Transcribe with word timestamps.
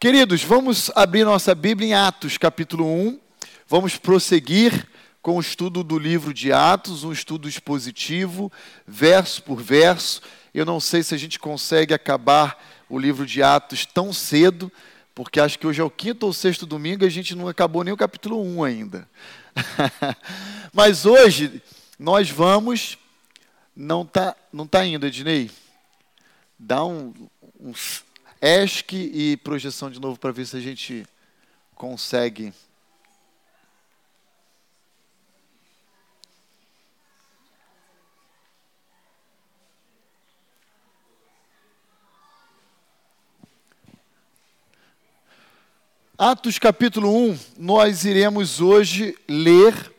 Queridos, 0.00 0.44
vamos 0.44 0.92
abrir 0.94 1.24
nossa 1.24 1.52
Bíblia 1.56 1.88
em 1.88 1.92
Atos, 1.92 2.38
capítulo 2.38 2.86
1. 2.86 3.18
Vamos 3.66 3.96
prosseguir 3.96 4.86
com 5.20 5.36
o 5.36 5.40
estudo 5.40 5.82
do 5.82 5.98
livro 5.98 6.32
de 6.32 6.52
Atos, 6.52 7.02
um 7.02 7.10
estudo 7.10 7.48
expositivo, 7.48 8.52
verso 8.86 9.42
por 9.42 9.60
verso. 9.60 10.22
Eu 10.54 10.64
não 10.64 10.78
sei 10.78 11.02
se 11.02 11.16
a 11.16 11.18
gente 11.18 11.36
consegue 11.40 11.92
acabar 11.92 12.64
o 12.88 12.96
livro 12.96 13.26
de 13.26 13.42
Atos 13.42 13.84
tão 13.84 14.12
cedo, 14.12 14.70
porque 15.16 15.40
acho 15.40 15.58
que 15.58 15.66
hoje 15.66 15.80
é 15.80 15.84
o 15.84 15.90
quinto 15.90 16.26
ou 16.26 16.32
sexto 16.32 16.64
domingo 16.64 17.02
e 17.02 17.08
a 17.08 17.10
gente 17.10 17.34
não 17.34 17.48
acabou 17.48 17.82
nem 17.82 17.92
o 17.92 17.96
capítulo 17.96 18.40
1 18.40 18.62
ainda. 18.62 19.08
Mas 20.72 21.06
hoje 21.06 21.60
nós 21.98 22.30
vamos. 22.30 22.96
Não 23.74 24.02
está 24.02 24.36
não 24.52 24.64
tá 24.64 24.86
indo, 24.86 25.06
Ednei? 25.06 25.50
Dá 26.56 26.84
um, 26.84 27.12
um 27.58 27.74
ESC 28.40 28.92
e 28.92 29.36
projeção 29.38 29.90
de 29.90 30.00
novo 30.00 30.18
para 30.18 30.30
ver 30.30 30.46
se 30.46 30.56
a 30.56 30.60
gente 30.60 31.04
consegue. 31.74 32.52
Atos 46.16 46.58
capítulo 46.58 47.30
1, 47.30 47.38
nós 47.58 48.04
iremos 48.04 48.60
hoje 48.60 49.16
ler 49.28 49.92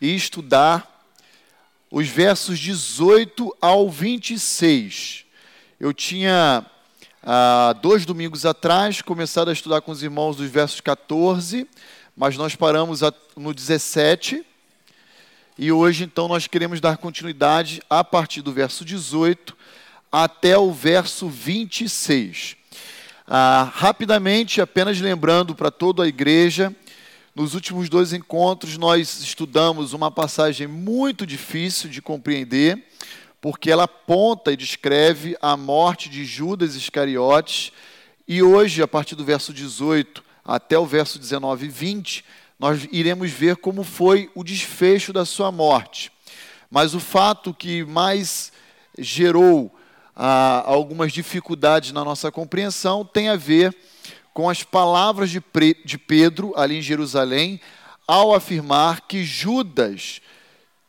e 0.00 0.14
estudar 0.14 1.06
os 1.90 2.08
versos 2.08 2.58
18 2.58 3.56
ao 3.60 3.90
26. 3.90 5.24
Eu 5.80 5.92
tinha 5.94 6.66
dois 7.80 8.04
domingos 8.04 8.44
atrás, 8.44 9.00
começado 9.00 9.48
a 9.48 9.52
estudar 9.52 9.80
com 9.80 9.90
os 9.90 10.02
irmãos 10.02 10.36
dos 10.36 10.50
versos 10.50 10.80
14, 10.80 11.66
mas 12.14 12.36
nós 12.36 12.54
paramos 12.54 13.00
no 13.34 13.54
17. 13.54 14.44
E 15.56 15.72
hoje, 15.72 16.04
então, 16.04 16.28
nós 16.28 16.46
queremos 16.46 16.80
dar 16.80 16.98
continuidade 16.98 17.80
a 17.88 18.04
partir 18.04 18.42
do 18.42 18.52
verso 18.52 18.84
18 18.84 19.56
até 20.12 20.58
o 20.58 20.70
verso 20.70 21.28
26. 21.28 22.56
Ah, 23.26 23.72
rapidamente, 23.74 24.60
apenas 24.60 25.00
lembrando 25.00 25.54
para 25.54 25.70
toda 25.70 26.02
a 26.04 26.08
igreja, 26.08 26.74
nos 27.34 27.54
últimos 27.54 27.88
dois 27.88 28.12
encontros 28.12 28.76
nós 28.76 29.20
estudamos 29.20 29.92
uma 29.92 30.10
passagem 30.10 30.66
muito 30.66 31.26
difícil 31.26 31.88
de 31.88 32.02
compreender, 32.02 32.84
porque 33.44 33.70
ela 33.70 33.84
aponta 33.84 34.52
e 34.52 34.56
descreve 34.56 35.36
a 35.38 35.54
morte 35.54 36.08
de 36.08 36.24
Judas 36.24 36.76
Iscariotes. 36.76 37.72
E 38.26 38.42
hoje, 38.42 38.80
a 38.80 38.88
partir 38.88 39.14
do 39.16 39.22
verso 39.22 39.52
18 39.52 40.24
até 40.42 40.78
o 40.78 40.86
verso 40.86 41.18
19 41.18 41.66
e 41.66 41.68
20, 41.68 42.24
nós 42.58 42.88
iremos 42.90 43.30
ver 43.30 43.56
como 43.56 43.84
foi 43.84 44.30
o 44.34 44.42
desfecho 44.42 45.12
da 45.12 45.26
sua 45.26 45.52
morte. 45.52 46.10
Mas 46.70 46.94
o 46.94 47.00
fato 47.00 47.52
que 47.52 47.84
mais 47.84 48.50
gerou 48.98 49.70
ah, 50.16 50.62
algumas 50.64 51.12
dificuldades 51.12 51.92
na 51.92 52.02
nossa 52.02 52.32
compreensão 52.32 53.04
tem 53.04 53.28
a 53.28 53.36
ver 53.36 53.76
com 54.32 54.48
as 54.48 54.62
palavras 54.62 55.28
de, 55.28 55.42
de 55.84 55.98
Pedro 55.98 56.54
ali 56.56 56.78
em 56.78 56.82
Jerusalém, 56.82 57.60
ao 58.08 58.34
afirmar 58.34 59.02
que 59.02 59.22
Judas 59.22 60.22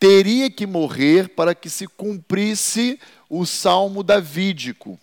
teria 0.06 0.52
que 0.52 0.68
morrer 0.68 1.30
para 1.30 1.56
que 1.56 1.68
se 1.68 1.88
cumprisse 1.88 3.00
o 3.28 3.44
salmo 3.44 4.04
davídico. 4.04 5.00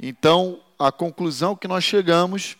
Então, 0.00 0.58
a 0.78 0.90
conclusão 0.90 1.54
que 1.54 1.68
nós 1.68 1.84
chegamos 1.84 2.56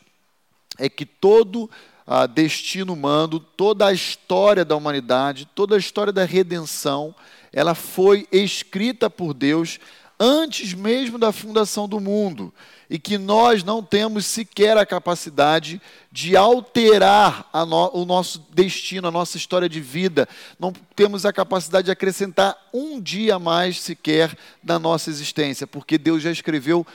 é 0.78 0.90
que 0.90 1.06
todo 1.06 1.70
ah, 2.06 2.26
destino 2.26 2.92
humano, 2.92 3.40
toda 3.40 3.86
a 3.86 3.92
história 3.94 4.66
da 4.66 4.76
humanidade, 4.76 5.48
toda 5.54 5.76
a 5.76 5.78
história 5.78 6.12
da 6.12 6.26
redenção, 6.26 7.14
ela 7.54 7.74
foi 7.74 8.28
escrita 8.30 9.08
por 9.08 9.32
Deus 9.32 9.80
antes 10.20 10.74
mesmo 10.74 11.16
da 11.16 11.32
fundação 11.32 11.88
do 11.88 11.98
mundo 11.98 12.52
e 12.90 12.98
que 12.98 13.18
nós 13.18 13.62
não 13.62 13.82
temos 13.82 14.24
sequer 14.24 14.76
a 14.78 14.86
capacidade 14.86 15.80
de 16.10 16.36
alterar 16.36 17.48
no, 17.66 17.90
o 17.92 18.04
nosso 18.04 18.46
destino, 18.50 19.08
a 19.08 19.10
nossa 19.10 19.36
história 19.36 19.68
de 19.68 19.80
vida. 19.80 20.26
Não 20.58 20.72
temos 20.96 21.26
a 21.26 21.32
capacidade 21.32 21.86
de 21.86 21.90
acrescentar 21.90 22.56
um 22.72 23.00
dia 23.00 23.38
mais 23.38 23.80
sequer 23.80 24.36
na 24.62 24.78
nossa 24.78 25.10
existência, 25.10 25.66
porque 25.66 25.98
Deus 25.98 26.22
já 26.22 26.30
escreveu 26.30 26.86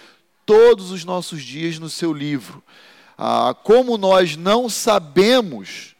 todos 0.45 0.89
os 0.91 1.05
nossos 1.05 1.43
dias 1.43 1.77
no 1.77 1.89
seu 1.89 2.11
livro. 2.11 2.63
Ah, 3.17 3.55
como 3.63 3.97
nós 3.97 4.35
não 4.35 4.67
sabemos 4.67 5.93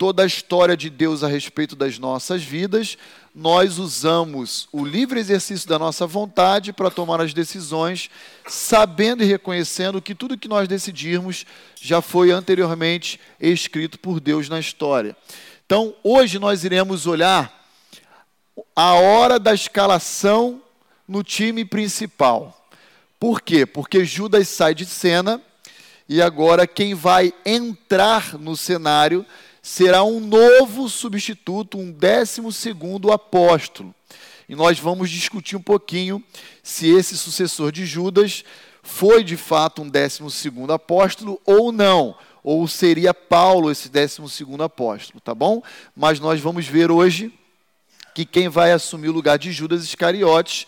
toda 0.00 0.22
a 0.22 0.26
história 0.26 0.76
de 0.76 0.88
Deus 0.88 1.22
a 1.22 1.28
respeito 1.28 1.76
das 1.76 1.98
nossas 1.98 2.42
vidas, 2.42 2.96
nós 3.34 3.78
usamos 3.78 4.68
o 4.72 4.84
livre 4.84 5.20
exercício 5.20 5.68
da 5.68 5.78
nossa 5.78 6.06
vontade 6.06 6.72
para 6.72 6.90
tomar 6.90 7.20
as 7.20 7.32
decisões, 7.32 8.10
sabendo 8.46 9.22
e 9.22 9.26
reconhecendo 9.26 10.02
que 10.02 10.14
tudo 10.14 10.36
que 10.36 10.48
nós 10.48 10.66
decidirmos 10.66 11.46
já 11.80 12.02
foi 12.02 12.30
anteriormente 12.32 13.20
escrito 13.40 13.98
por 13.98 14.18
Deus 14.18 14.48
na 14.48 14.58
história. 14.58 15.16
Então, 15.64 15.94
hoje 16.02 16.38
nós 16.38 16.64
iremos 16.64 17.06
olhar 17.06 17.68
a 18.74 18.94
hora 18.94 19.38
da 19.38 19.54
escalação 19.54 20.60
no 21.06 21.22
time 21.22 21.64
principal. 21.64 22.68
Por 23.18 23.40
quê? 23.40 23.64
Porque 23.64 24.04
Judas 24.04 24.48
sai 24.48 24.74
de 24.74 24.86
cena 24.86 25.40
e 26.08 26.20
agora 26.20 26.66
quem 26.66 26.94
vai 26.94 27.32
entrar 27.46 28.36
no 28.36 28.56
cenário 28.56 29.24
será 29.62 30.02
um 30.02 30.20
novo 30.20 30.88
substituto, 30.88 31.78
um 31.78 31.92
décimo 31.92 32.52
segundo 32.52 33.12
apóstolo. 33.12 33.94
E 34.48 34.54
nós 34.54 34.78
vamos 34.78 35.10
discutir 35.10 35.56
um 35.56 35.62
pouquinho 35.62 36.22
se 36.62 36.88
esse 36.88 37.16
sucessor 37.16 37.70
de 37.70 37.86
Judas 37.86 38.44
foi 38.82 39.22
de 39.22 39.36
fato 39.36 39.82
um 39.82 39.88
décimo 39.88 40.30
segundo 40.30 40.72
apóstolo 40.72 41.40
ou 41.44 41.70
não, 41.70 42.16
ou 42.42 42.66
seria 42.66 43.14
Paulo 43.14 43.70
esse 43.70 43.88
décimo 43.88 44.28
segundo 44.28 44.62
apóstolo, 44.62 45.20
tá 45.20 45.34
bom? 45.34 45.62
Mas 45.94 46.18
nós 46.18 46.40
vamos 46.40 46.66
ver 46.66 46.90
hoje 46.90 47.32
que 48.14 48.24
quem 48.24 48.48
vai 48.48 48.72
assumir 48.72 49.08
o 49.08 49.12
lugar 49.12 49.38
de 49.38 49.52
Judas 49.52 49.84
Iscariotes 49.84 50.66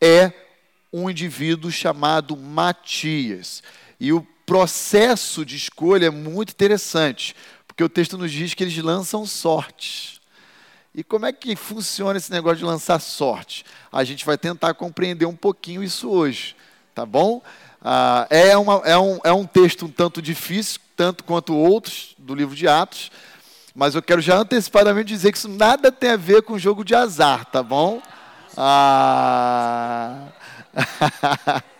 é 0.00 0.32
um 0.92 1.10
indivíduo 1.10 1.70
chamado 1.70 2.36
Matias. 2.36 3.62
E 3.98 4.12
o 4.12 4.26
processo 4.44 5.44
de 5.44 5.56
escolha 5.56 6.06
é 6.06 6.10
muito 6.10 6.50
interessante, 6.50 7.34
porque 7.76 7.84
o 7.84 7.90
texto 7.90 8.16
nos 8.16 8.32
diz 8.32 8.54
que 8.54 8.64
eles 8.64 8.74
lançam 8.78 9.26
sorte. 9.26 10.18
E 10.94 11.04
como 11.04 11.26
é 11.26 11.32
que 11.32 11.54
funciona 11.54 12.16
esse 12.16 12.30
negócio 12.30 12.56
de 12.56 12.64
lançar 12.64 12.98
sorte? 12.98 13.66
A 13.92 14.02
gente 14.02 14.24
vai 14.24 14.38
tentar 14.38 14.72
compreender 14.72 15.26
um 15.26 15.36
pouquinho 15.36 15.84
isso 15.84 16.08
hoje, 16.08 16.56
tá 16.94 17.04
bom? 17.04 17.42
Ah, 17.82 18.26
é, 18.30 18.56
uma, 18.56 18.80
é, 18.82 18.96
um, 18.96 19.18
é 19.24 19.30
um 19.30 19.44
texto 19.44 19.84
um 19.84 19.90
tanto 19.90 20.22
difícil, 20.22 20.80
tanto 20.96 21.22
quanto 21.22 21.54
outros 21.54 22.14
do 22.16 22.34
livro 22.34 22.56
de 22.56 22.66
Atos, 22.66 23.12
mas 23.74 23.94
eu 23.94 24.00
quero 24.00 24.22
já 24.22 24.38
antecipadamente 24.38 25.08
dizer 25.08 25.30
que 25.30 25.36
isso 25.36 25.46
nada 25.50 25.92
tem 25.92 26.12
a 26.12 26.16
ver 26.16 26.40
com 26.40 26.58
jogo 26.58 26.82
de 26.82 26.94
azar, 26.94 27.44
tá 27.44 27.62
bom? 27.62 28.00
Ah. 28.56 30.28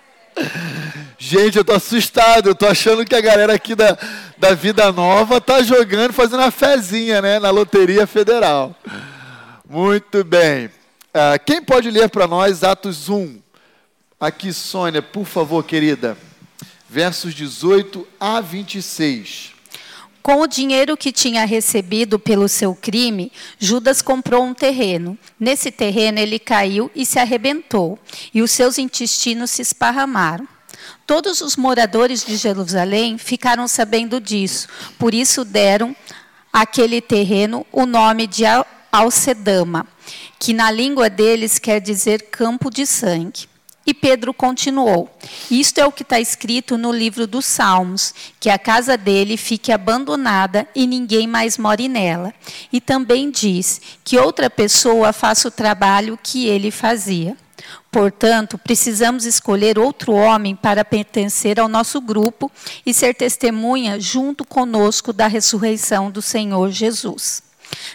Gente, 1.19 1.57
eu 1.57 1.65
tô 1.65 1.73
assustado, 1.73 2.51
eu 2.51 2.55
tô 2.55 2.67
achando 2.67 3.05
que 3.05 3.15
a 3.15 3.21
galera 3.21 3.55
aqui 3.55 3.75
da, 3.75 3.97
da 4.37 4.55
Vida 4.55 4.93
Nova 4.93 5.41
tá 5.41 5.63
jogando, 5.63 6.13
fazendo 6.13 6.43
a 6.43 6.51
fezinha, 6.51 7.23
né, 7.23 7.39
na 7.39 7.51
Loteria 7.51 8.07
Federal. 8.07 8.77
Muito 9.69 10.23
bem. 10.23 10.67
Uh, 10.67 11.43
quem 11.45 11.63
pode 11.63 11.91
ler 11.91 12.11
para 12.11 12.27
nós 12.27 12.63
Atos 12.63 13.09
1? 13.09 13.41
Aqui, 14.21 14.53
Sônia, 14.53 15.03
por 15.03 15.25
favor, 15.25 15.65
querida. 15.65 16.17
Versos 16.89 17.35
18 17.35 18.07
a 18.21 18.41
26. 18.41 19.56
Com 20.27 20.41
o 20.41 20.49
dinheiro 20.49 20.97
que 20.97 21.13
tinha 21.13 21.45
recebido 21.45 22.19
pelo 22.19 22.49
seu 22.49 22.75
crime, 22.75 23.31
Judas 23.61 24.03
comprou 24.03 24.43
um 24.43 24.53
terreno. 24.53 25.17
Nesse 25.39 25.71
terreno 25.71 26.19
ele 26.19 26.41
caiu 26.41 26.91
e 26.97 27.07
se 27.07 27.21
arrebentou, 27.21 27.97
e 28.35 28.43
os 28.43 28.51
seus 28.51 28.77
intestinos 28.77 29.53
se 29.53 29.63
esparramaram. 29.63 30.49
Todos 31.07 31.41
os 31.41 31.55
moradores 31.55 32.27
de 32.27 32.37
Jerusalém 32.37 33.19
ficaram 33.19 33.69
sabendo 33.69 34.21
disso, 34.21 34.67
por 34.99 35.15
isso 35.15 35.45
deram 35.45 35.95
àquele 36.53 37.01
terreno 37.01 37.65
o 37.71 37.87
nome 37.87 38.27
de 38.27 38.43
Alcedama, 38.91 39.87
que 40.41 40.53
na 40.53 40.73
língua 40.73 41.09
deles 41.09 41.61
quer 41.61 41.81
dizer 41.81 42.31
campo 42.33 42.69
de 42.69 42.85
sangue. 42.85 43.47
E 43.87 43.95
Pedro 43.95 44.35
continuou: 44.35 45.09
Isto 45.51 45.79
é 45.79 45.87
o 45.87 45.93
que 45.93 46.03
está 46.03 46.19
escrito 46.19 46.77
no 46.77 46.91
livro 46.91 47.27
dos 47.27 47.47
Salmos, 47.47 48.13
que 48.41 48.51
a 48.51 48.59
casa 48.59 48.97
dele 48.97 49.37
fique 49.37 49.71
abandonada 49.71 50.67
e 50.75 50.87
ninguém 50.87 51.27
mais 51.27 51.57
more 51.57 51.89
nela. 51.89 52.35
E 52.73 52.81
também 52.81 53.31
diz 53.31 53.81
que 54.03 54.19
outra 54.19 54.51
pessoa 54.51 55.13
faça 55.13 55.47
o 55.47 55.53
trabalho 55.53 56.19
que 56.21 56.47
ele 56.47 56.71
fazia. 56.73 57.37
Portanto, 57.91 58.59
precisamos 58.59 59.25
escolher 59.25 59.79
outro 59.79 60.13
homem 60.13 60.55
para 60.55 60.85
pertencer 60.85 61.59
ao 61.59 61.69
nosso 61.69 62.01
grupo 62.01 62.51
e 62.85 62.93
ser 62.93 63.15
testemunha 63.15 63.99
junto 63.99 64.45
conosco 64.45 65.13
da 65.13 65.27
ressurreição 65.27 66.11
do 66.11 66.21
Senhor 66.21 66.71
Jesus. 66.71 67.46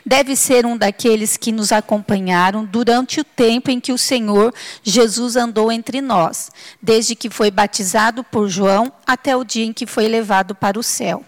Deve 0.05 0.35
ser 0.35 0.65
um 0.65 0.77
daqueles 0.77 1.37
que 1.37 1.51
nos 1.51 1.71
acompanharam 1.71 2.65
durante 2.65 3.19
o 3.19 3.23
tempo 3.23 3.69
em 3.69 3.79
que 3.79 3.93
o 3.93 3.97
Senhor 3.97 4.53
Jesus 4.83 5.35
andou 5.35 5.71
entre 5.71 6.01
nós, 6.01 6.49
desde 6.81 7.15
que 7.15 7.29
foi 7.29 7.51
batizado 7.51 8.23
por 8.23 8.49
João 8.49 8.91
até 9.05 9.35
o 9.35 9.43
dia 9.43 9.65
em 9.65 9.73
que 9.73 9.85
foi 9.85 10.07
levado 10.07 10.55
para 10.55 10.79
o 10.79 10.83
céu. 10.83 11.23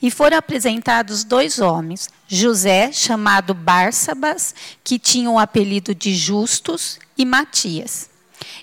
E 0.00 0.10
foram 0.10 0.36
apresentados 0.36 1.24
dois 1.24 1.58
homens, 1.58 2.08
José, 2.28 2.92
chamado 2.92 3.52
Bársabas, 3.52 4.54
que 4.84 4.98
tinha 4.98 5.28
o 5.28 5.38
apelido 5.38 5.94
de 5.94 6.14
Justus, 6.14 6.98
e 7.16 7.24
Matias. 7.24 8.10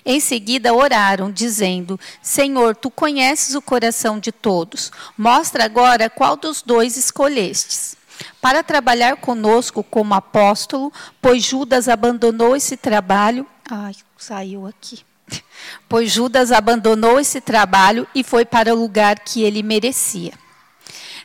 Em 0.04 0.20
seguida 0.20 0.74
oraram, 0.74 1.30
dizendo: 1.30 1.98
Senhor, 2.22 2.76
tu 2.76 2.90
conheces 2.90 3.54
o 3.54 3.62
coração 3.62 4.18
de 4.18 4.30
todos. 4.30 4.90
Mostra 5.16 5.64
agora 5.64 6.10
qual 6.10 6.36
dos 6.36 6.62
dois 6.62 6.96
escolhestes 6.96 7.96
para 8.42 8.64
trabalhar 8.64 9.18
conosco 9.18 9.84
como 9.84 10.14
apóstolo, 10.14 10.92
pois 11.20 11.44
Judas 11.44 11.88
abandonou 11.88 12.56
esse 12.56 12.76
trabalho. 12.76 13.46
Ai, 13.70 13.94
saiu 14.18 14.66
aqui. 14.66 15.00
Pois 15.88 16.10
Judas 16.10 16.50
abandonou 16.50 17.20
esse 17.20 17.40
trabalho 17.40 18.06
e 18.12 18.24
foi 18.24 18.44
para 18.44 18.74
o 18.74 18.78
lugar 18.78 19.20
que 19.20 19.42
ele 19.42 19.62
merecia. 19.62 20.32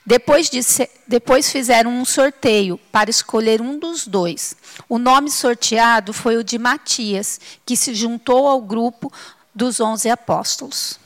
Depois, 0.05 0.47
de, 0.49 0.59
depois 1.07 1.51
fizeram 1.51 1.91
um 1.91 2.05
sorteio 2.05 2.77
para 2.91 3.09
escolher 3.09 3.61
um 3.61 3.79
dos 3.79 4.05
dois. 4.05 4.55
O 4.87 4.99
nome 4.99 5.31
sorteado 5.31 6.13
foi 6.13 6.37
o 6.37 6.43
de 6.43 6.59
Matias, 6.59 7.41
que 7.65 7.75
se 7.75 7.95
juntou 7.95 8.47
ao 8.47 8.61
grupo 8.61 9.11
dos 9.55 9.79
onze 9.79 10.07
apóstolos. 10.09 10.99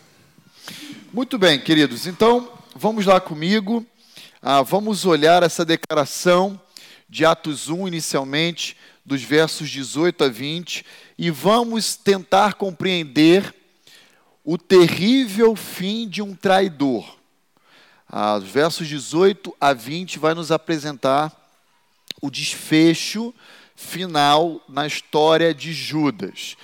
Muito 1.14 1.38
bem, 1.40 1.60
queridos. 1.60 2.06
Então, 2.06 2.52
vamos 2.76 3.06
lá 3.06 3.20
comigo. 3.22 3.86
Ah, 4.44 4.64
vamos 4.64 5.06
olhar 5.06 5.44
essa 5.44 5.64
declaração 5.64 6.60
de 7.08 7.24
Atos 7.24 7.70
1, 7.70 7.88
inicialmente, 7.88 8.76
dos 9.06 9.22
versos 9.22 9.70
18 9.70 10.24
a 10.24 10.30
20, 10.30 10.84
e 11.16 11.30
vamos 11.30 11.96
tentar 11.96 12.56
compreender 12.56 13.54
o 14.44 14.58
terrível 14.58 15.56
fim 15.56 16.10
de 16.10 16.24
um 16.24 16.34
traidor. 16.34 17.20
Ah, 18.10 18.36
os 18.38 18.50
versos 18.50 18.88
18 18.88 19.56
a 19.62 19.74
20 19.74 20.18
vai 20.18 20.34
nos 20.34 20.52
apresentar 20.52 21.32
o 22.20 22.32
desfecho 22.32 23.32
final 23.76 24.60
na 24.68 24.88
história 24.88 25.54
de 25.54 25.72
Judas. 25.72 26.58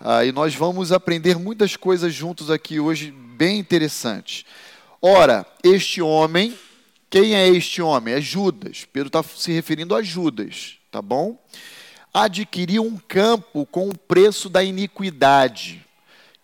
Ah, 0.00 0.24
e 0.24 0.32
nós 0.32 0.54
vamos 0.54 0.92
aprender 0.92 1.38
muitas 1.38 1.76
coisas 1.76 2.14
juntos 2.14 2.50
aqui 2.50 2.80
hoje, 2.80 3.10
bem 3.10 3.58
interessantes. 3.58 4.46
Ora, 5.02 5.44
este 5.62 6.00
homem 6.00 6.56
quem 7.10 7.34
é 7.34 7.48
este 7.48 7.80
homem? 7.80 8.14
É 8.14 8.20
Judas. 8.20 8.86
Pedro 8.92 9.08
está 9.08 9.22
se 9.22 9.50
referindo 9.52 9.94
a 9.94 10.02
Judas, 10.02 10.76
tá 10.90 11.00
bom? 11.00 11.42
Adquiriu 12.12 12.84
um 12.84 12.98
campo 12.98 13.64
com 13.66 13.88
o 13.88 13.96
preço 13.96 14.48
da 14.48 14.62
iniquidade. 14.62 15.84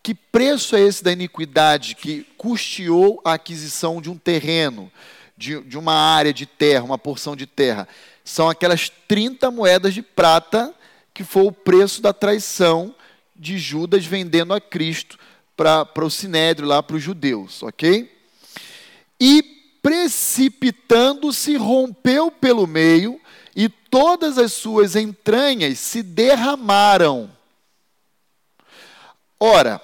Que 0.02 0.14
preço 0.14 0.76
é 0.76 0.80
esse 0.80 1.04
da 1.04 1.12
iniquidade 1.12 1.94
que 1.94 2.26
custeou 2.36 3.20
a 3.24 3.34
aquisição 3.34 4.00
de 4.00 4.10
um 4.10 4.16
terreno, 4.16 4.90
de, 5.36 5.60
de 5.62 5.76
uma 5.76 5.94
área 5.94 6.32
de 6.32 6.46
terra, 6.46 6.84
uma 6.84 6.98
porção 6.98 7.36
de 7.36 7.46
terra? 7.46 7.86
São 8.24 8.48
aquelas 8.48 8.90
30 9.08 9.50
moedas 9.50 9.92
de 9.92 10.02
prata 10.02 10.74
que 11.12 11.24
foi 11.24 11.44
o 11.44 11.52
preço 11.52 12.00
da 12.00 12.12
traição 12.12 12.94
de 13.36 13.58
Judas 13.58 14.04
vendendo 14.06 14.54
a 14.54 14.60
Cristo 14.60 15.18
para 15.56 16.04
o 16.04 16.10
sinédrio, 16.10 16.66
lá 16.66 16.82
para 16.82 16.96
os 16.96 17.02
judeus, 17.02 17.62
ok? 17.62 18.10
E 19.20 19.53
precipitando-se, 19.84 21.56
rompeu 21.56 22.30
pelo 22.30 22.66
meio, 22.66 23.20
e 23.54 23.68
todas 23.68 24.38
as 24.38 24.54
suas 24.54 24.96
entranhas 24.96 25.78
se 25.78 26.02
derramaram. 26.02 27.30
Ora, 29.38 29.78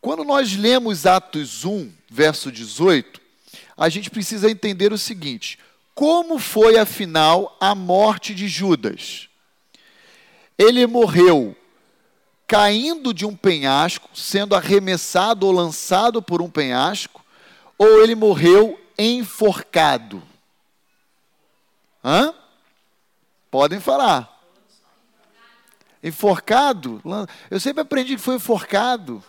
quando 0.00 0.24
nós 0.24 0.56
lemos 0.56 1.06
Atos 1.06 1.64
1, 1.64 1.92
verso 2.10 2.50
18, 2.50 3.20
a 3.76 3.88
gente 3.88 4.10
precisa 4.10 4.50
entender 4.50 4.92
o 4.92 4.98
seguinte: 4.98 5.60
como 5.94 6.36
foi 6.36 6.76
afinal 6.76 7.56
a 7.60 7.72
morte 7.72 8.34
de 8.34 8.48
Judas? 8.48 9.28
Ele 10.58 10.88
morreu 10.88 11.56
caindo 12.48 13.14
de 13.14 13.24
um 13.24 13.36
penhasco, 13.36 14.10
sendo 14.12 14.56
arremessado 14.56 15.46
ou 15.46 15.52
lançado 15.52 16.20
por 16.20 16.42
um 16.42 16.50
penhasco, 16.50 17.24
ou 17.78 18.02
ele 18.02 18.16
morreu 18.16 18.79
enforcado. 19.00 20.22
Hã? 22.04 22.34
Podem 23.50 23.80
falar. 23.80 24.40
Enforcado? 26.02 27.02
Eu 27.50 27.60
sempre 27.60 27.82
aprendi 27.82 28.16
que 28.16 28.22
foi 28.22 28.36
enforcado. 28.36 29.22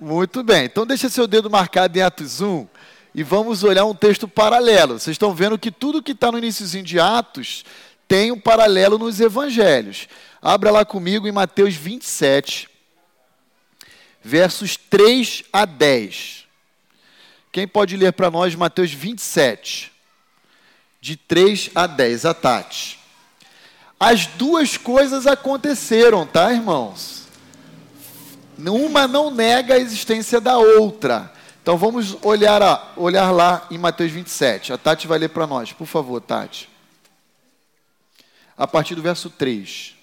Muito 0.00 0.42
bem. 0.42 0.64
Então 0.64 0.86
deixa 0.86 1.08
seu 1.08 1.26
dedo 1.26 1.50
marcado 1.50 1.96
em 1.96 2.02
Atos 2.02 2.40
1 2.40 2.66
e 3.14 3.22
vamos 3.22 3.62
olhar 3.62 3.84
um 3.84 3.94
texto 3.94 4.26
paralelo. 4.26 4.98
Vocês 4.98 5.14
estão 5.14 5.34
vendo 5.34 5.58
que 5.58 5.70
tudo 5.70 6.02
que 6.02 6.12
está 6.12 6.32
no 6.32 6.38
iníciozinho 6.38 6.84
de 6.84 6.98
Atos 6.98 7.64
tem 8.08 8.32
um 8.32 8.38
paralelo 8.38 8.98
nos 8.98 9.20
evangelhos. 9.20 10.08
Abra 10.42 10.70
lá 10.70 10.84
comigo 10.84 11.26
em 11.26 11.32
Mateus 11.32 11.74
27, 11.74 12.68
versos 14.22 14.76
3 14.76 15.44
a 15.52 15.64
10. 15.64 16.43
Quem 17.54 17.68
pode 17.68 17.96
ler 17.96 18.12
para 18.12 18.32
nós 18.32 18.56
Mateus 18.56 18.92
27, 18.92 19.92
de 21.00 21.14
3 21.14 21.70
a 21.72 21.86
10, 21.86 22.24
a 22.24 22.34
Tati. 22.34 22.98
As 23.98 24.26
duas 24.26 24.76
coisas 24.76 25.24
aconteceram, 25.24 26.26
tá, 26.26 26.52
irmãos? 26.52 27.28
Uma 28.58 29.06
não 29.06 29.30
nega 29.30 29.74
a 29.74 29.78
existência 29.78 30.40
da 30.40 30.58
outra. 30.58 31.32
Então 31.62 31.78
vamos 31.78 32.16
olhar, 32.22 32.60
a, 32.60 32.92
olhar 32.96 33.30
lá 33.30 33.68
em 33.70 33.78
Mateus 33.78 34.10
27. 34.10 34.72
A 34.72 34.76
Tati 34.76 35.06
vai 35.06 35.20
ler 35.20 35.28
para 35.28 35.46
nós, 35.46 35.72
por 35.72 35.86
favor, 35.86 36.20
Tati. 36.20 36.68
A 38.58 38.66
partir 38.66 38.96
do 38.96 39.02
verso 39.02 39.30
3. 39.30 39.93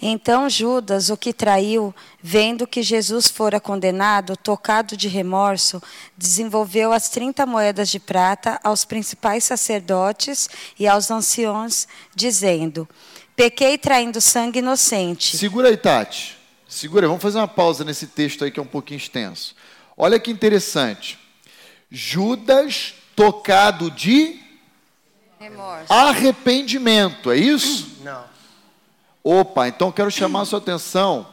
Então 0.00 0.48
Judas, 0.48 1.10
o 1.10 1.16
que 1.16 1.32
traiu, 1.32 1.94
vendo 2.22 2.66
que 2.66 2.82
Jesus 2.82 3.28
fora 3.28 3.58
condenado, 3.58 4.36
tocado 4.36 4.96
de 4.96 5.08
remorso, 5.08 5.82
desenvolveu 6.16 6.92
as 6.92 7.08
trinta 7.08 7.44
moedas 7.44 7.88
de 7.88 7.98
prata 7.98 8.60
aos 8.62 8.84
principais 8.84 9.44
sacerdotes 9.44 10.48
e 10.78 10.86
aos 10.86 11.10
anciões, 11.10 11.88
dizendo: 12.14 12.88
Pequei 13.34 13.76
traindo 13.76 14.20
sangue 14.20 14.60
inocente. 14.60 15.36
Segura 15.36 15.68
aí, 15.68 15.76
Tati. 15.76 16.36
Segura 16.68 17.06
aí. 17.06 17.08
Vamos 17.08 17.22
fazer 17.22 17.38
uma 17.38 17.48
pausa 17.48 17.84
nesse 17.84 18.06
texto 18.06 18.44
aí 18.44 18.50
que 18.50 18.60
é 18.60 18.62
um 18.62 18.66
pouquinho 18.66 18.98
extenso. 18.98 19.56
Olha 19.96 20.20
que 20.20 20.30
interessante. 20.30 21.18
Judas 21.90 22.94
tocado 23.16 23.90
de 23.90 24.40
remorso. 25.40 25.92
arrependimento, 25.92 27.32
é 27.32 27.36
isso? 27.36 27.98
Não. 28.04 28.27
Opa, 29.22 29.68
então 29.68 29.92
quero 29.92 30.10
chamar 30.10 30.42
a 30.42 30.44
sua 30.44 30.58
atenção 30.58 31.26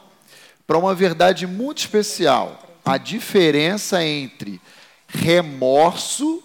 para 0.66 0.78
uma 0.78 0.94
verdade 0.94 1.46
muito 1.46 1.78
especial: 1.78 2.62
a 2.84 2.98
diferença 2.98 4.04
entre 4.04 4.60
remorso 5.08 6.42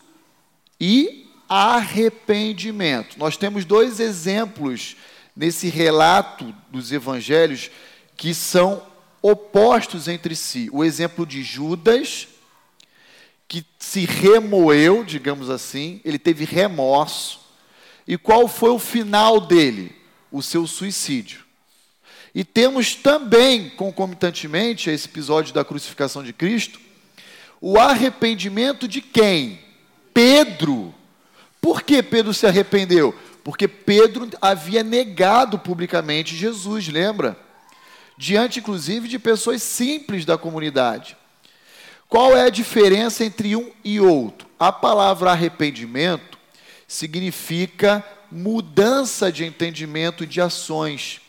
e 0.80 1.28
arrependimento. 1.50 3.18
Nós 3.20 3.36
temos 3.36 3.66
dois 3.66 4.00
exemplos 4.00 4.96
nesse 5.36 5.68
relato 5.68 6.54
dos 6.70 6.92
evangelhos 6.92 7.70
que 8.16 8.34
são 8.34 8.84
opostos 9.22 10.08
entre 10.08 10.36
si. 10.36 10.70
O 10.72 10.84
exemplo 10.84 11.26
de 11.26 11.44
Judas, 11.44 12.28
que 13.48 13.66
se 13.78 14.06
remoeu, 14.06 15.04
digamos 15.04 15.50
assim, 15.50 16.02
ele 16.06 16.18
teve 16.18 16.46
remorso. 16.46 17.40
E 18.08 18.18
qual 18.18 18.48
foi 18.48 18.70
o 18.70 18.80
final 18.80 19.40
dele? 19.40 20.01
O 20.32 20.42
seu 20.42 20.66
suicídio. 20.66 21.42
E 22.34 22.44
temos 22.44 22.96
também, 22.96 23.70
concomitantemente 23.70 24.90
a 24.90 24.94
esse 24.94 25.08
episódio 25.08 25.54
da 25.54 25.66
crucificação 25.66 26.24
de 26.24 26.32
Cristo, 26.32 26.80
o 27.60 27.78
arrependimento 27.78 28.88
de 28.88 29.02
quem? 29.02 29.60
Pedro. 30.14 30.94
Por 31.60 31.84
que 31.84 32.02
Pedro 32.02 32.34
se 32.34 32.48
arrependeu? 32.48 33.14
Porque 33.44 33.68
Pedro 33.68 34.30
havia 34.42 34.84
negado 34.84 35.60
publicamente 35.60 36.36
Jesus, 36.36 36.88
lembra? 36.88 37.38
Diante, 38.18 38.60
inclusive, 38.60 39.08
de 39.08 39.20
pessoas 39.20 39.62
simples 39.62 40.26
da 40.26 40.38
comunidade. 40.38 41.18
Qual 42.08 42.36
é 42.36 42.44
a 42.44 42.50
diferença 42.50 43.24
entre 43.24 43.56
um 43.56 43.72
e 43.84 44.00
outro? 44.00 44.48
A 44.60 44.72
palavra 44.72 45.32
arrependimento 45.32 46.38
significa 46.88 48.06
mudança 48.32 49.32
de 49.32 49.44
entendimento 49.44 50.24
e 50.24 50.28
de 50.28 50.40
ações. 50.40 51.20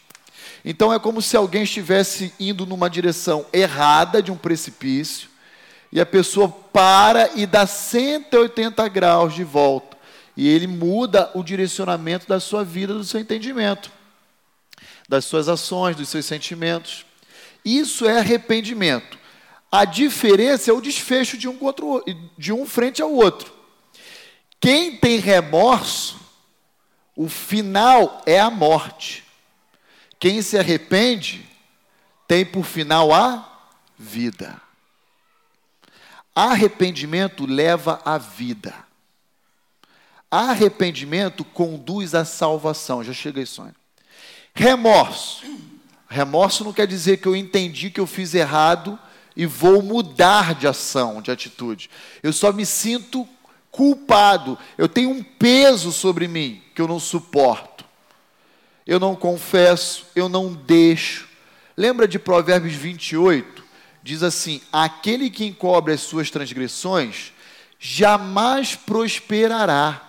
Então 0.64 0.92
é 0.92 0.98
como 0.98 1.20
se 1.20 1.36
alguém 1.36 1.64
estivesse 1.64 2.32
indo 2.38 2.64
numa 2.64 2.88
direção 2.88 3.44
errada 3.52 4.22
de 4.22 4.30
um 4.30 4.36
precipício 4.36 5.28
e 5.90 6.00
a 6.00 6.06
pessoa 6.06 6.48
para 6.48 7.30
e 7.34 7.46
dá 7.46 7.66
180 7.66 8.88
graus 8.88 9.34
de 9.34 9.44
volta. 9.44 9.96
E 10.36 10.48
ele 10.48 10.66
muda 10.66 11.30
o 11.34 11.42
direcionamento 11.42 12.26
da 12.26 12.40
sua 12.40 12.64
vida, 12.64 12.94
do 12.94 13.04
seu 13.04 13.20
entendimento, 13.20 13.92
das 15.08 15.26
suas 15.26 15.48
ações, 15.48 15.96
dos 15.96 16.08
seus 16.08 16.24
sentimentos. 16.24 17.04
Isso 17.64 18.06
é 18.06 18.18
arrependimento. 18.18 19.18
A 19.70 19.84
diferença 19.84 20.70
é 20.70 20.74
o 20.74 20.80
desfecho 20.80 21.36
de 21.36 21.48
um, 21.48 21.56
contra 21.56 21.84
o, 21.84 22.02
de 22.38 22.52
um 22.52 22.64
frente 22.66 23.02
ao 23.02 23.12
outro. 23.12 23.52
Quem 24.58 24.96
tem 24.96 25.18
remorso, 25.18 26.21
o 27.14 27.28
final 27.28 28.22
é 28.24 28.40
a 28.40 28.50
morte. 28.50 29.24
Quem 30.18 30.40
se 30.40 30.58
arrepende, 30.58 31.46
tem 32.26 32.44
por 32.44 32.64
final 32.64 33.12
a 33.12 33.46
vida. 33.98 34.60
Arrependimento 36.34 37.44
leva 37.44 38.00
à 38.04 38.16
vida. 38.16 38.74
Arrependimento 40.30 41.44
conduz 41.44 42.14
à 42.14 42.24
salvação. 42.24 43.04
Já 43.04 43.12
chega 43.12 43.40
aí, 43.40 43.46
Sônia. 43.46 43.74
Remorso. 44.54 45.44
Remorso 46.08 46.64
não 46.64 46.72
quer 46.72 46.86
dizer 46.86 47.18
que 47.18 47.26
eu 47.26 47.36
entendi 47.36 47.90
que 47.90 48.00
eu 48.00 48.06
fiz 48.06 48.32
errado 48.34 48.98
e 49.36 49.44
vou 49.44 49.82
mudar 49.82 50.54
de 50.54 50.66
ação, 50.66 51.20
de 51.20 51.30
atitude. 51.30 51.90
Eu 52.22 52.32
só 52.32 52.52
me 52.52 52.64
sinto 52.64 53.28
culpado. 53.70 54.58
Eu 54.78 54.88
tenho 54.88 55.10
um 55.10 55.22
peso 55.22 55.92
sobre 55.92 56.28
mim 56.28 56.61
que 56.74 56.80
eu 56.80 56.88
não 56.88 56.98
suporto. 56.98 57.84
Eu 58.86 58.98
não 58.98 59.14
confesso, 59.14 60.06
eu 60.14 60.28
não 60.28 60.52
deixo. 60.52 61.28
Lembra 61.76 62.08
de 62.08 62.18
Provérbios 62.18 62.74
28? 62.74 63.62
Diz 64.02 64.22
assim: 64.22 64.60
Aquele 64.72 65.30
que 65.30 65.44
encobre 65.44 65.92
as 65.92 66.00
suas 66.00 66.30
transgressões 66.30 67.32
jamais 67.78 68.74
prosperará. 68.74 70.08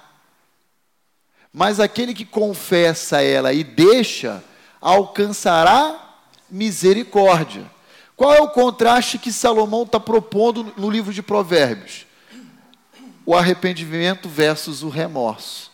Mas 1.51 1.79
aquele 1.79 2.13
que 2.13 2.25
confessa 2.25 3.21
ela 3.21 3.53
e 3.53 3.63
deixa, 3.63 4.43
alcançará 4.81 6.17
misericórdia. 6.49 7.71
Qual 8.15 8.33
é 8.33 8.41
o 8.41 8.49
contraste 8.49 9.17
que 9.17 9.31
Salomão 9.31 9.83
está 9.83 9.99
propondo 9.99 10.73
no 10.77 10.89
livro 10.89 11.13
de 11.13 11.21
Provérbios? 11.21 12.05
O 13.25 13.35
arrependimento 13.35 14.29
versus 14.29 14.83
o 14.83 14.89
remorso. 14.89 15.72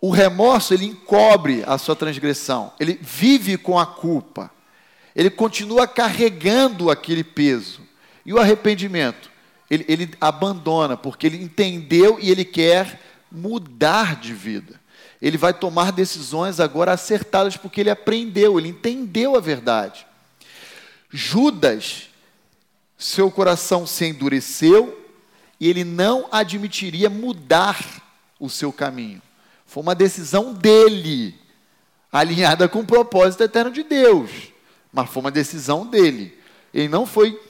O 0.00 0.10
remorso, 0.10 0.72
ele 0.72 0.86
encobre 0.86 1.62
a 1.66 1.76
sua 1.76 1.94
transgressão, 1.94 2.72
ele 2.80 2.98
vive 3.02 3.58
com 3.58 3.78
a 3.78 3.84
culpa, 3.84 4.50
ele 5.14 5.28
continua 5.28 5.86
carregando 5.86 6.90
aquele 6.90 7.22
peso. 7.22 7.82
E 8.24 8.32
o 8.32 8.38
arrependimento, 8.38 9.30
ele, 9.70 9.84
ele 9.88 10.10
abandona, 10.20 10.96
porque 10.96 11.26
ele 11.26 11.42
entendeu 11.42 12.18
e 12.20 12.30
ele 12.30 12.44
quer 12.44 13.00
mudar 13.30 14.16
de 14.16 14.32
vida. 14.32 14.80
Ele 15.20 15.36
vai 15.36 15.52
tomar 15.52 15.92
decisões 15.92 16.60
agora 16.60 16.92
acertadas, 16.92 17.56
porque 17.56 17.80
ele 17.80 17.90
aprendeu, 17.90 18.58
ele 18.58 18.68
entendeu 18.68 19.36
a 19.36 19.40
verdade. 19.40 20.06
Judas, 21.10 22.08
seu 22.96 23.30
coração 23.30 23.86
se 23.86 24.06
endureceu 24.06 24.98
e 25.58 25.68
ele 25.68 25.84
não 25.84 26.26
admitiria 26.32 27.10
mudar 27.10 27.78
o 28.38 28.48
seu 28.48 28.72
caminho. 28.72 29.20
Foi 29.70 29.84
uma 29.84 29.94
decisão 29.94 30.52
dele, 30.52 31.32
alinhada 32.10 32.68
com 32.68 32.80
o 32.80 32.84
propósito 32.84 33.44
eterno 33.44 33.70
de 33.70 33.84
Deus, 33.84 34.28
mas 34.92 35.08
foi 35.08 35.20
uma 35.20 35.30
decisão 35.30 35.86
dele. 35.86 36.36
Ele 36.74 36.88
não 36.88 37.06
foi 37.06 37.40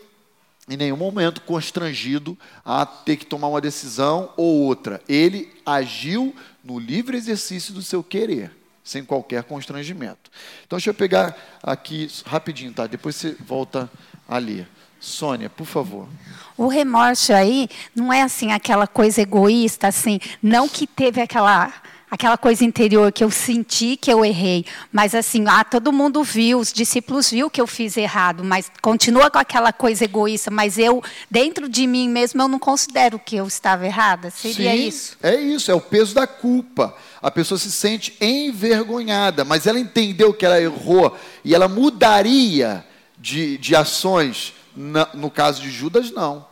em 0.69 0.77
nenhum 0.77 0.99
momento 0.99 1.41
constrangido 1.41 2.37
a 2.63 2.85
ter 2.85 3.17
que 3.17 3.25
tomar 3.25 3.49
uma 3.49 3.61
decisão 3.61 4.35
ou 4.37 4.61
outra. 4.65 5.01
Ele 5.09 5.51
agiu 5.65 6.37
no 6.63 6.79
livre 6.79 7.17
exercício 7.17 7.73
do 7.73 7.81
seu 7.81 8.05
querer 8.05 8.55
sem 8.85 9.03
qualquer 9.03 9.43
constrangimento. 9.45 10.31
Então, 10.67 10.77
deixa 10.77 10.91
eu 10.91 10.95
pegar 10.95 11.35
aqui 11.63 12.11
rapidinho, 12.27 12.75
tá? 12.75 12.87
Depois 12.87 13.17
você 13.17 13.35
volta 13.47 13.91
a 14.29 14.37
ler. 14.37 14.69
Sônia, 15.01 15.49
por 15.49 15.67
favor. 15.67 16.07
O 16.55 16.69
remorso 16.69 17.33
aí 17.33 17.67
não 17.95 18.13
é 18.13 18.21
assim 18.21 18.53
aquela 18.53 18.87
coisa 18.87 19.23
egoísta, 19.23 19.89
assim, 19.89 20.21
não 20.43 20.69
que 20.69 20.87
teve 20.87 21.23
aquela 21.23 21.73
aquela 22.11 22.37
coisa 22.37 22.65
interior 22.65 23.13
que 23.13 23.23
eu 23.23 23.31
senti 23.31 23.97
que 23.97 24.13
eu 24.13 24.25
errei, 24.25 24.67
mas 24.93 25.15
assim, 25.15 25.45
ah, 25.47 25.63
todo 25.63 25.93
mundo 25.93 26.25
viu, 26.25 26.59
os 26.59 26.73
discípulos 26.73 27.31
viu 27.31 27.49
que 27.49 27.61
eu 27.61 27.67
fiz 27.67 27.97
errado, 27.97 28.43
mas 28.43 28.71
continua 28.83 29.31
com 29.31 29.39
aquela 29.39 29.73
coisa 29.73 30.05
egoísta, 30.05 30.51
mas 30.51 30.77
eu 30.77 31.03
dentro 31.31 31.69
de 31.69 31.87
mim 31.87 32.09
mesmo 32.09 32.43
eu 32.43 32.49
não 32.49 32.59
considero 32.59 33.19
que 33.19 33.37
eu 33.37 33.47
estava 33.47 33.87
errada. 33.87 34.31
Seria 34.31 34.73
Sim, 34.73 34.89
isso? 34.89 35.17
É 35.23 35.35
isso, 35.37 35.71
é 35.71 35.75
o 35.75 35.81
peso 35.81 36.15
da 36.15 36.27
culpa. 36.27 36.95
A 37.23 37.31
pessoa 37.31 37.59
se 37.59 37.71
sente 37.71 38.17
envergonhada, 38.21 39.45
mas 39.45 39.67
ela 39.67 39.79
entendeu 39.79 40.35
que 40.35 40.45
ela 40.45 40.61
errou 40.61 41.17
e 41.45 41.55
ela 41.55 41.69
mudaria 41.69 42.85
de, 43.19 43.59
de 43.59 43.77
ações. 43.77 44.55
Na, 44.75 45.09
no 45.15 45.31
caso 45.31 45.61
de 45.61 45.71
Judas, 45.71 46.11
não. 46.11 46.47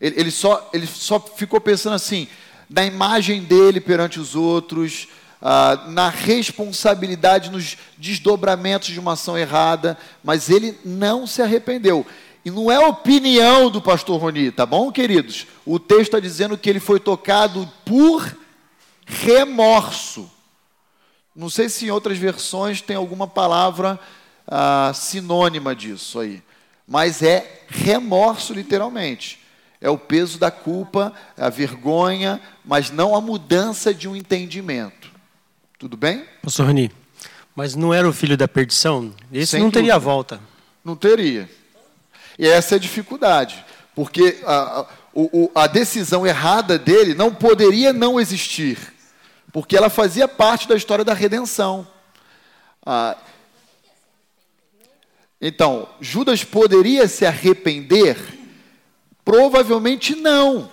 Ele, 0.00 0.20
ele, 0.20 0.30
só, 0.30 0.70
ele 0.72 0.86
só 0.86 1.20
ficou 1.20 1.60
pensando 1.60 1.94
assim: 1.94 2.28
na 2.72 2.86
imagem 2.86 3.42
dele 3.42 3.80
perante 3.80 4.18
os 4.18 4.34
outros, 4.34 5.08
ah, 5.42 5.84
na 5.88 6.08
responsabilidade, 6.08 7.50
nos 7.50 7.76
desdobramentos 7.98 8.88
de 8.88 8.98
uma 8.98 9.12
ação 9.12 9.36
errada, 9.36 9.98
mas 10.24 10.48
ele 10.48 10.78
não 10.82 11.26
se 11.26 11.42
arrependeu. 11.42 12.06
E 12.44 12.50
não 12.50 12.72
é 12.72 12.78
opinião 12.78 13.70
do 13.70 13.80
pastor 13.80 14.20
Roni, 14.20 14.50
tá 14.50 14.64
bom, 14.64 14.90
queridos? 14.90 15.46
O 15.66 15.78
texto 15.78 16.02
está 16.02 16.20
dizendo 16.20 16.56
que 16.56 16.68
ele 16.68 16.80
foi 16.80 16.98
tocado 16.98 17.70
por 17.84 18.36
remorso. 19.04 20.30
Não 21.36 21.50
sei 21.50 21.68
se 21.68 21.86
em 21.86 21.90
outras 21.90 22.16
versões 22.16 22.80
tem 22.80 22.96
alguma 22.96 23.26
palavra 23.26 24.00
ah, 24.48 24.92
sinônima 24.94 25.76
disso 25.76 26.20
aí, 26.20 26.42
mas 26.88 27.22
é 27.22 27.64
remorso 27.68 28.54
literalmente 28.54 29.41
é 29.82 29.90
o 29.90 29.98
peso 29.98 30.38
da 30.38 30.48
culpa, 30.48 31.12
a 31.36 31.50
vergonha, 31.50 32.40
mas 32.64 32.92
não 32.92 33.16
a 33.16 33.20
mudança 33.20 33.92
de 33.92 34.08
um 34.08 34.14
entendimento. 34.14 35.10
Tudo 35.76 35.96
bem? 35.96 36.24
Pastor 36.40 36.66
Rani, 36.66 36.92
mas 37.54 37.74
não 37.74 37.92
era 37.92 38.08
o 38.08 38.12
filho 38.12 38.36
da 38.36 38.46
perdição? 38.46 39.12
Esse 39.32 39.52
Sem 39.52 39.60
não 39.60 39.72
teria 39.72 39.94
dúvida. 39.94 40.10
volta. 40.10 40.40
Não 40.84 40.94
teria. 40.94 41.50
E 42.38 42.46
essa 42.46 42.74
é 42.74 42.76
a 42.76 42.80
dificuldade, 42.80 43.64
porque 43.92 44.38
a, 44.44 44.86
a, 45.54 45.62
a 45.64 45.66
decisão 45.66 46.24
errada 46.24 46.78
dele 46.78 47.12
não 47.12 47.34
poderia 47.34 47.92
não 47.92 48.20
existir, 48.20 48.78
porque 49.52 49.76
ela 49.76 49.90
fazia 49.90 50.28
parte 50.28 50.68
da 50.68 50.76
história 50.76 51.04
da 51.04 51.12
redenção. 51.12 51.84
Ah, 52.86 53.16
então, 55.40 55.88
Judas 56.00 56.44
poderia 56.44 57.08
se 57.08 57.26
arrepender 57.26 58.16
Provavelmente 59.24 60.14
não. 60.14 60.70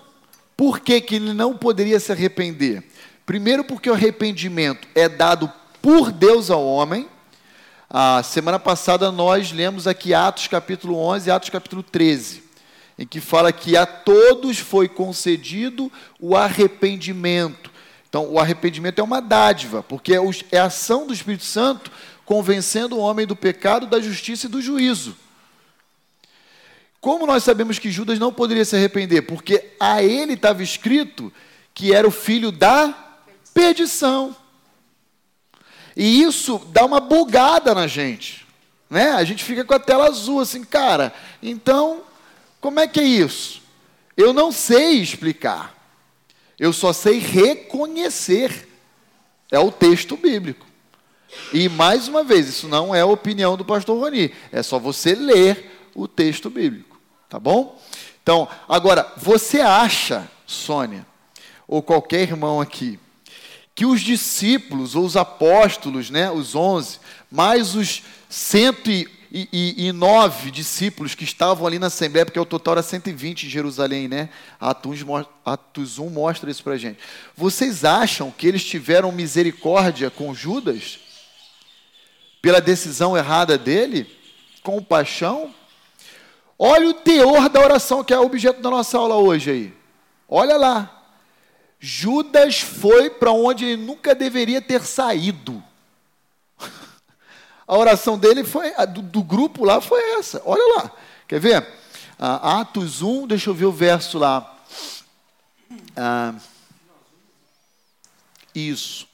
Por 0.58 0.80
que, 0.80 1.00
que 1.00 1.16
ele 1.16 1.34
não 1.34 1.56
poderia 1.56 2.00
se 2.00 2.12
arrepender? 2.12 2.84
Primeiro, 3.26 3.64
porque 3.64 3.90
o 3.90 3.94
arrependimento 3.94 4.88
é 4.96 5.08
dado 5.08 5.52
por 5.82 6.12
Deus 6.12 6.50
ao 6.50 6.66
homem. 6.66 7.08
A 7.90 8.22
semana 8.24 8.60
passada 8.60 9.12
nós 9.12 9.52
lemos 9.52 9.88
aqui 9.88 10.14
Atos 10.14 10.48
capítulo 10.48 10.98
11 10.98 11.28
e 11.28 11.32
Atos 11.32 11.50
capítulo 11.50 11.82
13, 11.82 12.44
em 12.98 13.06
que 13.08 13.20
fala 13.20 13.52
que 13.52 13.78
a 13.78 13.86
todos 13.86 14.60
foi 14.60 14.88
concedido 14.88 15.92
o 16.20 16.36
arrependimento. 16.36 17.72
Então, 18.10 18.28
o 18.32 18.40
arrependimento 18.40 19.00
é 19.00 19.04
uma 19.04 19.22
dádiva, 19.22 19.84
porque 19.84 20.14
é 20.52 20.60
a 20.60 20.66
ação 20.66 21.06
do 21.06 21.14
Espírito 21.14 21.44
Santo 21.44 21.92
convencendo 22.26 22.96
o 22.96 23.00
homem 23.00 23.26
do 23.26 23.36
pecado, 23.36 23.88
da 23.88 24.00
justiça 24.00 24.48
e 24.48 24.50
do 24.50 24.62
juízo. 24.62 25.16
Como 27.02 27.26
nós 27.26 27.44
sabemos 27.44 27.80
que 27.80 27.92
Judas 27.92 28.20
não 28.20 28.32
poderia 28.32 28.66
se 28.66 28.76
arrepender? 28.76 29.22
Porque 29.22 29.72
a 29.80 30.04
ele 30.04 30.34
estava 30.34 30.62
escrito 30.62 31.32
que 31.74 31.94
era 31.94 32.08
o 32.08 32.12
filho 32.12 32.52
da 32.52 32.94
perdição. 33.54 34.36
E 35.96 36.22
isso 36.22 36.60
dá 36.72 36.86
uma 36.86 37.00
bugada 37.00 37.74
na 37.74 37.88
gente. 37.88 38.46
Né? 38.90 39.12
A 39.12 39.24
gente 39.24 39.44
fica 39.44 39.64
com 39.64 39.74
a 39.74 39.80
tela 39.80 40.08
azul 40.08 40.42
assim, 40.42 40.64
cara. 40.64 41.14
Então, 41.42 42.02
como 42.60 42.80
é 42.80 42.88
que 42.88 43.00
é 43.00 43.04
isso? 43.04 43.62
Eu 44.18 44.34
não 44.34 44.52
sei 44.52 45.02
explicar. 45.02 45.76
Eu 46.60 46.74
só 46.74 46.92
sei 46.92 47.20
reconhecer. 47.20 48.68
É 49.52 49.58
o 49.58 49.72
texto 49.72 50.18
bíblico. 50.18 50.66
E 51.54 51.70
mais 51.70 52.08
uma 52.08 52.24
vez, 52.24 52.48
isso 52.48 52.68
não 52.68 52.94
é 52.94 53.02
a 53.02 53.06
opinião 53.06 53.56
do 53.56 53.64
pastor 53.64 54.00
Roni. 54.00 54.34
É 54.52 54.62
só 54.62 54.78
você 54.78 55.16
ler 55.16 55.90
o 55.96 56.08
texto 56.08 56.50
bíblico. 56.50 56.89
Tá 57.30 57.40
bom? 57.40 57.80
Então, 58.24 58.48
agora, 58.68 59.14
você 59.16 59.62
acha, 59.62 60.30
Sônia, 60.48 61.06
ou 61.68 61.84
qualquer 61.84 62.22
irmão 62.22 62.60
aqui, 62.60 63.00
que 63.76 63.86
os 63.86 64.02
discípulos, 64.02 64.96
ou 64.96 65.06
os 65.06 65.16
apóstolos, 65.16 66.10
né, 66.10 66.32
os 66.32 66.56
onze, 66.56 67.00
mais 67.32 67.76
os 67.76 68.02
cento 68.28 68.90
e, 68.90 69.08
e, 69.32 69.88
e 69.88 69.92
nove 69.92 70.50
discípulos 70.50 71.14
que 71.14 71.24
estavam 71.24 71.68
ali 71.68 71.78
na 71.78 71.88
Assembleia, 71.88 72.26
porque 72.26 72.40
o 72.40 72.46
total 72.46 72.74
era 72.74 72.84
120 72.84 73.46
em 73.46 73.50
Jerusalém, 73.50 74.08
né? 74.08 74.30
Atos, 74.60 75.00
Atos 75.46 76.00
1 76.00 76.10
mostra 76.10 76.50
isso 76.50 76.64
para 76.64 76.78
gente. 76.78 77.00
Vocês 77.36 77.86
acham 77.86 78.32
que 78.32 78.48
eles 78.48 78.64
tiveram 78.64 79.12
misericórdia 79.12 80.10
com 80.10 80.34
Judas? 80.34 81.00
Pela 82.42 82.60
decisão 82.60 83.16
errada 83.16 83.58
dele? 83.58 84.10
Compaixão? 84.64 85.54
Olha 86.62 86.90
o 86.90 86.94
teor 86.94 87.48
da 87.48 87.62
oração 87.62 88.04
que 88.04 88.14
é 88.14 88.20
objeto 88.20 88.62
da 88.62 88.70
nossa 88.70 88.98
aula 88.98 89.16
hoje 89.16 89.50
aí. 89.50 89.74
Olha 90.28 90.58
lá. 90.58 91.04
Judas 91.80 92.60
foi 92.60 93.10
para 93.10 93.32
onde 93.32 93.64
ele 93.64 93.82
nunca 93.82 94.14
deveria 94.14 94.62
ter 94.62 94.84
saído. 94.84 95.64
A 97.66 97.78
oração 97.78 98.18
dele 98.18 98.44
foi, 98.44 98.74
do, 98.88 99.02
do 99.02 99.24
grupo 99.24 99.64
lá 99.64 99.80
foi 99.80 100.02
essa. 100.20 100.42
Olha 100.44 100.76
lá. 100.76 100.92
Quer 101.26 101.40
ver? 101.40 101.66
Ah, 102.20 102.60
Atos 102.60 103.02
1, 103.02 103.28
deixa 103.28 103.50
eu 103.50 103.54
ver 103.54 103.66
o 103.66 103.72
verso 103.72 104.18
lá. 104.18 104.58
Ah, 105.96 106.34
isso. 108.54 109.08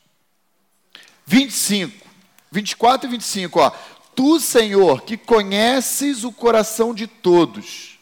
25. 1.27 2.05
24 2.51 3.07
e 3.07 3.11
25, 3.11 3.59
ó. 3.59 3.71
Tu, 4.15 4.39
Senhor, 4.39 5.01
que 5.01 5.17
conheces 5.17 6.23
o 6.23 6.31
coração 6.31 6.93
de 6.93 7.05
todos, 7.05 7.99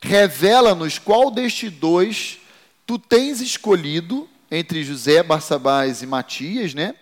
revela-nos 0.00 0.98
qual 0.98 1.30
destes 1.30 1.70
dois 1.70 2.38
tu 2.86 2.98
tens 2.98 3.40
escolhido 3.40 4.28
entre 4.50 4.82
José, 4.82 5.22
Barsabás 5.22 6.02
e 6.02 6.06
Matias, 6.06 6.74
né? 6.74 6.94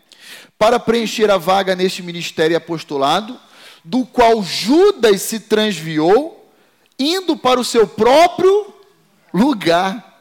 Para 0.59 0.79
preencher 0.79 1.31
a 1.31 1.38
vaga 1.38 1.75
neste 1.75 2.03
ministério 2.03 2.57
apostolado, 2.57 3.41
do 3.85 4.05
qual 4.05 4.43
Judas 4.43 5.23
se 5.23 5.41
transviou, 5.41 6.53
indo 6.99 7.37
para 7.37 7.61
o 7.61 7.65
seu 7.65 7.87
próprio 7.87 8.75
lugar. 9.33 10.21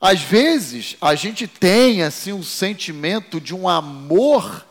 Às 0.00 0.20
vezes, 0.20 0.96
a 1.00 1.14
gente 1.14 1.46
tem 1.46 2.02
assim 2.02 2.32
um 2.32 2.42
sentimento 2.42 3.40
de 3.40 3.54
um 3.54 3.68
amor 3.68 4.65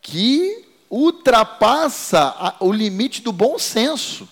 que 0.00 0.66
ultrapassa 0.90 2.56
o 2.58 2.72
limite 2.72 3.22
do 3.22 3.32
bom 3.32 3.58
senso. 3.58 4.28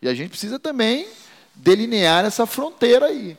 E 0.00 0.08
a 0.08 0.14
gente 0.14 0.30
precisa 0.30 0.58
também 0.58 1.06
delinear 1.54 2.24
essa 2.24 2.46
fronteira 2.46 3.06
aí. 3.06 3.36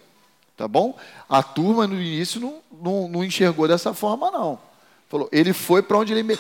Tá 0.56 0.68
bom? 0.68 0.98
A 1.28 1.44
turma 1.44 1.86
no 1.86 1.96
início 1.96 2.40
não, 2.40 2.62
não, 2.72 3.08
não 3.10 3.24
enxergou 3.24 3.68
dessa 3.68 3.94
forma, 3.94 4.32
não. 4.32 4.58
Falou, 5.10 5.28
ele 5.32 5.54
foi 5.54 5.82
para 5.82 5.98
onde 5.98 6.14
ele. 6.14 6.40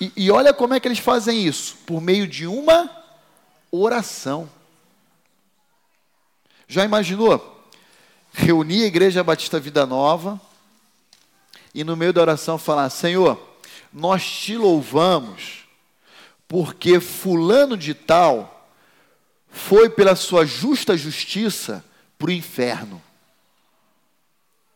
E, 0.00 0.12
e 0.16 0.30
olha 0.30 0.54
como 0.54 0.74
é 0.74 0.80
que 0.80 0.88
eles 0.88 0.98
fazem 0.98 1.44
isso: 1.44 1.76
por 1.86 2.00
meio 2.00 2.26
de 2.26 2.46
uma 2.46 2.90
oração. 3.70 4.48
Já 6.66 6.84
imaginou? 6.84 7.58
Reunir 8.32 8.84
a 8.84 8.86
Igreja 8.86 9.24
Batista 9.24 9.58
Vida 9.58 9.84
Nova 9.84 10.40
e 11.74 11.82
no 11.82 11.96
meio 11.96 12.12
da 12.12 12.20
oração 12.20 12.56
falar: 12.56 12.88
Senhor, 12.88 13.49
nós 13.92 14.24
te 14.24 14.56
louvamos, 14.56 15.64
porque 16.46 17.00
Fulano 17.00 17.76
de 17.76 17.94
Tal 17.94 18.68
foi 19.48 19.90
pela 19.90 20.14
sua 20.14 20.46
justa 20.46 20.96
justiça 20.96 21.84
para 22.18 22.28
o 22.28 22.32
inferno. 22.32 23.02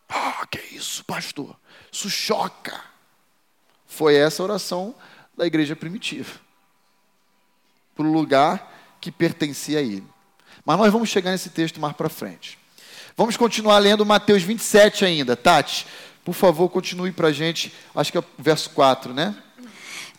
Ah, 0.08 0.46
que 0.50 0.58
isso, 0.74 1.04
pastor? 1.04 1.56
Isso 1.90 2.10
choca. 2.10 2.80
Foi 3.86 4.16
essa 4.16 4.42
a 4.42 4.44
oração 4.44 4.94
da 5.36 5.46
igreja 5.46 5.76
primitiva. 5.76 6.32
Para 7.94 8.06
o 8.06 8.12
lugar 8.12 8.96
que 9.00 9.12
pertencia 9.12 9.78
a 9.78 9.82
ele. 9.82 10.06
Mas 10.64 10.78
nós 10.78 10.92
vamos 10.92 11.08
chegar 11.08 11.30
nesse 11.30 11.50
texto 11.50 11.80
mais 11.80 11.94
para 11.94 12.08
frente. 12.08 12.58
Vamos 13.16 13.36
continuar 13.36 13.78
lendo 13.78 14.04
Mateus 14.04 14.42
27 14.42 15.04
ainda. 15.04 15.36
Tati, 15.36 15.86
por 16.24 16.34
favor, 16.34 16.70
continue 16.70 17.12
para 17.12 17.28
a 17.28 17.32
gente, 17.32 17.72
acho 17.94 18.10
que 18.10 18.16
é 18.16 18.20
o 18.20 18.24
verso 18.38 18.70
4, 18.70 19.12
né? 19.12 19.36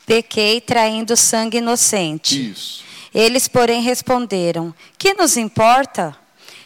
Pequei 0.06 0.62
traindo 0.62 1.18
sangue 1.18 1.58
inocente. 1.58 2.52
Isso. 2.52 2.84
Eles, 3.14 3.48
porém, 3.48 3.82
responderam: 3.82 4.74
Que 5.00 5.16
nos 5.16 5.36
importa 5.36 6.16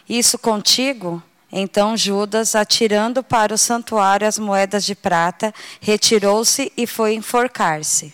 isso 0.10 0.38
contigo? 0.38 1.24
Então 1.52 1.96
Judas, 1.96 2.54
atirando 2.54 3.24
para 3.24 3.54
o 3.54 3.58
santuário 3.58 4.28
as 4.28 4.38
moedas 4.38 4.84
de 4.84 4.94
prata, 4.94 5.54
retirou-se 5.80 6.72
e 6.76 6.86
foi 6.86 7.16
enforcar-se. 7.16 8.14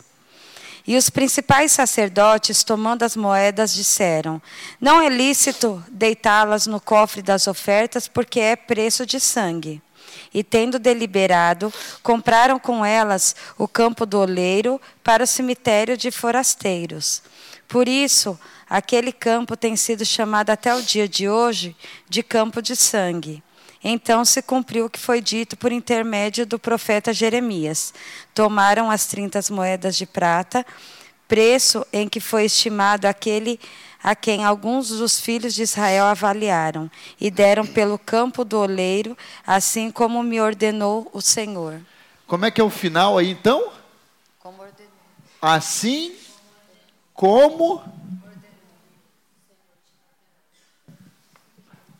E 0.87 0.95
os 0.95 1.09
principais 1.09 1.71
sacerdotes, 1.71 2.63
tomando 2.63 3.01
as 3.01 3.15
moedas, 3.15 3.73
disseram: 3.73 4.39
Não 4.79 5.01
é 5.01 5.09
lícito 5.09 5.83
deitá-las 5.89 6.67
no 6.67 6.79
cofre 6.79 7.23
das 7.23 7.47
ofertas, 7.47 8.07
porque 8.07 8.39
é 8.39 8.55
preço 8.55 9.07
de 9.07 9.19
sangue 9.19 9.81
e, 10.33 10.43
tendo 10.43 10.79
deliberado, 10.79 11.73
compraram 12.03 12.59
com 12.59 12.85
elas 12.85 13.35
o 13.57 13.67
campo 13.67 14.05
do 14.05 14.19
oleiro 14.19 14.79
para 15.03 15.23
o 15.23 15.27
cemitério 15.27 15.97
de 15.97 16.11
forasteiros. 16.11 17.21
Por 17.67 17.87
isso, 17.87 18.39
aquele 18.69 19.11
campo 19.11 19.57
tem 19.57 19.75
sido 19.75 20.05
chamado 20.05 20.49
até 20.49 20.73
o 20.75 20.81
dia 20.81 21.07
de 21.07 21.27
hoje 21.29 21.75
de 22.07 22.21
campo 22.21 22.61
de 22.61 22.75
sangue. 22.75 23.43
Então 23.87 24.25
se 24.25 24.41
cumpriu 24.41 24.85
o 24.85 24.89
que 24.89 24.99
foi 24.99 25.21
dito 25.21 25.55
por 25.55 25.71
intermédio 25.71 26.43
do 26.43 26.57
profeta 26.57 27.13
Jeremias. 27.13 27.93
Tomaram 28.33 28.89
as 28.89 29.05
trinta 29.05 29.39
moedas 29.51 29.95
de 29.95 30.07
prata, 30.07 30.65
preço 31.27 31.85
em 31.93 32.09
que 32.09 32.19
foi 32.19 32.45
estimado 32.45 33.05
aquele 33.05 33.59
a 34.05 34.15
quem 34.15 34.45
alguns 34.45 34.89
dos 34.89 35.19
filhos 35.19 35.55
de 35.55 35.63
Israel 35.63 36.05
avaliaram, 36.05 36.91
e 37.19 37.31
deram 37.31 37.65
pelo 37.65 37.97
campo 37.97 38.45
do 38.45 38.59
oleiro, 38.59 39.17
assim 39.47 39.89
como 39.89 40.21
me 40.21 40.39
ordenou 40.39 41.09
o 41.11 41.19
Senhor. 41.21 41.81
Como 42.27 42.45
é 42.45 42.51
que 42.51 42.61
é 42.61 42.63
o 42.63 42.69
final 42.69 43.17
aí 43.17 43.31
então? 43.31 43.71
Como 44.37 44.61
ordenou. 44.61 44.91
Assim 45.41 46.13
como. 47.15 47.81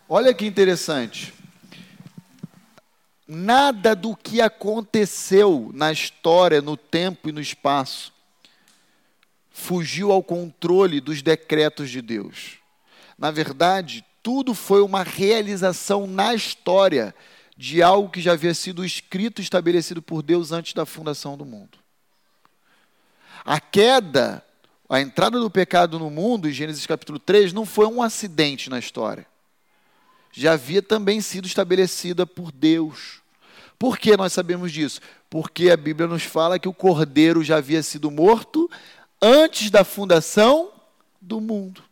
Olha 0.08 0.32
que 0.32 0.46
interessante. 0.46 1.34
Nada 3.28 3.96
do 3.96 4.16
que 4.16 4.42
aconteceu 4.42 5.72
na 5.74 5.92
história, 5.92 6.62
no 6.62 6.78
tempo 6.78 7.30
e 7.30 7.32
no 7.32 7.42
espaço 7.42 8.14
fugiu 9.58 10.12
ao 10.12 10.22
controle 10.22 11.00
dos 11.00 11.22
decretos 11.22 11.90
de 11.90 12.02
Deus. 12.02 12.58
Na 13.18 13.32
verdade, 13.32 14.04
tudo 14.22 14.54
foi 14.54 14.82
uma 14.82 15.02
realização 15.02 16.06
na 16.06 16.36
história 16.36 17.16
de 17.56 17.82
algo 17.82 18.10
que 18.10 18.20
já 18.20 18.34
havia 18.34 18.54
sido 18.54 18.84
escrito 18.84 19.40
e 19.40 19.44
estabelecido 19.44 20.02
por 20.02 20.22
Deus 20.22 20.52
antes 20.52 20.74
da 20.74 20.86
fundação 20.86 21.38
do 21.38 21.46
mundo. 21.46 21.78
A 23.46 23.58
queda, 23.62 24.44
a 24.90 25.00
entrada 25.00 25.40
do 25.40 25.50
pecado 25.50 25.98
no 25.98 26.10
mundo, 26.10 26.50
em 26.50 26.52
Gênesis 26.52 26.86
capítulo 26.86 27.18
3, 27.18 27.54
não 27.54 27.66
foi 27.66 27.88
um 27.88 28.04
acidente 28.04 28.70
na 28.70 28.78
história. 28.78 29.26
Já 30.34 30.52
havia 30.52 30.82
também 30.82 31.22
sido 31.22 31.48
estabelecida 31.48 32.28
por 32.28 32.52
Deus. 32.52 33.22
Por 33.80 33.98
que 33.98 34.18
nós 34.18 34.34
sabemos 34.34 34.74
disso? 34.74 35.00
Porque 35.30 35.70
a 35.70 35.78
Bíblia 35.78 36.08
nos 36.08 36.24
fala 36.24 36.60
que 36.60 36.68
o 36.68 36.74
cordeiro 36.74 37.42
já 37.42 37.58
havia 37.58 37.82
sido 37.82 38.12
morto 38.12 38.70
antes 39.22 39.70
da 39.70 39.84
fundação 39.84 40.72
do 41.22 41.42
mundo. 41.42 41.84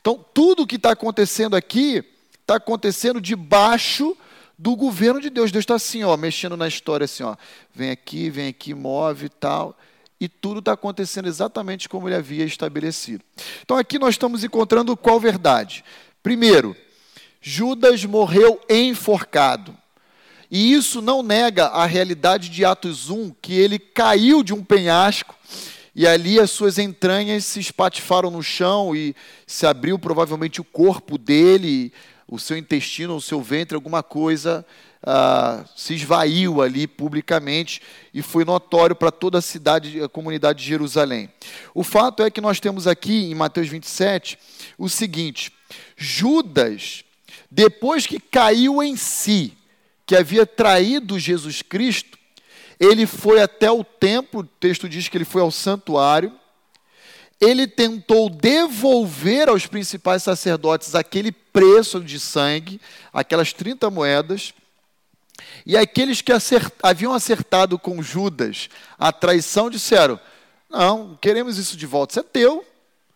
Então, 0.00 0.24
tudo 0.32 0.62
o 0.62 0.66
que 0.66 0.76
está 0.76 0.92
acontecendo 0.92 1.54
aqui 1.54 2.02
está 2.40 2.56
acontecendo 2.56 3.20
debaixo 3.20 4.16
do 4.58 4.74
governo 4.76 5.20
de 5.20 5.30
Deus. 5.30 5.50
Deus 5.50 5.62
está 5.62 5.74
assim, 5.74 6.04
ó, 6.04 6.16
mexendo 6.16 6.56
na 6.56 6.68
história, 6.68 7.04
assim, 7.04 7.22
ó, 7.22 7.36
vem 7.74 7.90
aqui, 7.90 8.28
vem 8.28 8.48
aqui, 8.48 8.74
move 8.74 9.26
e 9.26 9.28
tal, 9.28 9.78
e 10.20 10.28
tudo 10.28 10.60
está 10.60 10.72
acontecendo 10.72 11.28
exatamente 11.28 11.88
como 11.88 12.08
ele 12.08 12.16
havia 12.16 12.44
estabelecido. 12.44 13.24
Então, 13.62 13.76
aqui 13.76 13.98
nós 13.98 14.14
estamos 14.14 14.44
encontrando 14.44 14.96
qual 14.96 15.18
verdade? 15.18 15.84
Primeiro, 16.22 16.76
Judas 17.40 18.04
morreu 18.04 18.60
enforcado. 18.68 19.76
E 20.50 20.72
isso 20.72 21.00
não 21.00 21.22
nega 21.22 21.66
a 21.66 21.86
realidade 21.86 22.48
de 22.48 22.64
Atos 22.64 23.08
1, 23.08 23.34
que 23.40 23.54
ele 23.54 23.78
caiu 23.78 24.42
de 24.42 24.52
um 24.52 24.64
penhasco 24.64 25.34
e 25.94 26.06
ali 26.06 26.38
as 26.38 26.50
suas 26.50 26.78
entranhas 26.78 27.44
se 27.44 27.60
espatifaram 27.60 28.30
no 28.30 28.42
chão 28.42 28.94
e 28.94 29.14
se 29.46 29.66
abriu 29.66 29.98
provavelmente 29.98 30.60
o 30.60 30.64
corpo 30.64 31.18
dele, 31.18 31.92
o 32.26 32.38
seu 32.38 32.56
intestino, 32.56 33.16
o 33.16 33.20
seu 33.20 33.42
ventre, 33.42 33.74
alguma 33.74 34.02
coisa 34.02 34.64
ah, 35.02 35.64
se 35.76 35.94
esvaiu 35.94 36.62
ali 36.62 36.86
publicamente 36.86 37.80
e 38.12 38.22
foi 38.22 38.44
notório 38.44 38.94
para 38.94 39.10
toda 39.10 39.38
a 39.38 39.42
cidade, 39.42 40.02
a 40.02 40.08
comunidade 40.08 40.60
de 40.60 40.68
Jerusalém. 40.68 41.28
O 41.74 41.82
fato 41.82 42.22
é 42.22 42.30
que 42.30 42.40
nós 42.40 42.60
temos 42.60 42.86
aqui 42.86 43.30
em 43.30 43.34
Mateus 43.34 43.68
27 43.68 44.38
o 44.78 44.88
seguinte: 44.88 45.52
Judas, 45.96 47.04
depois 47.50 48.06
que 48.06 48.20
caiu 48.20 48.82
em 48.82 48.96
si, 48.96 49.52
que 50.10 50.16
havia 50.16 50.44
traído 50.44 51.20
Jesus 51.20 51.62
Cristo, 51.62 52.18
ele 52.80 53.06
foi 53.06 53.40
até 53.40 53.70
o 53.70 53.84
templo, 53.84 54.40
o 54.40 54.44
texto 54.44 54.88
diz 54.88 55.06
que 55.06 55.16
ele 55.16 55.24
foi 55.24 55.40
ao 55.40 55.52
santuário, 55.52 56.32
ele 57.40 57.68
tentou 57.68 58.28
devolver 58.28 59.48
aos 59.48 59.68
principais 59.68 60.24
sacerdotes 60.24 60.96
aquele 60.96 61.30
preço 61.30 62.00
de 62.00 62.18
sangue, 62.18 62.80
aquelas 63.12 63.52
30 63.52 63.88
moedas, 63.88 64.52
e 65.64 65.76
aqueles 65.76 66.20
que 66.20 66.32
acert, 66.32 66.72
haviam 66.82 67.14
acertado 67.14 67.78
com 67.78 68.02
Judas 68.02 68.68
a 68.98 69.12
traição 69.12 69.70
disseram: 69.70 70.18
Não, 70.68 71.16
queremos 71.20 71.56
isso 71.56 71.76
de 71.76 71.86
volta, 71.86 72.14
isso 72.14 72.20
é 72.20 72.24
teu. 72.24 72.66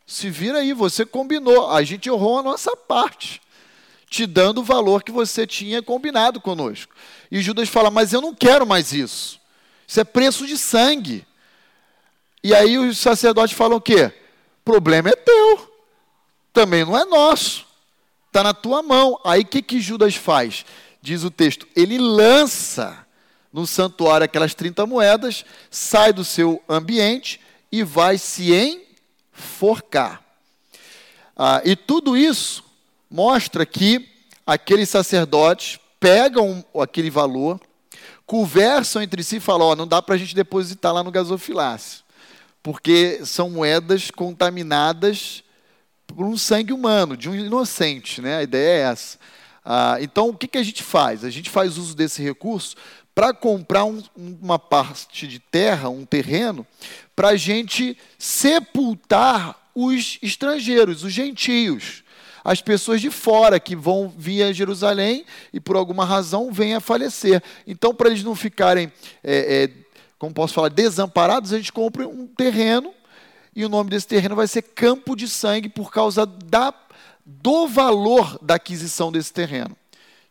Se 0.07 0.31
vira 0.31 0.59
aí, 0.59 0.73
você 0.73 1.05
combinou, 1.05 1.73
a 1.73 1.83
gente 1.83 2.09
honrou 2.09 2.39
a 2.39 2.43
nossa 2.45 2.77
parte, 2.77 3.43
te 4.15 4.27
dando 4.27 4.61
o 4.61 4.65
valor 4.65 5.03
que 5.03 5.11
você 5.11 5.45
tinha 5.45 5.83
combinado 5.83 6.41
conosco. 6.41 6.95
E 7.31 7.43
Judas 7.43 7.69
fala: 7.69 7.91
Mas 7.91 8.13
eu 8.13 8.21
não 8.21 8.33
quero 8.33 8.65
mais 8.65 8.93
isso, 8.93 9.41
isso 9.87 10.01
é 10.01 10.05
preço 10.05 10.47
de 10.47 10.57
sangue. 10.57 11.27
E 12.43 12.55
aí 12.55 12.79
os 12.79 12.99
sacerdotes 12.99 13.57
falam 13.57 13.79
o 13.79 13.81
quê? 13.81 14.13
Problema 14.65 15.09
é 15.09 15.17
teu, 15.17 15.75
também 16.53 16.85
não 16.85 16.97
é 16.97 17.05
nosso, 17.05 17.67
está 18.29 18.43
na 18.45 18.55
tua 18.55 18.83
mão. 18.83 19.19
Aí 19.25 19.43
o 19.43 19.47
que, 19.47 19.61
que 19.61 19.81
Judas 19.81 20.15
faz? 20.15 20.65
diz 21.03 21.23
o 21.23 21.31
texto, 21.31 21.69
ele 21.77 21.99
lança 21.99 23.07
no 23.53 23.67
santuário 23.67 24.25
aquelas 24.25 24.55
30 24.55 24.87
moedas, 24.87 25.45
sai 25.71 26.15
do 26.15 26.25
seu 26.25 26.63
ambiente 26.67 27.39
e 27.71 27.83
vai 27.83 28.17
se 28.17 28.55
enforcar. 29.35 30.25
Ah, 31.37 31.61
e 31.63 31.77
tudo 31.77 32.17
isso 32.17 32.64
mostra 33.15 33.65
que 33.65 34.09
aqueles 34.45 34.89
sacerdotes 34.89 35.79
pegam 36.01 36.65
aquele 36.83 37.11
valor, 37.11 37.61
conversam 38.27 39.01
entre 39.01 39.23
si 39.23 39.37
e 39.37 39.41
falam: 39.41 39.69
oh, 39.69 39.77
não 39.77 39.87
dá 39.87 40.03
para 40.03 40.17
a 40.17 40.19
gente 40.19 40.35
depositar 40.35 40.93
lá 40.93 41.05
no 41.05 41.13
gasofilácio, 41.13 42.03
porque 42.61 43.21
são 43.25 43.49
moedas 43.49 44.11
contaminadas 44.11 45.45
por 46.09 46.27
um 46.27 46.37
sangue 46.37 46.73
humano, 46.73 47.17
de 47.17 47.31
um 47.31 47.37
inocente, 47.37 48.21
né? 48.21 48.39
A 48.39 48.43
ideia 48.43 48.79
é 48.81 48.91
essa. 48.91 49.17
Ah, 49.65 49.97
então, 50.01 50.31
o 50.31 50.37
que, 50.37 50.49
que 50.49 50.59
a 50.59 50.63
gente 50.65 50.83
faz? 50.83 51.25
A 51.25 51.31
gente 51.31 51.51
faz 51.51 51.79
uso 51.79 51.95
desse 51.95 52.21
recurso 52.21 52.75
para 53.15 53.33
comprar 53.33 53.85
um, 53.85 54.03
uma 54.17 54.59
parte 54.59 55.29
de 55.29 55.39
terra, 55.39 55.89
um 55.89 56.05
terreno, 56.05 56.67
para 57.15 57.29
a 57.29 57.37
gente 57.37 57.97
sepultar 58.19 59.71
os 59.73 60.19
estrangeiros, 60.21 61.05
os 61.05 61.13
gentios, 61.13 62.04
as 62.45 62.61
pessoas 62.61 63.01
de 63.01 63.11
fora 63.11 63.59
que 63.59 63.75
vão 63.75 64.13
via 64.15 64.53
Jerusalém 64.53 65.25
e 65.53 65.59
por 65.59 65.77
alguma 65.77 66.05
razão 66.05 66.53
vêm 66.53 66.75
a 66.75 66.81
falecer. 66.81 67.43
Então, 67.67 67.95
para 67.95 68.11
eles 68.11 68.23
não 68.23 68.35
ficarem, 68.37 68.93
é, 69.23 69.65
é, 69.65 69.71
como 70.19 70.35
posso 70.35 70.53
falar, 70.53 70.69
desamparados, 70.69 71.55
a 71.55 71.57
gente 71.57 71.73
compra 71.73 72.07
um 72.07 72.27
terreno 72.27 72.93
e 73.57 73.65
o 73.65 73.69
nome 73.69 73.89
desse 73.89 74.07
terreno 74.07 74.37
vai 74.37 74.47
ser 74.47 74.61
Campo 74.61 75.17
de 75.17 75.27
Sangue 75.27 75.71
por 75.71 75.91
causa 75.91 76.27
da 76.27 76.73
do 77.27 77.67
valor 77.67 78.39
da 78.43 78.57
aquisição 78.57 79.11
desse 79.11 79.33
terreno, 79.33 79.75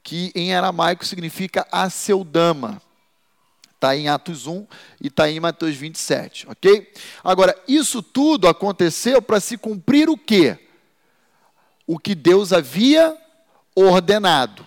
que 0.03 0.31
em 0.35 0.53
aramaico 0.53 1.03
significa 1.03 1.65
aceudama. 1.71 2.79
Está 3.73 3.97
em 3.97 4.07
Atos 4.07 4.45
1 4.45 4.67
e 5.01 5.07
está 5.07 5.29
em 5.29 5.39
Mateus 5.39 5.75
27, 5.75 6.47
ok? 6.49 6.93
Agora, 7.23 7.59
isso 7.67 8.03
tudo 8.03 8.47
aconteceu 8.47 9.21
para 9.21 9.39
se 9.39 9.57
cumprir 9.57 10.07
o 10.07 10.15
quê? 10.15 10.59
O 11.85 11.99
que 11.99 12.15
Deus 12.15 12.53
havia 12.53 13.17
ordenado, 13.75 14.65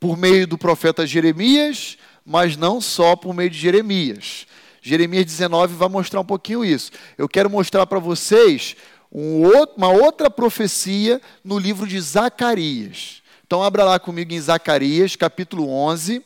por 0.00 0.16
meio 0.16 0.46
do 0.46 0.58
profeta 0.58 1.06
Jeremias, 1.06 1.96
mas 2.24 2.56
não 2.56 2.80
só 2.80 3.14
por 3.16 3.34
meio 3.34 3.50
de 3.50 3.58
Jeremias. 3.58 4.46
Jeremias 4.82 5.24
19 5.26 5.74
vai 5.74 5.88
mostrar 5.88 6.20
um 6.20 6.24
pouquinho 6.24 6.64
isso. 6.64 6.90
Eu 7.16 7.28
quero 7.28 7.50
mostrar 7.50 7.86
para 7.86 7.98
vocês 7.98 8.76
um 9.10 9.48
uma 9.76 9.88
outra 9.88 10.30
profecia 10.30 11.20
no 11.42 11.58
livro 11.58 11.86
de 11.86 12.00
Zacarias. 12.00 13.22
Então, 13.46 13.62
abra 13.62 13.84
lá 13.84 13.98
comigo 13.98 14.32
em 14.32 14.40
Zacarias, 14.40 15.14
capítulo 15.14 15.68
11. 15.68 16.24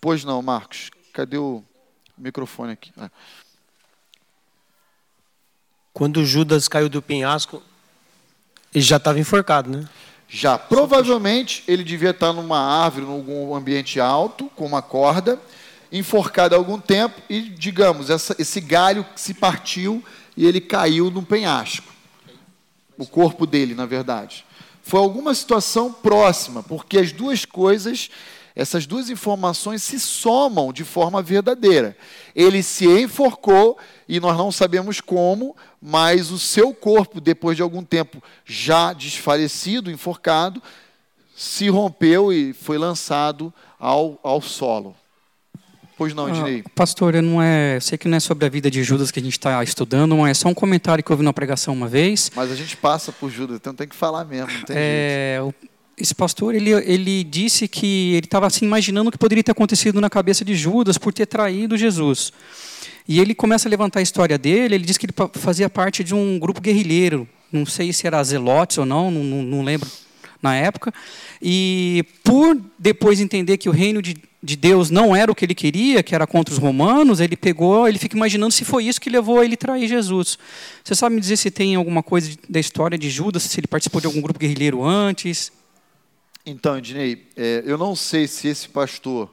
Pois 0.00 0.24
não, 0.24 0.40
Marcos. 0.40 0.90
Cadê 1.12 1.36
o 1.36 1.62
microfone 2.16 2.72
aqui? 2.72 2.92
Ah. 2.96 3.10
Quando 5.92 6.24
Judas 6.24 6.66
caiu 6.66 6.88
do 6.88 7.00
penhasco, 7.00 7.62
ele 8.74 8.84
já 8.84 8.96
estava 8.96 9.18
enforcado, 9.20 9.70
né? 9.70 9.88
Já. 10.28 10.58
Provavelmente 10.58 11.62
ele 11.68 11.84
devia 11.84 12.10
estar 12.10 12.32
numa 12.32 12.58
árvore, 12.58 13.06
em 13.06 13.10
algum 13.10 13.54
ambiente 13.54 14.00
alto, 14.00 14.50
com 14.56 14.66
uma 14.66 14.82
corda, 14.82 15.40
enforcado 15.92 16.54
há 16.54 16.58
algum 16.58 16.80
tempo, 16.80 17.22
e, 17.30 17.40
digamos, 17.40 18.10
essa, 18.10 18.34
esse 18.38 18.60
galho 18.60 19.06
se 19.14 19.32
partiu 19.32 20.02
e 20.36 20.44
ele 20.44 20.60
caiu 20.60 21.08
num 21.08 21.22
penhasco. 21.22 21.92
O 22.98 23.06
corpo 23.06 23.46
dele, 23.46 23.74
na 23.74 23.86
verdade. 23.86 24.44
Foi 24.82 25.00
alguma 25.00 25.34
situação 25.34 25.92
próxima, 25.92 26.62
porque 26.62 26.98
as 26.98 27.12
duas 27.12 27.44
coisas, 27.44 28.10
essas 28.56 28.86
duas 28.86 29.08
informações 29.08 29.82
se 29.82 30.00
somam 30.00 30.72
de 30.72 30.84
forma 30.84 31.22
verdadeira. 31.22 31.96
Ele 32.34 32.62
se 32.62 32.86
enforcou 32.86 33.78
e 34.08 34.20
nós 34.20 34.36
não 34.36 34.52
sabemos 34.52 35.00
como, 35.00 35.56
mas 35.80 36.30
o 36.30 36.38
seu 36.38 36.74
corpo, 36.74 37.20
depois 37.20 37.56
de 37.56 37.62
algum 37.62 37.82
tempo 37.82 38.22
já 38.44 38.92
desfalecido, 38.92 39.90
enforcado, 39.90 40.62
se 41.36 41.68
rompeu 41.68 42.32
e 42.32 42.52
foi 42.52 42.78
lançado 42.78 43.52
ao, 43.78 44.18
ao 44.22 44.40
solo. 44.40 44.94
Pois 45.96 46.12
não, 46.12 46.28
Ednei. 46.28 46.62
Ah, 46.66 46.70
pastor, 46.74 47.14
eu 47.14 47.22
não 47.22 47.40
é, 47.40 47.78
sei 47.80 47.96
que 47.96 48.08
não 48.08 48.16
é 48.16 48.20
sobre 48.20 48.44
a 48.44 48.48
vida 48.48 48.68
de 48.68 48.82
Judas 48.82 49.10
que 49.10 49.20
a 49.20 49.22
gente 49.22 49.34
está 49.34 49.62
estudando, 49.62 50.16
mas 50.16 50.30
é 50.30 50.34
só 50.34 50.48
um 50.48 50.54
comentário 50.54 51.04
que 51.04 51.10
eu 51.10 51.14
ouvi 51.14 51.24
na 51.24 51.32
pregação 51.32 51.72
uma 51.72 51.86
vez. 51.86 52.30
Mas 52.34 52.50
a 52.50 52.56
gente 52.56 52.76
passa 52.76 53.12
por 53.12 53.30
Judas, 53.30 53.56
então 53.56 53.72
tem 53.72 53.86
que 53.86 53.94
falar 53.94 54.24
mesmo, 54.24 54.50
não 54.50 54.62
tem 54.62 54.76
é, 54.76 55.38
jeito. 55.40 55.73
Esse 55.96 56.14
pastor, 56.14 56.54
ele, 56.54 56.70
ele 56.70 57.22
disse 57.22 57.68
que 57.68 58.14
ele 58.14 58.26
estava 58.26 58.46
assim, 58.46 58.64
imaginando 58.64 59.08
o 59.08 59.12
que 59.12 59.18
poderia 59.18 59.44
ter 59.44 59.52
acontecido 59.52 60.00
na 60.00 60.10
cabeça 60.10 60.44
de 60.44 60.54
Judas 60.54 60.98
por 60.98 61.12
ter 61.12 61.26
traído 61.26 61.76
Jesus. 61.76 62.32
E 63.06 63.20
ele 63.20 63.34
começa 63.34 63.68
a 63.68 63.70
levantar 63.70 64.00
a 64.00 64.02
história 64.02 64.36
dele, 64.36 64.74
ele 64.74 64.84
diz 64.84 64.98
que 64.98 65.06
ele 65.06 65.14
fazia 65.34 65.70
parte 65.70 66.02
de 66.02 66.14
um 66.14 66.38
grupo 66.38 66.60
guerrilheiro, 66.60 67.28
não 67.52 67.64
sei 67.64 67.92
se 67.92 68.06
era 68.06 68.22
Zelotes 68.24 68.78
ou 68.78 68.86
não, 68.86 69.10
não, 69.10 69.42
não 69.42 69.62
lembro 69.62 69.88
na 70.42 70.56
época. 70.56 70.92
E 71.40 72.04
por 72.24 72.60
depois 72.78 73.20
entender 73.20 73.56
que 73.56 73.68
o 73.68 73.72
reino 73.72 74.02
de, 74.02 74.16
de 74.42 74.56
Deus 74.56 74.90
não 74.90 75.14
era 75.14 75.30
o 75.30 75.34
que 75.34 75.44
ele 75.44 75.54
queria, 75.54 76.02
que 76.02 76.14
era 76.14 76.26
contra 76.26 76.52
os 76.52 76.58
romanos, 76.58 77.20
ele 77.20 77.36
pegou, 77.36 77.86
ele 77.86 77.98
fica 77.98 78.16
imaginando 78.16 78.52
se 78.52 78.64
foi 78.64 78.84
isso 78.84 79.00
que 79.00 79.08
levou 79.08 79.44
ele 79.44 79.54
a 79.54 79.58
trair 79.58 79.86
Jesus. 79.86 80.38
Você 80.82 80.94
sabe 80.94 81.14
me 81.14 81.20
dizer 81.20 81.36
se 81.36 81.50
tem 81.50 81.76
alguma 81.76 82.02
coisa 82.02 82.30
da 82.48 82.58
história 82.58 82.98
de 82.98 83.08
Judas, 83.08 83.44
se 83.44 83.60
ele 83.60 83.66
participou 83.66 84.00
de 84.00 84.06
algum 84.06 84.20
grupo 84.20 84.40
guerrilheiro 84.40 84.82
antes? 84.82 85.52
Então, 86.46 86.76
Ednei, 86.76 87.26
é, 87.36 87.62
eu 87.64 87.78
não 87.78 87.96
sei 87.96 88.28
se 88.28 88.48
esse 88.48 88.68
pastor 88.68 89.32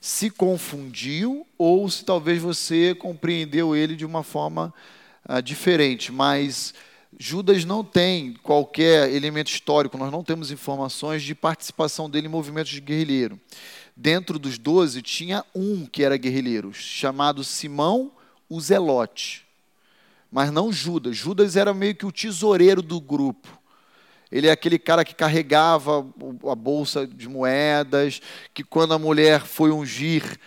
se 0.00 0.30
confundiu 0.30 1.46
ou 1.58 1.90
se 1.90 2.02
talvez 2.02 2.40
você 2.40 2.94
compreendeu 2.94 3.76
ele 3.76 3.94
de 3.94 4.06
uma 4.06 4.22
forma 4.22 4.72
ah, 5.26 5.42
diferente, 5.42 6.10
mas 6.10 6.72
Judas 7.18 7.66
não 7.66 7.84
tem 7.84 8.32
qualquer 8.42 9.12
elemento 9.12 9.48
histórico, 9.48 9.98
nós 9.98 10.10
não 10.10 10.24
temos 10.24 10.50
informações 10.50 11.22
de 11.22 11.34
participação 11.34 12.08
dele 12.08 12.28
em 12.28 12.30
movimentos 12.30 12.72
de 12.72 12.80
guerrilheiro. 12.80 13.38
Dentro 13.94 14.38
dos 14.38 14.56
doze 14.56 15.02
tinha 15.02 15.44
um 15.54 15.84
que 15.84 16.02
era 16.02 16.16
guerrilheiro, 16.16 16.72
chamado 16.72 17.44
Simão 17.44 18.10
o 18.48 18.58
Zelote. 18.58 19.44
Mas 20.32 20.50
não 20.50 20.72
Judas. 20.72 21.14
Judas 21.14 21.56
era 21.56 21.74
meio 21.74 21.94
que 21.94 22.06
o 22.06 22.12
tesoureiro 22.12 22.80
do 22.80 22.98
grupo. 23.00 23.58
Ele 24.30 24.46
é 24.46 24.50
aquele 24.50 24.78
cara 24.78 25.04
que 25.04 25.14
carregava 25.14 26.06
a 26.50 26.54
bolsa 26.54 27.06
de 27.06 27.28
moedas, 27.28 28.20
que 28.52 28.62
quando 28.62 28.94
a 28.94 28.98
mulher 28.98 29.40
foi 29.40 29.70
ungir, 29.70 30.38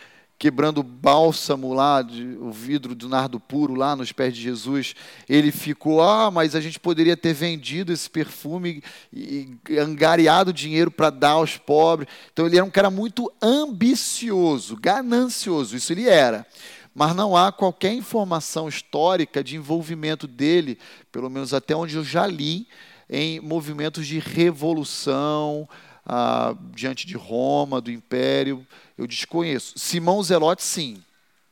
quebrando 0.41 0.82
bálsamo 0.82 1.72
lá, 1.72 2.02
de, 2.02 2.36
o 2.39 2.52
vidro 2.52 2.96
do 2.96 3.08
nardo 3.08 3.39
puro 3.39 3.76
lá 3.76 3.96
nos 3.96 4.12
pés 4.12 4.34
de 4.34 4.41
Jesus, 4.41 4.96
ele 5.30 5.52
ficou, 5.52 6.02
ah, 6.02 6.32
mas 6.32 6.56
a 6.56 6.60
gente 6.60 6.80
poderia 6.80 7.15
ter 7.15 7.32
vendido 7.32 7.94
esse 7.94 8.10
perfume 8.10 8.82
e, 9.13 9.56
e 9.70 9.78
angariado 9.78 10.52
dinheiro 10.52 10.89
para 10.89 11.12
dar 11.12 11.34
aos 11.34 11.58
pobres. 11.58 12.10
Então 12.34 12.48
ele 12.48 12.58
era 12.58 12.65
um 12.65 12.72
cara 12.72 12.89
muito 12.89 13.32
ambicioso, 13.39 14.76
ganancioso, 14.78 15.76
isso 15.76 15.94
ele 15.94 16.10
era. 16.10 16.44
Mas 16.91 17.15
não 17.15 17.38
há 17.38 17.52
qualquer 17.52 17.94
informação 17.94 18.67
histórica 18.67 19.44
de 19.44 19.56
envolvimento 19.56 20.26
dele, 20.26 20.80
pelo 21.12 21.30
menos 21.30 21.54
até 21.54 21.76
onde 21.76 21.96
eu 21.96 22.04
já 22.04 22.26
li, 22.26 22.67
em 23.12 23.41
movimentos 23.41 24.08
de 24.08 24.19
revolução 24.19 25.67
ah, 26.06 26.56
diante 26.74 27.06
de 27.06 27.17
Roma, 27.17 27.82
do 27.82 27.91
Império. 27.91 28.65
Eu 28.97 29.06
desconheço. 29.06 29.78
Simão 29.78 30.24
Zelote, 30.24 30.63
sim. 30.63 31.04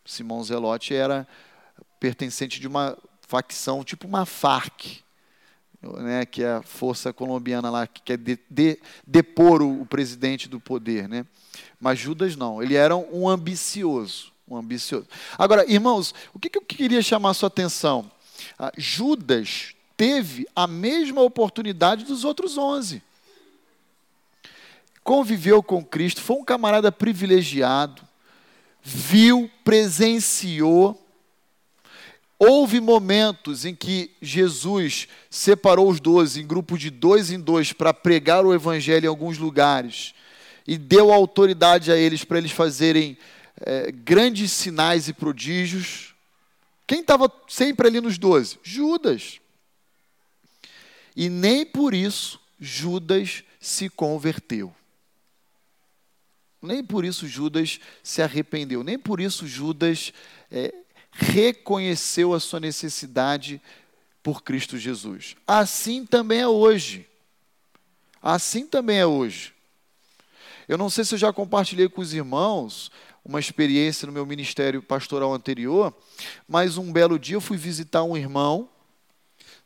Simão 0.05 0.41
Zelote 0.41 0.93
era 0.93 1.27
pertencente 1.99 2.61
de 2.61 2.67
uma 2.67 2.97
facção, 3.27 3.83
tipo 3.83 4.07
uma 4.07 4.25
FARC, 4.25 5.03
né, 5.83 6.25
que 6.25 6.43
é 6.43 6.53
a 6.53 6.61
força 6.61 7.11
colombiana 7.11 7.69
lá, 7.69 7.85
que 7.85 8.01
quer 8.01 8.17
de, 8.17 8.39
de, 8.49 8.79
depor 9.05 9.61
o, 9.61 9.81
o, 9.81 9.85
presidente 9.85 10.47
do 10.47 10.59
poder. 10.59 11.07
Né? 11.07 11.25
Mas 11.79 11.99
Judas 11.99 12.35
não, 12.35 12.63
ele 12.63 12.75
era 12.75 12.95
um 12.95 13.27
ambicioso. 13.27 14.31
Um 14.47 14.55
ambicioso. 14.55 15.07
Agora, 15.37 15.69
irmãos, 15.69 16.13
o 16.33 16.39
que, 16.39 16.49
que 16.49 16.57
eu 16.57 16.63
queria 16.63 17.01
chamar 17.03 17.31
a 17.31 17.33
sua 17.33 17.47
atenção? 17.47 18.09
Ah, 18.57 18.71
Judas 18.75 19.75
teve 19.99 20.47
a 20.55 20.65
mesma 20.65 21.19
oportunidade 21.19 22.05
dos 22.05 22.23
outros 22.23 22.57
onze. 22.57 23.03
Conviveu 25.03 25.61
com 25.61 25.83
Cristo, 25.83 26.21
foi 26.21 26.37
um 26.37 26.45
camarada 26.45 26.89
privilegiado, 26.89 28.01
viu, 28.81 29.51
presenciou. 29.61 31.05
Houve 32.39 32.79
momentos 32.79 33.65
em 33.65 33.75
que 33.75 34.09
Jesus 34.21 35.09
separou 35.29 35.89
os 35.89 35.99
doze 35.99 36.41
em 36.41 36.47
grupos 36.47 36.79
de 36.79 36.89
dois 36.89 37.29
em 37.29 37.37
dois 37.37 37.73
para 37.73 37.93
pregar 37.93 38.45
o 38.45 38.53
evangelho 38.53 39.03
em 39.03 39.09
alguns 39.09 39.37
lugares 39.37 40.13
e 40.65 40.77
deu 40.77 41.11
autoridade 41.11 41.91
a 41.91 41.97
eles 41.97 42.23
para 42.23 42.37
eles 42.37 42.51
fazerem 42.51 43.17
é, 43.59 43.91
grandes 43.91 44.53
sinais 44.53 45.09
e 45.09 45.13
prodígios. 45.13 46.15
Quem 46.87 47.01
estava 47.01 47.29
sempre 47.49 47.85
ali 47.85 47.99
nos 47.99 48.17
doze? 48.17 48.57
Judas. 48.63 49.41
E 51.19 51.27
nem 51.27 51.65
por 51.65 51.93
isso 51.93 52.39
Judas 52.57 53.43
se 53.59 53.89
converteu. 53.89 54.73
Nem 56.61 56.81
por 56.81 57.03
isso 57.03 57.27
Judas 57.27 57.81
se 58.01 58.21
arrependeu, 58.21 58.85
nem 58.85 58.97
por 58.97 59.19
isso 59.19 59.45
Judas 59.45 60.13
é, 60.49 60.73
reconheceu 61.11 62.33
a 62.33 62.39
sua 62.39 62.61
necessidade 62.61 63.61
por 64.23 64.41
Cristo 64.41 64.77
Jesus. 64.77 65.35
Assim 65.45 66.05
também 66.05 66.39
é 66.39 66.47
hoje. 66.47 67.05
Assim 68.21 68.65
também 68.65 68.99
é 68.99 69.05
hoje. 69.05 69.53
Eu 70.69 70.77
não 70.77 70.89
sei 70.89 71.03
se 71.03 71.15
eu 71.15 71.19
já 71.19 71.33
compartilhei 71.33 71.89
com 71.89 71.99
os 71.99 72.13
irmãos 72.13 72.89
uma 73.25 73.41
experiência 73.41 74.05
no 74.05 74.13
meu 74.13 74.25
ministério 74.25 74.81
pastoral 74.81 75.33
anterior, 75.33 75.93
mas 76.47 76.77
um 76.77 76.93
belo 76.93 77.19
dia 77.19 77.35
eu 77.35 77.41
fui 77.41 77.57
visitar 77.57 78.03
um 78.05 78.15
irmão 78.15 78.69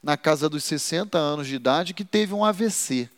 na 0.03 0.17
casa 0.17 0.49
dos 0.49 0.65
60 0.65 1.17
anos 1.17 1.47
de 1.47 1.55
idade 1.55 1.93
que 1.93 2.03
teve 2.03 2.33
um 2.33 2.43
AVC. 2.43 3.09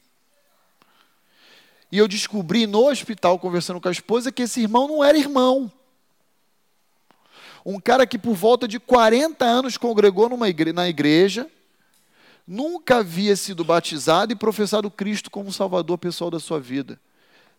E 1.91 1.98
eu 1.98 2.08
descobri 2.08 2.67
no 2.67 2.88
hospital, 2.88 3.39
conversando 3.39 3.82
com 3.82 3.88
a 3.88 3.91
esposa, 3.91 4.32
que 4.32 4.43
esse 4.43 4.62
irmão 4.62 4.88
não 4.88 5.04
era 5.04 5.17
irmão. 5.17 5.71
Um 7.65 7.80
cara 7.80 8.06
que 8.06 8.19
por 8.19 8.36
volta 8.36 8.67
de 8.67 8.80
40 8.80 9.43
anos 9.43 9.78
congregou 9.78 10.30
numa 10.30 10.48
igre 10.48 10.71
na 10.71 10.88
igreja, 10.88 11.50
nunca 12.48 12.98
havia 12.98 13.36
sido 13.36 13.63
batizado 13.63 14.32
e 14.32 14.36
professado 14.36 14.91
Cristo 14.91 15.32
como 15.32 15.52
Salvador 15.52 15.98
pessoal 15.98 16.30
da 16.30 16.39
sua 16.39 16.60
vida. 16.60 17.00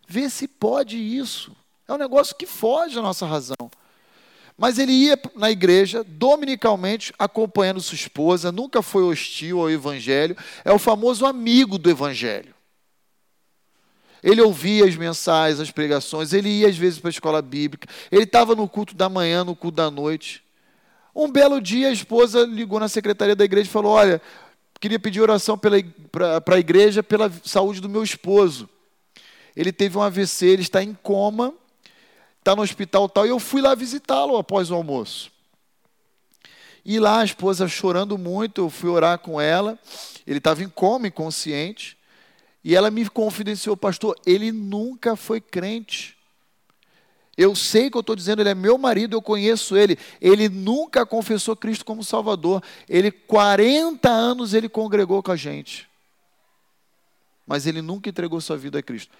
Vê 0.07 0.29
se 0.29 0.47
pode 0.47 0.97
isso. 0.97 1.53
É 1.85 1.93
um 1.93 1.97
negócio 1.97 2.35
que 2.35 2.45
foge 2.45 2.95
da 2.95 3.01
nossa 3.01 3.25
razão. 3.25 3.69
Mas 4.57 4.79
ele 4.79 4.91
ia 4.91 5.19
na 5.35 5.51
igreja 5.51 6.03
dominicalmente, 6.03 7.13
acompanhando 7.19 7.79
sua 7.79 7.95
esposa, 7.95 8.51
nunca 8.51 8.81
foi 8.81 9.03
hostil 9.03 9.59
ao 9.59 9.69
evangelho, 9.69 10.35
é 10.65 10.71
o 10.71 10.79
famoso 10.79 11.25
amigo 11.25 11.77
do 11.77 11.89
evangelho. 11.89 12.55
Ele 14.23 14.41
ouvia 14.41 14.85
as 14.85 14.95
mensagens, 14.95 15.59
as 15.59 15.69
pregações, 15.69 16.33
ele 16.33 16.49
ia 16.49 16.67
às 16.67 16.75
vezes 16.75 16.97
para 16.97 17.09
a 17.09 17.11
escola 17.11 17.41
bíblica, 17.41 17.87
ele 18.11 18.23
estava 18.23 18.55
no 18.55 18.67
culto 18.67 18.95
da 18.95 19.07
manhã, 19.07 19.43
no 19.43 19.55
culto 19.55 19.77
da 19.77 19.91
noite. 19.91 20.43
Um 21.15 21.31
belo 21.31 21.61
dia 21.61 21.89
a 21.89 21.91
esposa 21.91 22.43
ligou 22.43 22.79
na 22.79 22.87
secretaria 22.87 23.35
da 23.35 23.45
igreja 23.45 23.69
e 23.69 23.71
falou: 23.71 23.91
Olha, 23.91 24.19
queria 24.79 24.99
pedir 24.99 25.21
oração 25.21 25.57
para 25.57 26.55
a 26.55 26.59
igreja 26.59 27.03
pela 27.03 27.31
saúde 27.43 27.79
do 27.79 27.89
meu 27.89 28.03
esposo. 28.03 28.67
Ele 29.55 29.71
teve 29.71 29.97
um 29.97 30.01
AVC, 30.01 30.45
ele 30.45 30.61
está 30.61 30.83
em 30.83 30.93
coma, 30.93 31.53
está 32.47 32.55
no 32.55 32.61
hospital 32.61 33.09
tal, 33.09 33.25
e 33.25 33.29
eu 33.29 33.39
fui 33.39 33.61
lá 33.61 33.75
visitá-lo 33.75 34.37
após 34.37 34.71
o 34.71 34.75
almoço. 34.75 35.29
E 36.85 36.97
lá 36.97 37.19
a 37.19 37.25
esposa 37.25 37.67
chorando 37.67 38.17
muito, 38.17 38.61
eu 38.61 38.69
fui 38.69 38.89
orar 38.89 39.19
com 39.19 39.41
ela, 39.41 39.77
ele 40.25 40.37
estava 40.37 40.63
em 40.63 40.69
coma, 40.69 41.07
inconsciente. 41.07 41.97
E 42.63 42.73
ela 42.73 42.89
me 42.89 43.07
confidenciou, 43.09 43.75
pastor, 43.75 44.17
ele 44.25 44.53
nunca 44.53 45.17
foi 45.17 45.41
crente. 45.41 46.15
Eu 47.35 47.53
sei 47.53 47.89
que 47.91 47.97
eu 47.97 48.01
estou 48.01 48.15
dizendo, 48.15 48.41
ele 48.41 48.49
é 48.49 48.55
meu 48.55 48.77
marido, 48.77 49.15
eu 49.15 49.21
conheço 49.21 49.75
ele. 49.75 49.97
Ele 50.21 50.47
nunca 50.47 51.05
confessou 51.05 51.55
Cristo 51.55 51.83
como 51.83 52.03
Salvador. 52.03 52.63
Ele, 52.89 53.11
40 53.11 54.09
anos, 54.09 54.53
ele 54.53 54.69
congregou 54.69 55.21
com 55.21 55.31
a 55.31 55.35
gente. 55.35 55.87
Mas 57.45 57.67
ele 57.67 57.81
nunca 57.81 58.09
entregou 58.09 58.39
sua 58.41 58.57
vida 58.57 58.79
a 58.79 58.83
Cristo. 58.83 59.13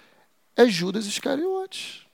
É 0.56 0.66
Judas 0.66 1.06
Iscariotes. 1.06 2.07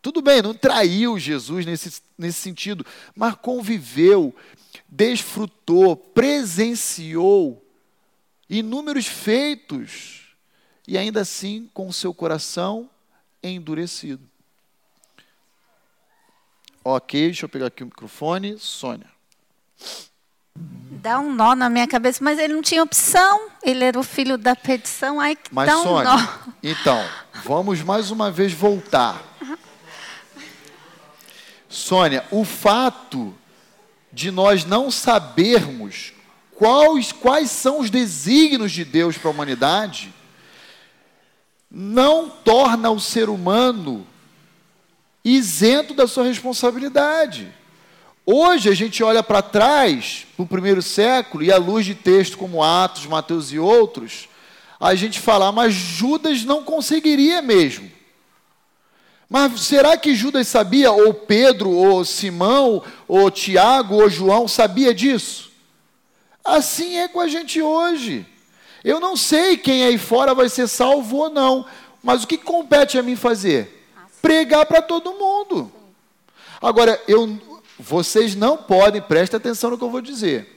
Tudo 0.00 0.22
bem, 0.22 0.40
não 0.42 0.54
traiu 0.54 1.18
Jesus 1.18 1.66
nesse, 1.66 2.00
nesse 2.16 2.40
sentido, 2.40 2.86
mas 3.14 3.34
conviveu, 3.34 4.34
desfrutou, 4.88 5.96
presenciou 5.96 7.64
inúmeros 8.48 9.06
feitos 9.06 10.28
e 10.86 10.96
ainda 10.96 11.20
assim 11.20 11.68
com 11.74 11.88
o 11.88 11.92
seu 11.92 12.14
coração 12.14 12.88
endurecido. 13.42 14.28
Ok, 16.82 17.26
deixa 17.26 17.44
eu 17.44 17.48
pegar 17.48 17.66
aqui 17.66 17.82
o 17.82 17.86
microfone. 17.86 18.58
Sônia. 18.58 19.06
Dá 20.54 21.20
um 21.20 21.32
nó 21.32 21.54
na 21.54 21.68
minha 21.68 21.86
cabeça, 21.86 22.24
mas 22.24 22.38
ele 22.38 22.54
não 22.54 22.62
tinha 22.62 22.82
opção. 22.82 23.50
Ele 23.62 23.84
era 23.84 23.98
o 23.98 24.02
filho 24.02 24.38
da 24.38 24.56
petição. 24.56 25.20
Aí 25.20 25.36
mas, 25.52 25.66
dá 25.66 25.78
um 25.78 25.82
Sônia, 25.82 26.04
nó. 26.04 26.52
então, 26.62 27.04
vamos 27.44 27.82
mais 27.82 28.10
uma 28.10 28.30
vez 28.30 28.52
voltar. 28.52 29.22
Sônia, 31.68 32.24
o 32.30 32.44
fato 32.44 33.34
de 34.12 34.30
nós 34.30 34.64
não 34.64 34.90
sabermos 34.90 36.12
quais, 36.52 37.12
quais 37.12 37.50
são 37.50 37.80
os 37.80 37.90
desígnios 37.90 38.72
de 38.72 38.84
Deus 38.84 39.16
para 39.16 39.28
a 39.28 39.32
humanidade 39.32 40.12
não 41.70 42.30
torna 42.30 42.90
o 42.90 42.98
ser 42.98 43.28
humano 43.28 44.06
isento 45.24 45.92
da 45.92 46.06
sua 46.06 46.24
responsabilidade. 46.24 47.48
Hoje 48.24 48.68
a 48.68 48.74
gente 48.74 49.02
olha 49.02 49.22
para 49.22 49.42
trás, 49.42 50.26
para 50.36 50.42
o 50.42 50.46
primeiro 50.46 50.82
século, 50.82 51.42
e 51.42 51.52
à 51.52 51.56
luz 51.56 51.84
de 51.84 51.94
textos 51.94 52.36
como 52.36 52.62
Atos, 52.62 53.06
Mateus 53.06 53.52
e 53.52 53.58
outros, 53.58 54.28
a 54.80 54.94
gente 54.94 55.20
fala, 55.20 55.50
mas 55.52 55.74
Judas 55.74 56.44
não 56.44 56.62
conseguiria 56.62 57.42
mesmo. 57.42 57.90
Mas 59.28 59.60
será 59.60 59.96
que 59.96 60.14
Judas 60.14 60.48
sabia, 60.48 60.90
ou 60.90 61.12
Pedro, 61.12 61.70
ou 61.70 62.04
Simão, 62.04 62.82
ou 63.06 63.30
Tiago, 63.30 63.96
ou 63.96 64.08
João 64.08 64.48
sabia 64.48 64.94
disso? 64.94 65.50
Assim 66.42 66.96
é 66.96 67.08
com 67.08 67.20
a 67.20 67.28
gente 67.28 67.60
hoje. 67.60 68.26
Eu 68.82 68.98
não 68.98 69.16
sei 69.16 69.58
quem 69.58 69.84
aí 69.84 69.98
fora 69.98 70.34
vai 70.34 70.48
ser 70.48 70.66
salvo 70.66 71.16
ou 71.16 71.30
não, 71.30 71.66
mas 72.02 72.24
o 72.24 72.26
que 72.26 72.38
compete 72.38 72.96
a 72.96 73.02
mim 73.02 73.16
fazer? 73.16 73.86
Pregar 74.22 74.64
para 74.64 74.80
todo 74.80 75.12
mundo. 75.12 75.70
Agora, 76.60 77.00
eu, 77.06 77.38
vocês 77.78 78.34
não 78.34 78.56
podem, 78.56 79.02
preste 79.02 79.36
atenção 79.36 79.70
no 79.70 79.78
que 79.78 79.84
eu 79.84 79.90
vou 79.90 80.00
dizer. 80.00 80.56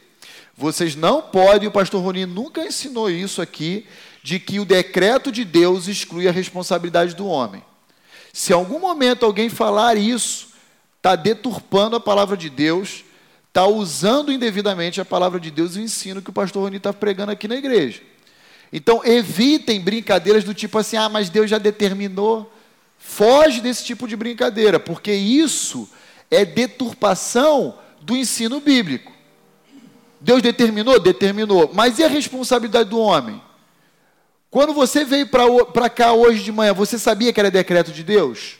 Vocês 0.56 0.96
não 0.96 1.22
podem, 1.22 1.68
o 1.68 1.72
pastor 1.72 2.02
Roni 2.02 2.26
nunca 2.26 2.64
ensinou 2.64 3.10
isso 3.10 3.42
aqui, 3.42 3.86
de 4.24 4.40
que 4.40 4.60
o 4.60 4.66
decreto 4.66 5.32
de 5.32 5.44
Deus 5.44 5.88
exclui 5.88 6.28
a 6.28 6.32
responsabilidade 6.32 7.16
do 7.16 7.28
homem. 7.28 7.64
Se 8.34 8.54
algum 8.54 8.80
momento 8.80 9.26
alguém 9.26 9.50
falar 9.50 9.98
isso, 9.98 10.50
está 10.98 11.16
deturpando 11.16 11.96
a 11.96 12.00
palavra 12.00 12.38
de 12.38 12.50
Deus, 12.50 13.04
está 13.48 13.66
usando 13.66 14.32
indevidamente 14.32 15.02
a 15.02 15.06
palavra 15.06 15.40
de 15.40 15.52
Deus 15.52 15.76
e 15.76 15.80
o 15.80 15.84
ensino 15.84 16.22
que 16.22 16.30
o 16.30 16.34
pastor 16.34 16.64
Roni 16.64 16.78
está 16.78 16.94
pregando 16.94 17.32
aqui 17.32 17.48
na 17.48 17.56
igreja. 17.56 18.02
Então, 18.72 19.02
evitem 19.04 19.82
brincadeiras 19.82 20.44
do 20.44 20.54
tipo 20.54 20.78
assim, 20.78 20.96
ah, 20.96 21.10
mas 21.10 21.30
Deus 21.30 21.50
já 21.50 21.58
determinou. 21.58 22.52
Foge 22.98 23.60
desse 23.60 23.84
tipo 23.84 24.08
de 24.08 24.16
brincadeira, 24.16 24.80
porque 24.80 25.12
isso 25.12 25.90
é 26.30 26.46
deturpação 26.46 27.78
do 28.00 28.16
ensino 28.16 28.62
bíblico. 28.62 29.12
Deus 30.22 30.42
determinou? 30.42 31.00
Determinou. 31.00 31.72
Mas 31.74 32.00
e 32.00 32.04
a 32.04 32.08
responsabilidade 32.08 32.90
do 32.90 33.00
homem? 33.00 33.42
Quando 34.52 34.74
você 34.74 35.06
veio 35.06 35.28
para 35.28 35.90
cá 35.90 36.12
hoje 36.12 36.44
de 36.44 36.52
manhã, 36.52 36.74
você 36.74 37.00
sabia 37.00 37.32
que 37.32 37.40
era 37.40 37.50
decreto 37.50 37.94
de 37.94 38.04
Deus? 38.04 38.58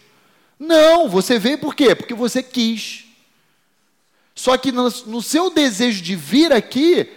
Não, 0.58 1.10
você 1.10 1.38
veio 1.38 1.58
por 1.58 1.76
quê? 1.76 1.94
Porque 1.94 2.14
você 2.14 2.42
quis. 2.42 3.04
Só 4.34 4.56
que 4.58 4.72
no, 4.72 4.90
no 5.08 5.22
seu 5.22 5.50
desejo 5.50 6.02
de 6.02 6.16
vir 6.16 6.54
aqui, 6.54 7.10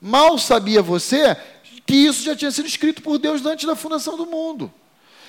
mal 0.00 0.38
sabia 0.38 0.80
você 0.80 1.36
que 1.84 1.96
isso 1.96 2.22
já 2.22 2.36
tinha 2.36 2.52
sido 2.52 2.68
escrito 2.68 3.02
por 3.02 3.18
Deus 3.18 3.44
antes 3.44 3.66
da 3.66 3.74
fundação 3.74 4.16
do 4.16 4.26
mundo. 4.26 4.72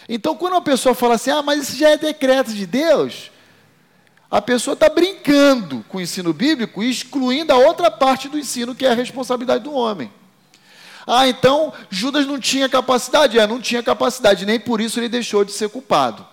Então, 0.07 0.37
quando 0.37 0.53
uma 0.53 0.61
pessoa 0.61 0.93
fala 0.93 1.15
assim, 1.15 1.31
ah, 1.31 1.41
mas 1.41 1.63
isso 1.63 1.77
já 1.77 1.89
é 1.89 1.97
decreto 1.97 2.53
de 2.53 2.67
Deus, 2.67 3.31
a 4.29 4.39
pessoa 4.39 4.75
está 4.75 4.87
brincando 4.89 5.83
com 5.89 5.97
o 5.97 6.01
ensino 6.01 6.31
bíblico, 6.33 6.83
excluindo 6.83 7.51
a 7.51 7.57
outra 7.57 7.89
parte 7.89 8.29
do 8.29 8.37
ensino, 8.37 8.75
que 8.75 8.85
é 8.85 8.91
a 8.91 8.95
responsabilidade 8.95 9.63
do 9.63 9.73
homem. 9.73 10.11
Ah, 11.05 11.27
então 11.27 11.73
Judas 11.89 12.25
não 12.25 12.39
tinha 12.39 12.69
capacidade? 12.69 13.39
É, 13.39 13.47
não 13.47 13.59
tinha 13.59 13.81
capacidade, 13.81 14.45
nem 14.45 14.59
por 14.59 14.79
isso 14.79 14.99
ele 14.99 15.09
deixou 15.09 15.43
de 15.43 15.51
ser 15.51 15.69
culpado. 15.69 16.25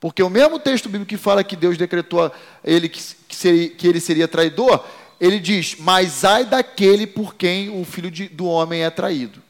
Porque 0.00 0.22
o 0.22 0.30
mesmo 0.30 0.58
texto 0.58 0.88
bíblico 0.88 1.08
que 1.08 1.16
fala 1.16 1.42
que 1.42 1.56
Deus 1.56 1.76
decretou 1.76 2.30
ele 2.62 2.88
que, 2.88 3.00
que, 3.26 3.34
seria, 3.34 3.70
que 3.70 3.86
ele 3.86 4.00
seria 4.00 4.28
traidor, 4.28 4.84
ele 5.20 5.40
diz: 5.40 5.76
Mas 5.78 6.24
ai 6.24 6.44
daquele 6.44 7.06
por 7.06 7.34
quem 7.34 7.68
o 7.68 7.84
filho 7.84 8.10
de, 8.10 8.28
do 8.28 8.46
homem 8.46 8.82
é 8.82 8.90
traído. 8.90 9.42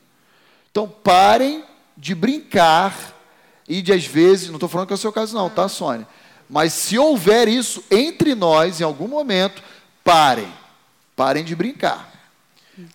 Então 0.71 0.89
parem 0.89 1.65
de 1.97 2.15
brincar 2.15 3.15
e 3.69 3.83
de 3.83 3.93
às 3.93 4.07
vezes, 4.07 4.49
não 4.49 4.57
estou 4.57 4.69
falando 4.69 4.87
que 4.87 4.95
é 4.95 4.97
o 4.97 4.99
seu 4.99 5.13
caso, 5.13 5.35
não, 5.37 5.51
tá, 5.51 5.69
Sônia? 5.69 6.07
Mas 6.49 6.73
se 6.73 6.99
houver 6.99 7.47
isso 7.47 7.85
entre 7.91 8.35
nós 8.35 8.81
em 8.81 8.85
algum 8.85 9.07
momento, 9.07 9.63
parem. 10.03 10.49
Parem 11.15 11.45
de 11.45 11.55
brincar. 11.55 12.18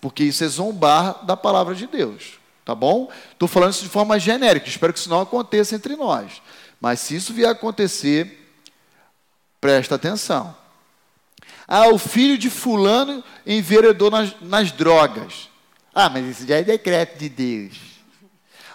Porque 0.02 0.24
isso 0.24 0.44
é 0.44 0.48
zombar 0.48 1.26
da 1.26 1.36
palavra 1.36 1.76
de 1.76 1.88
Deus. 1.88 2.40
Tá 2.66 2.74
bom? 2.74 3.12
Estou 3.32 3.48
falando 3.48 3.74
isso 3.74 3.84
de 3.84 3.90
forma 3.90 4.18
genérica, 4.18 4.70
espero 4.70 4.94
que 4.94 5.00
isso 5.00 5.10
não 5.10 5.22
aconteça 5.22 5.76
entre 5.76 5.96
nós. 5.96 6.42
Mas 6.80 7.02
se 7.02 7.16
isso 7.16 7.34
vier 7.34 7.50
a 7.50 7.52
acontecer, 7.52 8.56
presta 9.60 9.96
atenção. 9.96 10.56
Ah, 11.68 11.88
o 11.88 11.98
filho 11.98 12.38
de 12.38 12.50
fulano 12.50 13.24
enveredou 13.46 14.10
nas, 14.10 14.34
nas 14.42 14.72
drogas. 14.72 15.50
Ah, 15.94 16.10
mas 16.10 16.26
isso 16.26 16.48
já 16.48 16.58
é 16.58 16.64
decreto 16.64 17.18
de 17.18 17.30
Deus. 17.30 17.78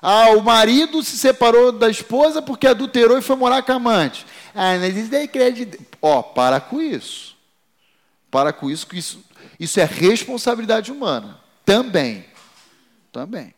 Ah, 0.00 0.30
o 0.30 0.42
marido 0.42 1.02
se 1.02 1.16
separou 1.16 1.72
da 1.72 1.90
esposa 1.90 2.40
porque 2.40 2.66
adulterou 2.66 3.18
e 3.18 3.22
foi 3.22 3.36
morar 3.36 3.62
com 3.62 3.72
a 3.72 3.76
amante. 3.76 4.24
Ah, 4.54 4.76
mas 4.78 4.96
isso 4.96 5.14
é 5.14 5.20
decreto 5.20 5.54
de 5.56 5.64
Deus. 5.64 5.82
Ó, 6.00 6.18
oh, 6.18 6.22
para 6.22 6.60
com 6.60 6.80
isso. 6.80 7.36
Para 8.30 8.52
com 8.52 8.70
isso, 8.70 8.86
que 8.86 8.98
isso, 8.98 9.24
isso 9.58 9.80
é 9.80 9.84
responsabilidade 9.84 10.90
humana. 10.90 11.38
Também. 11.64 12.24
Também. 13.12 13.54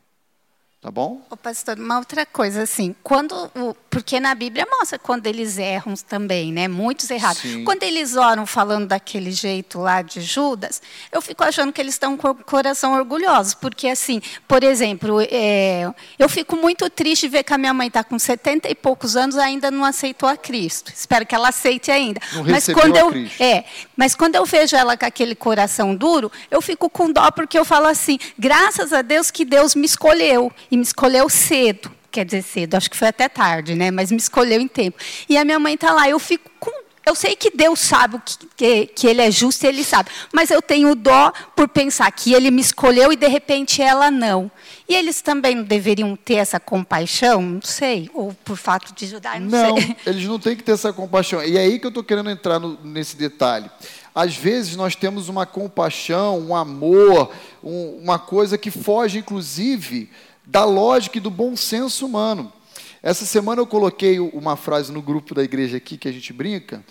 Tá 0.83 0.91
bom? 0.91 1.21
Ô, 1.29 1.37
pastor, 1.37 1.79
uma 1.79 1.99
outra 1.99 2.25
coisa, 2.25 2.63
assim, 2.63 2.97
quando. 3.03 3.35
O, 3.55 3.75
porque 3.91 4.19
na 4.19 4.35
Bíblia 4.35 4.67
mostra 4.71 4.99
quando 4.99 5.27
eles 5.27 5.59
erram 5.59 5.93
também, 6.09 6.51
né? 6.51 6.69
Muitos 6.69 7.11
errados. 7.11 7.43
Sim. 7.43 7.65
Quando 7.65 7.83
eles 7.83 8.17
oram 8.17 8.47
falando 8.47 8.87
daquele 8.87 9.31
jeito 9.31 9.79
lá 9.79 10.01
de 10.01 10.23
Judas, 10.23 10.81
eu 11.13 11.21
fico 11.21 11.45
achando 11.45 11.71
que 11.71 11.83
eles 11.83 11.97
estão 11.97 12.17
com 12.17 12.29
o 12.29 12.35
coração 12.35 12.95
orgulhoso. 12.95 13.59
Porque, 13.59 13.89
assim, 13.89 14.23
por 14.49 14.63
exemplo, 14.63 15.21
é, 15.31 15.87
eu 16.19 16.31
fico 16.31 16.57
muito 16.57 16.89
triste 16.89 17.23
de 17.23 17.29
ver 17.29 17.45
que 17.45 17.53
a 17.53 17.59
minha 17.59 17.75
mãe 17.75 17.89
está 17.89 18.03
com 18.03 18.19
70 18.19 18.71
e 18.71 18.75
poucos 18.75 19.17
anos 19.17 19.37
e 19.37 19.41
ainda 19.41 19.71
não 19.71 19.85
aceitou 19.85 20.31
a 20.31 20.37
Cristo. 20.37 20.91
Espero 20.97 21.27
que 21.27 21.35
ela 21.35 21.51
aceite 21.51 21.91
ainda. 21.91 22.23
Não 22.33 22.45
mas 22.45 22.67
quando 22.67 22.97
eu 22.97 23.11
Cristo. 23.11 23.43
É, 23.43 23.65
mas 23.95 24.15
quando 24.15 24.37
eu 24.37 24.47
vejo 24.47 24.75
ela 24.75 24.97
com 24.97 25.05
aquele 25.05 25.35
coração 25.35 25.95
duro, 25.95 26.33
eu 26.51 26.63
fico 26.63 26.89
com 26.89 27.13
dó 27.13 27.31
porque 27.31 27.59
eu 27.59 27.67
falo 27.67 27.87
assim: 27.87 28.19
graças 28.39 28.95
a 28.95 29.03
Deus 29.03 29.31
que 29.31 29.45
Deus 29.45 29.75
me 29.75 29.85
escolheu 29.85 30.51
e 30.71 30.77
me 30.77 30.83
escolheu 30.83 31.29
cedo. 31.29 31.91
Quer 32.11 32.25
dizer, 32.25 32.43
cedo, 32.43 32.75
acho 32.75 32.91
que 32.91 32.97
foi 32.97 33.09
até 33.09 33.29
tarde, 33.29 33.75
né? 33.75 33.91
Mas 33.91 34.11
me 34.11 34.19
escolheu 34.19 34.61
em 34.61 34.69
tempo. 34.69 34.99
E 35.29 35.39
a 35.39 35.45
minha 35.45 35.59
mãe 35.59 35.75
está 35.75 35.93
lá, 35.93 36.09
eu 36.09 36.19
fico 36.19 36.51
com 36.59 36.71
eu 37.11 37.15
sei 37.15 37.35
que 37.35 37.51
Deus 37.51 37.81
sabe 37.81 38.21
que, 38.25 38.37
que, 38.57 38.87
que, 38.87 39.07
Ele 39.07 39.23
é 39.23 39.31
justo, 39.31 39.65
Ele 39.65 39.83
sabe. 39.83 40.11
Mas 40.33 40.51
eu 40.51 40.61
tenho 40.61 40.95
dó 40.95 41.33
por 41.57 41.67
pensar 41.67 42.11
que 42.13 42.33
Ele 42.35 42.51
me 42.51 42.61
escolheu 42.61 43.13
e 43.13 43.17
de 43.17 43.27
repente 43.27 43.83
ela 43.83 44.11
não. 44.11 44.51
E 44.89 44.95
eles 44.95 45.23
também 45.23 45.55
não 45.57 45.65
deveriam 45.65 46.15
ter 46.15 46.35
essa 46.35 46.61
compaixão? 46.61 47.41
Não 47.43 47.63
sei. 47.63 48.11
Ou 48.13 48.35
por 48.45 48.57
fato 48.57 48.95
de 48.95 49.07
ajudar, 49.07 49.41
não, 49.41 49.49
não 49.49 49.77
sei. 49.77 49.97
eles 50.07 50.25
não 50.27 50.39
têm 50.39 50.55
que 50.55 50.63
ter 50.63 50.73
essa 50.73 50.93
compaixão. 50.93 51.43
E 51.43 51.57
é 51.57 51.63
aí 51.63 51.79
que 51.79 51.87
eu 51.87 51.91
estou 51.91 52.05
querendo 52.05 52.31
entrar 52.31 52.61
no, 52.61 52.79
nesse 52.85 53.17
detalhe. 53.17 53.71
Às 54.15 54.37
vezes 54.37 54.77
nós 54.77 54.95
temos 54.95 55.29
uma 55.29 55.47
compaixão, 55.47 56.39
um 56.39 56.55
amor, 56.55 57.33
um, 57.63 58.01
uma 58.03 58.19
coisa 58.19 58.59
que 58.59 58.71
foge, 58.71 59.19
inclusive, 59.19 60.11
da 60.51 60.65
lógica 60.65 61.17
e 61.17 61.21
do 61.21 61.31
bom 61.31 61.55
senso 61.55 62.05
humano. 62.05 62.53
Essa 63.01 63.25
semana 63.25 63.61
eu 63.61 63.67
coloquei 63.67 64.19
uma 64.19 64.57
frase 64.57 64.91
no 64.91 65.01
grupo 65.01 65.33
da 65.33 65.45
igreja 65.45 65.77
aqui, 65.77 65.97
que 65.97 66.09
a 66.09 66.13
gente 66.13 66.33
brinca, 66.33 66.85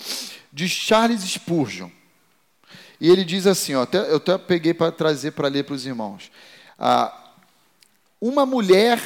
de 0.52 0.67
Charles 0.69 1.22
Spurgeon. 1.24 1.89
E 3.02 3.10
ele 3.10 3.26
diz 3.26 3.45
assim, 3.45 3.76
ó, 3.76 3.84
até, 3.84 4.10
eu 4.10 4.15
até 4.15 4.38
peguei 4.38 4.74
para 4.74 4.91
trazer 4.93 5.32
para 5.32 5.50
ler 5.50 5.65
para 5.65 5.76
os 5.76 5.86
irmãos. 5.86 6.32
Ah, 6.78 7.34
uma 8.19 8.45
mulher 8.45 9.02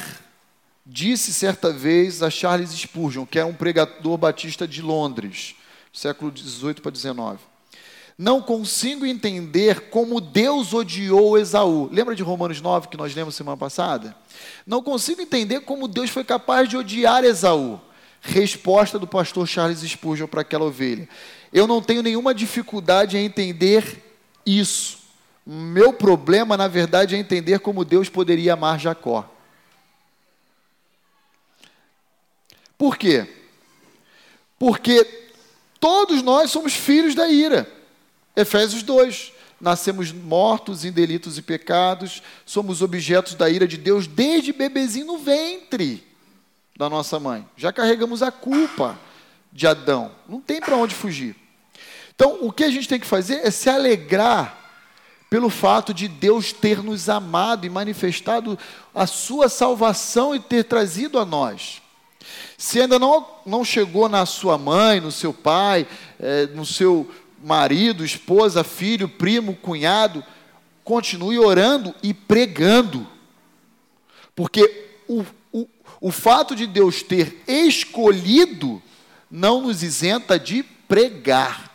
disse 0.86 1.34
certa 1.34 1.72
vez 1.72 2.22
a 2.22 2.30
Charles 2.30 2.70
Spurgeon, 2.70 3.26
que 3.26 3.40
é 3.40 3.44
um 3.44 3.54
pregador 3.54 4.16
batista 4.16 4.68
de 4.68 4.80
Londres, 4.80 5.56
século 5.92 6.30
18 6.30 6.80
para 6.80 6.92
19. 6.92 7.40
Não 8.16 8.40
consigo 8.40 9.04
entender 9.04 9.90
como 9.90 10.20
Deus 10.20 10.72
odiou 10.72 11.36
Esaú. 11.36 11.88
Lembra 11.90 12.14
de 12.14 12.22
Romanos 12.22 12.60
9 12.60 12.88
que 12.88 12.96
nós 12.96 13.14
lemos 13.14 13.34
semana 13.34 13.56
passada? 13.56 14.16
Não 14.64 14.82
consigo 14.82 15.20
entender 15.20 15.60
como 15.60 15.88
Deus 15.88 16.10
foi 16.10 16.22
capaz 16.22 16.68
de 16.68 16.76
odiar 16.76 17.24
Esaú. 17.24 17.80
Resposta 18.20 18.98
do 18.98 19.06
pastor 19.06 19.46
Charles 19.48 19.80
Spurgeon 19.80 20.28
para 20.28 20.42
aquela 20.42 20.64
ovelha. 20.64 21.08
Eu 21.52 21.66
não 21.66 21.82
tenho 21.82 22.02
nenhuma 22.02 22.32
dificuldade 22.32 23.16
em 23.16 23.24
entender 23.24 24.02
isso. 24.46 24.98
Meu 25.44 25.92
problema, 25.92 26.56
na 26.56 26.68
verdade, 26.68 27.16
é 27.16 27.18
entender 27.18 27.58
como 27.58 27.84
Deus 27.84 28.08
poderia 28.08 28.54
amar 28.54 28.78
Jacó. 28.78 29.28
Por 32.78 32.96
quê? 32.96 33.28
Porque 34.58 35.04
todos 35.80 36.22
nós 36.22 36.50
somos 36.50 36.74
filhos 36.74 37.14
da 37.14 37.28
ira. 37.28 37.73
Efésios 38.36 38.82
2. 38.82 39.32
Nascemos 39.60 40.12
mortos 40.12 40.84
em 40.84 40.92
delitos 40.92 41.38
e 41.38 41.42
pecados, 41.42 42.22
somos 42.44 42.82
objetos 42.82 43.34
da 43.34 43.48
ira 43.48 43.66
de 43.66 43.78
Deus 43.78 44.06
desde 44.06 44.52
bebezinho 44.52 45.06
no 45.06 45.18
ventre 45.18 46.06
da 46.76 46.90
nossa 46.90 47.18
mãe. 47.20 47.46
Já 47.56 47.72
carregamos 47.72 48.22
a 48.22 48.30
culpa 48.30 48.98
de 49.52 49.66
Adão. 49.66 50.10
Não 50.28 50.40
tem 50.40 50.60
para 50.60 50.76
onde 50.76 50.94
fugir. 50.94 51.36
Então, 52.14 52.38
o 52.42 52.52
que 52.52 52.64
a 52.64 52.70
gente 52.70 52.88
tem 52.88 53.00
que 53.00 53.06
fazer 53.06 53.46
é 53.46 53.50
se 53.50 53.70
alegrar 53.70 54.58
pelo 55.30 55.48
fato 55.50 55.94
de 55.94 56.06
Deus 56.06 56.52
ter 56.52 56.82
nos 56.82 57.08
amado 57.08 57.66
e 57.66 57.70
manifestado 57.70 58.58
a 58.94 59.06
sua 59.06 59.48
salvação 59.48 60.34
e 60.34 60.40
ter 60.40 60.64
trazido 60.64 61.18
a 61.18 61.24
nós. 61.24 61.82
Se 62.56 62.80
ainda 62.80 62.98
não, 62.98 63.26
não 63.44 63.64
chegou 63.64 64.08
na 64.08 64.24
sua 64.26 64.56
mãe, 64.56 65.00
no 65.00 65.10
seu 65.10 65.32
pai, 65.32 65.86
é, 66.20 66.46
no 66.46 66.64
seu 66.64 67.10
marido, 67.44 68.04
esposa, 68.04 68.64
filho, 68.64 69.06
primo, 69.06 69.54
cunhado, 69.54 70.24
continue 70.82 71.38
orando 71.38 71.94
e 72.02 72.14
pregando. 72.14 73.06
Porque 74.34 74.88
o, 75.06 75.22
o, 75.52 75.68
o 76.00 76.10
fato 76.10 76.56
de 76.56 76.66
Deus 76.66 77.02
ter 77.02 77.42
escolhido 77.46 78.82
não 79.30 79.60
nos 79.60 79.82
isenta 79.82 80.38
de 80.38 80.62
pregar. 80.62 81.70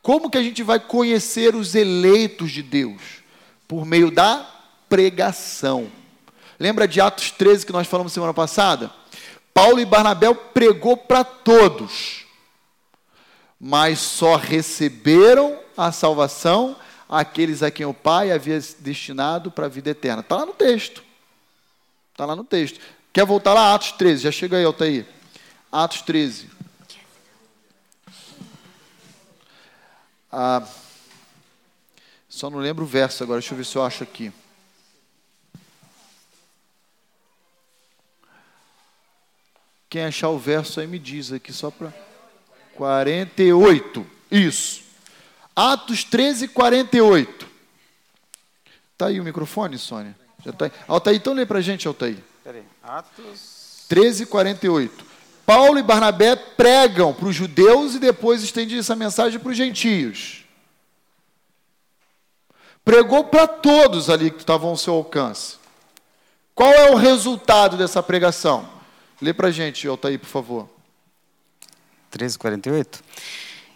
Como 0.00 0.30
que 0.30 0.38
a 0.38 0.42
gente 0.42 0.62
vai 0.62 0.78
conhecer 0.78 1.56
os 1.56 1.74
eleitos 1.74 2.52
de 2.52 2.62
Deus? 2.62 3.02
Por 3.66 3.84
meio 3.84 4.12
da 4.12 4.48
pregação. 4.88 5.90
Lembra 6.58 6.86
de 6.86 7.00
Atos 7.00 7.32
13 7.32 7.66
que 7.66 7.72
nós 7.72 7.88
falamos 7.88 8.12
semana 8.12 8.32
passada? 8.32 8.92
Paulo 9.52 9.80
e 9.80 9.84
Barnabé 9.84 10.32
pregou 10.32 10.96
para 10.96 11.24
todos 11.24 12.27
mas 13.60 13.98
só 13.98 14.36
receberam 14.36 15.58
a 15.76 15.90
salvação 15.90 16.76
aqueles 17.08 17.62
a 17.62 17.70
quem 17.70 17.86
o 17.86 17.94
Pai 17.94 18.30
havia 18.30 18.60
destinado 18.78 19.50
para 19.50 19.66
a 19.66 19.68
vida 19.68 19.90
eterna. 19.90 20.20
Está 20.20 20.36
lá 20.36 20.46
no 20.46 20.52
texto. 20.52 21.02
Está 22.12 22.26
lá 22.26 22.36
no 22.36 22.44
texto. 22.44 22.80
Quer 23.12 23.24
voltar 23.24 23.54
lá? 23.54 23.74
Atos 23.74 23.92
13. 23.92 24.24
Já 24.24 24.30
chega 24.30 24.58
aí, 24.58 24.64
Altair. 24.64 25.06
Atos 25.72 26.02
13. 26.02 26.50
Ah, 30.30 30.66
só 32.28 32.50
não 32.50 32.58
lembro 32.58 32.84
o 32.84 32.88
verso 32.88 33.22
agora. 33.24 33.40
Deixa 33.40 33.54
eu 33.54 33.58
ver 33.58 33.64
se 33.64 33.76
eu 33.76 33.84
acho 33.84 34.02
aqui. 34.02 34.32
Quem 39.88 40.04
achar 40.04 40.28
o 40.28 40.38
verso 40.38 40.80
aí 40.80 40.86
me 40.86 40.98
diz 40.98 41.32
aqui 41.32 41.52
só 41.52 41.70
para. 41.70 42.07
48. 42.78 44.06
Isso. 44.30 44.82
Atos 45.54 46.04
13, 46.04 46.46
48. 46.48 47.48
Está 48.92 49.08
aí 49.08 49.20
o 49.20 49.24
microfone, 49.24 49.76
Sônia? 49.76 50.16
Já 50.44 50.52
tá 50.52 50.66
aí. 50.66 50.72
Altair, 50.86 51.16
então 51.16 51.32
lê 51.32 51.44
para 51.44 51.58
a 51.58 51.60
gente, 51.60 51.88
Altair. 51.88 52.18
Peraí. 52.44 52.62
Atos 52.82 53.84
13, 53.88 54.26
48. 54.26 55.04
Paulo 55.44 55.78
e 55.78 55.82
Barnabé 55.82 56.36
pregam 56.36 57.12
para 57.12 57.26
os 57.26 57.34
judeus 57.34 57.96
e 57.96 57.98
depois 57.98 58.42
estende 58.44 58.78
essa 58.78 58.94
mensagem 58.94 59.40
para 59.40 59.50
os 59.50 59.56
gentios. 59.56 60.44
Pregou 62.84 63.24
para 63.24 63.48
todos 63.48 64.08
ali 64.08 64.30
que 64.30 64.38
estavam 64.38 64.70
ao 64.70 64.76
seu 64.76 64.94
alcance. 64.94 65.56
Qual 66.54 66.72
é 66.72 66.90
o 66.90 66.96
resultado 66.96 67.76
dessa 67.76 68.02
pregação? 68.02 68.68
Lê 69.20 69.32
para 69.32 69.48
a 69.48 69.50
gente, 69.50 69.88
Altair, 69.88 70.18
por 70.18 70.28
favor. 70.28 70.77
13:48. 72.10 73.02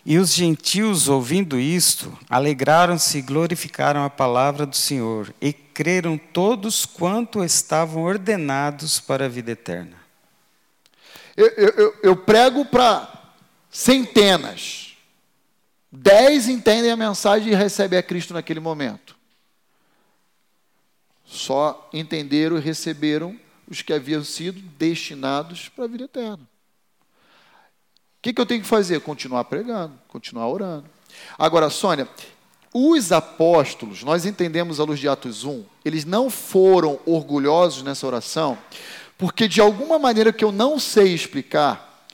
E 0.04 0.18
os 0.18 0.34
gentios, 0.34 1.08
ouvindo 1.08 1.60
isto, 1.60 2.16
alegraram-se 2.28 3.18
e 3.18 3.22
glorificaram 3.22 4.04
a 4.04 4.10
palavra 4.10 4.66
do 4.66 4.76
Senhor, 4.76 5.32
e 5.40 5.52
creram 5.52 6.18
todos 6.18 6.84
quanto 6.84 7.44
estavam 7.44 8.02
ordenados 8.02 8.98
para 8.98 9.26
a 9.26 9.28
vida 9.28 9.52
eterna. 9.52 9.96
Eu, 11.36 11.46
eu, 11.46 11.98
eu 12.02 12.16
prego 12.16 12.64
para 12.64 13.10
centenas. 13.70 14.96
Dez 15.90 16.48
entendem 16.48 16.90
a 16.90 16.96
mensagem 16.96 17.52
e 17.52 17.54
recebem 17.54 17.98
a 17.98 18.02
Cristo 18.02 18.34
naquele 18.34 18.60
momento. 18.60 19.16
Só 21.24 21.88
entenderam 21.92 22.58
e 22.58 22.60
receberam 22.60 23.38
os 23.68 23.82
que 23.82 23.92
haviam 23.92 24.24
sido 24.24 24.60
destinados 24.76 25.68
para 25.68 25.84
a 25.84 25.88
vida 25.88 26.04
eterna. 26.04 26.51
O 28.22 28.24
que, 28.30 28.32
que 28.32 28.40
eu 28.40 28.46
tenho 28.46 28.62
que 28.62 28.68
fazer? 28.68 29.00
Continuar 29.00 29.42
pregando, 29.42 29.94
continuar 30.06 30.46
orando. 30.46 30.84
Agora, 31.36 31.68
Sônia, 31.68 32.08
os 32.72 33.10
apóstolos, 33.10 34.04
nós 34.04 34.24
entendemos 34.24 34.78
à 34.78 34.84
luz 34.84 35.00
de 35.00 35.08
Atos 35.08 35.42
1, 35.42 35.64
eles 35.84 36.04
não 36.04 36.30
foram 36.30 37.00
orgulhosos 37.04 37.82
nessa 37.82 38.06
oração, 38.06 38.56
porque 39.18 39.48
de 39.48 39.60
alguma 39.60 39.98
maneira 39.98 40.32
que 40.32 40.44
eu 40.44 40.52
não 40.52 40.78
sei 40.78 41.12
explicar, 41.12 42.06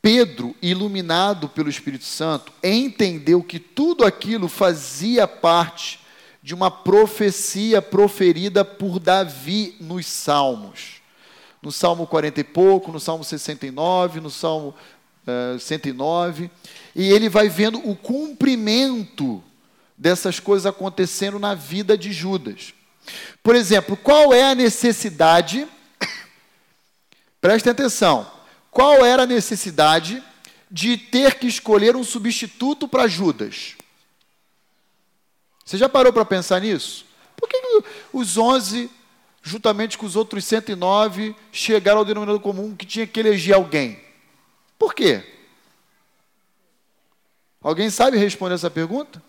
Pedro, 0.00 0.56
iluminado 0.62 1.46
pelo 1.46 1.68
Espírito 1.68 2.06
Santo, 2.06 2.50
entendeu 2.62 3.42
que 3.42 3.58
tudo 3.58 4.02
aquilo 4.02 4.48
fazia 4.48 5.28
parte 5.28 6.00
de 6.42 6.54
uma 6.54 6.70
profecia 6.70 7.82
proferida 7.82 8.64
por 8.64 8.98
Davi 8.98 9.76
nos 9.78 10.06
Salmos. 10.06 11.02
No 11.62 11.72
Salmo 11.72 12.06
40 12.06 12.40
e 12.40 12.44
pouco, 12.44 12.92
no 12.92 13.00
Salmo 13.00 13.24
69, 13.24 14.20
no 14.20 14.28
Salmo 14.28 14.74
uh, 15.26 15.56
eh, 15.56 15.58
109. 15.58 16.50
E 16.94 17.10
ele 17.10 17.28
vai 17.28 17.48
vendo 17.48 17.78
o 17.88 17.96
cumprimento 17.96 19.42
dessas 19.96 20.40
coisas 20.40 20.66
acontecendo 20.66 21.38
na 21.38 21.54
vida 21.54 21.96
de 21.96 22.12
Judas. 22.12 22.74
Por 23.42 23.54
exemplo, 23.54 23.96
qual 23.96 24.32
é 24.32 24.50
a 24.50 24.54
necessidade? 24.54 25.66
Prestem 27.40 27.72
atenção. 27.72 28.30
Qual 28.70 29.04
era 29.04 29.22
a 29.22 29.26
necessidade 29.26 30.22
de 30.70 30.96
ter 30.96 31.34
que 31.36 31.46
escolher 31.46 31.94
um 31.94 32.02
substituto 32.02 32.88
para 32.88 33.06
Judas? 33.06 33.74
Você 35.64 35.78
já 35.78 35.88
parou 35.88 36.12
para 36.12 36.24
pensar 36.24 36.60
nisso? 36.60 37.06
Por 37.36 37.48
que 37.48 37.56
os 38.12 38.36
11, 38.36 38.90
juntamente 39.42 39.96
com 39.96 40.06
os 40.06 40.16
outros 40.16 40.44
109, 40.44 41.34
chegaram 41.52 41.98
ao 41.98 42.04
denominador 42.04 42.40
comum 42.40 42.74
que 42.74 42.84
tinha 42.84 43.06
que 43.06 43.20
eleger 43.20 43.54
alguém? 43.54 44.03
Por 44.84 44.92
quê? 44.92 45.22
Alguém 47.62 47.88
sabe 47.88 48.18
responder 48.18 48.54
essa 48.54 48.70
pergunta? 48.70 49.22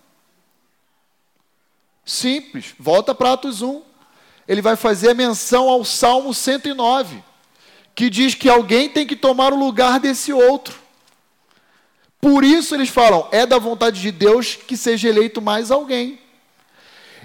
Simples. 2.03 2.75
Volta 2.77 3.15
para 3.15 3.31
Atos 3.31 3.61
1. 3.61 3.81
Ele 4.49 4.61
vai 4.61 4.75
fazer 4.75 5.13
menção 5.13 5.69
ao 5.69 5.85
Salmo 5.85 6.33
109, 6.33 7.23
que 7.95 8.09
diz 8.09 8.35
que 8.35 8.49
alguém 8.49 8.89
tem 8.89 9.07
que 9.07 9.15
tomar 9.15 9.53
o 9.53 9.57
lugar 9.57 9.97
desse 9.97 10.33
outro. 10.33 10.77
Por 12.19 12.43
isso 12.43 12.75
eles 12.75 12.89
falam: 12.89 13.29
é 13.31 13.45
da 13.45 13.57
vontade 13.57 14.01
de 14.01 14.11
Deus 14.11 14.55
que 14.55 14.75
seja 14.75 15.07
eleito 15.07 15.41
mais 15.41 15.71
alguém. 15.71 16.19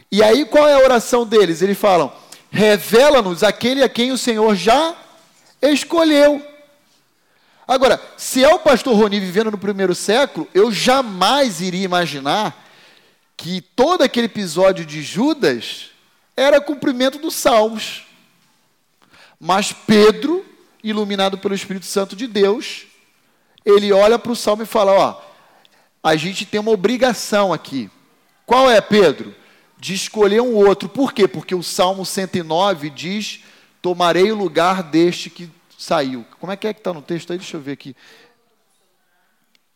E 0.09 0.23
aí 0.23 0.45
qual 0.45 0.69
é 0.69 0.75
a 0.75 0.85
oração 0.85 1.27
deles? 1.27 1.63
Eles 1.63 1.77
falam: 1.77 2.13
revela-nos 2.49 3.43
aquele 3.43 3.83
a 3.83 3.89
quem 3.89 4.13
o 4.13 4.19
Senhor 4.19 4.55
já 4.55 4.95
escolheu. 5.61 6.50
Agora, 7.71 8.03
se 8.17 8.43
é 8.43 8.53
o 8.53 8.59
pastor 8.59 8.97
Roni 8.97 9.21
vivendo 9.21 9.53
no 9.53 9.57
primeiro 9.57 9.95
século, 9.95 10.49
eu 10.53 10.73
jamais 10.73 11.61
iria 11.61 11.85
imaginar 11.85 12.69
que 13.37 13.61
todo 13.61 14.03
aquele 14.03 14.27
episódio 14.27 14.85
de 14.85 15.03
Judas 15.03 15.91
era 16.37 16.61
cumprimento 16.61 17.19
dos 17.19 17.37
salmos. 17.37 18.07
Mas 19.39 19.73
Pedro, 19.73 20.45
iluminado 20.83 21.39
pelo 21.39 21.55
Espírito 21.55 21.87
Santo 21.87 22.17
de 22.17 22.27
Deus, 22.27 22.87
ele 23.65 23.93
olha 23.93 24.19
para 24.19 24.33
o 24.33 24.37
salmo 24.37 24.65
e 24.65 24.67
fala: 24.67 24.93
Ó, 24.93 25.23
a 26.03 26.17
gente 26.17 26.45
tem 26.45 26.59
uma 26.59 26.73
obrigação 26.73 27.53
aqui. 27.53 27.89
Qual 28.45 28.69
é, 28.69 28.81
Pedro? 28.81 29.33
de 29.81 29.95
escolher 29.95 30.43
um 30.43 30.55
outro. 30.55 30.89
Por 30.89 31.13
quê? 31.13 31.27
Porque 31.27 31.55
o 31.55 31.63
Salmo 31.63 32.05
109 32.05 32.91
diz: 32.91 33.41
Tomarei 33.81 34.31
o 34.31 34.37
lugar 34.37 34.83
deste 34.83 35.31
que 35.31 35.51
saiu. 35.81 36.27
Como 36.39 36.53
é 36.53 36.57
que 36.57 36.67
é 36.67 36.75
que 36.75 36.81
está 36.81 36.93
no 36.93 37.01
texto 37.01 37.33
aí? 37.33 37.39
Deixa 37.39 37.57
eu 37.57 37.61
ver 37.61 37.73
aqui. 37.73 37.97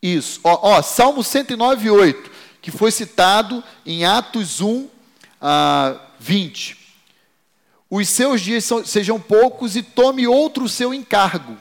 Isso. 0.02 0.38
Ó, 0.44 0.76
ó, 0.76 0.82
Salmo 0.82 1.24
109, 1.24 1.90
8, 1.90 2.30
que 2.60 2.70
foi 2.70 2.90
citado 2.90 3.64
em 3.86 4.04
Atos 4.04 4.60
1, 4.60 4.88
ah, 5.40 5.98
20. 6.20 6.76
Os 7.88 8.08
seus 8.08 8.42
dias 8.42 8.68
sejam 8.84 9.18
poucos 9.18 9.76
e 9.76 9.82
tome 9.82 10.26
outro 10.26 10.68
seu 10.68 10.92
encargo. 10.92 11.56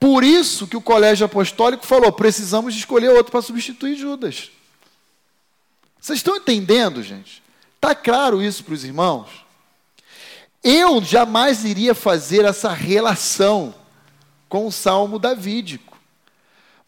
Por 0.00 0.24
isso 0.24 0.66
que 0.66 0.76
o 0.76 0.80
colégio 0.80 1.26
apostólico 1.26 1.84
falou: 1.84 2.10
precisamos 2.12 2.74
escolher 2.74 3.10
outro 3.10 3.30
para 3.30 3.42
substituir 3.42 3.94
Judas. 3.94 4.50
Vocês 6.00 6.20
estão 6.20 6.36
entendendo, 6.36 7.02
gente? 7.02 7.42
Está 7.74 7.94
claro 7.94 8.40
isso 8.40 8.64
para 8.64 8.74
os 8.74 8.84
irmãos? 8.84 9.28
Eu 10.62 11.02
jamais 11.02 11.64
iria 11.64 11.94
fazer 11.94 12.44
essa 12.44 12.72
relação 12.72 13.74
com 14.48 14.66
o 14.66 14.72
salmo 14.72 15.18
davídico. 15.18 15.96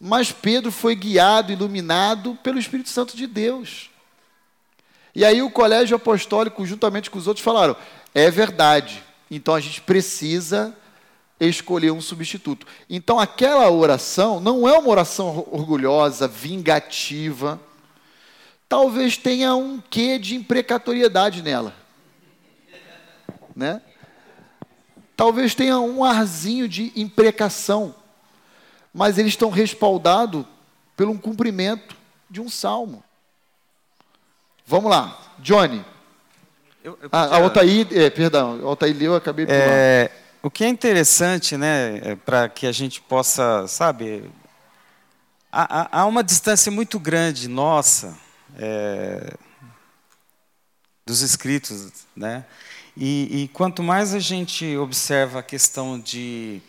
Mas 0.00 0.32
Pedro 0.32 0.72
foi 0.72 0.94
guiado, 0.94 1.52
iluminado 1.52 2.36
pelo 2.42 2.58
Espírito 2.58 2.88
Santo 2.88 3.16
de 3.16 3.26
Deus. 3.26 3.90
E 5.14 5.24
aí 5.24 5.42
o 5.42 5.50
colégio 5.50 5.96
apostólico, 5.96 6.64
juntamente 6.64 7.10
com 7.10 7.18
os 7.18 7.26
outros, 7.26 7.44
falaram: 7.44 7.76
é 8.14 8.30
verdade, 8.30 9.02
então 9.30 9.54
a 9.54 9.60
gente 9.60 9.80
precisa 9.80 10.74
escolher 11.38 11.90
um 11.90 12.00
substituto. 12.00 12.66
Então 12.88 13.18
aquela 13.18 13.70
oração 13.70 14.40
não 14.40 14.68
é 14.68 14.78
uma 14.78 14.88
oração 14.88 15.46
orgulhosa, 15.50 16.26
vingativa 16.26 17.60
talvez 18.70 19.16
tenha 19.16 19.52
um 19.56 19.82
quê 19.90 20.16
de 20.16 20.36
imprecatoriedade 20.36 21.42
nela. 21.42 21.74
Né? 23.60 23.82
Talvez 25.14 25.54
tenha 25.54 25.78
um 25.78 26.02
arzinho 26.02 26.66
de 26.66 26.92
imprecação, 26.96 27.94
mas 28.92 29.18
eles 29.18 29.32
estão 29.32 29.50
respaldados 29.50 30.46
pelo 30.96 31.12
um 31.12 31.18
cumprimento 31.18 31.94
de 32.30 32.40
um 32.40 32.48
salmo. 32.48 33.04
Vamos 34.66 34.90
lá, 34.90 35.20
Johnny. 35.40 35.84
Eu, 36.82 36.98
eu 37.02 37.10
ah, 37.12 37.24
podia... 37.24 37.36
Ah, 37.36 37.42
Altair, 37.42 37.86
é, 37.90 38.08
perdão, 38.08 38.66
Altair 38.66 38.96
leu, 38.96 39.12
eu 39.12 39.16
acabei 39.16 39.44
de 39.44 39.52
é, 39.52 40.10
O 40.42 40.50
que 40.50 40.64
é 40.64 40.68
interessante, 40.68 41.54
né, 41.58 42.00
é 42.02 42.16
para 42.16 42.48
que 42.48 42.66
a 42.66 42.72
gente 42.72 43.02
possa, 43.02 43.66
sabe, 43.68 44.24
há, 45.52 46.00
há 46.00 46.06
uma 46.06 46.24
distância 46.24 46.72
muito 46.72 46.98
grande 46.98 47.46
nossa 47.46 48.16
é, 48.58 49.34
dos 51.04 51.20
escritos, 51.20 52.06
né? 52.16 52.46
E, 52.96 53.42
e, 53.42 53.48
quanto 53.48 53.82
mais 53.82 54.14
a 54.14 54.18
gente 54.18 54.76
observa 54.76 55.38
a 55.38 55.42
questão 55.42 55.98
de 55.98 56.60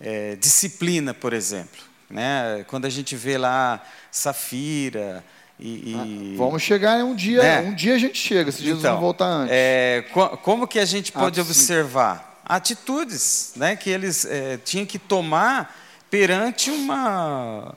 é, 0.00 0.34
disciplina, 0.36 1.12
por 1.12 1.32
exemplo, 1.32 1.80
né? 2.10 2.64
Quando 2.68 2.86
a 2.86 2.90
gente 2.90 3.14
vê 3.14 3.36
lá 3.36 3.82
Safira 4.10 5.24
e, 5.60 5.92
e... 5.92 6.34
Ah, 6.34 6.38
vamos 6.38 6.62
chegar 6.62 6.98
em 6.98 7.02
um 7.02 7.14
dia, 7.14 7.42
né? 7.42 7.60
um 7.60 7.74
dia 7.74 7.94
a 7.94 7.98
gente 7.98 8.18
chega, 8.18 8.50
se 8.50 8.62
Jesus 8.62 8.80
então, 8.80 8.94
não 8.94 9.00
voltar 9.00 9.26
antes. 9.26 9.50
É, 9.52 10.04
como 10.42 10.66
que 10.66 10.78
a 10.78 10.84
gente 10.84 11.12
pode 11.12 11.40
observar 11.40 12.40
atitudes, 12.44 13.52
né? 13.56 13.76
Que 13.76 13.90
eles 13.90 14.24
é, 14.24 14.56
tinham 14.56 14.86
que 14.86 14.98
tomar 14.98 15.76
perante 16.10 16.70
uma 16.70 17.74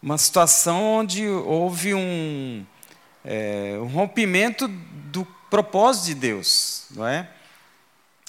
uma 0.00 0.18
situação 0.18 0.82
onde 0.82 1.26
houve 1.26 1.94
um 1.94 2.64
é, 3.24 3.78
um 3.80 3.86
rompimento 3.86 4.70
propósito 5.54 6.06
de 6.06 6.14
Deus, 6.14 6.86
não 6.90 7.06
é? 7.06 7.28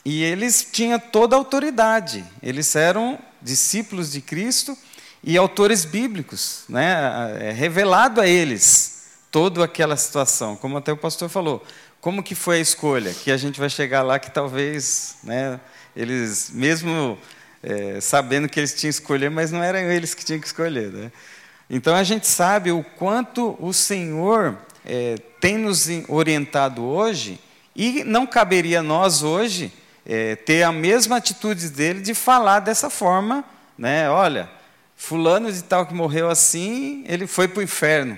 E 0.06 0.24
eles 0.24 0.68
tinham 0.72 1.00
toda 1.00 1.36
a 1.36 1.40
autoridade, 1.40 2.24
eles 2.44 2.76
eram 2.76 3.18
discípulos 3.42 4.12
de 4.12 4.22
Cristo 4.22 4.78
e 5.24 5.36
autores 5.36 5.86
bíblicos, 5.86 6.66
né? 6.70 7.48
É 7.50 7.52
revelado 7.52 8.22
a 8.22 8.28
eles 8.28 9.08
toda 9.32 9.66
aquela 9.66 9.98
situação, 9.98 10.56
como 10.56 10.78
até 10.78 10.92
o 10.94 10.98
pastor 10.98 11.28
falou. 11.28 11.66
Como 12.00 12.22
que 12.22 12.36
foi 12.36 12.58
a 12.58 12.62
escolha? 12.62 13.12
Que 13.12 13.32
a 13.32 13.38
gente 13.38 13.60
vai 13.60 13.72
chegar 13.72 14.04
lá 14.04 14.20
que 14.20 14.30
talvez, 14.30 15.16
né? 15.24 15.60
Eles 15.96 16.52
mesmo 16.52 17.18
é, 17.64 18.00
sabendo 18.00 18.48
que 18.48 18.60
eles 18.60 18.76
tinham 18.76 18.92
que 18.92 19.00
escolher, 19.00 19.32
mas 19.32 19.52
não 19.52 19.64
eram 19.64 19.80
eles 19.80 20.14
que 20.14 20.24
tinham 20.24 20.40
que 20.40 20.46
escolher, 20.46 20.92
né? 20.92 21.12
Então 21.68 21.96
a 21.96 22.04
gente 22.04 22.28
sabe 22.28 22.72
o 22.72 22.84
quanto 22.84 23.58
o 23.60 23.74
Senhor 23.74 24.56
é, 24.86 25.16
tem 25.40 25.58
nos 25.58 25.88
orientado 26.08 26.84
hoje 26.84 27.40
E 27.76 28.04
não 28.04 28.26
caberia 28.26 28.80
a 28.80 28.84
nós 28.84 29.24
hoje 29.24 29.72
é, 30.06 30.36
ter 30.36 30.64
a 30.64 30.72
mesma 30.72 31.18
atitude 31.18 31.70
dele 31.70 32.00
de 32.00 32.14
falar 32.14 32.60
dessa 32.60 32.90
forma, 32.90 33.44
né? 33.78 34.10
Olha, 34.10 34.50
fulano 34.96 35.52
de 35.52 35.64
tal 35.64 35.86
que 35.86 35.94
morreu 35.94 36.30
assim, 36.30 37.04
ele 37.08 37.28
foi 37.28 37.48
para 37.48 37.60
o 37.60 37.64
inferno. 37.64 38.18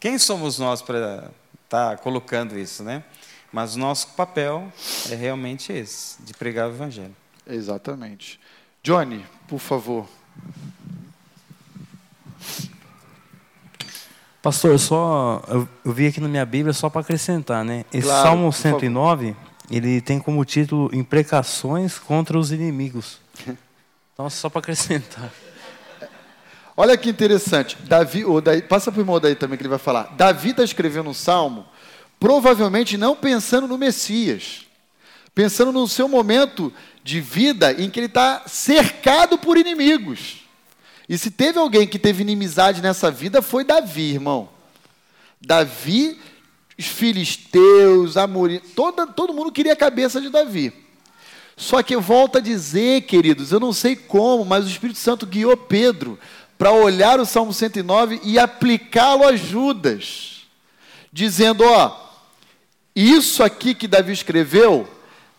Quem 0.00 0.18
somos 0.18 0.58
nós 0.58 0.80
para 0.80 1.30
estar 1.64 1.90
tá 1.90 1.96
colocando 1.96 2.58
isso, 2.58 2.82
né? 2.82 3.04
Mas 3.52 3.76
nosso 3.76 4.08
papel 4.08 4.72
é 5.10 5.14
realmente 5.14 5.72
esse, 5.72 6.20
de 6.22 6.32
pregar 6.32 6.68
o 6.68 6.70
evangelho. 6.72 7.14
Exatamente. 7.46 8.40
Johnny, 8.82 9.24
por 9.46 9.58
favor. 9.58 10.08
Pastor, 14.42 14.78
só 14.78 15.42
eu, 15.48 15.68
eu 15.84 15.92
vi 15.92 16.06
aqui 16.06 16.20
na 16.20 16.28
minha 16.28 16.46
Bíblia 16.46 16.72
só 16.72 16.88
para 16.88 17.02
acrescentar, 17.02 17.62
né? 17.62 17.84
Esse 17.92 18.06
Claro, 18.06 18.22
Salmo 18.22 18.44
por 18.46 18.58
favor. 18.58 18.80
109, 18.80 19.36
ele 19.70 20.00
tem 20.00 20.18
como 20.18 20.44
título 20.44 20.90
Imprecações 20.94 21.98
contra 21.98 22.38
os 22.38 22.50
inimigos. 22.50 23.18
Então, 24.14 24.28
só 24.30 24.48
para 24.48 24.60
acrescentar. 24.60 25.30
Olha 26.76 26.96
que 26.96 27.10
interessante. 27.10 27.76
Davi, 27.82 28.24
o 28.24 28.40
Daí, 28.40 28.62
passa 28.62 28.90
para 28.90 28.98
o 28.98 29.02
irmão 29.02 29.20
daí 29.20 29.34
também 29.34 29.58
que 29.58 29.62
ele 29.62 29.68
vai 29.68 29.78
falar. 29.78 30.14
Davi 30.16 30.50
está 30.50 30.64
escrevendo 30.64 31.10
um 31.10 31.14
salmo, 31.14 31.66
provavelmente 32.18 32.96
não 32.96 33.14
pensando 33.14 33.68
no 33.68 33.76
Messias, 33.76 34.66
pensando 35.34 35.72
no 35.72 35.86
seu 35.86 36.08
momento 36.08 36.72
de 37.04 37.20
vida 37.20 37.72
em 37.72 37.90
que 37.90 38.00
ele 38.00 38.06
está 38.06 38.42
cercado 38.46 39.36
por 39.36 39.58
inimigos. 39.58 40.39
E 41.10 41.18
se 41.18 41.28
teve 41.28 41.58
alguém 41.58 41.88
que 41.88 41.98
teve 41.98 42.22
inimizade 42.22 42.80
nessa 42.80 43.10
vida, 43.10 43.42
foi 43.42 43.64
Davi, 43.64 44.12
irmão. 44.12 44.48
Davi, 45.40 46.16
os 46.78 46.86
filisteus, 46.86 48.16
Amorim, 48.16 48.60
toda, 48.76 49.08
todo 49.08 49.34
mundo 49.34 49.50
queria 49.50 49.72
a 49.72 49.76
cabeça 49.76 50.20
de 50.20 50.28
Davi. 50.28 50.72
Só 51.56 51.82
que 51.82 51.96
eu 51.96 52.00
volto 52.00 52.38
a 52.38 52.40
dizer, 52.40 53.02
queridos, 53.02 53.50
eu 53.50 53.58
não 53.58 53.72
sei 53.72 53.96
como, 53.96 54.44
mas 54.44 54.64
o 54.64 54.68
Espírito 54.68 55.00
Santo 55.00 55.26
guiou 55.26 55.56
Pedro 55.56 56.16
para 56.56 56.70
olhar 56.70 57.18
o 57.18 57.26
Salmo 57.26 57.52
109 57.52 58.20
e 58.22 58.38
aplicá-lo 58.38 59.24
a 59.24 59.34
Judas, 59.34 60.42
dizendo: 61.12 61.64
ó, 61.64 62.08
isso 62.94 63.42
aqui 63.42 63.74
que 63.74 63.88
Davi 63.88 64.12
escreveu 64.12 64.88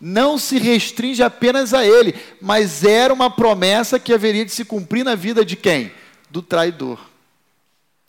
não 0.04 0.36
se 0.36 0.58
restringe 0.58 1.22
apenas 1.22 1.72
a 1.72 1.86
ele, 1.86 2.12
mas 2.40 2.82
era 2.82 3.14
uma 3.14 3.30
promessa 3.30 4.00
que 4.00 4.12
haveria 4.12 4.44
de 4.44 4.50
se 4.50 4.64
cumprir 4.64 5.04
na 5.04 5.14
vida 5.14 5.44
de 5.44 5.54
quem? 5.54 5.92
Do 6.28 6.42
traidor. 6.42 6.98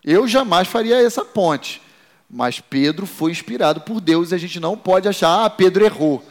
Eu 0.03 0.27
jamais 0.27 0.67
faria 0.67 1.05
essa 1.05 1.23
ponte, 1.23 1.79
mas 2.27 2.59
Pedro 2.59 3.05
foi 3.05 3.29
inspirado 3.29 3.81
por 3.81 4.01
Deus 4.01 4.31
e 4.31 4.35
a 4.35 4.39
gente 4.39 4.59
não 4.59 4.75
pode 4.75 5.07
achar, 5.07 5.45
ah, 5.45 5.49
Pedro 5.51 5.85
errou, 5.85 6.27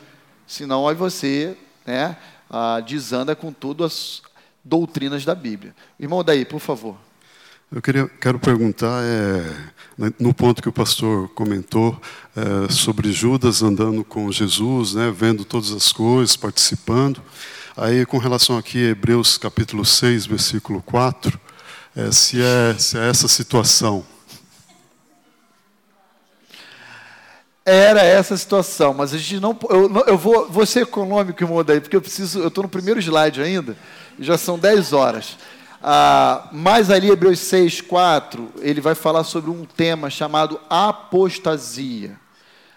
senão 0.49 0.89
aí 0.89 0.97
você 0.97 1.57
né, 1.87 2.17
ah, 2.51 2.81
desanda 2.81 3.37
com 3.37 3.53
todas 3.53 3.87
as 3.87 4.23
doutrinas 4.65 5.25
da 5.25 5.35
Bíblia. 5.35 5.77
Irmão, 5.97 6.25
daí, 6.25 6.45
por 6.45 6.59
favor. 6.59 6.97
Eu 7.71 7.81
queria, 7.81 8.09
quero 8.21 8.41
perguntar, 8.41 9.01
é, 9.05 9.49
no 10.19 10.33
ponto 10.33 10.63
que 10.63 10.69
o 10.69 10.73
pastor 10.73 11.29
comentou, 11.31 12.01
é, 12.37 12.71
sobre 12.73 13.13
Judas 13.13 13.63
andando 13.63 14.03
com 14.03 14.31
Jesus, 14.33 14.95
né, 14.95 15.13
vendo 15.15 15.45
todas 15.45 15.73
as 15.73 15.93
coisas, 15.93 16.37
participando. 16.37 17.21
Aí, 17.77 18.05
com 18.05 18.19
relação 18.19 18.59
aqui 18.59 18.87
a 18.87 18.91
Hebreus 18.91 19.39
capítulo 19.39 19.85
6, 19.85 20.27
versículo 20.27 20.83
4, 20.83 21.39
é, 21.97 22.11
se, 22.11 22.41
é, 22.41 22.75
se 22.79 22.99
é 22.99 23.09
essa 23.09 23.29
situação. 23.29 24.05
Era 27.65 28.03
essa 28.03 28.37
situação, 28.37 28.93
mas 28.93 29.15
a 29.15 29.19
gente 29.19 29.39
não. 29.39 29.57
Eu, 29.71 30.05
eu 30.09 30.19
vou, 30.19 30.51
vou 30.51 30.67
ser 30.67 30.83
econômico, 30.83 31.43
irmão, 31.45 31.63
daí, 31.63 31.81
porque 31.81 31.95
eu 31.95 32.01
preciso. 32.03 32.41
Eu 32.41 32.49
estou 32.49 32.63
no 32.63 32.69
primeiro 32.69 32.99
slide 32.99 33.41
ainda, 33.41 33.77
já 34.19 34.37
são 34.37 34.59
10 34.59 34.93
horas. 34.93 35.37
Ah, 35.85 36.49
mas 36.53 36.91
ali, 36.91 37.11
Hebreus 37.11 37.41
6, 37.41 37.81
4, 37.81 38.53
ele 38.61 38.81
vai 38.81 38.95
falar 38.95 39.25
sobre 39.25 39.51
um 39.51 39.65
tema 39.65 40.09
chamado 40.09 40.61
apostasia. 40.71 42.17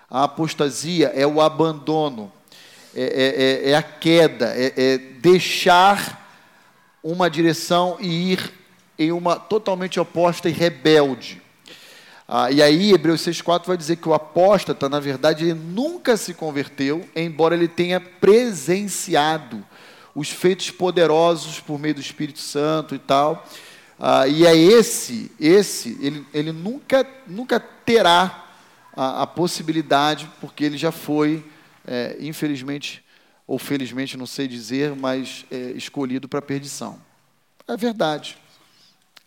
A 0.10 0.24
apostasia 0.24 1.12
é 1.14 1.28
o 1.28 1.40
abandono, 1.40 2.32
é, 2.96 3.04
é- 3.04 3.70
é- 3.70 3.72
é 3.72 3.76
a 3.76 3.84
queda, 3.84 4.48
é, 4.56 4.74
é 4.76 4.98
deixar 4.98 6.24
uma 7.04 7.30
direção 7.30 7.98
e 8.00 8.32
ir 8.34 8.52
em 8.98 9.12
uma 9.12 9.36
totalmente 9.36 10.00
oposta 10.00 10.50
e 10.50 10.52
rebelde. 10.52 11.40
Ah, 12.28 12.50
e 12.50 12.60
aí, 12.60 12.92
Hebreus 12.92 13.22
6,4 13.22 13.68
vai 13.68 13.78
dizer 13.78 13.98
que 13.98 14.10
o 14.10 14.16
apóstata, 14.16 14.90
na 14.90 15.00
verdade, 15.00 15.44
ele 15.44 15.54
nunca 15.54 16.18
se 16.18 16.34
converteu, 16.34 17.08
embora 17.16 17.54
ele 17.54 17.68
tenha 17.68 18.00
presenciado 18.00 19.64
os 20.16 20.30
feitos 20.30 20.72
poderosos 20.72 21.60
por 21.60 21.78
meio 21.78 21.94
do 21.94 22.02
Espírito 22.02 22.40
Santo 22.40 22.96
e 22.96 23.00
tal. 23.00 23.46
Ah, 24.00 24.28
e 24.28 24.46
é 24.46 24.56
esse, 24.56 25.32
esse, 25.40 25.98
ele, 26.02 26.26
ele 26.34 26.52
nunca, 26.52 27.06
nunca 27.28 27.60
terá 27.60 28.46
a, 28.96 29.24
a 29.24 29.28
possibilidade, 29.28 30.30
porque 30.40 30.64
ele 30.64 30.78
já 30.78 30.92
foi, 30.92 31.46
é, 31.86 32.18
infelizmente, 32.20 33.04
ou 33.46 33.60
felizmente, 33.60 34.18
não 34.18 34.26
sei 34.26 34.48
dizer, 34.48 34.96
mas 34.96 35.46
é, 35.52 35.72
escolhido 35.72 36.28
para 36.28 36.42
perdição. 36.42 37.00
É 37.68 37.76
verdade 37.76 38.38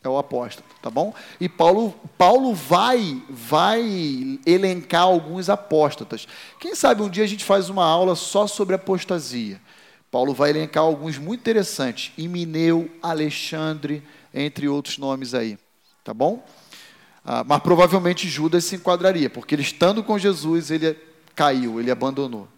é 0.03 0.09
o 0.09 0.17
apóstolo, 0.17 0.67
tá 0.81 0.91
bom? 0.91 1.13
E 1.41 1.49
Paulo, 1.49 1.93
Paulo 2.17 2.55
vai, 2.55 3.21
vai 3.29 4.39
elencar 4.47 5.03
alguns 5.03 5.49
apóstatas. 5.49 6.27
Quem 6.61 6.75
sabe 6.75 7.03
um 7.03 7.09
dia 7.09 7.25
a 7.25 7.27
gente 7.27 7.45
faz 7.45 7.69
uma 7.69 7.85
aula 7.85 8.15
só 8.15 8.47
sobre 8.47 8.75
apostasia. 8.75 9.61
Paulo 10.11 10.33
vai 10.33 10.51
elencar 10.51 10.83
alguns 10.83 11.19
muito 11.19 11.41
interessantes. 11.41 12.13
Imineu, 12.17 12.91
Alexandre, 13.03 14.03
entre 14.33 14.69
outros 14.69 14.99
nomes 14.99 15.35
aí, 15.35 15.59
tá 16.03 16.15
bom? 16.15 16.45
Ah, 17.25 17.45
mas 17.47 17.63
provavelmente 17.63 18.27
Judas 18.27 18.65
se 18.65 18.77
enquadraria, 18.77 19.29
porque 19.29 19.55
ele 19.55 19.63
estando 19.63 20.03
com 20.03 20.19
Jesus, 20.19 20.71
ele 20.71 20.97
caiu, 21.35 21.79
ele 21.79 21.91
abandonou. 21.91 22.49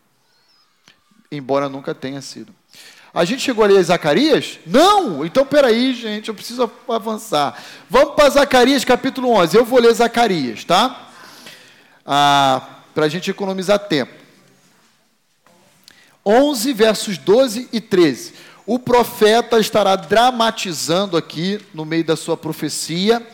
Embora 1.31 1.69
nunca 1.69 1.95
tenha 1.95 2.21
sido. 2.21 2.55
A 3.13 3.25
gente 3.25 3.43
chegou 3.43 3.65
ali 3.65 3.77
a 3.77 3.83
Zacarias? 3.83 4.61
Não! 4.65 5.25
Então, 5.25 5.45
peraí, 5.45 5.93
gente, 5.93 6.29
eu 6.29 6.35
preciso 6.35 6.71
avançar. 6.89 7.61
Vamos 7.89 8.15
para 8.15 8.31
Zacarias 8.31 8.85
capítulo 8.85 9.31
11. 9.31 9.57
Eu 9.57 9.65
vou 9.65 9.81
ler 9.81 9.93
Zacarias, 9.93 10.63
tá? 10.63 11.09
Ah, 12.07 12.69
para 12.95 13.07
a 13.07 13.09
gente 13.09 13.29
economizar 13.29 13.81
tempo. 13.81 14.20
11, 16.25 16.73
versos 16.73 17.19
12 17.19 17.69
e 17.73 17.81
13. 17.81 18.35
O 18.67 18.79
profeta 18.79 19.59
estará 19.59 19.97
dramatizando 19.97 21.17
aqui, 21.17 21.61
no 21.75 21.85
meio 21.85 22.05
da 22.05 22.17
sua 22.17 22.37
profecia, 22.37 23.27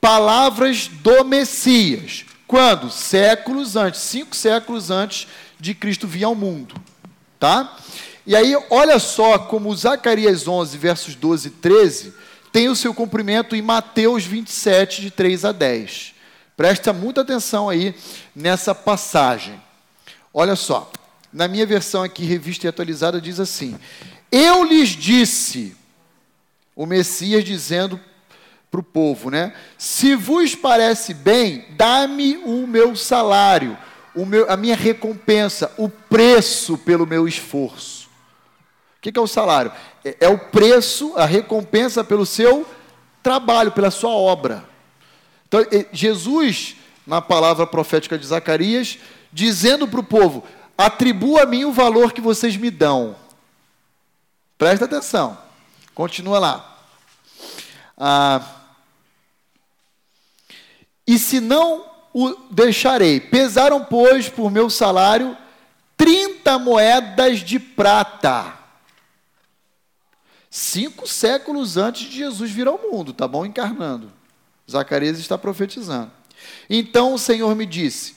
palavras 0.00 0.88
do 0.88 1.24
Messias. 1.24 2.24
Quando? 2.46 2.90
Séculos 2.90 3.76
antes, 3.76 4.00
cinco 4.00 4.34
séculos 4.34 4.90
antes 4.90 5.26
de 5.58 5.74
Cristo 5.74 6.06
vir 6.06 6.24
ao 6.24 6.34
mundo. 6.34 6.74
Tá? 7.38 7.76
E 8.26 8.34
aí, 8.34 8.56
olha 8.70 8.98
só 8.98 9.38
como 9.38 9.74
Zacarias 9.76 10.48
11, 10.48 10.76
versos 10.78 11.14
12 11.14 11.48
e 11.48 11.50
13, 11.50 12.14
tem 12.52 12.68
o 12.68 12.76
seu 12.76 12.94
cumprimento 12.94 13.54
em 13.54 13.62
Mateus 13.62 14.24
27, 14.24 15.02
de 15.02 15.10
3 15.10 15.44
a 15.44 15.52
10. 15.52 16.14
Presta 16.56 16.92
muita 16.92 17.20
atenção 17.20 17.68
aí 17.68 17.94
nessa 18.34 18.74
passagem. 18.74 19.60
Olha 20.32 20.56
só, 20.56 20.90
na 21.36 21.46
minha 21.46 21.66
versão 21.66 22.02
aqui, 22.02 22.24
revista 22.24 22.66
e 22.66 22.68
atualizada, 22.68 23.20
diz 23.20 23.38
assim: 23.38 23.78
Eu 24.32 24.64
lhes 24.64 24.88
disse, 24.88 25.76
o 26.74 26.86
Messias 26.86 27.44
dizendo 27.44 28.00
para 28.70 28.80
o 28.80 28.82
povo, 28.82 29.30
né? 29.30 29.52
Se 29.76 30.14
vos 30.14 30.54
parece 30.54 31.12
bem, 31.12 31.66
dá-me 31.76 32.38
o 32.38 32.66
meu 32.66 32.96
salário, 32.96 33.76
o 34.14 34.24
meu, 34.24 34.50
a 34.50 34.56
minha 34.56 34.74
recompensa, 34.74 35.70
o 35.76 35.90
preço 35.90 36.78
pelo 36.78 37.06
meu 37.06 37.28
esforço. 37.28 38.06
O 38.96 39.02
que, 39.02 39.16
é 39.16 39.20
o 39.20 39.26
salário? 39.26 39.70
É, 40.02 40.16
é 40.20 40.28
o 40.28 40.38
preço, 40.38 41.12
a 41.16 41.26
recompensa 41.26 42.02
pelo 42.02 42.24
seu 42.24 42.66
trabalho, 43.22 43.72
pela 43.72 43.90
sua 43.90 44.10
obra. 44.10 44.64
Então, 45.46 45.60
Jesus, 45.92 46.76
na 47.06 47.20
palavra 47.20 47.66
profética 47.66 48.18
de 48.18 48.26
Zacarias, 48.26 48.98
dizendo 49.30 49.86
para 49.86 50.00
o 50.00 50.04
povo: 50.04 50.42
atribua 50.76 51.42
a 51.42 51.46
mim 51.46 51.64
o 51.64 51.72
valor 51.72 52.12
que 52.12 52.20
vocês 52.20 52.56
me 52.56 52.70
dão. 52.70 53.16
Presta 54.58 54.84
atenção. 54.84 55.38
Continua 55.94 56.38
lá. 56.38 56.78
Ah, 57.96 58.56
e 61.06 61.18
se 61.18 61.40
não 61.40 61.84
o 62.12 62.34
deixarei, 62.50 63.20
pesaram, 63.20 63.84
pois, 63.84 64.28
por 64.28 64.50
meu 64.50 64.68
salário 64.68 65.36
30 65.96 66.58
moedas 66.58 67.40
de 67.40 67.58
prata. 67.58 68.54
Cinco 70.50 71.06
séculos 71.06 71.76
antes 71.76 72.08
de 72.08 72.16
Jesus 72.16 72.50
vir 72.50 72.66
ao 72.66 72.78
mundo, 72.78 73.12
tá 73.12 73.26
bom? 73.28 73.44
Encarnando. 73.44 74.12
Zacarias 74.70 75.18
está 75.18 75.38
profetizando. 75.38 76.10
Então 76.68 77.14
o 77.14 77.18
Senhor 77.18 77.54
me 77.54 77.66
disse: 77.66 78.16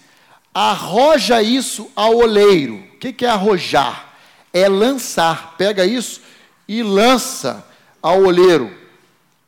arroja 0.53 1.41
isso 1.41 1.91
ao 1.95 2.15
oleiro. 2.17 2.75
O 2.75 2.97
que 2.97 3.25
é 3.25 3.29
arrojar? 3.29 4.13
É 4.51 4.67
lançar. 4.67 5.55
Pega 5.57 5.85
isso 5.85 6.21
e 6.67 6.83
lança 6.83 7.65
ao 8.01 8.23
oleiro. 8.23 8.75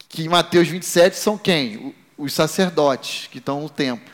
Que 0.08 0.24
em 0.24 0.30
Mateus 0.30 0.68
27 0.68 1.16
são 1.18 1.38
quem? 1.38 1.95
Os 2.18 2.34
sacerdotes 2.34 3.28
que 3.28 3.38
estão 3.38 3.62
no 3.62 3.70
templo. 3.70 4.12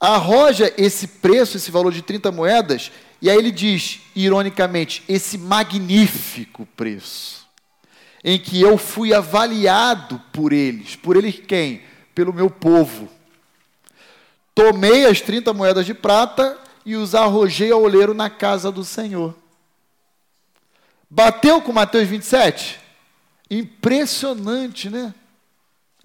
Arroja 0.00 0.72
esse 0.76 1.08
preço, 1.08 1.56
esse 1.56 1.70
valor 1.70 1.92
de 1.92 2.02
30 2.02 2.30
moedas, 2.30 2.92
e 3.20 3.28
aí 3.28 3.36
ele 3.36 3.50
diz, 3.50 4.00
ironicamente, 4.14 5.02
esse 5.08 5.36
magnífico 5.36 6.66
preço, 6.76 7.48
em 8.22 8.38
que 8.38 8.60
eu 8.60 8.78
fui 8.78 9.12
avaliado 9.12 10.22
por 10.32 10.52
eles. 10.52 10.94
Por 10.94 11.16
eles 11.16 11.40
quem? 11.46 11.82
Pelo 12.14 12.32
meu 12.32 12.48
povo. 12.48 13.08
Tomei 14.58 15.06
as 15.06 15.20
30 15.20 15.54
moedas 15.54 15.86
de 15.86 15.94
prata 15.94 16.58
e 16.84 16.96
os 16.96 17.14
arrojei 17.14 17.70
ao 17.70 17.80
oleiro 17.80 18.12
na 18.12 18.28
casa 18.28 18.72
do 18.72 18.84
Senhor. 18.84 19.32
Bateu 21.08 21.62
com 21.62 21.72
Mateus 21.72 22.08
27? 22.08 22.80
Impressionante, 23.48 24.90
né? 24.90 25.14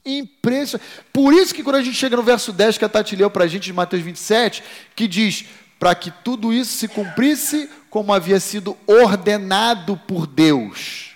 Impressionante. 0.05 0.87
Por 1.11 1.33
isso 1.33 1.51
que 1.51 1.63
quando 1.63 1.77
a 1.77 1.81
gente 1.81 1.97
chega 1.97 2.15
no 2.15 2.21
verso 2.21 2.53
10 2.53 2.77
que 2.77 2.85
a 2.85 2.89
Tati 2.89 3.15
leu 3.15 3.31
para 3.31 3.45
a 3.45 3.47
gente 3.47 3.63
de 3.63 3.73
Mateus 3.73 4.03
27, 4.03 4.63
que 4.95 5.07
diz, 5.07 5.45
para 5.79 5.95
que 5.95 6.11
tudo 6.11 6.53
isso 6.53 6.73
se 6.73 6.87
cumprisse 6.87 7.67
como 7.89 8.13
havia 8.13 8.39
sido 8.39 8.77
ordenado 8.85 9.97
por 9.97 10.27
Deus. 10.27 11.15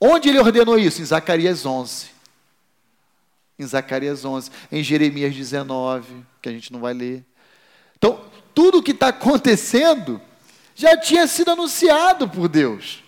Onde 0.00 0.28
ele 0.28 0.38
ordenou 0.38 0.78
isso? 0.78 1.02
Em 1.02 1.04
Zacarias 1.04 1.66
11. 1.66 2.13
Em 3.58 3.66
Zacarias 3.66 4.24
11. 4.24 4.50
Em 4.70 4.82
Jeremias 4.82 5.34
19 5.34 6.24
que 6.40 6.48
a 6.48 6.52
gente 6.52 6.72
não 6.72 6.80
vai 6.80 6.92
ler. 6.92 7.24
Então, 7.96 8.20
tudo 8.54 8.78
o 8.78 8.82
que 8.82 8.90
está 8.90 9.08
acontecendo 9.08 10.20
já 10.74 10.96
tinha 10.96 11.26
sido 11.26 11.50
anunciado 11.50 12.28
por 12.28 12.48
Deus. 12.48 13.02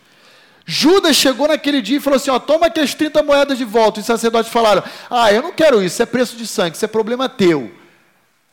Judas 0.65 1.15
chegou 1.15 1.47
naquele 1.47 1.81
dia 1.81 1.99
e 1.99 2.01
falou 2.01 2.17
assim: 2.17 2.31
ó, 2.31 2.39
toma 2.39 2.67
aqui 2.67 2.81
as 2.81 2.95
30 2.95 3.23
moedas 3.23 3.59
de 3.59 3.65
volta. 3.65 4.01
Os 4.01 4.07
sacerdotes 4.07 4.51
falaram: 4.51 4.83
ah, 5.09 5.33
eu 5.33 5.43
não 5.43 5.53
quero 5.53 5.83
isso, 5.83 5.95
isso 5.95 6.03
é 6.03 6.07
preço 6.07 6.37
de 6.37 6.47
sangue, 6.47 6.77
isso 6.77 6.85
é 6.85 6.89
problema 6.89 7.29
teu. 7.29 7.73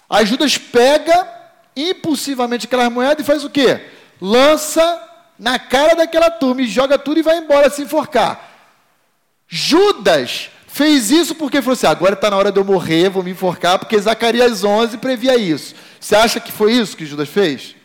Aí 0.09 0.25
Judas 0.25 0.57
pega 0.57 1.27
impulsivamente 1.75 2.67
aquelas 2.67 2.91
moedas 2.91 3.23
e 3.23 3.27
faz 3.27 3.43
o 3.43 3.49
quê? 3.49 3.89
Lança 4.21 5.01
na 5.39 5.57
cara 5.57 5.95
daquela 5.95 6.29
turma 6.29 6.61
e 6.61 6.67
joga 6.67 6.99
tudo 6.99 7.19
e 7.19 7.23
vai 7.23 7.37
embora 7.37 7.69
se 7.69 7.81
enforcar. 7.81 8.51
Judas 9.47 10.49
Fez 10.73 11.11
isso 11.11 11.35
porque 11.35 11.61
falou 11.61 11.73
assim: 11.73 11.85
agora 11.85 12.15
está 12.15 12.31
na 12.31 12.35
hora 12.35 12.51
de 12.51 12.59
eu 12.59 12.65
morrer, 12.65 13.07
vou 13.07 13.21
me 13.21 13.29
enforcar, 13.29 13.77
porque 13.77 13.95
Zacarias 13.99 14.63
11 14.63 14.97
previa 14.97 15.37
isso. 15.37 15.75
Você 15.99 16.15
acha 16.15 16.39
que 16.39 16.51
foi 16.51 16.73
isso 16.73 16.97
que 16.97 17.05
Judas 17.05 17.29
fez? 17.29 17.75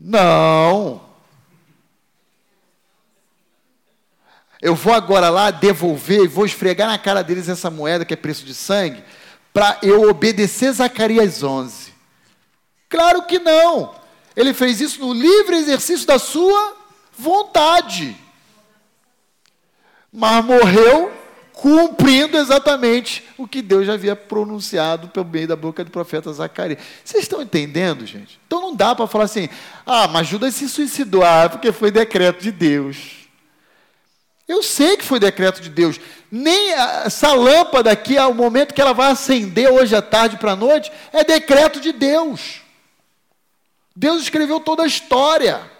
Não. 0.00 1.02
Eu 4.62 4.76
vou 4.76 4.94
agora 4.94 5.30
lá 5.30 5.50
devolver 5.50 6.22
e 6.22 6.28
vou 6.28 6.46
esfregar 6.46 6.86
na 6.86 6.96
cara 6.96 7.24
deles 7.24 7.48
essa 7.48 7.68
moeda 7.68 8.04
que 8.04 8.14
é 8.14 8.16
preço 8.16 8.44
de 8.44 8.54
sangue, 8.54 9.02
para 9.52 9.78
eu 9.82 10.08
obedecer 10.08 10.70
Zacarias 10.70 11.42
11. 11.42 11.92
Claro 12.88 13.24
que 13.24 13.40
não. 13.40 13.96
Ele 14.36 14.54
fez 14.54 14.80
isso 14.80 15.00
no 15.00 15.12
livre 15.12 15.56
exercício 15.56 16.06
da 16.06 16.20
sua 16.20 16.76
vontade 17.18 18.16
mas 20.14 20.44
morreu 20.44 21.10
cumprindo 21.52 22.36
exatamente 22.36 23.24
o 23.36 23.48
que 23.48 23.60
Deus 23.60 23.84
já 23.84 23.94
havia 23.94 24.14
pronunciado 24.14 25.08
pelo 25.08 25.26
meio 25.26 25.48
da 25.48 25.56
boca 25.56 25.82
do 25.84 25.90
profeta 25.90 26.32
Zacarias. 26.32 26.78
Vocês 27.04 27.24
estão 27.24 27.42
entendendo, 27.42 28.06
gente? 28.06 28.38
Então 28.46 28.60
não 28.60 28.76
dá 28.76 28.94
para 28.94 29.08
falar 29.08 29.24
assim, 29.24 29.48
ah, 29.84 30.06
mas 30.06 30.28
Judas 30.28 30.54
se 30.54 30.68
suicidou, 30.68 31.24
ah, 31.24 31.48
porque 31.48 31.72
foi 31.72 31.90
decreto 31.90 32.40
de 32.40 32.52
Deus. 32.52 33.26
Eu 34.46 34.62
sei 34.62 34.96
que 34.96 35.04
foi 35.04 35.18
decreto 35.18 35.60
de 35.60 35.68
Deus. 35.68 35.98
Nem 36.30 36.72
essa 36.72 37.32
lâmpada 37.32 37.90
aqui, 37.90 38.16
ao 38.16 38.32
momento 38.32 38.72
que 38.72 38.80
ela 38.80 38.92
vai 38.92 39.10
acender 39.10 39.68
hoje 39.68 39.96
à 39.96 40.02
tarde 40.02 40.36
para 40.36 40.52
a 40.52 40.56
noite, 40.56 40.92
é 41.12 41.24
decreto 41.24 41.80
de 41.80 41.92
Deus. 41.92 42.60
Deus 43.96 44.22
escreveu 44.22 44.60
toda 44.60 44.84
a 44.84 44.86
história 44.86 45.73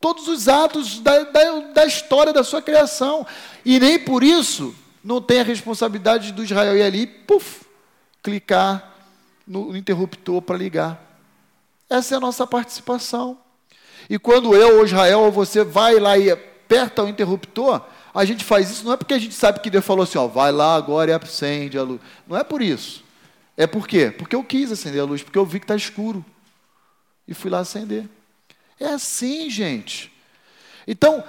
todos 0.00 0.26
os 0.26 0.48
atos 0.48 0.98
da, 1.00 1.24
da, 1.24 1.60
da, 1.74 1.84
história 1.84 2.32
da 2.32 2.42
sua 2.42 2.62
criação. 2.62 3.26
E 3.64 3.78
nem 3.78 3.98
por 3.98 4.24
isso 4.24 4.74
não 5.04 5.20
tem 5.20 5.40
a 5.40 5.44
responsabilidade 5.44 6.32
do 6.32 6.42
Israel 6.42 6.76
ir 6.76 6.82
ali, 6.82 7.06
puf, 7.06 7.66
clicar 8.22 8.94
no 9.46 9.76
interruptor 9.76 10.40
para 10.40 10.56
ligar. 10.56 11.00
Essa 11.88 12.14
é 12.14 12.16
a 12.16 12.20
nossa 12.20 12.46
participação. 12.46 13.38
E 14.08 14.18
quando 14.18 14.54
eu, 14.56 14.78
ou 14.78 14.84
Israel, 14.84 15.20
ou 15.20 15.32
você 15.32 15.62
vai 15.62 15.98
lá 15.98 16.16
e 16.16 16.30
aperta 16.30 17.02
o 17.02 17.08
interruptor, 17.08 17.82
a 18.14 18.24
gente 18.24 18.44
faz 18.44 18.70
isso 18.70 18.84
não 18.84 18.92
é 18.92 18.96
porque 18.96 19.14
a 19.14 19.18
gente 19.18 19.34
sabe 19.34 19.60
que 19.60 19.70
Deus 19.70 19.84
falou 19.84 20.02
assim, 20.02 20.18
ó, 20.18 20.26
vai 20.26 20.50
lá 20.50 20.74
agora 20.74 21.10
e 21.10 21.14
acende 21.14 21.78
a 21.78 21.82
luz. 21.82 22.00
Não 22.26 22.36
é 22.36 22.42
por 22.42 22.62
isso. 22.62 23.04
É 23.56 23.66
por 23.66 23.86
quê? 23.86 24.10
Porque 24.10 24.34
eu 24.34 24.42
quis 24.42 24.72
acender 24.72 25.00
a 25.00 25.04
luz, 25.04 25.22
porque 25.22 25.38
eu 25.38 25.44
vi 25.44 25.60
que 25.60 25.64
está 25.64 25.76
escuro. 25.76 26.24
E 27.28 27.34
fui 27.34 27.50
lá 27.50 27.60
acender. 27.60 28.08
É 28.80 28.86
assim, 28.86 29.50
gente. 29.50 30.10
Então, 30.86 31.22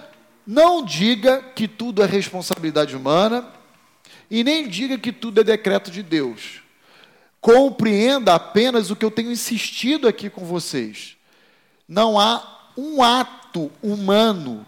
não 0.48 0.84
diga 0.84 1.44
que 1.54 1.68
tudo 1.68 2.02
é 2.02 2.06
responsabilidade 2.06 2.96
humana 2.96 3.48
e 4.30 4.44
nem 4.44 4.68
diga 4.68 4.98
que 4.98 5.12
tudo 5.12 5.42
é 5.42 5.44
decreto 5.44 5.92
de 5.92 6.02
Deus. 6.02 6.62
Compreenda 7.42 8.34
apenas 8.34 8.90
o 8.90 8.96
que 8.96 9.04
eu 9.04 9.12
tenho 9.12 9.32
insistido 9.32 10.08
aqui 10.08 10.30
com 10.30 10.46
vocês. 10.46 11.18
Não 11.88 12.18
há 12.18 12.72
um 12.78 13.04
ato 13.04 13.72
humano 13.84 14.66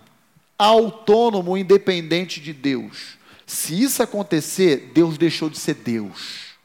autônomo, 0.57 1.57
independente 1.57 2.39
de 2.39 2.53
Deus. 2.53 3.17
Se 3.45 3.81
isso 3.81 4.03
acontecer, 4.03 4.91
Deus 4.93 5.17
deixou 5.17 5.49
de 5.49 5.57
ser 5.57 5.75
Deus, 5.75 6.55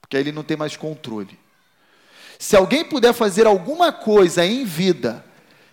porque 0.00 0.16
ele 0.16 0.32
não 0.32 0.42
tem 0.42 0.56
mais 0.56 0.76
controle. 0.76 1.38
Se 2.38 2.56
alguém 2.56 2.84
puder 2.84 3.12
fazer 3.12 3.46
alguma 3.46 3.92
coisa 3.92 4.44
em 4.44 4.64
vida 4.64 5.24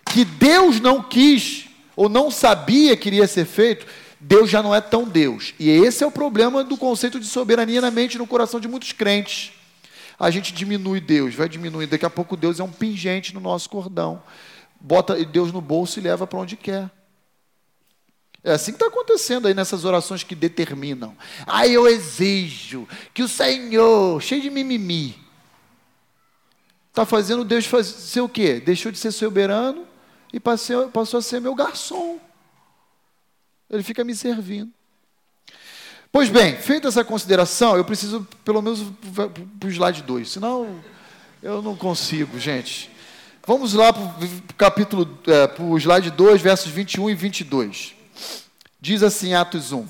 que 0.08 0.24
Deus 0.24 0.80
não 0.80 1.02
quis 1.02 1.66
ou 1.94 2.08
não 2.08 2.30
sabia 2.30 2.96
que 2.96 3.08
iria 3.08 3.26
ser 3.26 3.44
feito, 3.44 3.86
Deus 4.20 4.48
já 4.48 4.62
não 4.62 4.74
é 4.74 4.80
tão 4.80 5.04
Deus. 5.04 5.54
E 5.58 5.68
esse 5.68 6.04
é 6.04 6.06
o 6.06 6.10
problema 6.10 6.62
do 6.62 6.76
conceito 6.76 7.18
de 7.18 7.26
soberania 7.26 7.80
na 7.80 7.90
mente 7.90 8.14
e 8.14 8.18
no 8.18 8.26
coração 8.26 8.60
de 8.60 8.68
muitos 8.68 8.92
crentes. 8.92 9.52
A 10.18 10.30
gente 10.30 10.52
diminui 10.52 11.00
Deus, 11.00 11.34
vai 11.34 11.48
diminuindo. 11.48 11.90
Daqui 11.90 12.06
a 12.06 12.10
pouco 12.10 12.36
Deus 12.36 12.60
é 12.60 12.64
um 12.64 12.70
pingente 12.70 13.34
no 13.34 13.40
nosso 13.40 13.68
cordão. 13.68 14.22
Bota 14.80 15.14
Deus 15.24 15.52
no 15.52 15.60
bolso 15.60 15.98
e 15.98 16.02
leva 16.02 16.26
para 16.26 16.38
onde 16.38 16.56
quer. 16.56 16.90
É 18.44 18.52
assim 18.52 18.70
que 18.70 18.76
está 18.76 18.86
acontecendo 18.86 19.48
aí 19.48 19.54
nessas 19.54 19.84
orações 19.84 20.22
que 20.22 20.34
determinam. 20.36 21.16
Ah, 21.46 21.66
eu 21.66 21.88
exijo 21.88 22.86
que 23.12 23.22
o 23.22 23.28
Senhor, 23.28 24.22
cheio 24.22 24.40
de 24.40 24.50
mimimi, 24.50 25.18
está 26.90 27.04
fazendo 27.04 27.44
Deus 27.44 27.66
fazer 27.66 28.20
o 28.20 28.28
quê? 28.28 28.60
Deixou 28.60 28.92
de 28.92 28.98
ser 28.98 29.10
soberano 29.10 29.87
e 30.32 30.38
passou, 30.40 30.90
a 31.18 31.22
ser 31.22 31.40
meu 31.40 31.54
garçom. 31.54 32.18
Ele 33.70 33.82
fica 33.82 34.04
me 34.04 34.14
servindo. 34.14 34.72
Pois 36.10 36.30
bem, 36.30 36.56
feita 36.56 36.88
essa 36.88 37.04
consideração, 37.04 37.76
eu 37.76 37.84
preciso 37.84 38.26
pelo 38.44 38.62
menos 38.62 38.80
para 39.14 39.68
o 39.68 39.70
slide 39.70 40.02
2, 40.02 40.30
senão 40.30 40.82
eu 41.42 41.60
não 41.60 41.76
consigo, 41.76 42.38
gente. 42.38 42.90
Vamos 43.46 43.74
lá 43.74 43.92
para 43.92 44.02
o 44.02 44.54
capítulo, 44.56 45.18
é, 45.26 45.46
para 45.46 45.64
o 45.64 45.76
slide 45.78 46.10
2, 46.10 46.40
versos 46.40 46.70
21 46.70 47.10
e 47.10 47.14
22. 47.14 47.94
Diz 48.80 49.02
assim, 49.02 49.34
Atos 49.34 49.72
1. 49.72 49.86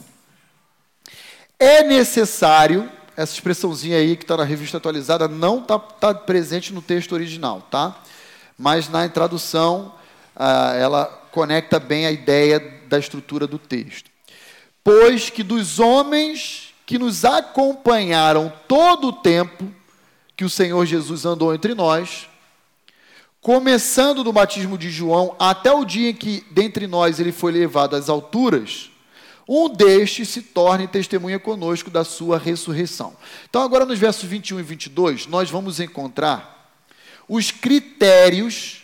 É 1.58 1.82
necessário, 1.82 2.90
essa 3.16 3.34
expressãozinha 3.34 3.98
aí 3.98 4.16
que 4.16 4.22
está 4.22 4.36
na 4.36 4.44
revista 4.44 4.76
atualizada 4.76 5.26
não 5.26 5.58
está 5.58 5.78
tá 5.78 6.14
presente 6.14 6.72
no 6.72 6.80
texto 6.80 7.12
original, 7.12 7.62
tá? 7.70 8.00
Mas 8.56 8.88
na 8.88 9.08
tradução 9.08 9.94
ela 10.78 11.06
conecta 11.32 11.80
bem 11.80 12.06
a 12.06 12.12
ideia 12.12 12.60
da 12.88 12.98
estrutura 12.98 13.46
do 13.46 13.58
texto. 13.58 14.10
Pois 14.82 15.28
que 15.30 15.42
dos 15.42 15.78
homens 15.78 16.74
que 16.86 16.98
nos 16.98 17.24
acompanharam 17.24 18.52
todo 18.66 19.08
o 19.08 19.12
tempo 19.12 19.70
que 20.36 20.44
o 20.44 20.50
Senhor 20.50 20.86
Jesus 20.86 21.24
andou 21.24 21.52
entre 21.52 21.74
nós, 21.74 22.28
começando 23.40 24.24
do 24.24 24.32
batismo 24.32 24.78
de 24.78 24.90
João 24.90 25.34
até 25.38 25.70
o 25.72 25.84
dia 25.84 26.10
em 26.10 26.14
que 26.14 26.44
dentre 26.50 26.86
nós 26.86 27.20
ele 27.20 27.32
foi 27.32 27.52
levado 27.52 27.96
às 27.96 28.08
alturas, 28.08 28.90
um 29.48 29.68
destes 29.68 30.28
se 30.28 30.42
torne 30.42 30.86
testemunha 30.86 31.38
conosco 31.38 31.90
da 31.90 32.04
sua 32.04 32.38
ressurreição. 32.38 33.16
Então, 33.48 33.62
agora 33.62 33.86
nos 33.86 33.98
versos 33.98 34.28
21 34.28 34.60
e 34.60 34.62
22, 34.62 35.26
nós 35.26 35.50
vamos 35.50 35.80
encontrar 35.80 36.70
os 37.28 37.50
critérios 37.50 38.82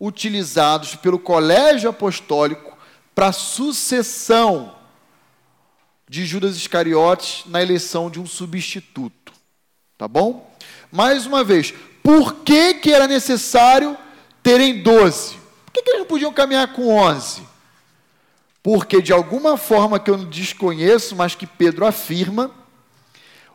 utilizados 0.00 0.96
pelo 0.96 1.18
colégio 1.18 1.90
apostólico 1.90 2.76
para 3.14 3.32
sucessão 3.32 4.74
de 6.08 6.24
Judas 6.24 6.56
Iscariotes 6.56 7.44
na 7.46 7.62
eleição 7.62 8.10
de 8.10 8.18
um 8.18 8.26
substituto. 8.26 9.32
Tá 9.98 10.08
bom? 10.08 10.50
Mais 10.90 11.26
uma 11.26 11.44
vez, 11.44 11.74
por 12.02 12.36
que, 12.36 12.74
que 12.74 12.92
era 12.92 13.06
necessário 13.06 13.96
terem 14.42 14.82
12? 14.82 15.36
Por 15.66 15.72
que, 15.74 15.82
que 15.82 15.90
eles 15.90 16.00
não 16.00 16.06
podiam 16.06 16.32
caminhar 16.32 16.72
com 16.72 16.88
11? 16.88 17.42
Porque, 18.62 19.00
de 19.00 19.12
alguma 19.12 19.56
forma 19.56 20.00
que 20.00 20.10
eu 20.10 20.16
não 20.16 20.24
desconheço, 20.24 21.14
mas 21.14 21.34
que 21.34 21.46
Pedro 21.46 21.86
afirma, 21.86 22.50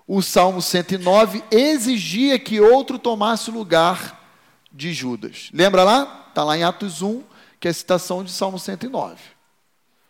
o 0.08 0.22
Salmo 0.22 0.62
109 0.62 1.44
exigia 1.50 2.38
que 2.38 2.62
outro 2.62 3.00
tomasse 3.00 3.50
o 3.50 3.54
lugar 3.54 4.24
de 4.72 4.94
Judas. 4.94 5.50
Lembra 5.52 5.84
lá? 5.84 6.25
Está 6.36 6.44
lá 6.44 6.58
em 6.58 6.64
Atos 6.64 7.02
1, 7.02 7.24
que 7.62 7.70
é 7.70 7.72
a 7.72 7.74
citação 7.74 8.22
de 8.22 8.30
Salmo 8.30 8.60
109. 8.60 9.16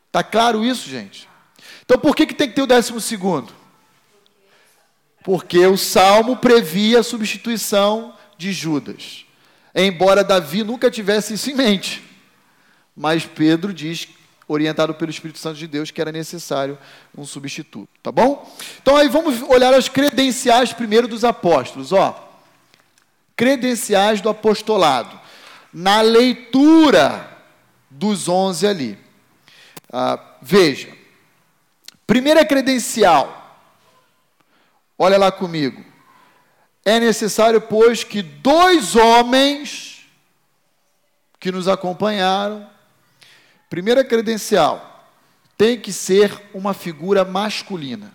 Está 0.07 0.23
claro 0.23 0.65
isso, 0.65 0.89
gente? 0.89 1.30
Então, 1.84 1.99
por 1.99 2.15
que, 2.15 2.26
que 2.26 2.34
tem 2.34 2.49
que 2.49 2.55
ter 2.55 2.63
o 2.63 2.67
décimo 2.67 2.99
segundo? 2.99 3.53
Porque 5.23 5.63
o 5.67 5.78
Salmo 5.78 6.38
previa 6.38 7.01
a 7.01 7.03
substituição 7.03 8.11
de 8.39 8.51
Judas. 8.51 9.23
Embora 9.76 10.23
Davi 10.23 10.63
nunca 10.63 10.89
tivesse 10.89 11.36
isso 11.36 11.51
em 11.51 11.53
mente. 11.53 12.03
Mas 12.97 13.28
Pedro 13.28 13.71
diz 13.71 14.07
orientado 14.47 14.95
pelo 14.95 15.11
Espírito 15.11 15.38
Santo 15.38 15.59
de 15.59 15.67
Deus, 15.67 15.91
que 15.91 16.01
era 16.01 16.11
necessário 16.11 16.76
um 17.15 17.23
substituto, 17.23 17.89
tá 18.01 18.11
bom? 18.11 18.51
Então 18.82 18.97
aí 18.97 19.07
vamos 19.09 19.43
olhar 19.43 19.76
as 19.76 19.88
credenciais 19.88 20.73
primeiro 20.73 21.07
dos 21.07 21.23
apóstolos, 21.23 21.91
ó. 21.93 22.36
Credenciais 23.36 24.21
do 24.21 24.30
apostolado. 24.30 25.23
Na 25.76 25.99
leitura 25.99 27.38
dos 27.89 28.30
onze 28.30 28.65
ali. 28.65 28.97
Ah, 29.91 30.38
veja. 30.41 30.95
Primeira 32.07 32.45
credencial. 32.45 33.59
Olha 34.97 35.17
lá 35.17 35.32
comigo. 35.32 35.84
É 36.86 36.99
necessário, 36.99 37.59
pois, 37.59 38.03
que 38.03 38.21
dois 38.21 38.95
homens 38.95 40.07
que 41.39 41.51
nos 41.51 41.67
acompanharam 41.67 42.69
Primeira 43.69 44.03
credencial, 44.05 45.09
tem 45.57 45.80
que 45.80 45.91
ser 45.91 46.49
uma 46.53 46.73
figura 46.73 47.26
masculina. 47.26 48.13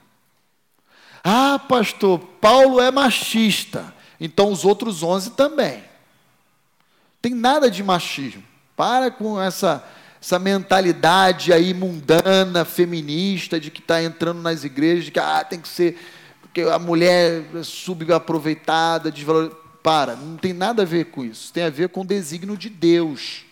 Ah, 1.22 1.58
pastor, 1.58 2.18
Paulo 2.40 2.80
é 2.80 2.90
machista, 2.90 3.94
então 4.18 4.50
os 4.50 4.64
outros 4.64 5.02
onze 5.02 5.32
também. 5.32 5.84
Tem 7.20 7.34
nada 7.34 7.70
de 7.70 7.82
machismo. 7.82 8.42
Para 8.76 9.10
com 9.10 9.40
essa, 9.40 9.84
essa 10.20 10.38
mentalidade 10.38 11.52
aí 11.52 11.74
mundana, 11.74 12.64
feminista, 12.64 13.60
de 13.60 13.70
que 13.70 13.80
está 13.80 14.02
entrando 14.02 14.40
nas 14.40 14.64
igrejas, 14.64 15.04
de 15.04 15.10
que 15.10 15.20
ah, 15.20 15.44
tem 15.44 15.60
que 15.60 15.68
ser, 15.68 15.98
porque 16.40 16.62
a 16.62 16.78
mulher 16.78 17.44
é 17.54 17.62
subaproveitada, 17.62 19.10
desvalorizada. 19.10 19.60
Para, 19.82 20.14
não 20.14 20.36
tem 20.36 20.52
nada 20.52 20.82
a 20.82 20.84
ver 20.84 21.06
com 21.06 21.24
isso. 21.24 21.50
Tem 21.54 21.64
a 21.64 21.70
ver 21.70 21.88
com 21.88 22.02
o 22.02 22.06
desígnio 22.06 22.54
de 22.54 22.68
Deus. 22.68 23.46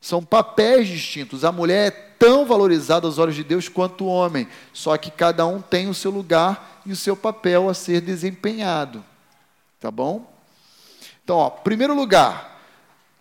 São 0.00 0.22
papéis 0.24 0.86
distintos. 0.86 1.44
A 1.44 1.50
mulher 1.50 1.88
é 1.88 1.90
tão 1.90 2.46
valorizada 2.46 3.06
aos 3.06 3.18
olhos 3.18 3.34
de 3.34 3.42
Deus 3.42 3.68
quanto 3.68 4.04
o 4.04 4.08
homem, 4.08 4.48
só 4.72 4.96
que 4.96 5.10
cada 5.10 5.46
um 5.46 5.60
tem 5.60 5.88
o 5.88 5.94
seu 5.94 6.10
lugar 6.10 6.82
e 6.86 6.92
o 6.92 6.96
seu 6.96 7.16
papel 7.16 7.68
a 7.68 7.74
ser 7.74 8.00
desempenhado. 8.00 9.04
Tá 9.80 9.90
bom? 9.90 10.37
Então, 11.28 11.36
ó, 11.36 11.50
primeiro 11.50 11.94
lugar, 11.94 12.58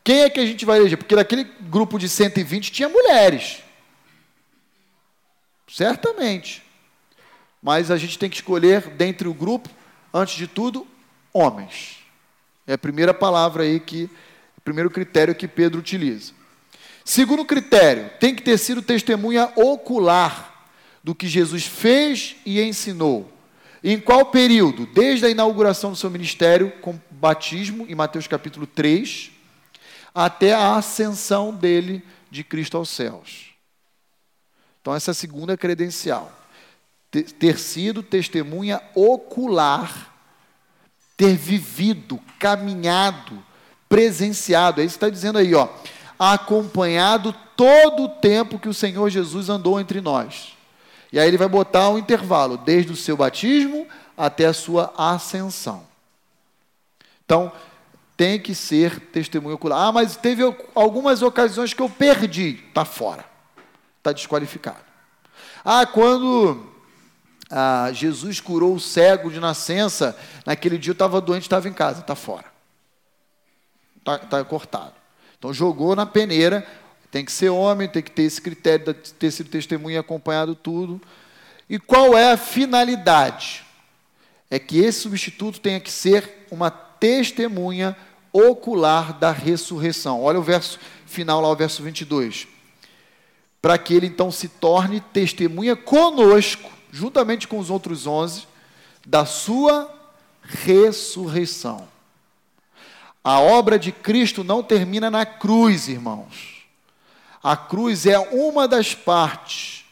quem 0.01 0.21
é 0.21 0.29
que 0.29 0.39
a 0.39 0.45
gente 0.45 0.63
vai 0.63 0.79
eleger? 0.79 0.97
Porque 0.97 1.13
naquele 1.13 1.43
grupo 1.43 1.99
de 1.99 2.07
120 2.07 2.71
tinha 2.71 2.87
mulheres. 2.87 3.61
Certamente. 5.67 6.63
Mas 7.61 7.91
a 7.91 7.97
gente 7.97 8.17
tem 8.17 8.29
que 8.29 8.37
escolher 8.37 8.91
dentre 8.91 9.27
o 9.27 9.33
grupo, 9.33 9.69
antes 10.13 10.35
de 10.35 10.47
tudo, 10.47 10.87
homens. 11.33 11.97
É 12.65 12.75
a 12.75 12.77
primeira 12.77 13.13
palavra 13.13 13.63
aí 13.63 13.77
que, 13.77 14.09
o 14.57 14.61
primeiro 14.61 14.89
critério 14.89 15.35
que 15.35 15.45
Pedro 15.45 15.77
utiliza. 15.77 16.31
Segundo 17.03 17.43
critério, 17.43 18.09
tem 18.21 18.33
que 18.33 18.41
ter 18.41 18.57
sido 18.57 18.81
testemunha 18.81 19.51
ocular 19.53 20.69
do 21.03 21.13
que 21.13 21.27
Jesus 21.27 21.65
fez 21.65 22.37
e 22.45 22.61
ensinou. 22.61 23.36
Em 23.83 23.99
qual 23.99 24.25
período? 24.25 24.85
Desde 24.85 25.25
a 25.25 25.29
inauguração 25.29 25.91
do 25.91 25.95
seu 25.95 26.09
ministério 26.09 26.71
com 26.81 26.99
batismo, 27.11 27.85
em 27.87 27.95
Mateus 27.95 28.27
capítulo 28.27 28.65
3, 28.65 29.31
até 30.13 30.53
a 30.53 30.75
ascensão 30.75 31.53
dele 31.53 32.03
de 32.29 32.43
Cristo 32.43 32.77
aos 32.77 32.89
céus. 32.89 33.51
Então, 34.81 34.95
essa 34.95 35.11
é 35.11 35.13
a 35.13 35.15
segunda 35.15 35.55
credencial. 35.55 36.31
Ter 37.11 37.57
sido 37.57 38.03
testemunha 38.03 38.81
ocular, 38.95 40.13
ter 41.15 41.35
vivido, 41.35 42.19
caminhado, 42.39 43.43
presenciado. 43.87 44.81
É 44.81 44.85
isso 44.85 44.93
que 44.93 45.05
está 45.05 45.09
dizendo 45.09 45.39
aí, 45.39 45.53
ó 45.53 45.69
acompanhado 46.17 47.33
todo 47.55 48.03
o 48.03 48.09
tempo 48.09 48.59
que 48.59 48.69
o 48.69 48.73
Senhor 48.73 49.09
Jesus 49.09 49.49
andou 49.49 49.79
entre 49.79 50.01
nós. 50.01 50.56
E 51.11 51.19
aí 51.19 51.27
ele 51.27 51.37
vai 51.37 51.47
botar 51.47 51.89
um 51.89 51.97
intervalo, 51.97 52.57
desde 52.57 52.91
o 52.91 52.95
seu 52.95 53.15
batismo 53.15 53.87
até 54.17 54.45
a 54.45 54.53
sua 54.53 54.93
ascensão. 54.97 55.85
Então, 57.23 57.51
tem 58.17 58.39
que 58.39 58.55
ser 58.55 58.99
testemunho 58.99 59.55
ocular. 59.55 59.87
Ah, 59.87 59.91
mas 59.91 60.17
teve 60.17 60.41
algumas 60.73 61.21
ocasiões 61.21 61.73
que 61.73 61.81
eu 61.81 61.89
perdi. 61.89 62.63
Está 62.67 62.83
fora. 62.83 63.23
Está 63.99 64.11
desqualificado. 64.11 64.83
Ah, 65.63 65.85
quando 65.85 66.65
ah, 67.49 67.91
Jesus 67.93 68.39
curou 68.39 68.73
o 68.73 68.79
cego 68.79 69.29
de 69.29 69.39
nascença, 69.39 70.17
naquele 70.45 70.77
dia 70.77 70.91
eu 70.91 70.93
estava 70.93 71.21
doente, 71.21 71.43
estava 71.43 71.69
em 71.69 71.73
casa. 71.73 71.99
Está 71.99 72.15
fora. 72.15 72.45
Está 73.97 74.17
tá 74.17 74.43
cortado. 74.43 74.93
Então 75.37 75.53
jogou 75.53 75.95
na 75.95 76.05
peneira, 76.05 76.65
tem 77.11 77.23
que 77.23 77.31
ser 77.31 77.49
homem, 77.49 77.87
tem 77.87 78.03
que 78.03 78.11
ter 78.11 78.23
esse 78.23 78.41
critério 78.41 78.93
de 78.93 79.13
ter 79.13 79.31
sido 79.31 79.49
testemunha 79.49 79.99
acompanhado 79.99 80.55
tudo. 80.55 81.01
E 81.69 81.79
qual 81.79 82.17
é 82.17 82.31
a 82.31 82.37
finalidade? 82.37 83.63
É 84.49 84.59
que 84.59 84.79
esse 84.79 85.01
substituto 85.01 85.59
tenha 85.59 85.79
que 85.79 85.91
ser 85.91 86.47
uma 86.49 86.69
testemunha 86.69 87.95
ocular 88.31 89.13
da 89.13 89.31
ressurreição. 89.31 90.21
Olha 90.21 90.39
o 90.39 90.43
verso 90.43 90.79
final 91.05 91.41
lá, 91.41 91.49
o 91.49 91.55
verso 91.55 91.81
22. 91.83 92.47
Para 93.61 93.77
que 93.77 93.93
ele 93.93 94.07
então 94.07 94.31
se 94.31 94.47
torne 94.47 95.01
testemunha 95.01 95.75
conosco, 95.75 96.69
juntamente 96.91 97.47
com 97.47 97.59
os 97.59 97.69
outros 97.69 98.05
onze, 98.05 98.47
da 99.05 99.25
sua 99.25 99.93
ressurreição. 100.41 101.87
A 103.23 103.39
obra 103.39 103.77
de 103.77 103.91
Cristo 103.91 104.43
não 104.43 104.63
termina 104.63 105.09
na 105.09 105.25
cruz, 105.25 105.89
irmãos. 105.89 106.56
A 107.47 107.55
cruz 107.55 108.05
é 108.05 108.19
uma 108.19 108.67
das 108.67 108.93
partes. 108.93 109.85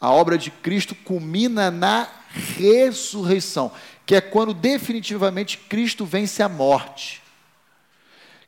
A 0.00 0.10
obra 0.10 0.38
de 0.38 0.50
Cristo 0.50 0.94
culmina 0.94 1.70
na 1.70 2.08
ressurreição, 2.56 3.70
que 4.06 4.14
é 4.14 4.22
quando 4.22 4.54
definitivamente 4.54 5.58
Cristo 5.58 6.06
vence 6.06 6.42
a 6.42 6.48
morte. 6.48 7.22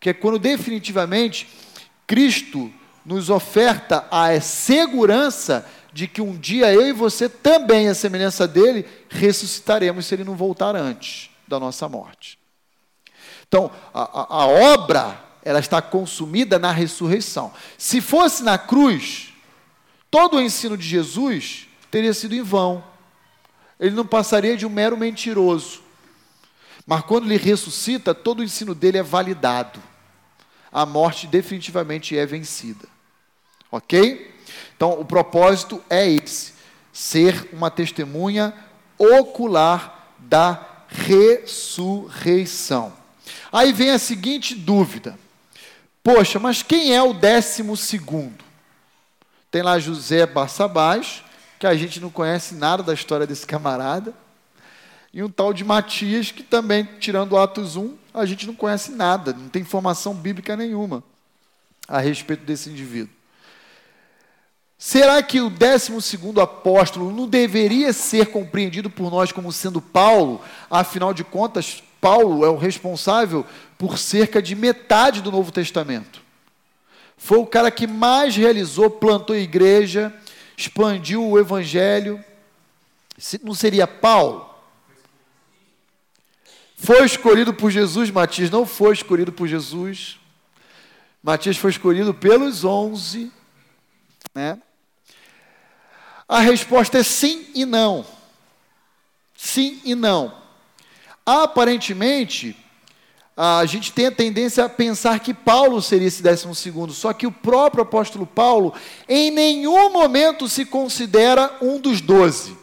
Que 0.01 0.09
é 0.09 0.15
quando 0.15 0.39
definitivamente 0.39 1.47
Cristo 2.07 2.73
nos 3.05 3.29
oferta 3.29 4.09
a 4.11 4.41
segurança 4.41 5.71
de 5.93 6.09
que 6.09 6.23
um 6.23 6.35
dia 6.35 6.73
eu 6.73 6.87
e 6.87 6.93
você 6.95 7.29
também, 7.29 7.91
a 7.91 7.95
semelhança 7.95 8.49
dele, 8.49 8.89
ressuscitaremos 9.11 10.07
se 10.07 10.15
ele 10.15 10.25
não 10.25 10.35
voltar 10.35 10.75
antes 10.75 11.29
da 11.47 11.61
nossa 11.61 11.91
morte. 11.91 12.39
Então, 13.47 13.71
a, 13.93 14.01
a, 14.03 14.45
a 14.45 14.47
obra, 14.47 15.23
ela 15.45 15.61
está 15.61 15.83
consumida 15.83 16.59
na 16.59 16.73
ressurreição. 16.73 17.53
Se 17.77 18.01
fosse 18.01 18.43
na 18.43 18.57
cruz, 18.57 19.35
todo 20.11 20.37
o 20.37 20.41
ensino 20.41 20.77
de 20.77 20.89
Jesus 20.89 21.69
teria 21.91 22.15
sido 22.15 22.35
em 22.35 22.43
vão. 22.43 22.83
Ele 23.79 23.95
não 23.95 24.07
passaria 24.07 24.57
de 24.57 24.65
um 24.65 24.71
mero 24.71 24.97
mentiroso. 24.97 25.83
Mas 26.87 27.03
quando 27.03 27.25
ele 27.25 27.37
ressuscita, 27.37 28.15
todo 28.15 28.41
o 28.41 28.45
ensino 28.45 28.75
dele 28.75 28.99
é 28.99 29.03
validado. 29.03 29.83
A 30.73 30.87
morte 30.87 31.27
definitivamente 31.27 32.17
é 32.17 32.25
vencida. 32.25 32.89
Ok? 33.71 34.35
Então, 34.77 34.99
o 34.99 35.05
propósito 35.05 35.83
é 35.91 36.09
esse: 36.09 36.55
ser 36.93 37.51
uma 37.53 37.71
testemunha 37.71 38.55
ocular 38.99 40.15
da 40.19 40.67
ressurreição. 40.89 42.93
Aí 43.53 43.73
vem 43.73 43.91
a 43.91 43.99
seguinte 43.99 44.55
dúvida: 44.55 45.19
Poxa, 46.05 46.39
mas 46.39 46.63
quem 46.63 46.95
é 46.95 47.03
o 47.03 47.15
décimo 47.15 47.79
segundo? 47.79 48.45
Tem 49.51 49.63
lá 49.63 49.79
José 49.79 50.27
Barçabás, 50.27 51.25
que 51.59 51.67
a 51.67 51.75
gente 51.75 51.99
não 51.99 52.11
conhece 52.11 52.55
nada 52.55 52.83
da 52.83 52.93
história 52.93 53.27
desse 53.27 53.47
camarada, 53.47 54.13
e 55.15 55.23
um 55.23 55.31
tal 55.31 55.55
de 55.55 55.65
Matias, 55.65 56.31
que 56.31 56.43
também, 56.43 56.87
tirando 57.01 57.39
Atos 57.39 57.77
1, 57.77 57.97
a 58.13 58.27
gente 58.27 58.47
não 58.47 58.55
conhece 58.55 58.93
nada, 58.93 59.33
não 59.33 59.49
tem 59.49 59.63
informação 59.63 60.13
bíblica 60.13 60.55
nenhuma 60.55 61.03
a 61.89 62.01
respeito 62.01 62.45
desse 62.45 62.69
indivíduo. 62.69 63.15
Será 64.77 65.23
que 65.23 65.41
o 65.41 65.49
décimo 65.49 66.03
segundo 66.03 66.43
apóstolo 66.43 67.11
não 67.11 67.27
deveria 67.27 67.95
ser 67.95 68.27
compreendido 68.27 68.91
por 68.91 69.11
nós 69.11 69.33
como 69.33 69.51
sendo 69.51 69.81
Paulo? 69.81 70.43
Afinal 70.71 71.15
de 71.15 71.25
contas, 71.25 71.83
Paulo 71.99 72.45
é 72.45 72.51
o 72.51 72.59
responsável 72.59 73.47
por 73.87 73.99
cerca 73.99 74.41
de 74.41 74.55
metade 74.55 75.21
do 75.21 75.31
Novo 75.31 75.53
Testamento. 75.53 76.23
Foi 77.19 77.37
o 77.37 77.45
cara 77.45 77.71
que 77.71 77.87
mais 77.87 78.35
realizou, 78.35 78.89
plantou 78.89 79.37
igreja, 79.37 80.11
expandiu 80.57 81.23
o 81.23 81.39
evangelho. 81.39 82.25
Não 83.43 83.53
seria 83.53 83.87
Paulo? 83.87 84.49
Foi 86.77 87.05
escolhido 87.05 87.53
por 87.53 87.71
Jesus, 87.71 88.11
Matias 88.11 88.49
não 88.49 88.65
foi 88.65 88.95
escolhido 88.95 89.31
por 89.31 89.47
Jesus. 89.47 90.19
Matias 91.23 91.59
foi 91.59 91.71
escolhido 91.71 92.15
pelos 92.15 92.65
onze, 92.65 93.31
né? 94.35 94.59
A 96.27 96.41
resposta 96.41 97.01
é 97.01 97.03
sim 97.03 97.51
e 97.55 97.67
não. 97.67 98.07
Sim 99.37 99.79
e 99.85 99.95
não. 99.95 100.35
Aparentemente, 101.27 102.64
a 103.37 103.65
gente 103.67 103.93
tem 103.93 104.07
a 104.07 104.13
tendência 104.13 104.65
a 104.65 104.69
pensar 104.69 105.19
que 105.19 105.35
Paulo 105.35 105.83
seria 105.83 106.07
esse 106.07 106.23
décimo 106.23 106.55
segundo, 106.55 106.93
só 106.93 107.13
que 107.13 107.27
o 107.27 107.33
próprio 107.33 107.83
apóstolo 107.83 108.27
Paulo 108.27 108.73
em 109.09 109.31
nenhum 109.31 109.91
momento 109.91 110.49
se 110.49 110.65
considera 110.65 111.57
um 111.61 111.81
dos 111.81 112.01
doze, 112.01 112.57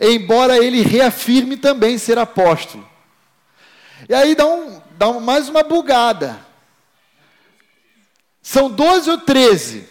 embora 0.00 0.58
ele 0.58 0.82
reafirme 0.82 1.56
também 1.56 1.96
ser 1.96 2.18
apóstolo. 2.18 2.86
E 4.08 4.14
aí 4.14 4.34
dá, 4.34 4.46
um, 4.46 4.82
dá 4.98 5.12
mais 5.12 5.48
uma 5.48 5.62
bugada. 5.62 6.44
São 8.42 8.70
doze 8.70 9.10
ou 9.10 9.18
treze. 9.18 9.88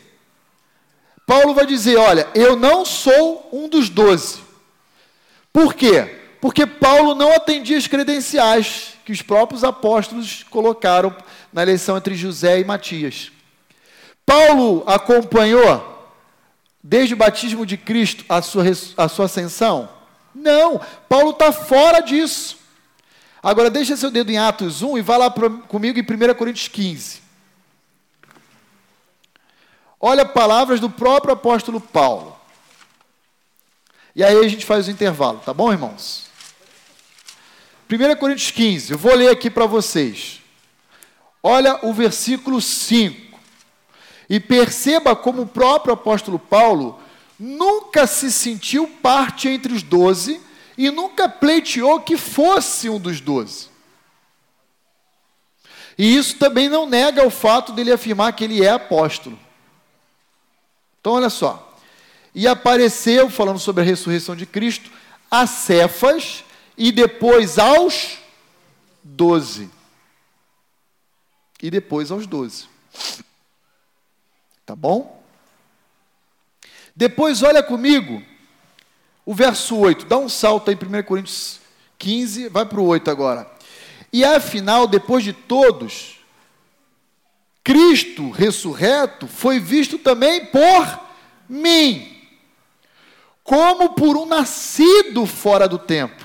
Paulo 1.26 1.53
vai 1.53 1.66
dizer: 1.66 1.97
Olha, 1.97 2.28
eu 2.36 2.56
não 2.56 2.86
sou 2.86 3.49
um 3.51 3.68
dos 3.68 3.89
doze. 3.89 4.39
Por 5.51 5.74
quê? 5.74 6.14
Porque 6.46 6.68
Paulo 6.68 7.16
não 7.16 7.34
atendia 7.34 7.76
as 7.76 7.88
credenciais 7.88 8.93
que 9.04 9.12
os 9.12 9.20
próprios 9.20 9.64
apóstolos 9.64 10.43
colocaram 10.43 11.18
na 11.52 11.64
eleição 11.64 11.98
entre 11.98 12.14
José 12.14 12.60
e 12.60 12.64
Matias. 12.64 13.32
Paulo 14.24 14.84
acompanhou, 14.86 16.08
desde 16.84 17.16
o 17.16 17.18
batismo 17.18 17.66
de 17.66 17.78
Cristo, 17.78 18.24
a 18.30 18.43
sua, 18.43 18.64
a 18.96 19.10
sua 19.10 19.26
ascensão? 19.26 19.89
Não, 20.36 20.80
Paulo 21.10 21.32
está 21.32 21.52
fora 21.52 22.00
disso. 22.00 22.60
Agora, 23.41 23.72
deixa 23.72 23.98
seu 23.98 24.12
dedo 24.12 24.30
em 24.30 24.38
Atos 24.38 24.84
1 24.84 25.00
e 25.00 25.02
vá 25.02 25.18
lá 25.18 25.32
pra, 25.32 25.50
comigo 25.50 25.98
em 25.98 26.04
1 26.04 26.36
Coríntios 26.36 26.68
15. 26.68 27.24
Olha 30.00 30.24
palavras 30.24 30.80
do 30.80 30.91
próprio 30.91 31.34
apóstolo 31.34 31.82
Paulo. 31.82 32.38
E 34.16 34.24
aí 34.24 34.38
a 34.38 34.48
gente 34.48 34.64
faz 34.64 34.88
o 34.88 34.91
intervalo, 34.91 35.41
tá 35.43 35.52
bom, 35.52 35.72
irmãos? 35.72 36.24
1 37.89 38.15
Coríntios 38.15 38.49
15, 38.51 38.93
eu 38.93 38.97
vou 38.97 39.13
ler 39.13 39.29
aqui 39.29 39.49
para 39.49 39.67
vocês. 39.67 40.41
Olha 41.41 41.79
o 41.86 41.93
versículo 41.93 42.59
5. 42.59 43.39
E 44.27 44.39
perceba 44.39 45.15
como 45.15 45.43
o 45.43 45.47
próprio 45.47 45.93
apóstolo 45.93 46.39
Paulo 46.39 46.99
nunca 47.39 48.07
se 48.07 48.31
sentiu 48.31 48.88
parte 49.03 49.47
entre 49.47 49.71
os 49.71 49.83
doze 49.83 50.41
e 50.75 50.89
nunca 50.89 51.29
pleiteou 51.29 51.99
que 51.99 52.17
fosse 52.17 52.89
um 52.89 52.99
dos 52.99 53.21
doze. 53.21 53.69
E 55.95 56.17
isso 56.17 56.38
também 56.38 56.67
não 56.67 56.88
nega 56.88 57.25
o 57.25 57.29
fato 57.29 57.71
dele 57.71 57.91
afirmar 57.91 58.33
que 58.33 58.43
ele 58.43 58.65
é 58.65 58.71
apóstolo. 58.71 59.38
Então, 60.99 61.13
olha 61.13 61.29
só. 61.29 61.77
E 62.33 62.47
apareceu, 62.47 63.29
falando 63.29 63.59
sobre 63.59 63.83
a 63.83 63.86
ressurreição 63.86 64.36
de 64.36 64.47
Cristo, 64.47 64.89
a 65.29 65.45
Cefas 65.45 66.45
e 66.78 66.91
depois 66.91 67.57
aos 67.57 68.17
doze. 69.03 69.69
E 71.61 71.69
depois 71.69 72.11
aos 72.11 72.28
doze. 72.28 72.67
Tá 74.65 74.76
bom? 74.76 75.23
Depois, 76.95 77.43
olha 77.43 77.61
comigo, 77.61 78.23
o 79.26 79.34
verso 79.34 79.78
8. 79.78 80.05
Dá 80.05 80.17
um 80.17 80.30
salto 80.30 80.69
aí, 80.69 80.76
1 80.76 81.03
Coríntios 81.03 81.59
15, 81.97 82.49
vai 82.49 82.65
para 82.65 82.80
o 82.80 82.86
8 82.86 83.11
agora. 83.11 83.49
E 84.11 84.23
afinal, 84.23 84.88
depois 84.88 85.23
de 85.23 85.34
todos, 85.34 86.19
Cristo 87.63 88.32
ressurreto 88.32 89.28
foi 89.28 89.59
visto 89.59 89.97
também 89.97 90.45
por 90.45 91.05
mim, 91.49 92.15
como 93.43 93.93
por 93.93 94.15
um 94.15 94.26
nascido 94.26 95.26
fora 95.26 95.67
do 95.67 95.78
tempo. 95.78 96.24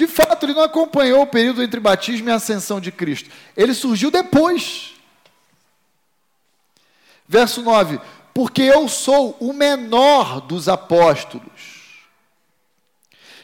De 0.00 0.06
fato, 0.06 0.46
ele 0.46 0.54
não 0.54 0.62
acompanhou 0.62 1.20
o 1.20 1.26
período 1.26 1.62
entre 1.62 1.78
batismo 1.78 2.30
e 2.30 2.32
ascensão 2.32 2.80
de 2.80 2.90
Cristo. 2.90 3.28
Ele 3.54 3.74
surgiu 3.74 4.10
depois. 4.10 4.94
Verso 7.28 7.60
9: 7.60 8.00
Porque 8.32 8.62
eu 8.62 8.88
sou 8.88 9.36
o 9.38 9.52
menor 9.52 10.40
dos 10.40 10.70
apóstolos, 10.70 12.06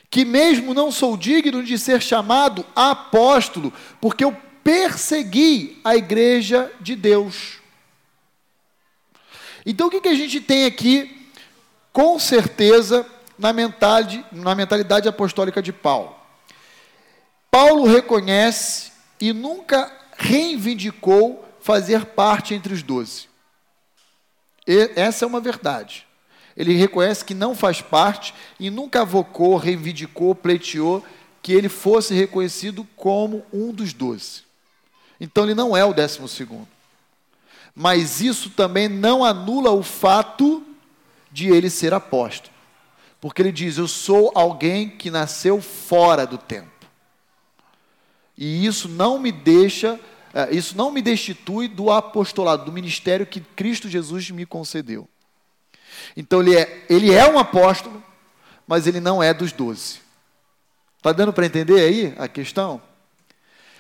que 0.09 0.25
mesmo 0.25 0.73
não 0.73 0.91
sou 0.91 1.15
digno 1.15 1.63
de 1.63 1.79
ser 1.79 2.01
chamado 2.01 2.65
apóstolo, 2.75 3.71
porque 4.01 4.25
eu 4.25 4.35
persegui 4.65 5.79
a 5.85 5.95
igreja 5.95 6.73
de 6.81 6.97
Deus. 6.97 7.59
Então 9.67 9.89
o 9.89 9.91
que, 9.91 10.01
que 10.01 10.09
a 10.09 10.15
gente 10.15 10.41
tem 10.41 10.65
aqui, 10.65 11.29
com 11.93 12.19
certeza, 12.19 13.05
na 13.39 13.53
mentalidade, 13.53 14.25
na 14.33 14.55
mentalidade 14.55 15.07
apostólica 15.07 15.61
de 15.61 15.71
Paulo? 15.71 16.16
Paulo 17.57 17.87
reconhece 17.87 18.93
e 19.19 19.33
nunca 19.33 19.91
reivindicou 20.19 21.43
fazer 21.59 22.05
parte 22.05 22.53
entre 22.53 22.75
os 22.75 22.83
doze. 22.83 23.31
Essa 24.95 25.25
é 25.25 25.27
uma 25.27 25.41
verdade. 25.41 26.07
Ele 26.55 26.75
reconhece 26.75 27.25
que 27.25 27.33
não 27.33 27.55
faz 27.55 27.81
parte 27.81 28.35
e 28.61 28.69
nunca 28.69 29.01
avocou, 29.01 29.57
reivindicou, 29.57 30.35
pleiteou 30.35 31.03
que 31.41 31.55
ele 31.55 31.71
fosse 31.71 32.13
reconhecido 32.13 32.87
como 32.95 33.43
um 33.51 33.73
dos 33.73 33.95
doze. 33.95 34.43
Então 35.19 35.45
ele 35.45 35.55
não 35.55 35.75
é 35.75 35.83
o 35.83 35.95
décimo 35.95 36.29
segundo. 36.29 36.69
Mas 37.75 38.21
isso 38.21 38.51
também 38.51 38.87
não 38.87 39.25
anula 39.25 39.71
o 39.71 39.83
fato 39.83 40.63
de 41.33 41.49
ele 41.49 41.71
ser 41.71 41.95
apóstolo. 41.95 42.55
Porque 43.19 43.41
ele 43.41 43.51
diz: 43.51 43.79
Eu 43.79 43.89
sou 43.89 44.31
alguém 44.35 44.91
que 44.91 45.11
nasceu 45.11 45.63
fora 45.63 46.27
do 46.27 46.37
tempo. 46.37 46.76
E 48.37 48.67
isso 48.67 48.89
não 48.89 49.19
me 49.19 49.33
deixa, 49.33 49.99
é, 50.35 50.55
isso 50.55 50.77
não 50.77 50.91
me 50.91 51.01
destitui 51.01 51.69
do 51.69 51.91
apostolado, 51.91 52.65
do 52.65 52.73
ministério 52.73 53.27
que 53.27 53.41
Cristo 53.41 53.89
Jesus 53.89 54.31
me 54.31 54.45
concedeu. 54.45 55.09
Então 56.17 56.41
ele 56.43 56.57
é, 56.57 56.85
ele 56.89 57.13
é 57.13 57.29
um 57.29 57.39
apóstolo, 57.39 58.03
mas 58.67 58.87
ele 58.87 59.01
não 59.01 59.23
é 59.23 59.33
dos 59.33 59.53
doze. 59.53 60.01
Está 60.99 61.13
dando 61.13 61.33
para 61.33 61.47
entender 61.47 61.81
aí 61.81 62.15
a 62.19 62.27
questão? 62.27 62.83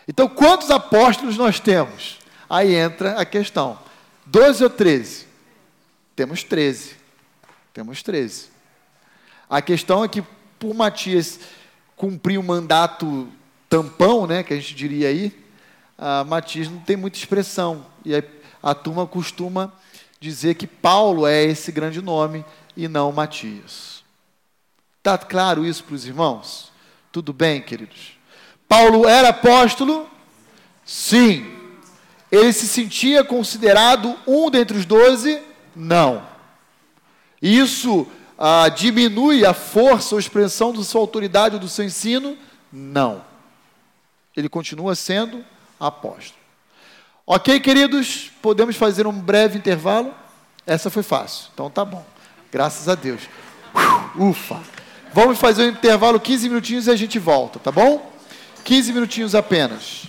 Então, 0.09 0.28
quantos 0.28 0.70
apóstolos 0.70 1.36
nós 1.36 1.59
temos? 1.59 2.18
Aí 2.48 2.74
entra 2.74 3.20
a 3.20 3.24
questão: 3.24 3.78
12 4.26 4.62
ou 4.62 4.70
13? 4.70 5.26
Temos 6.14 6.44
13. 6.44 6.96
Temos 7.74 8.02
13. 8.02 8.46
A 9.50 9.61
questão 9.61 10.04
é 10.04 10.09
que, 10.09 10.22
por 10.59 10.74
Matias 10.74 11.40
cumprir 11.96 12.38
o 12.38 12.42
mandato 12.42 13.28
tampão, 13.69 14.27
né, 14.27 14.43
que 14.43 14.53
a 14.53 14.57
gente 14.57 14.75
diria 14.75 15.09
aí, 15.09 15.33
a 15.99 16.25
Matias 16.25 16.69
não 16.69 16.79
tem 16.79 16.97
muita 16.97 17.19
expressão. 17.19 17.87
E 18.05 18.14
a, 18.14 18.23
a 18.62 18.75
turma 18.75 19.07
costuma 19.07 19.73
dizer 20.21 20.55
que 20.55 20.67
Paulo 20.67 21.27
é 21.27 21.43
esse 21.45 21.71
grande 21.73 22.03
nome 22.03 22.45
e 22.77 22.89
não 22.89 23.12
Matias. 23.12 24.05
Está 24.99 25.17
claro 25.17 25.64
isso 25.64 25.85
para 25.85 25.95
os 25.95 26.05
irmãos? 26.05 26.73
Tudo 27.12 27.33
bem, 27.33 27.62
queridos? 27.62 28.19
Paulo 28.69 29.09
era 29.09 29.29
apóstolo? 29.29 30.09
Sim. 30.85 31.47
Ele 32.31 32.53
se 32.53 32.67
sentia 32.67 33.23
considerado 33.25 34.17
um 34.27 34.51
dentre 34.51 34.77
os 34.77 34.85
doze? 34.85 35.41
Não. 35.75 36.27
Isso 37.41 38.07
ah, 38.39 38.69
diminui 38.69 39.47
a 39.47 39.55
força 39.55 40.14
ou 40.14 40.19
expressão 40.19 40.73
da 40.73 40.83
sua 40.83 41.01
autoridade 41.01 41.55
ou 41.55 41.61
do 41.61 41.69
seu 41.69 41.85
ensino? 41.85 42.37
Não. 42.73 43.23
Ele 44.37 44.49
continua 44.49 44.95
sendo 44.95 45.45
apóstolo. 45.80 46.39
Ok, 47.26 47.59
queridos? 47.61 48.30
Podemos 48.43 48.76
fazer 48.76 49.07
um 49.07 49.12
breve 49.12 49.59
intervalo? 49.59 50.14
Essa 50.66 50.91
foi 50.91 51.03
fácil. 51.03 51.49
Então 51.55 51.70
tá 51.70 51.84
bom. 51.84 52.05
Graças 52.53 52.89
a 52.89 52.95
Deus. 52.95 53.22
Ufa! 54.14 54.61
Vamos 55.12 55.39
fazer 55.39 55.64
um 55.64 55.68
intervalo 55.70 56.20
15 56.20 56.49
minutinhos 56.49 56.87
e 56.87 56.91
a 56.91 56.97
gente 56.97 57.18
volta, 57.18 57.59
tá 57.59 57.72
bom? 57.72 58.12
15 58.64 58.93
minutinhos 58.93 59.34
apenas. 59.34 60.05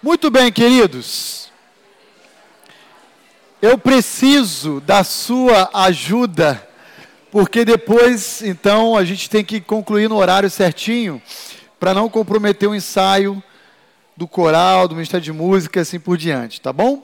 Muito 0.00 0.30
bem, 0.30 0.52
queridos. 0.52 1.47
Eu 3.60 3.76
preciso 3.76 4.80
da 4.80 5.02
sua 5.02 5.68
ajuda, 5.74 6.64
porque 7.28 7.64
depois, 7.64 8.40
então, 8.40 8.96
a 8.96 9.04
gente 9.04 9.28
tem 9.28 9.44
que 9.44 9.60
concluir 9.60 10.08
no 10.08 10.14
horário 10.14 10.48
certinho, 10.48 11.20
para 11.80 11.92
não 11.92 12.08
comprometer 12.08 12.68
o 12.68 12.74
ensaio 12.74 13.42
do 14.16 14.28
coral, 14.28 14.86
do 14.86 14.94
Ministério 14.94 15.24
de 15.24 15.32
Música, 15.32 15.80
assim 15.80 15.98
por 15.98 16.16
diante, 16.16 16.60
tá 16.60 16.72
bom? 16.72 17.02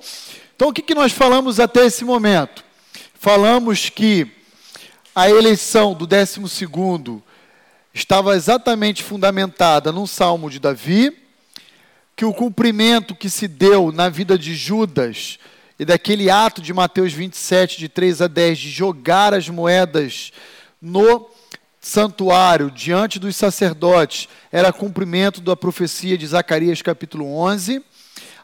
Então, 0.54 0.68
o 0.68 0.72
que, 0.72 0.80
que 0.80 0.94
nós 0.94 1.10
falamos 1.10 1.58
até 1.58 1.86
esse 1.86 2.04
momento? 2.04 2.64
Falamos 3.14 3.90
que 3.90 4.30
a 5.12 5.28
eleição 5.28 5.92
do 5.92 6.06
12 6.06 6.40
estava 7.92 8.36
exatamente 8.36 9.02
fundamentada 9.02 9.90
num 9.90 10.06
salmo 10.06 10.48
de 10.48 10.60
Davi, 10.60 11.18
que 12.14 12.24
o 12.24 12.32
cumprimento 12.32 13.12
que 13.12 13.28
se 13.28 13.48
deu 13.48 13.90
na 13.90 14.08
vida 14.08 14.38
de 14.38 14.54
Judas 14.54 15.40
e 15.78 15.84
daquele 15.84 16.30
ato 16.30 16.62
de 16.62 16.72
Mateus 16.72 17.12
27, 17.12 17.78
de 17.78 17.88
3 17.88 18.22
a 18.22 18.26
10, 18.28 18.58
de 18.58 18.70
jogar 18.70 19.34
as 19.34 19.48
moedas 19.48 20.32
no 20.80 21.28
santuário 21.80 22.70
diante 22.70 23.18
dos 23.18 23.36
sacerdotes, 23.36 24.28
era 24.50 24.72
cumprimento 24.72 25.40
da 25.40 25.56
profecia 25.56 26.16
de 26.16 26.26
Zacarias 26.26 26.80
capítulo 26.80 27.26
11. 27.36 27.82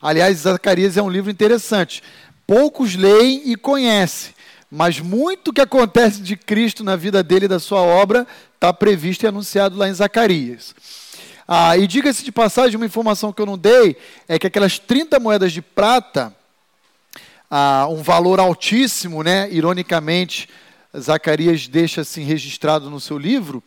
Aliás, 0.02 0.38
Zacarias 0.38 0.96
é 0.96 1.02
um 1.02 1.08
livro 1.08 1.30
interessante. 1.30 2.02
Poucos 2.46 2.96
leem 2.96 3.50
e 3.50 3.56
conhecem, 3.56 4.34
mas 4.70 4.98
muito 4.98 5.52
que 5.52 5.60
acontece 5.60 6.20
de 6.20 6.36
Cristo 6.36 6.82
na 6.82 6.96
vida 6.96 7.22
dele 7.22 7.44
e 7.44 7.48
da 7.48 7.60
sua 7.60 7.80
obra 7.80 8.26
está 8.54 8.72
previsto 8.72 9.22
e 9.24 9.28
anunciado 9.28 9.76
lá 9.76 9.88
em 9.88 9.94
Zacarias. 9.94 10.74
Ah, 11.46 11.76
e 11.76 11.86
diga-se 11.86 12.24
de 12.24 12.30
passagem, 12.30 12.76
uma 12.76 12.86
informação 12.86 13.32
que 13.32 13.40
eu 13.40 13.46
não 13.46 13.58
dei 13.58 13.96
é 14.28 14.38
que 14.38 14.46
aquelas 14.46 14.78
30 14.78 15.18
moedas 15.18 15.52
de 15.52 15.62
prata, 15.62 16.34
um 17.90 18.02
valor 18.02 18.38
altíssimo, 18.38 19.22
né? 19.22 19.48
ironicamente, 19.50 20.48
Zacarias 20.96 21.66
deixa 21.66 22.02
assim 22.02 22.22
registrado 22.24 22.88
no 22.90 23.00
seu 23.00 23.18
livro, 23.18 23.62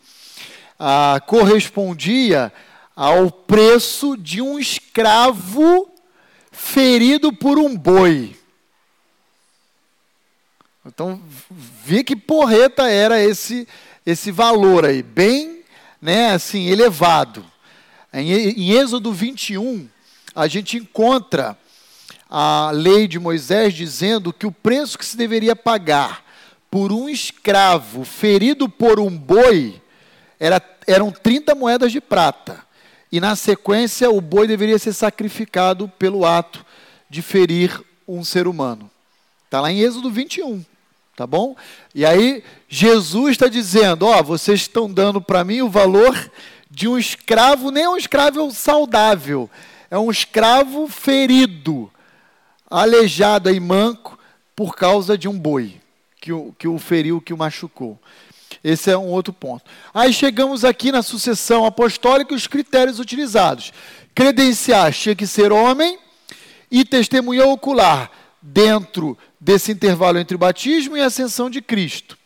ah, 0.78 1.20
correspondia 1.26 2.52
ao 2.96 3.30
preço 3.30 4.16
de 4.16 4.40
um 4.40 4.58
escravo 4.58 5.90
ferido 6.50 7.32
por 7.32 7.58
um 7.58 7.76
boi. 7.76 8.36
Então, 10.86 11.20
vê 11.50 12.04
que 12.04 12.14
porreta 12.14 12.88
era 12.88 13.22
esse 13.22 13.66
esse 14.06 14.30
valor 14.30 14.84
aí, 14.84 15.02
bem, 15.02 15.62
né, 16.00 16.32
assim, 16.32 16.66
elevado. 16.66 17.44
Em, 18.12 18.30
em 18.32 18.72
Êxodo 18.72 19.12
21, 19.12 19.88
a 20.34 20.46
gente 20.46 20.76
encontra 20.76 21.58
a 22.36 22.72
lei 22.72 23.06
de 23.06 23.20
Moisés 23.20 23.72
dizendo 23.72 24.32
que 24.32 24.44
o 24.44 24.50
preço 24.50 24.98
que 24.98 25.06
se 25.06 25.16
deveria 25.16 25.54
pagar 25.54 26.24
por 26.68 26.90
um 26.90 27.08
escravo 27.08 28.04
ferido 28.04 28.68
por 28.68 28.98
um 28.98 29.08
boi 29.08 29.80
era, 30.40 30.60
eram 30.84 31.12
30 31.12 31.54
moedas 31.54 31.92
de 31.92 32.00
prata. 32.00 32.58
E 33.12 33.20
na 33.20 33.36
sequência, 33.36 34.10
o 34.10 34.20
boi 34.20 34.48
deveria 34.48 34.80
ser 34.80 34.92
sacrificado 34.92 35.86
pelo 35.96 36.26
ato 36.26 36.66
de 37.08 37.22
ferir 37.22 37.80
um 38.06 38.24
ser 38.24 38.48
humano. 38.48 38.90
Está 39.44 39.60
lá 39.60 39.70
em 39.70 39.78
Êxodo 39.78 40.10
21. 40.10 40.64
Tá 41.14 41.28
bom? 41.28 41.54
E 41.94 42.04
aí, 42.04 42.42
Jesus 42.68 43.30
está 43.30 43.46
dizendo: 43.46 44.06
Ó, 44.06 44.20
vocês 44.24 44.62
estão 44.62 44.92
dando 44.92 45.20
para 45.20 45.44
mim 45.44 45.62
o 45.62 45.70
valor 45.70 46.18
de 46.68 46.88
um 46.88 46.98
escravo, 46.98 47.70
nem 47.70 47.86
um 47.86 47.96
escravo 47.96 48.50
saudável, 48.50 49.48
é 49.88 49.96
um 49.96 50.10
escravo 50.10 50.88
ferido, 50.88 51.88
aleijado 52.74 53.48
e 53.50 53.60
manco 53.60 54.18
por 54.56 54.74
causa 54.74 55.16
de 55.16 55.28
um 55.28 55.38
boi 55.38 55.80
que 56.20 56.32
o, 56.32 56.52
que 56.58 56.66
o 56.66 56.76
feriu, 56.78 57.20
que 57.20 57.32
o 57.32 57.38
machucou. 57.38 57.98
Esse 58.62 58.90
é 58.90 58.98
um 58.98 59.08
outro 59.08 59.32
ponto. 59.32 59.64
Aí 59.92 60.12
chegamos 60.12 60.64
aqui 60.64 60.90
na 60.90 61.02
sucessão 61.02 61.64
apostólica 61.64 62.32
e 62.32 62.36
os 62.36 62.46
critérios 62.46 62.98
utilizados. 62.98 63.72
Credenciar 64.14 64.92
tinha 64.92 65.14
que 65.14 65.26
ser 65.26 65.52
homem 65.52 65.98
e 66.70 66.84
testemunha 66.84 67.46
ocular 67.46 68.10
dentro 68.42 69.16
desse 69.40 69.70
intervalo 69.70 70.18
entre 70.18 70.34
o 70.34 70.38
batismo 70.38 70.96
e 70.96 71.00
a 71.00 71.06
ascensão 71.06 71.48
de 71.48 71.62
Cristo. 71.62 72.18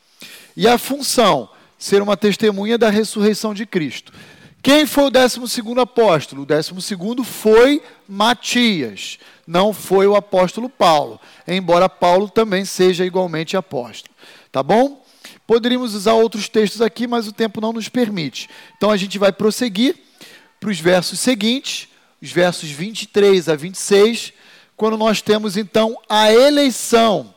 E 0.57 0.66
a 0.66 0.78
função, 0.78 1.49
ser 1.78 2.01
uma 2.01 2.16
testemunha 2.16 2.78
da 2.78 2.88
ressurreição 2.88 3.53
de 3.53 3.66
Cristo. 3.66 4.12
Quem 4.62 4.86
foi 4.86 5.05
o 5.05 5.11
12 5.11 5.40
apóstolo? 5.78 6.42
O 6.42 6.46
12 6.46 6.72
foi 7.24 7.82
Matias, 8.09 9.19
não 9.47 9.73
foi 9.73 10.07
o 10.07 10.17
apóstolo 10.17 10.69
Paulo, 10.69 11.21
embora 11.47 11.89
Paulo 11.89 12.29
também 12.31 12.65
seja 12.65 13.05
igualmente 13.05 13.57
apóstolo. 13.57 14.15
Tá 14.51 14.63
bom? 14.63 15.05
Poderíamos 15.47 15.95
usar 15.95 16.15
outros 16.15 16.49
textos 16.49 16.81
aqui, 16.81 17.07
mas 17.07 17.27
o 17.27 17.33
tempo 17.33 17.61
não 17.61 17.73
nos 17.73 17.89
permite. 17.89 18.49
Então 18.77 18.91
a 18.91 18.97
gente 18.97 19.19
vai 19.19 19.33
prosseguir 19.33 19.97
para 20.59 20.71
os 20.71 20.81
versos 20.81 21.21
seguintes, 21.21 21.89
os 22.21 22.31
versos 22.33 22.71
23 22.71 23.49
a 23.49 23.55
26, 23.55 24.33
quando 24.77 24.97
nós 24.97 25.21
temos 25.21 25.57
então 25.57 25.99
a 26.09 26.33
eleição, 26.33 27.35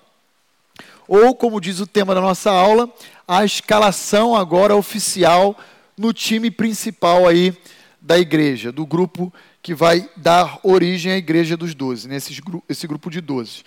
ou 1.07 1.35
como 1.35 1.59
diz 1.59 1.79
o 1.79 1.87
tema 1.87 2.15
da 2.15 2.21
nossa 2.21 2.51
aula, 2.51 2.89
a 3.27 3.43
escalação 3.43 4.35
agora 4.35 4.75
oficial 4.75 5.57
no 5.97 6.13
time 6.13 6.49
principal 6.49 7.27
aí 7.27 7.53
da 8.01 8.17
igreja, 8.17 8.71
do 8.71 8.85
grupo 8.85 9.31
que 9.61 9.75
vai 9.75 10.09
dar 10.15 10.59
origem 10.63 11.11
à 11.11 11.17
igreja 11.17 11.55
dos 11.55 11.75
doze, 11.75 12.07
nesse 12.07 12.41
esse 12.67 12.87
grupo 12.87 13.09
de 13.09 13.21
doze. 13.21 13.63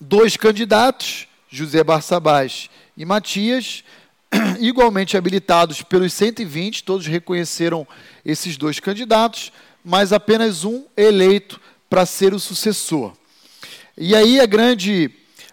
Dois 0.00 0.36
candidatos, 0.36 1.26
José 1.48 1.82
Barçabás 1.82 2.68
e 2.96 3.04
Matias, 3.04 3.82
igualmente 4.60 5.16
habilitados 5.16 5.82
pelos 5.82 6.12
120, 6.12 6.84
todos 6.84 7.06
reconheceram 7.06 7.86
esses 8.24 8.56
dois 8.56 8.78
candidatos, 8.78 9.52
mas 9.84 10.12
apenas 10.12 10.64
um 10.64 10.84
eleito 10.96 11.60
para 11.88 12.04
ser 12.04 12.34
o 12.34 12.38
sucessor. 12.38 13.14
E 13.96 14.14
aí 14.14 14.38
a 14.38 14.46
grande 14.46 15.10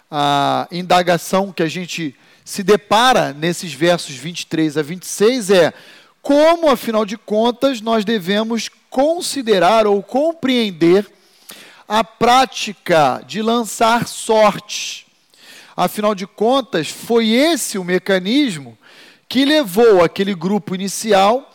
a 0.09 0.67
indagação 0.71 1.51
que 1.51 1.63
a 1.63 1.67
gente 1.67 2.15
se 2.43 2.61
depara 2.61 3.33
nesses 3.33 3.73
versos 3.73 4.15
23 4.15 4.77
a 4.77 4.81
26 4.81 5.49
é 5.49 5.73
como, 6.25 6.71
afinal 6.71 7.05
de 7.05 7.19
contas, 7.19 7.81
nós 7.81 8.03
devemos 8.03 8.67
considerar 8.89 9.85
ou 9.85 10.01
compreender 10.01 11.07
a 11.87 12.03
prática 12.03 13.23
de 13.27 13.43
lançar 13.43 14.07
sortes. 14.07 15.05
Afinal 15.77 16.15
de 16.15 16.25
contas, 16.25 16.89
foi 16.89 17.29
esse 17.29 17.77
o 17.77 17.83
mecanismo 17.83 18.75
que 19.29 19.45
levou 19.45 20.03
aquele 20.03 20.33
grupo 20.33 20.73
inicial 20.73 21.47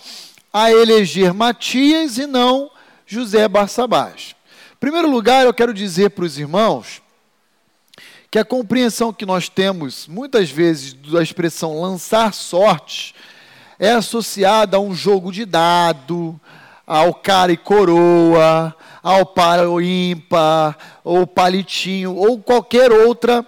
a 0.52 0.70
eleger 0.70 1.34
Matias 1.34 2.16
e 2.16 2.24
não 2.28 2.70
José 3.04 3.48
Barçabás. 3.48 4.36
Em 4.74 4.76
primeiro 4.78 5.10
lugar, 5.10 5.44
eu 5.44 5.52
quero 5.52 5.74
dizer 5.74 6.10
para 6.10 6.24
os 6.24 6.38
irmãos 6.38 7.02
que 8.30 8.38
a 8.38 8.44
compreensão 8.44 9.12
que 9.12 9.26
nós 9.26 9.48
temos, 9.48 10.06
muitas 10.06 10.48
vezes, 10.48 10.92
da 10.92 11.20
expressão 11.20 11.80
lançar 11.80 12.32
sorte, 12.32 13.16
é 13.80 13.92
associada 13.92 14.76
a 14.76 14.80
um 14.80 14.94
jogo 14.94 15.32
de 15.32 15.46
dado, 15.46 16.38
ao 16.86 17.14
cara 17.14 17.50
e 17.50 17.56
coroa, 17.56 18.76
ao 19.02 19.24
par 19.24 19.66
ou 19.66 19.80
ímpar, 19.80 20.76
ou 21.02 21.26
palitinho, 21.26 22.14
ou 22.14 22.38
qualquer 22.38 22.92
outra 22.92 23.44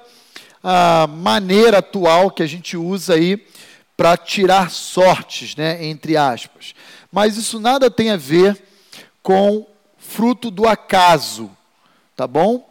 ah, 0.64 1.06
maneira 1.06 1.78
atual 1.78 2.30
que 2.30 2.42
a 2.42 2.46
gente 2.46 2.78
usa 2.78 3.12
aí 3.12 3.46
para 3.94 4.16
tirar 4.16 4.70
sortes, 4.70 5.54
né, 5.54 5.84
entre 5.84 6.16
aspas. 6.16 6.74
Mas 7.12 7.36
isso 7.36 7.60
nada 7.60 7.90
tem 7.90 8.10
a 8.10 8.16
ver 8.16 8.58
com 9.22 9.66
fruto 9.98 10.50
do 10.50 10.66
acaso, 10.66 11.50
tá 12.16 12.26
bom? 12.26 12.70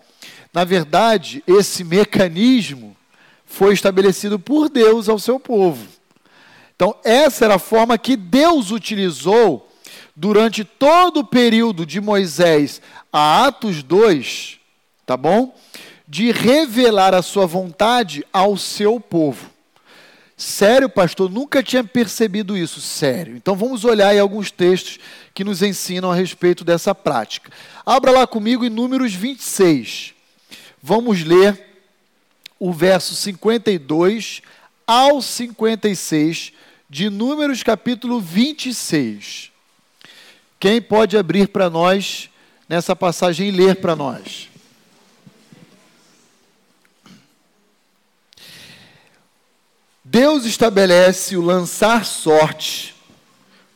Na 0.52 0.64
verdade, 0.64 1.44
esse 1.46 1.84
mecanismo 1.84 2.98
foi 3.46 3.76
estabelecido 3.76 4.40
por 4.40 4.68
Deus 4.68 5.08
ao 5.08 5.20
seu 5.20 5.40
povo. 5.40 6.01
Então, 6.82 6.96
essa 7.04 7.46
era 7.46 7.56
a 7.58 7.60
forma 7.60 7.96
que 7.96 8.18
Deus 8.18 8.72
utilizou 8.72 9.70
durante 10.16 10.64
todo 10.64 11.20
o 11.20 11.24
período 11.24 11.86
de 11.86 12.02
Moisés 12.02 12.82
a 13.14 13.46
Atos 13.46 13.84
2, 13.84 14.58
tá 15.06 15.16
bom? 15.16 15.56
De 16.08 16.32
revelar 16.32 17.14
a 17.14 17.22
sua 17.22 17.46
vontade 17.46 18.26
ao 18.34 18.58
seu 18.58 19.00
povo. 19.00 19.52
Sério, 20.36 20.90
pastor, 20.90 21.30
nunca 21.30 21.62
tinha 21.62 21.84
percebido 21.84 22.58
isso. 22.58 22.82
Sério. 22.82 23.36
Então 23.36 23.56
vamos 23.56 23.86
olhar 23.86 24.08
aí 24.08 24.18
alguns 24.18 24.50
textos 24.50 24.98
que 25.36 25.44
nos 25.44 25.62
ensinam 25.62 26.12
a 26.12 26.16
respeito 26.16 26.64
dessa 26.66 26.96
prática. 26.96 27.52
Abra 27.86 28.10
lá 28.10 28.26
comigo 28.26 28.66
em 28.66 28.72
Números 28.72 29.14
26. 29.14 30.16
Vamos 30.82 31.24
ler 31.24 31.64
o 32.60 32.74
verso 32.74 33.14
52 33.14 34.42
ao 34.88 35.22
56 35.22 36.54
de 36.92 37.10
Números 37.10 37.64
capítulo 37.64 38.20
26. 38.20 39.50
Quem 40.60 40.82
pode 40.82 41.18
abrir 41.18 41.48
para 41.48 41.70
nós 41.70 42.30
nessa 42.68 42.94
passagem 42.94 43.48
e 43.48 43.52
ler 43.52 43.78
para 43.78 43.96
nós. 43.96 44.50
Deus 50.04 50.44
estabelece 50.44 51.38
o 51.38 51.42
lançar 51.42 52.04
sorte 52.04 52.94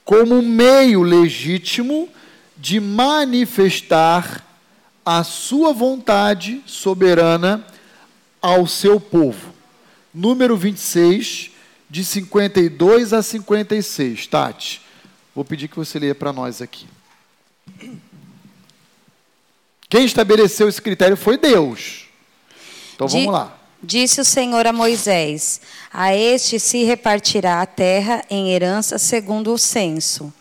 como 0.03 0.36
um 0.36 0.41
meio 0.41 1.01
legítimo 1.01 2.09
de 2.57 2.82
manifestar 2.82 4.45
a 5.05 5.24
sua 5.24 5.72
vontade 5.72 6.61
soberana 6.66 7.66
ao 8.41 8.68
seu 8.68 8.99
povo. 8.99 9.53
Número 10.13 10.57
26, 10.57 11.55
de 11.96 12.04
52 12.04 13.14
a 13.14 13.24
56. 13.24 14.28
Tati, 14.28 14.82
vou 15.34 15.46
pedir 15.46 15.70
que 15.70 15.78
você 15.78 15.98
leia 15.98 16.14
para 16.14 16.34
nós 16.34 16.62
aqui. 16.62 16.86
Quem 19.88 20.04
estabeleceu 20.04 20.68
esse 20.68 20.82
critério 20.82 21.16
foi 21.16 21.38
Deus. 21.38 22.08
Então 22.93 23.08
vamos 23.08 23.32
lá. 23.32 23.58
Disse 23.82 24.20
o 24.20 24.26
Senhor 24.26 24.68
a 24.68 24.74
Moisés: 24.74 25.62
A 25.93 26.14
este 26.14 26.60
se 26.60 26.84
repartirá 26.84 27.62
a 27.62 27.66
terra 27.66 28.22
em 28.30 28.52
herança 28.52 28.98
segundo 28.98 29.54
o 29.54 29.58
censo. 29.58 30.34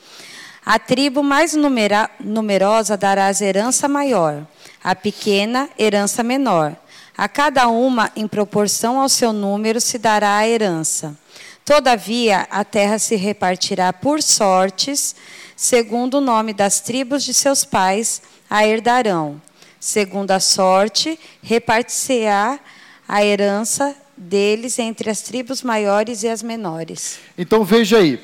A 0.67 0.77
tribo 0.81 1.23
mais 1.23 1.55
numera 1.55 2.11
numerosa 2.19 2.97
darás 2.97 3.41
herança 3.41 3.87
maior, 3.87 4.45
a 4.83 4.97
pequena, 4.97 5.71
herança 5.79 6.25
menor. 6.25 6.75
A 7.17 7.29
cada 7.29 7.69
uma, 7.69 8.11
em 8.17 8.27
proporção 8.27 8.99
ao 8.99 9.09
seu 9.09 9.33
número, 9.33 9.81
se 9.81 9.99
dará 9.99 10.39
a 10.39 10.49
herança. 10.49 11.17
Todavia, 11.65 12.47
a 12.51 12.63
terra 12.63 12.99
se 12.99 13.17
repartirá 13.17 13.91
por 13.91 14.23
sortes, 14.23 15.17
segundo 15.57 16.19
o 16.19 16.21
nome 16.21 16.53
das 16.53 16.81
tribos 16.81 17.25
de 17.25 17.33
seus 17.33 17.65
pais, 17.65 18.21
a 18.51 18.67
herdarão. 18.67 19.41
Segundo 19.81 20.31
a 20.31 20.41
sorte, 20.41 21.19
repartir-se-á 21.43 22.61
a 23.09 23.25
herança 23.25 23.97
deles 24.15 24.79
entre 24.79 25.09
as 25.09 25.23
tribos 25.23 25.63
maiores 25.63 26.23
e 26.23 26.29
as 26.29 26.43
menores. 26.43 27.19
Então 27.37 27.65
veja 27.65 27.97
aí, 27.99 28.23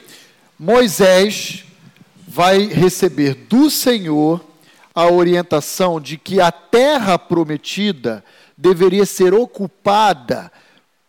Moisés 0.58 1.64
vai 2.28 2.66
receber 2.66 3.34
do 3.34 3.70
Senhor 3.70 4.44
a 4.94 5.10
orientação 5.10 5.98
de 5.98 6.18
que 6.18 6.42
a 6.42 6.52
terra 6.52 7.18
prometida 7.18 8.22
deveria 8.56 9.06
ser 9.06 9.32
ocupada 9.32 10.52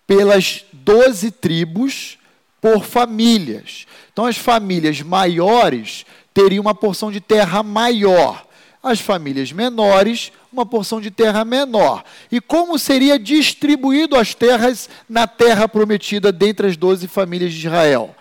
pelas 0.08 0.64
doze 0.72 1.30
tribos 1.30 2.18
por 2.62 2.86
famílias. 2.86 3.88
Então 4.14 4.26
as 4.26 4.38
famílias 4.38 5.02
maiores 5.02 6.06
teriam 6.34 6.62
uma 6.62 6.76
porção 6.76 7.12
de 7.12 7.20
terra 7.20 7.62
maior, 7.64 8.46
as 8.82 9.02
famílias 9.02 9.52
menores 9.52 10.32
uma 10.52 10.66
porção 10.66 11.00
de 11.00 11.10
terra 11.10 11.46
menor. 11.46 12.04
E 12.32 12.42
como 12.42 12.78
seria 12.78 13.18
distribuído 13.18 14.16
as 14.16 14.36
terras 14.36 14.90
na 15.08 15.26
terra 15.26 15.68
prometida 15.68 16.32
dentre 16.32 16.68
as 16.68 16.76
doze 16.76 17.08
famílias 17.08 17.54
de 17.54 17.68
Israel? 17.68 18.16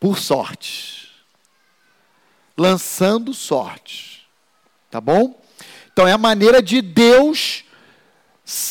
Por 0.00 0.18
sorte. 0.18 1.10
Lançando 2.56 3.34
sorte. 3.34 4.26
Tá 4.90 5.00
bom? 5.00 5.38
Então 5.92 6.08
é 6.08 6.12
a 6.12 6.18
maneira 6.18 6.62
de 6.62 6.80
Deus 6.80 7.64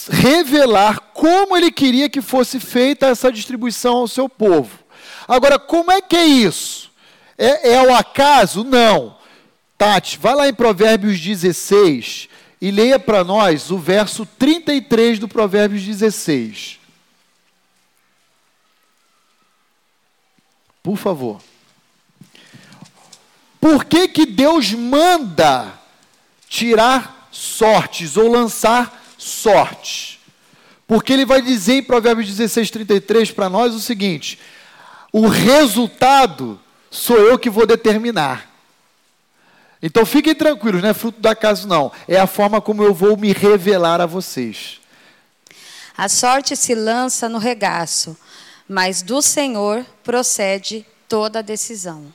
revelar 0.10 1.00
como 1.14 1.56
ele 1.56 1.72
queria 1.72 2.10
que 2.10 2.22
fosse 2.22 2.60
feita 2.60 3.08
essa 3.08 3.32
distribuição 3.32 3.98
ao 3.98 4.08
seu 4.08 4.28
povo. 4.28 4.80
Agora, 5.32 5.58
como 5.58 5.90
é 5.90 6.02
que 6.02 6.18
é 6.18 6.26
isso? 6.26 6.92
É, 7.38 7.76
é 7.76 7.82
o 7.82 7.96
acaso? 7.96 8.66
Não. 8.66 9.18
Tati, 9.78 10.18
vai 10.18 10.36
lá 10.36 10.50
em 10.50 10.54
Provérbios 10.54 11.22
16 11.22 12.28
e 12.60 12.70
leia 12.70 13.00
para 13.00 13.24
nós 13.24 13.72
o 13.72 13.78
verso 13.78 14.26
33 14.26 15.20
do 15.20 15.30
Provérbios 15.30 15.84
16. 15.84 16.82
Por 20.84 20.98
favor. 20.98 21.42
Por 23.62 23.86
que, 23.86 24.10
que 24.10 24.26
Deus 24.26 24.74
manda 24.74 25.80
tirar 26.50 27.30
sortes 27.32 28.18
ou 28.18 28.30
lançar 28.30 29.02
sorte? 29.18 30.20
Porque 30.86 31.14
ele 31.14 31.26
vai 31.26 31.42
dizer 31.42 31.76
em 31.76 31.84
Provérbios 31.84 32.28
16, 32.28 32.70
33 32.70 33.32
para 33.32 33.50
nós 33.50 33.74
o 33.74 33.80
seguinte: 33.80 34.38
o 35.12 35.28
resultado 35.28 36.60
sou 36.90 37.18
eu 37.18 37.38
que 37.38 37.50
vou 37.50 37.66
determinar. 37.66 38.50
Então 39.82 40.06
fiquem 40.06 40.36
tranquilos, 40.36 40.82
não 40.82 40.90
é 40.90 40.94
fruto 40.94 41.20
do 41.20 41.28
acaso, 41.28 41.68
não. 41.68 41.92
É 42.08 42.20
a 42.20 42.28
forma 42.28 42.62
como 42.62 42.84
eu 42.84 42.94
vou 42.94 43.18
me 43.18 43.34
revelar 43.34 44.00
a 44.00 44.06
vocês. 44.06 44.80
A 45.98 46.08
sorte 46.08 46.56
se 46.56 46.76
lança 46.76 47.28
no 47.28 47.38
regaço, 47.38 48.16
mas 48.68 49.02
do 49.02 49.22
Senhor 49.22 49.86
procede 50.04 50.86
toda 51.08 51.40
a 51.40 51.42
decisão. 51.42 52.06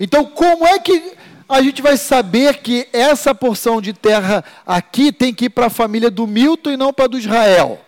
Então, 0.00 0.24
como 0.24 0.66
é 0.66 0.78
que 0.78 1.16
a 1.48 1.62
gente 1.62 1.80
vai 1.80 1.96
saber 1.96 2.58
que 2.58 2.88
essa 2.92 3.34
porção 3.34 3.80
de 3.80 3.92
terra 3.92 4.42
aqui 4.66 5.12
tem 5.12 5.32
que 5.32 5.44
ir 5.46 5.50
para 5.50 5.66
a 5.66 5.70
família 5.70 6.10
do 6.10 6.26
Milton 6.26 6.70
e 6.70 6.76
não 6.76 6.92
para 6.92 7.04
a 7.04 7.08
do 7.08 7.18
Israel? 7.18 7.80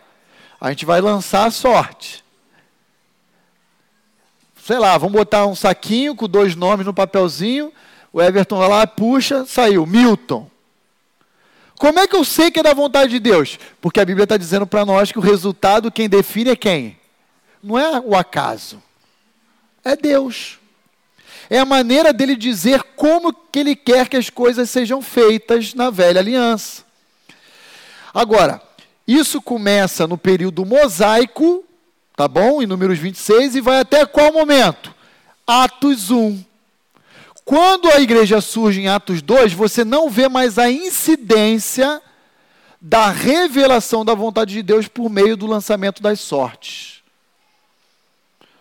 A 0.61 0.71
gente 0.71 0.87
vai 0.87 1.01
lançar 1.01 1.47
a 1.47 1.51
sorte. 1.51 2.24
Sei 4.67 4.79
lá, 4.79 4.97
vamos 4.97 5.15
botar 5.15 5.47
um 5.47 5.55
saquinho 5.55 6.15
com 6.15 6.29
dois 6.29 6.55
nomes 6.55 6.87
no 6.87 6.95
papelzinho 6.95 7.73
o 8.15 8.23
Everton 8.23 8.59
vai 8.59 8.69
lá, 8.69 8.87
puxa, 8.87 9.45
saiu. 9.45 9.85
Milton. 9.85 10.49
Como 11.77 11.99
é 11.99 12.07
que 12.07 12.15
eu 12.15 12.25
sei 12.25 12.49
que 12.49 12.61
é 12.61 12.63
da 12.63 12.73
vontade 12.73 13.11
de 13.11 13.19
Deus? 13.19 13.59
Porque 13.81 13.99
a 13.99 14.05
Bíblia 14.05 14.23
está 14.23 14.37
dizendo 14.37 14.69
para 14.69 14.85
nós 14.85 15.11
que 15.11 15.19
o 15.19 15.21
resultado, 15.23 15.91
quem 15.91 16.09
define 16.09 16.51
é 16.51 16.57
quem? 16.57 16.97
Não 17.61 17.77
é 17.77 17.99
o 17.99 18.15
acaso. 18.15 18.81
É 19.85 19.97
Deus. 19.97 20.61
É 21.51 21.59
a 21.59 21.65
maneira 21.65 22.13
dele 22.13 22.37
dizer 22.37 22.85
como 22.95 23.33
que 23.33 23.59
ele 23.59 23.75
quer 23.75 24.09
que 24.09 24.17
as 24.17 24.31
coisas 24.31 24.71
sejam 24.71 25.03
feitas 25.03 25.75
na 25.75 25.91
velha 25.91 26.21
aliança. 26.21 26.85
Agora, 28.15 28.63
isso 29.09 29.43
começa 29.43 30.07
no 30.07 30.17
período 30.17 30.65
mosaico, 30.65 31.65
tá 32.17 32.29
bom? 32.29 32.63
Em 32.63 32.67
Números 32.67 32.99
26, 32.99 33.57
e 33.57 33.61
vai 33.61 33.81
até 33.81 34.07
qual 34.07 34.33
momento? 34.33 34.95
Atos 35.47 36.11
1. 36.11 36.43
Quando 37.45 37.91
a 37.91 38.01
igreja 38.01 38.41
surge 38.41 38.81
em 38.81 38.89
Atos 38.89 39.21
2, 39.21 39.53
você 39.53 39.85
não 39.85 40.09
vê 40.09 40.29
mais 40.29 40.59
a 40.59 40.71
incidência 40.71 42.01
da 42.81 43.11
revelação 43.11 44.05
da 44.05 44.15
vontade 44.15 44.55
de 44.55 44.63
Deus 44.63 44.89
por 44.89 45.11
meio 45.11 45.37
do 45.37 45.47
lançamento 45.47 46.03
das 46.03 46.21
sortes. 46.21 47.03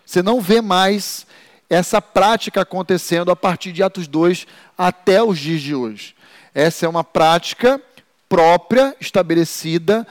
Você 0.04 0.22
não 0.22 0.40
vê 0.40 0.60
mais 0.60 1.26
essa 1.68 2.00
prática 2.00 2.60
acontecendo 2.60 3.30
a 3.30 3.36
partir 3.36 3.72
de 3.72 3.82
Atos 3.82 4.06
2 4.06 4.46
até 4.76 5.22
os 5.22 5.38
dias 5.38 5.62
de 5.62 5.74
hoje. 5.74 6.14
Essa 6.54 6.86
é 6.86 6.88
uma 6.88 7.02
prática 7.02 7.80
própria, 8.28 8.94
estabelecida 9.00 10.06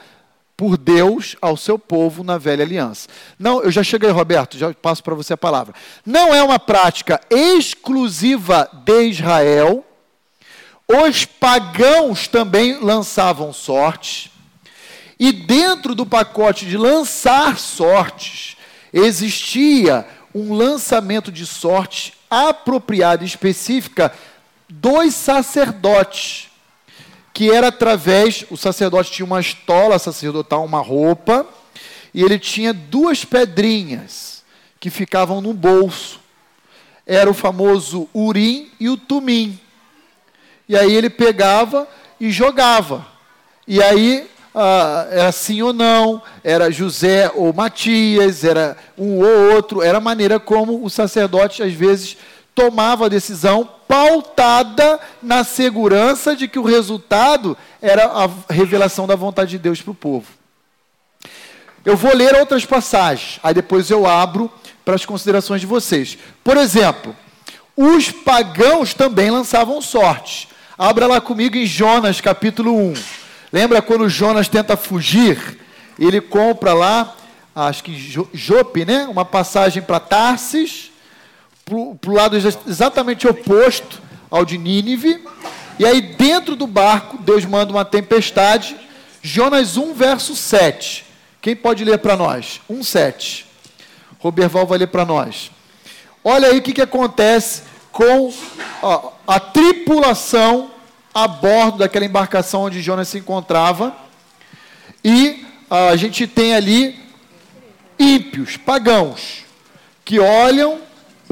por 0.56 0.76
Deus 0.76 1.36
ao 1.40 1.56
seu 1.56 1.78
povo 1.78 2.22
na 2.22 2.38
velha 2.38 2.64
aliança. 2.64 3.08
Não, 3.38 3.62
eu 3.62 3.70
já 3.70 3.82
cheguei, 3.82 4.10
Roberto, 4.10 4.56
já 4.56 4.72
passo 4.72 5.02
para 5.02 5.14
você 5.14 5.32
a 5.32 5.36
palavra. 5.36 5.74
Não 6.06 6.34
é 6.34 6.42
uma 6.42 6.58
prática 6.58 7.20
exclusiva 7.28 8.68
de 8.84 9.08
Israel. 9.08 9.84
Os 10.86 11.24
pagãos 11.24 12.28
também 12.28 12.78
lançavam 12.78 13.52
sortes. 13.52 14.30
E 15.18 15.32
dentro 15.32 15.94
do 15.94 16.06
pacote 16.06 16.66
de 16.66 16.76
lançar 16.76 17.58
sortes, 17.58 18.56
existia 18.92 20.06
um 20.34 20.54
lançamento 20.54 21.32
de 21.32 21.46
sorte 21.46 22.14
apropriada 22.30 23.22
e 23.24 23.26
específica 23.26 24.12
dos 24.68 25.14
sacerdotes 25.14 26.48
que 27.34 27.50
era 27.50 27.66
através, 27.66 28.44
o 28.48 28.56
sacerdote 28.56 29.10
tinha 29.10 29.26
uma 29.26 29.40
estola 29.40 29.98
sacerdotal, 29.98 30.64
uma 30.64 30.80
roupa, 30.80 31.44
e 32.14 32.22
ele 32.22 32.38
tinha 32.38 32.72
duas 32.72 33.24
pedrinhas 33.24 34.44
que 34.78 34.88
ficavam 34.88 35.40
no 35.40 35.52
bolso. 35.52 36.20
Era 37.04 37.28
o 37.28 37.34
famoso 37.34 38.08
urim 38.14 38.70
e 38.78 38.88
o 38.88 38.96
tumim. 38.96 39.58
E 40.68 40.76
aí 40.76 40.94
ele 40.94 41.10
pegava 41.10 41.88
e 42.20 42.30
jogava. 42.30 43.04
E 43.66 43.82
aí 43.82 44.30
ah, 44.54 45.08
era 45.10 45.32
sim 45.32 45.60
ou 45.60 45.72
não, 45.72 46.22
era 46.44 46.70
José 46.70 47.32
ou 47.34 47.52
Matias, 47.52 48.44
era 48.44 48.76
um 48.96 49.18
ou 49.18 49.54
outro, 49.56 49.82
era 49.82 49.98
a 49.98 50.00
maneira 50.00 50.38
como 50.38 50.84
o 50.84 50.88
sacerdote 50.88 51.64
às 51.64 51.72
vezes 51.72 52.16
tomava 52.54 53.06
a 53.06 53.08
decisão 53.08 53.68
pautada 53.88 55.00
na 55.22 55.44
segurança 55.44 56.36
de 56.36 56.48
que 56.48 56.58
o 56.58 56.64
resultado 56.64 57.56
era 57.82 58.06
a 58.06 58.52
revelação 58.52 59.06
da 59.06 59.16
vontade 59.16 59.52
de 59.52 59.58
Deus 59.58 59.82
para 59.82 59.90
o 59.90 59.94
povo. 59.94 60.26
Eu 61.84 61.96
vou 61.96 62.14
ler 62.14 62.34
outras 62.36 62.64
passagens, 62.64 63.38
aí 63.42 63.52
depois 63.52 63.90
eu 63.90 64.06
abro 64.06 64.50
para 64.84 64.94
as 64.94 65.04
considerações 65.04 65.60
de 65.60 65.66
vocês. 65.66 66.16
Por 66.42 66.56
exemplo, 66.56 67.14
os 67.76 68.10
pagãos 68.10 68.94
também 68.94 69.30
lançavam 69.30 69.82
sorte. 69.82 70.48
Abra 70.78 71.06
lá 71.06 71.20
comigo 71.20 71.56
em 71.56 71.66
Jonas, 71.66 72.20
capítulo 72.20 72.74
1. 72.74 72.94
Lembra 73.52 73.82
quando 73.82 74.08
Jonas 74.08 74.48
tenta 74.48 74.76
fugir? 74.76 75.60
Ele 75.98 76.20
compra 76.20 76.72
lá, 76.72 77.14
acho 77.54 77.84
que 77.84 77.94
Jope, 78.32 78.84
né? 78.84 79.06
Uma 79.08 79.24
passagem 79.24 79.82
para 79.82 80.00
Tarsis, 80.00 80.90
para 81.64 82.10
o 82.10 82.14
lado 82.14 82.36
exatamente 82.36 83.26
oposto 83.26 84.02
ao 84.30 84.44
de 84.44 84.58
Nínive. 84.58 85.24
E 85.78 85.86
aí, 85.86 86.00
dentro 86.00 86.54
do 86.54 86.66
barco, 86.66 87.18
Deus 87.18 87.44
manda 87.44 87.72
uma 87.72 87.84
tempestade. 87.84 88.76
Jonas 89.22 89.76
1, 89.76 89.94
verso 89.94 90.36
7. 90.36 91.04
Quem 91.40 91.56
pode 91.56 91.84
ler 91.84 91.98
para 91.98 92.16
nós? 92.16 92.60
1, 92.68 92.82
7. 92.82 93.46
Roberval 94.18 94.66
vai 94.66 94.78
ler 94.78 94.88
para 94.88 95.04
nós. 95.04 95.50
Olha 96.22 96.48
aí 96.48 96.58
o 96.58 96.62
que, 96.62 96.72
que 96.72 96.82
acontece 96.82 97.62
com 97.90 98.32
ó, 98.82 99.12
a 99.26 99.38
tripulação 99.38 100.70
a 101.12 101.28
bordo 101.28 101.78
daquela 101.78 102.04
embarcação 102.04 102.62
onde 102.62 102.82
Jonas 102.82 103.08
se 103.08 103.18
encontrava. 103.18 103.94
E 105.02 105.46
a 105.70 105.94
gente 105.96 106.26
tem 106.26 106.54
ali 106.54 106.98
ímpios, 107.98 108.56
pagãos, 108.56 109.44
que 110.04 110.18
olham 110.18 110.80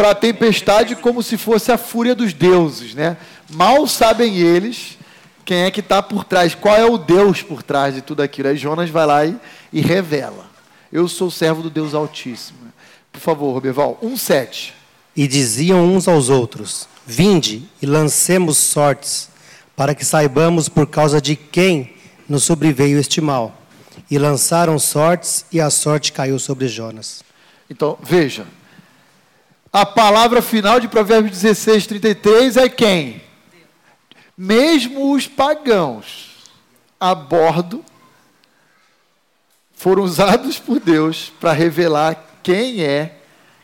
para 0.02 0.10
a 0.10 0.14
tempestade 0.16 0.96
como 0.96 1.22
se 1.22 1.38
fosse 1.38 1.70
a 1.70 1.78
fúria 1.78 2.12
dos 2.12 2.32
deuses, 2.32 2.92
né? 2.92 3.16
Mal 3.48 3.86
sabem 3.86 4.36
eles 4.36 4.98
quem 5.44 5.58
é 5.58 5.70
que 5.70 5.78
está 5.78 6.02
por 6.02 6.24
trás, 6.24 6.56
qual 6.56 6.76
é 6.76 6.84
o 6.84 6.98
Deus 6.98 7.40
por 7.40 7.62
trás 7.62 7.94
de 7.94 8.02
tudo 8.02 8.20
aquilo. 8.20 8.48
Aí 8.48 8.56
Jonas 8.56 8.90
vai 8.90 9.06
lá 9.06 9.24
e, 9.24 9.36
e 9.72 9.80
revela: 9.80 10.44
Eu 10.92 11.06
sou 11.06 11.30
servo 11.30 11.62
do 11.62 11.70
Deus 11.70 11.94
Altíssimo. 11.94 12.58
Por 13.12 13.20
favor, 13.20 13.52
Roberval, 13.52 13.96
1,7. 14.02 14.72
E 15.14 15.28
diziam 15.28 15.84
uns 15.84 16.08
aos 16.08 16.28
outros: 16.28 16.88
Vinde 17.06 17.62
e 17.80 17.86
lancemos 17.86 18.58
sortes, 18.58 19.28
para 19.76 19.94
que 19.94 20.04
saibamos 20.04 20.68
por 20.68 20.88
causa 20.88 21.20
de 21.20 21.36
quem 21.36 21.94
nos 22.28 22.42
sobreveio 22.42 22.98
este 22.98 23.20
mal. 23.20 23.56
E 24.10 24.18
lançaram 24.18 24.80
sortes, 24.80 25.44
e 25.52 25.60
a 25.60 25.70
sorte 25.70 26.12
caiu 26.12 26.40
sobre 26.40 26.66
Jonas. 26.66 27.22
Então, 27.70 27.96
veja. 28.02 28.44
A 29.72 29.86
palavra 29.86 30.42
final 30.42 30.78
de 30.78 30.86
Provérbios 30.86 31.40
16, 31.40 31.86
33 31.86 32.58
é 32.58 32.68
quem? 32.68 33.22
Mesmo 34.36 35.12
os 35.12 35.26
pagãos 35.26 36.50
a 37.00 37.14
bordo 37.14 37.82
foram 39.72 40.02
usados 40.02 40.58
por 40.58 40.78
Deus 40.78 41.32
para 41.40 41.52
revelar 41.52 42.22
quem 42.42 42.84
é 42.84 43.16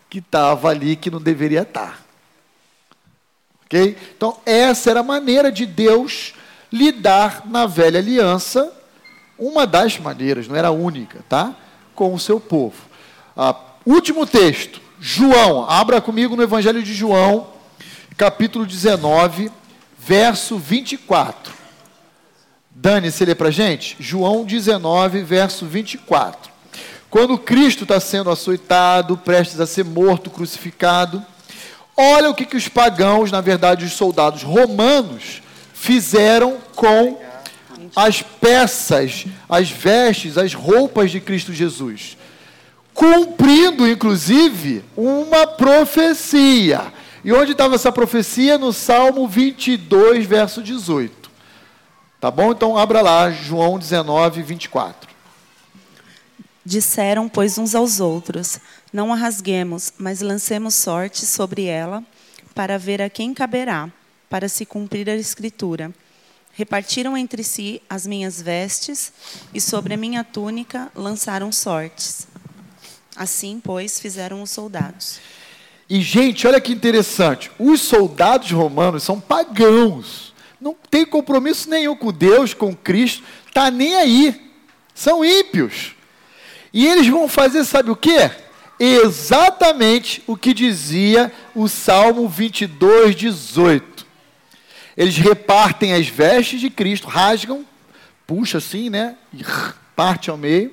que 0.09 0.21
estava 0.21 0.71
ali 0.71 0.97
que 0.97 1.11
não 1.11 1.21
deveria 1.21 1.61
estar. 1.61 2.03
Ok? 3.67 3.95
Então, 4.17 4.39
essa 4.47 4.91
era 4.91 5.01
a 5.01 5.05
maneira 5.05 5.53
de 5.53 5.67
Deus 5.67 6.33
lidar 6.73 7.43
na 7.45 7.67
velha 7.67 8.01
aliança, 8.01 8.73
uma 9.39 9.67
das 9.67 9.99
maneiras, 9.99 10.49
não 10.49 10.57
era 10.57 10.69
a 10.69 10.73
única, 10.73 11.23
tá? 11.29 11.55
Com 11.95 12.15
o 12.15 12.19
seu 12.19 12.41
povo. 12.41 12.77
Ah, 13.37 13.55
último 13.85 14.27
texto, 14.27 14.88
João, 15.01 15.65
abra 15.69 16.01
comigo 16.01 16.35
no 16.35 16.43
Evangelho 16.43 16.83
de 16.83 16.93
João, 16.93 17.47
capítulo 18.17 18.67
19, 18.67 19.51
verso 19.97 20.59
24. 20.59 21.55
Dani, 22.71 23.11
você 23.11 23.25
lê 23.25 23.35
para 23.35 23.51
gente? 23.51 23.97
João 24.01 24.45
19, 24.45 25.23
verso 25.23 25.67
24. 25.67 26.51
Quando 27.09 27.39
Cristo 27.39 27.85
está 27.85 28.01
sendo 28.01 28.29
açoitado, 28.29 29.17
prestes 29.17 29.61
a 29.61 29.67
ser 29.67 29.85
morto, 29.85 30.31
crucificado, 30.31 31.25
olha 31.97 32.29
o 32.29 32.35
que, 32.35 32.45
que 32.45 32.57
os 32.57 32.69
pagãos, 32.69 33.31
na 33.31 33.41
verdade 33.41 33.85
os 33.85 33.93
soldados 33.93 34.43
romanos, 34.43 35.43
fizeram 35.73 36.59
com 36.75 37.21
as 37.95 38.21
peças, 38.21 39.27
as 39.49 39.71
vestes, 39.71 40.37
as 40.37 40.55
roupas 40.55 41.13
de 41.13 41.21
Cristo 41.21 41.53
Jesus. 41.53 42.17
Cumprindo, 42.99 43.89
inclusive, 43.89 44.85
uma 44.97 45.47
profecia. 45.47 46.93
E 47.25 47.33
onde 47.33 47.53
estava 47.53 47.77
essa 47.77 47.93
profecia? 47.93 48.59
No 48.59 48.73
Salmo 48.73 49.29
22, 49.29 50.27
verso 50.27 50.61
18. 50.61 51.31
Tá 52.21 52.29
bom? 52.29 52.51
Então 52.51 52.77
abra 52.77 53.01
lá, 53.01 53.31
João 53.31 53.79
19, 53.79 54.43
24. 54.43 55.09
Disseram, 56.65 57.29
pois, 57.29 57.57
uns 57.57 57.77
aos 57.77 58.01
outros: 58.01 58.59
Não 58.93 59.13
a 59.13 59.17
rasguemos, 59.17 59.93
mas 59.97 60.21
lancemos 60.21 60.75
sorte 60.75 61.25
sobre 61.25 61.67
ela, 61.67 62.03
para 62.53 62.77
ver 62.77 63.01
a 63.01 63.09
quem 63.09 63.33
caberá, 63.33 63.89
para 64.29 64.49
se 64.49 64.67
cumprir 64.67 65.09
a 65.09 65.15
Escritura. 65.15 65.95
Repartiram 66.53 67.17
entre 67.17 67.45
si 67.45 67.81
as 67.89 68.05
minhas 68.05 68.43
vestes, 68.43 69.13
e 69.55 69.61
sobre 69.61 69.95
a 69.95 69.97
minha 69.97 70.25
túnica 70.25 70.91
lançaram 70.97 71.53
sortes. 71.53 72.27
Assim, 73.19 73.61
pois, 73.63 73.99
fizeram 73.99 74.41
os 74.43 74.51
soldados. 74.53 75.19
E, 75.91 76.01
gente, 76.01 76.47
olha 76.47 76.61
que 76.61 76.73
interessante: 76.73 77.51
os 77.59 77.81
soldados 77.81 78.53
romanos 78.53 79.03
são 79.03 79.19
pagãos, 79.19 80.33
não 80.61 80.77
tem 80.89 81.05
compromisso 81.05 81.69
nenhum 81.69 81.97
com 81.97 82.13
Deus, 82.13 82.55
com 82.55 82.77
Cristo, 82.77 83.25
está 83.49 83.73
nem 83.73 83.97
aí, 83.97 84.53
são 84.95 85.25
ímpios. 85.25 85.97
E 86.73 86.87
eles 86.87 87.09
vão 87.09 87.27
fazer, 87.27 87.65
sabe 87.65 87.91
o 87.91 87.97
que? 87.97 88.31
Exatamente 88.79 90.23
o 90.25 90.37
que 90.37 90.55
dizia 90.55 91.33
o 91.57 91.67
Salmo 91.67 92.29
22, 92.29 93.17
18. 93.17 94.07
Eles 94.97 95.17
repartem 95.17 95.93
as 95.93 96.07
vestes 96.07 96.61
de 96.61 96.71
Cristo, 96.71 97.09
rasgam, 97.09 97.67
puxa 98.25 98.59
assim, 98.59 98.89
né? 98.89 99.17
E 99.33 99.45
parte 99.97 100.31
ao 100.31 100.37
meio. 100.37 100.73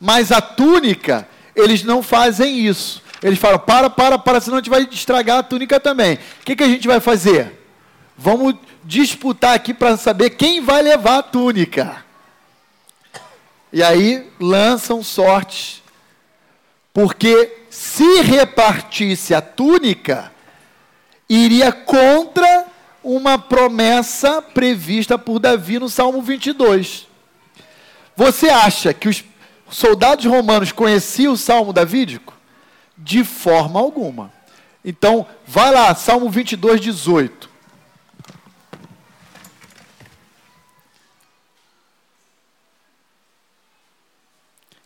Mas 0.00 0.32
a 0.32 0.40
túnica, 0.40 1.28
eles 1.54 1.82
não 1.82 2.02
fazem 2.02 2.66
isso. 2.66 3.02
Eles 3.22 3.38
falam: 3.38 3.58
para, 3.58 3.90
para, 3.90 4.18
para, 4.18 4.40
senão 4.40 4.56
a 4.56 4.60
gente 4.60 4.70
vai 4.70 4.88
estragar 4.90 5.38
a 5.38 5.42
túnica 5.42 5.78
também. 5.78 6.14
O 6.14 6.44
que, 6.44 6.56
que 6.56 6.64
a 6.64 6.68
gente 6.68 6.86
vai 6.86 7.00
fazer? 7.00 7.58
Vamos 8.16 8.54
disputar 8.84 9.54
aqui 9.54 9.72
para 9.72 9.96
saber 9.96 10.30
quem 10.30 10.60
vai 10.60 10.82
levar 10.82 11.18
a 11.18 11.22
túnica. 11.22 12.04
E 13.72 13.82
aí 13.82 14.26
lançam 14.40 15.02
sortes, 15.02 15.82
porque 16.92 17.58
se 17.70 18.20
repartisse 18.22 19.32
a 19.32 19.40
túnica, 19.40 20.32
iria 21.28 21.70
contra 21.70 22.66
uma 23.02 23.38
promessa 23.38 24.42
prevista 24.42 25.16
por 25.16 25.38
Davi 25.38 25.78
no 25.78 25.88
Salmo 25.88 26.20
22. 26.20 27.06
Você 28.16 28.50
acha 28.50 28.92
que 28.92 29.08
os 29.08 29.22
soldados 29.70 30.24
romanos 30.26 30.72
conheciam 30.72 31.32
o 31.32 31.36
Salmo 31.36 31.72
davídico? 31.72 32.34
De 32.96 33.24
forma 33.24 33.80
alguma. 33.80 34.32
Então, 34.84 35.26
vai 35.46 35.70
lá, 35.70 35.94
Salmo 35.94 36.28
22, 36.28 36.80
18. 36.80 37.50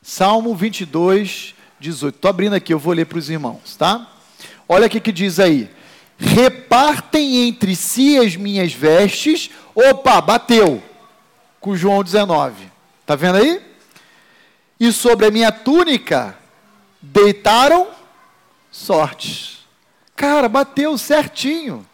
Salmo 0.03 0.55
22, 0.55 1.55
18. 1.81 2.15
Estou 2.15 2.29
abrindo 2.29 2.55
aqui, 2.55 2.75
eu 2.75 2.79
vou 2.79 2.93
ler 2.93 3.07
para 3.07 3.19
os 3.19 3.31
irmãos, 3.31 3.75
tá? 3.77 4.07
Olha 4.69 4.87
o 4.87 4.91
que, 4.91 5.11
diz 5.11 5.41
aí. 5.41 5.71
Repartem 6.19 7.49
entre 7.49 7.75
si 7.75 8.19
as 8.19 8.37
minhas 8.37 8.73
vestes. 8.73 9.51
Opa, 9.75 10.21
bateu. 10.21 10.83
Com 11.59 11.75
João 11.75 12.05
19. 12.05 12.71
Está 13.01 13.17
vendo 13.17 13.39
aí? 13.39 13.74
E 14.79 14.93
sobre 14.93 15.27
a 15.27 15.31
minha 15.31 15.53
túnica 15.53 16.37
deitaram 17.01 17.89
sortes. 18.71 19.67
Cara, 20.17 20.49
bateu 20.49 20.97
certinho. 20.97 21.87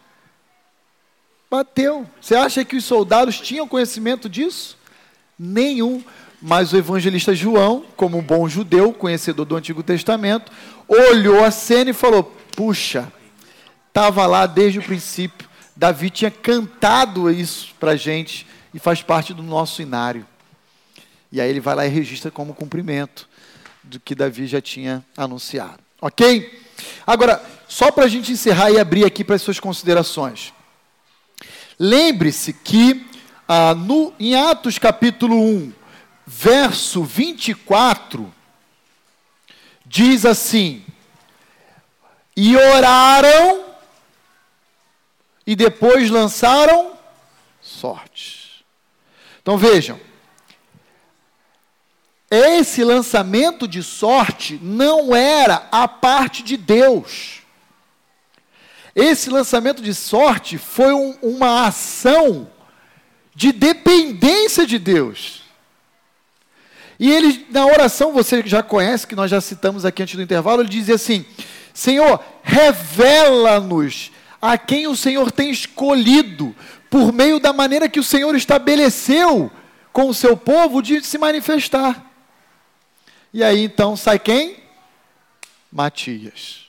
Bateu. 1.51 2.07
Você 2.21 2.35
acha 2.35 2.65
que 2.65 2.77
os 2.77 2.85
soldados 2.85 3.41
tinham 3.41 3.67
conhecimento 3.67 4.29
disso? 4.29 4.79
Nenhum. 5.39 6.03
Mas 6.41 6.73
o 6.73 6.77
evangelista 6.77 7.35
João, 7.35 7.85
como 7.97 8.17
um 8.17 8.23
bom 8.23 8.49
judeu, 8.49 8.93
conhecedor 8.93 9.45
do 9.45 9.57
Antigo 9.57 9.83
Testamento, 9.83 10.51
olhou 10.89 11.45
a 11.45 11.51
cena 11.51 11.91
e 11.91 11.95
falou: 11.95 12.25
Puxa, 12.57 13.13
estava 13.89 14.27
lá 14.27 14.47
desde 14.47 14.79
o 14.79 14.83
princípio. 14.83 15.49
Davi 15.77 16.09
tinha 16.09 16.31
cantado 16.31 17.31
isso 17.31 17.75
para 17.79 17.97
gente 17.97 18.47
e 18.73 18.79
faz 18.79 19.03
parte 19.03 19.35
do 19.35 19.43
nosso 19.43 19.83
inário. 19.83 20.27
E 21.33 21.41
aí 21.41 21.49
ele 21.49 21.61
vai 21.61 21.75
lá 21.75 21.87
e 21.87 21.89
registra 21.89 22.31
como 22.31 22.55
cumprimento 22.55 23.29
do 23.83 24.01
que 24.01 24.15
Davi 24.15 24.47
já 24.47 24.61
tinha 24.61 25.05
anunciado. 25.17 25.79
Ok? 26.01 26.61
Agora, 27.07 27.45
só 27.69 27.91
para 27.91 28.05
a 28.05 28.09
gente 28.09 28.33
encerrar 28.33 28.71
e 28.71 28.79
abrir 28.79 29.05
aqui 29.05 29.23
para 29.23 29.37
as 29.37 29.43
suas 29.43 29.61
considerações. 29.61 30.53
Lembre-se 31.79 32.53
que 32.53 33.07
ah, 33.47 33.75
no, 33.75 34.13
em 34.19 34.35
Atos 34.35 34.79
capítulo 34.79 35.37
1, 35.37 35.73
verso 36.27 37.03
24, 37.03 38.33
diz 39.85 40.25
assim: 40.25 40.85
E 42.37 42.57
oraram, 42.57 43.65
e 45.47 45.57
depois 45.57 46.11
lançaram 46.11 46.93
sortes. 47.61 48.63
Então 49.43 49.59
vejam, 49.59 49.99
esse 52.31 52.85
lançamento 52.85 53.67
de 53.67 53.83
sorte 53.83 54.59
não 54.63 55.15
era 55.15 55.67
a 55.73 55.89
parte 55.89 56.45
de 56.45 56.57
Deus. 56.57 57.41
Esse 58.95 59.29
lançamento 59.31 59.83
de 59.83 59.93
sorte 59.93 60.57
foi 60.57 60.93
um, 60.93 61.17
uma 61.21 61.67
ação 61.67 62.49
de 63.35 63.51
dependência 63.51 64.65
de 64.65 64.79
Deus. 64.79 65.43
E 67.01 67.11
ele, 67.11 67.47
na 67.51 67.67
oração, 67.67 68.13
você 68.13 68.43
já 68.45 68.63
conhece, 68.63 69.07
que 69.07 69.17
nós 69.17 69.31
já 69.31 69.41
citamos 69.41 69.85
aqui 69.85 70.03
antes 70.03 70.15
do 70.15 70.23
intervalo, 70.23 70.63
ele 70.63 70.69
dizia 70.69 70.97
assim: 70.97 71.25
Senhor, 71.73 72.23
revela-nos 72.43 74.13
a 74.41 74.57
quem 74.59 74.87
o 74.87 74.95
Senhor 74.95 75.33
tem 75.33 75.51
escolhido, 75.51 76.55
por 76.89 77.13
meio 77.13 77.41
da 77.41 77.53
maneira 77.53 77.89
que 77.89 77.99
o 77.99 78.05
Senhor 78.05 78.37
estabeleceu 78.37 79.51
com 79.93 80.09
o 80.09 80.15
seu 80.15 80.37
povo 80.37 80.83
de 80.83 81.03
se 81.03 81.17
manifestar. 81.19 82.10
E 83.33 83.45
aí 83.45 83.65
então 83.65 83.97
sai 83.97 84.19
quem? 84.19 84.57
Matias. 85.73 86.67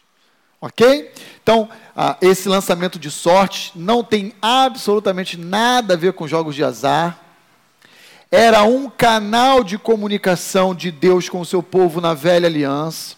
Ok? 0.59 1.11
Então, 1.41 1.67
ah, 1.95 2.17
esse 2.21 2.47
lançamento 2.47 2.99
de 2.99 3.09
sorte 3.09 3.71
não 3.75 4.03
tem 4.03 4.31
absolutamente 4.39 5.35
nada 5.35 5.95
a 5.95 5.97
ver 5.97 6.13
com 6.13 6.27
jogos 6.27 6.53
de 6.53 6.63
azar. 6.63 7.19
Era 8.29 8.63
um 8.63 8.88
canal 8.88 9.63
de 9.63 9.79
comunicação 9.79 10.75
de 10.75 10.91
Deus 10.91 11.27
com 11.27 11.41
o 11.41 11.45
seu 11.45 11.63
povo 11.63 11.99
na 11.99 12.13
velha 12.13 12.47
aliança. 12.47 13.15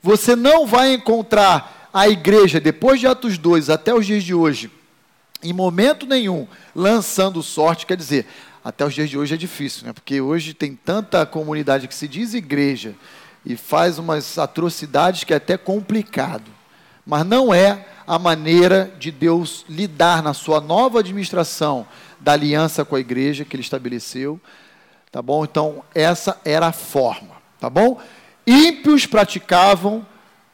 Você 0.00 0.36
não 0.36 0.66
vai 0.66 0.94
encontrar 0.94 1.90
a 1.92 2.08
igreja, 2.08 2.60
depois 2.60 3.00
de 3.00 3.08
Atos 3.08 3.36
2 3.36 3.68
até 3.68 3.92
os 3.92 4.06
dias 4.06 4.22
de 4.22 4.32
hoje, 4.32 4.70
em 5.42 5.52
momento 5.52 6.06
nenhum, 6.06 6.46
lançando 6.74 7.42
sorte. 7.42 7.86
Quer 7.86 7.96
dizer, 7.96 8.26
até 8.68 8.84
os 8.84 8.92
dias 8.92 9.08
de 9.08 9.16
hoje 9.16 9.32
é 9.32 9.36
difícil, 9.38 9.86
né? 9.86 9.94
porque 9.94 10.20
hoje 10.20 10.52
tem 10.52 10.74
tanta 10.74 11.24
comunidade 11.24 11.88
que 11.88 11.94
se 11.94 12.06
diz 12.06 12.34
igreja 12.34 12.94
e 13.42 13.56
faz 13.56 13.98
umas 13.98 14.36
atrocidades 14.36 15.24
que 15.24 15.32
é 15.32 15.36
até 15.36 15.56
complicado. 15.56 16.50
Mas 17.06 17.24
não 17.24 17.54
é 17.54 17.86
a 18.06 18.18
maneira 18.18 18.92
de 18.98 19.10
Deus 19.10 19.64
lidar 19.70 20.22
na 20.22 20.34
sua 20.34 20.60
nova 20.60 20.98
administração 20.98 21.86
da 22.20 22.32
aliança 22.32 22.84
com 22.84 22.94
a 22.94 23.00
igreja 23.00 23.42
que 23.42 23.56
ele 23.56 23.62
estabeleceu. 23.62 24.38
Tá 25.10 25.22
bom? 25.22 25.44
Então, 25.44 25.82
essa 25.94 26.38
era 26.44 26.66
a 26.66 26.72
forma. 26.72 27.36
Tá 27.58 27.70
bom? 27.70 27.98
Ímpios 28.46 29.06
praticavam, 29.06 30.06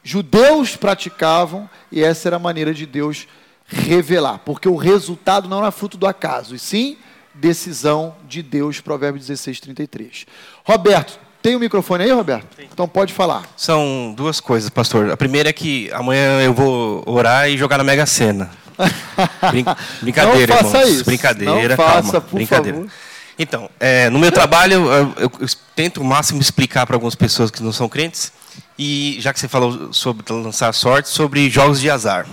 judeus 0.04 0.76
praticavam, 0.76 1.68
e 1.90 2.00
essa 2.00 2.28
era 2.28 2.36
a 2.36 2.38
maneira 2.38 2.72
de 2.72 2.86
Deus 2.86 3.26
revelar, 3.66 4.38
porque 4.44 4.68
o 4.68 4.76
resultado 4.76 5.48
não 5.48 5.58
era 5.58 5.72
fruto 5.72 5.96
do 5.96 6.06
acaso, 6.06 6.54
e 6.54 6.60
sim 6.60 6.96
decisão 7.34 8.14
de 8.28 8.42
Deus, 8.42 8.80
Provérbios 8.80 9.26
16, 9.26 9.60
33. 9.60 10.26
Roberto, 10.64 11.18
tem 11.42 11.54
o 11.54 11.58
um 11.58 11.60
microfone 11.60 12.04
aí, 12.04 12.10
Roberto? 12.10 12.46
Então 12.72 12.88
pode 12.88 13.12
falar. 13.12 13.44
São 13.56 14.14
duas 14.16 14.40
coisas, 14.40 14.70
pastor. 14.70 15.10
A 15.10 15.16
primeira 15.16 15.50
é 15.50 15.52
que 15.52 15.90
amanhã 15.92 16.40
eu 16.40 16.54
vou 16.54 17.02
orar 17.06 17.50
e 17.50 17.58
jogar 17.58 17.78
na 17.78 17.84
Mega 17.84 18.06
Sena. 18.06 18.50
Brin 19.50 19.64
brincadeira, 20.00 20.54
Não 20.54 20.62
faça 20.62 20.78
irmãos. 20.78 20.94
Isso. 20.94 21.04
Brincadeira, 21.04 21.76
Não 21.76 21.84
faça, 21.84 22.12
calma. 22.12 22.20
por 22.22 22.36
brincadeira. 22.36 22.78
favor. 22.78 22.92
Então, 23.38 23.68
é, 23.80 24.08
no 24.10 24.18
meu 24.18 24.30
trabalho, 24.30 24.74
eu, 24.74 25.14
eu, 25.18 25.32
eu 25.40 25.48
tento 25.74 26.00
o 26.00 26.04
máximo 26.04 26.40
explicar 26.40 26.86
para 26.86 26.96
algumas 26.96 27.14
pessoas 27.14 27.50
que 27.50 27.62
não 27.62 27.72
são 27.72 27.88
crentes, 27.88 28.32
e 28.78 29.16
já 29.20 29.32
que 29.32 29.40
você 29.40 29.48
falou 29.48 29.92
sobre 29.92 30.24
lançar 30.32 30.72
sorte, 30.72 31.08
sobre 31.08 31.50
jogos 31.50 31.80
de 31.80 31.90
azar. 31.90 32.26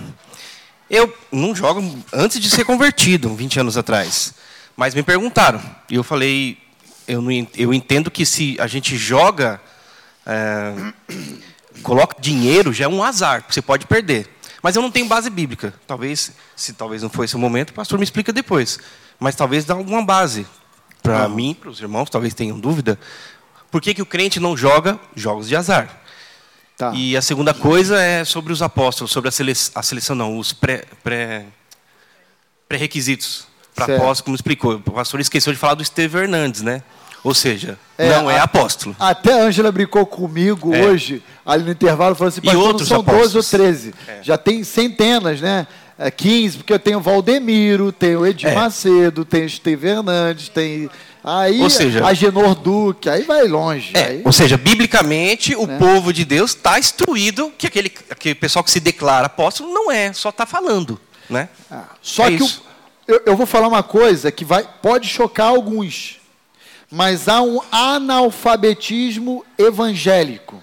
Eu 0.88 1.12
não 1.30 1.54
jogo 1.54 1.82
antes 2.12 2.38
de 2.40 2.48
ser 2.50 2.64
convertido, 2.64 3.34
20 3.34 3.60
anos 3.60 3.76
atrás. 3.76 4.34
Mas 4.76 4.94
me 4.94 5.02
perguntaram. 5.02 5.60
E 5.88 5.94
eu 5.94 6.02
falei, 6.02 6.58
eu, 7.06 7.20
não, 7.20 7.30
eu 7.54 7.74
entendo 7.74 8.10
que 8.10 8.24
se 8.24 8.56
a 8.60 8.66
gente 8.66 8.96
joga, 8.96 9.60
é, 10.26 10.92
coloca 11.82 12.20
dinheiro, 12.20 12.72
já 12.72 12.84
é 12.84 12.88
um 12.88 13.02
azar, 13.02 13.44
você 13.48 13.62
pode 13.62 13.86
perder. 13.86 14.28
Mas 14.62 14.76
eu 14.76 14.82
não 14.82 14.90
tenho 14.90 15.06
base 15.06 15.28
bíblica. 15.28 15.74
Talvez, 15.86 16.32
se 16.54 16.72
talvez 16.72 17.02
não 17.02 17.10
foi 17.10 17.24
esse 17.24 17.34
o 17.34 17.38
momento, 17.38 17.70
o 17.70 17.74
pastor 17.74 17.98
me 17.98 18.04
explica 18.04 18.32
depois. 18.32 18.78
Mas 19.18 19.34
talvez 19.34 19.64
dá 19.64 19.74
alguma 19.74 20.04
base 20.04 20.46
para 21.02 21.28
mim, 21.28 21.52
para 21.52 21.68
os 21.68 21.80
irmãos, 21.80 22.08
talvez 22.08 22.32
tenham 22.32 22.58
dúvida. 22.58 22.98
Por 23.70 23.80
que, 23.80 23.92
que 23.92 24.02
o 24.02 24.06
crente 24.06 24.38
não 24.38 24.56
joga 24.56 25.00
jogos 25.16 25.48
de 25.48 25.56
azar? 25.56 26.00
Tá. 26.76 26.92
E 26.94 27.16
a 27.16 27.22
segunda 27.22 27.52
coisa 27.52 28.00
é 28.00 28.24
sobre 28.24 28.52
os 28.52 28.62
apóstolos, 28.62 29.10
sobre 29.10 29.28
a 29.28 29.32
seleção, 29.32 29.72
a 29.74 29.82
seleção 29.82 30.16
não, 30.16 30.38
os 30.38 30.52
pré, 30.52 30.84
pré, 31.02 31.46
pré-requisitos 32.68 33.46
para 33.74 33.96
apóstolo, 33.96 34.24
como 34.24 34.34
explicou. 34.34 34.74
O 34.74 34.90
pastor 34.92 35.20
esqueceu 35.20 35.52
de 35.52 35.58
falar 35.58 35.74
do 35.74 35.82
Estevão 35.82 36.22
Hernandes, 36.22 36.62
né? 36.62 36.82
Ou 37.24 37.32
seja, 37.34 37.78
É, 37.96 38.08
não 38.10 38.28
é 38.30 38.38
a- 38.38 38.42
apóstolo. 38.42 38.96
Até 38.98 39.32
a 39.32 39.44
Ângela 39.44 39.70
brincou 39.70 40.04
comigo 40.04 40.74
É. 40.74 40.82
hoje, 40.84 41.22
ali 41.46 41.62
no 41.64 41.70
intervalo, 41.70 42.16
falou 42.16 42.28
assim, 42.28 42.40
E 42.42 42.46
pastor, 42.46 42.60
não 42.60 42.66
outros 42.68 42.88
são 42.88 43.02
12 43.02 43.10
ou 43.10 43.16
apóstolos. 43.20 43.50
13. 43.50 43.94
É. 44.08 44.18
Já 44.22 44.36
tem 44.36 44.64
centenas, 44.64 45.40
né? 45.40 45.66
É 45.98 46.10
15, 46.10 46.58
porque 46.58 46.72
eu 46.72 46.80
tenho 46.80 47.00
Valdemiro, 47.00 47.92
tenho 47.92 48.26
Edir 48.26 48.48
É. 48.48 48.54
Macedo, 48.54 49.24
tenho 49.24 49.44
Esteve 49.46 49.88
Hernandes, 49.88 50.48
tem... 50.48 50.90
Aí, 51.24 51.60
Ou 51.62 51.70
seja- 51.70 52.04
Agenor 52.04 52.56
Duque, 52.56 53.08
aí 53.08 53.22
vai 53.22 53.46
longe. 53.46 53.92
É, 53.94 54.04
aí- 54.06 54.22
ou 54.24 54.32
seja, 54.32 54.56
biblicamente, 54.56 55.54
o 55.54 55.64
Né? 55.68 55.78
povo 55.78 56.12
de 56.12 56.24
Deus 56.24 56.50
está 56.50 56.76
instruído 56.80 57.52
que 57.56 57.68
aquele, 57.68 57.92
aquele 58.10 58.34
pessoal 58.34 58.64
que 58.64 58.70
se 58.72 58.80
declara 58.80 59.26
apóstolo 59.26 59.72
não 59.72 59.88
é, 59.92 60.12
só 60.12 60.30
está 60.30 60.44
falando. 60.44 61.00
Né? 61.30 61.48
Só 62.02 62.26
É 62.26 62.36
que 62.36 62.42
o- 62.42 62.46
isso. 62.46 62.64
Eu, 63.06 63.22
eu 63.26 63.36
vou 63.36 63.46
falar 63.46 63.68
uma 63.68 63.82
coisa 63.82 64.30
que 64.30 64.44
vai, 64.44 64.68
pode 64.80 65.08
chocar 65.08 65.48
alguns, 65.48 66.20
mas 66.90 67.28
há 67.28 67.42
um 67.42 67.60
analfabetismo 67.70 69.44
evangélico, 69.58 70.62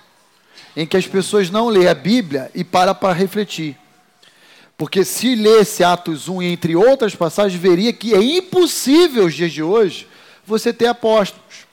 em 0.75 0.85
que 0.85 0.95
as 0.95 1.07
pessoas 1.07 1.49
não 1.49 1.69
lêem 1.69 1.87
a 1.87 1.93
Bíblia 1.93 2.51
e 2.53 2.63
param 2.63 2.95
para 2.95 3.13
refletir. 3.13 3.77
Porque 4.77 5.03
se 5.03 5.35
lesse 5.35 5.83
Atos 5.83 6.29
1, 6.29 6.41
entre 6.41 6.75
outras 6.75 7.13
passagens, 7.13 7.59
veria 7.59 7.91
que 7.91 8.13
é 8.13 8.21
impossível, 8.21 9.25
os 9.25 9.33
dias 9.33 9.51
de 9.51 9.61
hoje, 9.61 10.07
você 10.45 10.71
ter 10.71 10.87
apóstolos. 10.87 11.67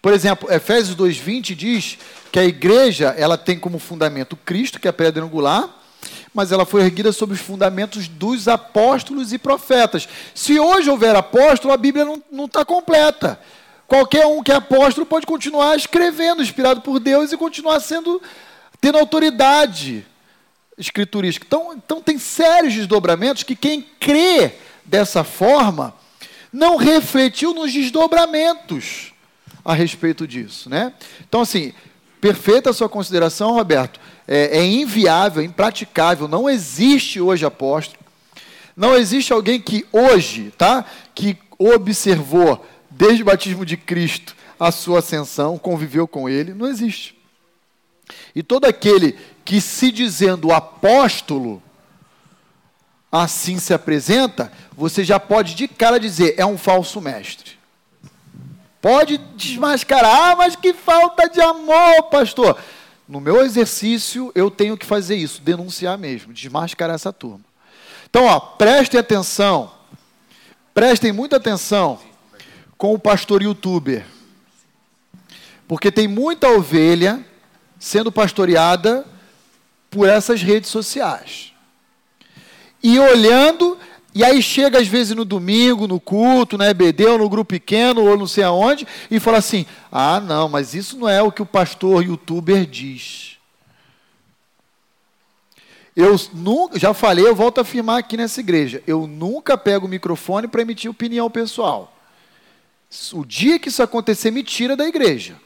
Por 0.00 0.12
exemplo, 0.12 0.52
Efésios 0.52 0.96
2,20 0.96 1.54
diz 1.54 1.98
que 2.30 2.38
a 2.38 2.44
igreja 2.44 3.14
ela 3.18 3.36
tem 3.36 3.58
como 3.58 3.78
fundamento 3.78 4.36
Cristo, 4.36 4.78
que 4.78 4.86
é 4.86 4.90
a 4.90 4.92
pedra 4.92 5.24
angular, 5.24 5.77
mas 6.38 6.52
ela 6.52 6.64
foi 6.64 6.82
erguida 6.82 7.10
sobre 7.10 7.34
os 7.34 7.40
fundamentos 7.40 8.06
dos 8.06 8.46
apóstolos 8.46 9.32
e 9.32 9.38
profetas. 9.38 10.08
Se 10.32 10.56
hoje 10.60 10.88
houver 10.88 11.16
apóstolo, 11.16 11.74
a 11.74 11.76
Bíblia 11.76 12.04
não 12.30 12.44
está 12.44 12.64
completa. 12.64 13.40
Qualquer 13.88 14.24
um 14.24 14.40
que 14.40 14.52
é 14.52 14.54
apóstolo 14.54 15.04
pode 15.04 15.26
continuar 15.26 15.74
escrevendo, 15.74 16.40
inspirado 16.40 16.80
por 16.80 17.00
Deus, 17.00 17.32
e 17.32 17.36
continuar 17.36 17.80
sendo 17.80 18.22
tendo 18.80 18.98
autoridade 18.98 20.06
escriturística. 20.78 21.44
Então, 21.44 21.72
então 21.74 22.00
tem 22.00 22.18
sérios 22.18 22.74
desdobramentos 22.74 23.42
que 23.42 23.56
quem 23.56 23.84
crê 23.98 24.52
dessa 24.84 25.24
forma 25.24 25.92
não 26.52 26.76
refletiu 26.76 27.52
nos 27.52 27.72
desdobramentos 27.72 29.12
a 29.64 29.74
respeito 29.74 30.24
disso, 30.24 30.70
né? 30.70 30.92
Então, 31.28 31.40
assim, 31.40 31.72
perfeita 32.20 32.70
a 32.70 32.72
sua 32.72 32.88
consideração, 32.88 33.54
Roberto. 33.54 33.98
É, 34.28 34.58
é 34.58 34.64
inviável, 34.64 35.42
impraticável. 35.42 36.28
Não 36.28 36.48
existe 36.48 37.20
hoje 37.20 37.46
apóstolo. 37.46 37.98
Não 38.76 38.94
existe 38.94 39.32
alguém 39.32 39.58
que 39.58 39.86
hoje, 39.90 40.52
tá? 40.56 40.84
Que 41.14 41.36
observou 41.58 42.64
desde 42.90 43.22
o 43.22 43.26
batismo 43.26 43.64
de 43.64 43.76
Cristo 43.76 44.36
a 44.60 44.70
sua 44.70 44.98
ascensão, 44.98 45.58
conviveu 45.58 46.06
com 46.06 46.28
ele. 46.28 46.52
Não 46.52 46.66
existe. 46.66 47.16
E 48.34 48.42
todo 48.42 48.66
aquele 48.66 49.18
que 49.44 49.60
se 49.60 49.90
dizendo 49.90 50.52
apóstolo 50.52 51.62
assim 53.10 53.58
se 53.58 53.72
apresenta, 53.72 54.52
você 54.76 55.02
já 55.02 55.18
pode 55.18 55.54
de 55.54 55.66
cara 55.66 55.98
dizer 55.98 56.34
é 56.36 56.44
um 56.44 56.58
falso 56.58 57.00
mestre. 57.00 57.58
Pode 58.80 59.18
desmascarar, 59.36 60.32
ah, 60.32 60.36
mas 60.36 60.54
que 60.54 60.72
falta 60.72 61.28
de 61.28 61.40
amor, 61.40 62.04
pastor. 62.10 62.58
No 63.08 63.20
meu 63.20 63.40
exercício, 63.40 64.30
eu 64.34 64.50
tenho 64.50 64.76
que 64.76 64.84
fazer 64.84 65.16
isso, 65.16 65.40
denunciar 65.40 65.96
mesmo, 65.96 66.32
desmascarar 66.32 66.94
essa 66.94 67.10
turma. 67.10 67.44
Então, 68.08 68.26
ó, 68.26 68.38
prestem 68.38 69.00
atenção, 69.00 69.72
prestem 70.74 71.10
muita 71.10 71.36
atenção 71.36 71.98
com 72.76 72.92
o 72.92 72.98
pastor 72.98 73.42
youtuber. 73.42 74.04
Porque 75.66 75.90
tem 75.90 76.06
muita 76.06 76.48
ovelha 76.48 77.24
sendo 77.78 78.12
pastoreada 78.12 79.06
por 79.90 80.06
essas 80.06 80.42
redes 80.42 80.70
sociais. 80.70 81.52
E 82.82 82.98
olhando, 82.98 83.78
e 84.14 84.24
aí 84.24 84.42
chega 84.42 84.78
às 84.78 84.88
vezes 84.88 85.14
no 85.14 85.24
domingo, 85.24 85.86
no 85.86 86.00
culto, 86.00 86.56
na 86.56 86.68
EBD, 86.70 87.06
ou 87.06 87.18
no 87.18 87.28
grupo 87.28 87.50
pequeno, 87.50 88.04
ou 88.04 88.16
não 88.16 88.26
sei 88.26 88.44
aonde, 88.44 88.86
e 89.10 89.20
fala 89.20 89.38
assim: 89.38 89.66
ah, 89.92 90.18
não, 90.20 90.48
mas 90.48 90.74
isso 90.74 90.96
não 90.98 91.08
é 91.08 91.22
o 91.22 91.30
que 91.30 91.42
o 91.42 91.46
pastor 91.46 92.04
youtuber 92.04 92.66
diz. 92.66 93.36
Eu 95.94 96.16
nunca, 96.32 96.78
já 96.78 96.94
falei, 96.94 97.26
eu 97.26 97.34
volto 97.34 97.58
a 97.58 97.62
afirmar 97.62 97.98
aqui 97.98 98.16
nessa 98.16 98.40
igreja, 98.40 98.82
eu 98.86 99.06
nunca 99.06 99.58
pego 99.58 99.86
o 99.86 99.88
microfone 99.88 100.46
para 100.46 100.62
emitir 100.62 100.90
opinião 100.90 101.28
pessoal. 101.28 101.92
O 103.12 103.24
dia 103.24 103.58
que 103.58 103.68
isso 103.68 103.82
acontecer, 103.82 104.30
me 104.30 104.42
tira 104.42 104.76
da 104.76 104.86
igreja. 104.86 105.36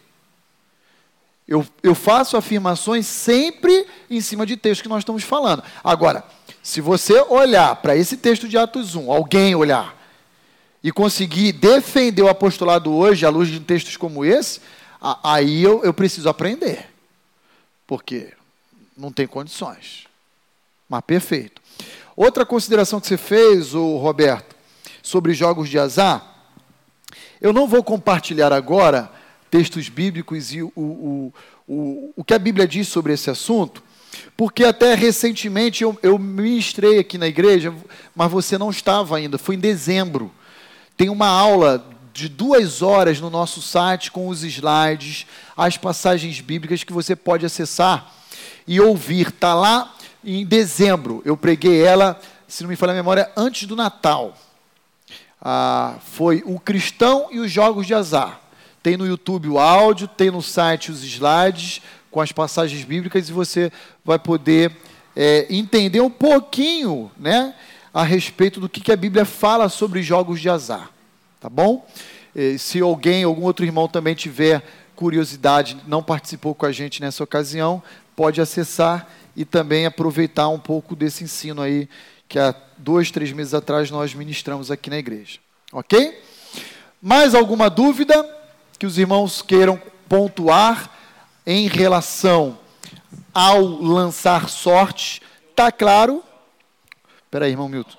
Eu, 1.52 1.66
eu 1.82 1.94
faço 1.94 2.34
afirmações 2.34 3.06
sempre 3.06 3.86
em 4.08 4.22
cima 4.22 4.46
de 4.46 4.56
texto 4.56 4.80
que 4.80 4.88
nós 4.88 5.00
estamos 5.00 5.22
falando. 5.22 5.62
Agora, 5.84 6.24
se 6.62 6.80
você 6.80 7.20
olhar 7.28 7.76
para 7.76 7.94
esse 7.94 8.16
texto 8.16 8.48
de 8.48 8.56
Atos 8.56 8.94
1, 8.94 9.12
alguém 9.12 9.54
olhar, 9.54 9.94
e 10.82 10.90
conseguir 10.90 11.52
defender 11.52 12.22
o 12.22 12.28
apostolado 12.30 12.90
hoje 12.90 13.26
à 13.26 13.28
luz 13.28 13.50
de 13.50 13.60
textos 13.60 13.98
como 13.98 14.24
esse, 14.24 14.62
aí 15.22 15.62
eu, 15.62 15.84
eu 15.84 15.92
preciso 15.92 16.26
aprender. 16.26 16.88
Porque 17.86 18.32
não 18.96 19.12
tem 19.12 19.26
condições. 19.26 20.06
Mas 20.88 21.02
perfeito. 21.02 21.60
Outra 22.16 22.46
consideração 22.46 22.98
que 22.98 23.08
você 23.08 23.18
fez, 23.18 23.74
o 23.74 23.98
Roberto, 23.98 24.56
sobre 25.02 25.34
jogos 25.34 25.68
de 25.68 25.78
azar, 25.78 26.34
eu 27.42 27.52
não 27.52 27.68
vou 27.68 27.84
compartilhar 27.84 28.54
agora 28.54 29.20
textos 29.52 29.90
bíblicos 29.90 30.54
e 30.54 30.62
o, 30.62 30.72
o, 30.74 31.32
o, 31.68 32.12
o 32.16 32.24
que 32.24 32.32
a 32.32 32.38
Bíblia 32.38 32.66
diz 32.66 32.88
sobre 32.88 33.12
esse 33.12 33.28
assunto, 33.28 33.82
porque 34.34 34.64
até 34.64 34.94
recentemente 34.94 35.84
eu, 35.84 35.98
eu 36.02 36.18
ministrei 36.18 36.98
aqui 36.98 37.18
na 37.18 37.26
igreja, 37.26 37.70
mas 38.16 38.32
você 38.32 38.56
não 38.56 38.70
estava 38.70 39.14
ainda, 39.14 39.36
foi 39.36 39.56
em 39.56 39.58
dezembro. 39.58 40.32
Tem 40.96 41.10
uma 41.10 41.26
aula 41.26 41.86
de 42.14 42.30
duas 42.30 42.80
horas 42.80 43.20
no 43.20 43.28
nosso 43.28 43.60
site 43.60 44.10
com 44.10 44.26
os 44.28 44.42
slides, 44.42 45.26
as 45.54 45.76
passagens 45.76 46.40
bíblicas 46.40 46.82
que 46.82 46.92
você 46.92 47.14
pode 47.14 47.44
acessar 47.44 48.10
e 48.66 48.80
ouvir. 48.80 49.28
Está 49.28 49.52
lá 49.52 49.94
em 50.24 50.46
dezembro. 50.46 51.20
Eu 51.26 51.36
preguei 51.36 51.82
ela, 51.82 52.18
se 52.48 52.62
não 52.62 52.70
me 52.70 52.76
falha 52.76 52.92
a 52.92 52.96
memória, 52.96 53.30
antes 53.36 53.68
do 53.68 53.76
Natal. 53.76 54.34
Ah, 55.38 55.96
foi 56.06 56.42
o 56.46 56.58
cristão 56.58 57.28
e 57.30 57.38
os 57.38 57.50
jogos 57.50 57.86
de 57.86 57.92
azar. 57.92 58.41
Tem 58.82 58.96
no 58.96 59.06
YouTube 59.06 59.48
o 59.48 59.58
áudio, 59.58 60.08
tem 60.08 60.30
no 60.30 60.42
site 60.42 60.90
os 60.90 61.04
slides 61.04 61.80
com 62.10 62.20
as 62.20 62.32
passagens 62.32 62.84
bíblicas 62.84 63.28
e 63.28 63.32
você 63.32 63.72
vai 64.04 64.18
poder 64.18 64.76
é, 65.16 65.46
entender 65.48 66.00
um 66.00 66.10
pouquinho, 66.10 67.10
né, 67.16 67.54
a 67.92 68.02
respeito 68.02 68.60
do 68.60 68.68
que, 68.68 68.80
que 68.80 68.92
a 68.92 68.96
Bíblia 68.96 69.24
fala 69.24 69.68
sobre 69.68 70.02
jogos 70.02 70.40
de 70.40 70.48
azar, 70.48 70.90
tá 71.40 71.48
bom? 71.48 71.86
E, 72.34 72.58
se 72.58 72.80
alguém, 72.80 73.24
algum 73.24 73.42
outro 73.42 73.64
irmão 73.64 73.86
também 73.86 74.14
tiver 74.14 74.62
curiosidade, 74.96 75.76
não 75.86 76.02
participou 76.02 76.54
com 76.54 76.66
a 76.66 76.72
gente 76.72 77.00
nessa 77.00 77.22
ocasião, 77.22 77.82
pode 78.16 78.40
acessar 78.40 79.08
e 79.36 79.44
também 79.44 79.86
aproveitar 79.86 80.48
um 80.48 80.58
pouco 80.58 80.94
desse 80.94 81.24
ensino 81.24 81.62
aí 81.62 81.88
que 82.28 82.38
há 82.38 82.54
dois, 82.78 83.10
três 83.10 83.32
meses 83.32 83.54
atrás 83.54 83.90
nós 83.90 84.14
ministramos 84.14 84.70
aqui 84.70 84.88
na 84.90 84.98
igreja. 84.98 85.38
Ok? 85.72 86.20
Mais 87.00 87.34
alguma 87.34 87.68
dúvida 87.68 88.41
que 88.82 88.86
os 88.86 88.98
irmãos 88.98 89.42
queiram 89.42 89.80
pontuar 90.08 90.90
em 91.46 91.68
relação 91.68 92.58
ao 93.32 93.60
lançar 93.64 94.48
sorte? 94.48 95.22
Está 95.48 95.70
claro? 95.70 96.20
Espera 97.22 97.44
aí, 97.44 97.52
irmão 97.52 97.68
Milton. 97.68 97.96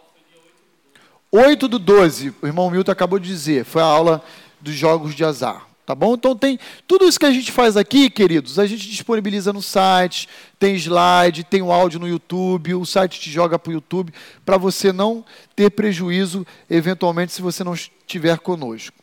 8 1.31 1.69
do 1.69 1.79
12, 1.79 2.35
o 2.41 2.47
irmão 2.47 2.69
Milton 2.69 2.91
acabou 2.91 3.17
de 3.17 3.29
dizer, 3.29 3.63
foi 3.63 3.81
a 3.81 3.85
aula 3.85 4.21
dos 4.59 4.75
jogos 4.75 5.15
de 5.15 5.23
azar. 5.23 5.65
Tá 5.85 5.95
bom? 5.95 6.15
Então 6.15 6.35
tem 6.35 6.59
tudo 6.85 7.05
isso 7.05 7.17
que 7.17 7.27
a 7.27 7.31
gente 7.31 7.53
faz 7.53 7.77
aqui, 7.77 8.09
queridos, 8.09 8.59
a 8.59 8.67
gente 8.67 8.85
disponibiliza 8.89 9.53
no 9.53 9.61
site, 9.61 10.27
tem 10.59 10.75
slide, 10.75 11.45
tem 11.45 11.61
o 11.61 11.71
áudio 11.71 11.97
no 11.97 12.09
YouTube, 12.09 12.75
o 12.75 12.85
site 12.85 13.21
te 13.21 13.31
joga 13.31 13.57
para 13.57 13.69
o 13.69 13.73
YouTube, 13.73 14.13
para 14.43 14.57
você 14.57 14.91
não 14.91 15.23
ter 15.55 15.69
prejuízo, 15.69 16.45
eventualmente, 16.69 17.31
se 17.31 17.41
você 17.41 17.63
não 17.63 17.73
estiver 17.73 18.37
conosco. 18.39 18.97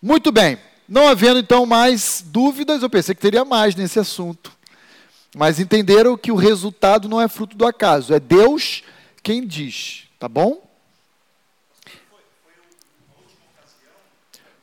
Muito 0.00 0.30
bem, 0.30 0.56
não 0.88 1.08
havendo 1.08 1.38
então 1.38 1.64
mais 1.64 2.22
dúvidas, 2.26 2.82
eu 2.82 2.90
pensei 2.90 3.14
que 3.14 3.20
teria 3.20 3.44
mais 3.44 3.74
nesse 3.74 3.98
assunto. 3.98 4.52
Mas 5.34 5.58
entenderam 5.58 6.16
que 6.16 6.30
o 6.30 6.36
resultado 6.36 7.08
não 7.08 7.20
é 7.20 7.28
fruto 7.28 7.56
do 7.56 7.66
acaso, 7.66 8.14
é 8.14 8.20
Deus 8.20 8.82
quem 9.22 9.46
diz, 9.46 10.04
tá 10.18 10.28
bom? 10.28 10.62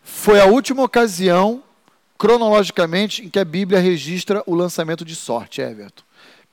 Foi 0.03 0.39
a 0.39 0.45
última 0.45 0.83
ocasião, 0.83 1.63
cronologicamente, 2.15 3.25
em 3.25 3.29
que 3.29 3.39
a 3.39 3.43
Bíblia 3.43 3.79
registra 3.79 4.43
o 4.45 4.53
lançamento 4.53 5.03
de 5.03 5.15
sorte, 5.15 5.61
Everton. 5.61 6.03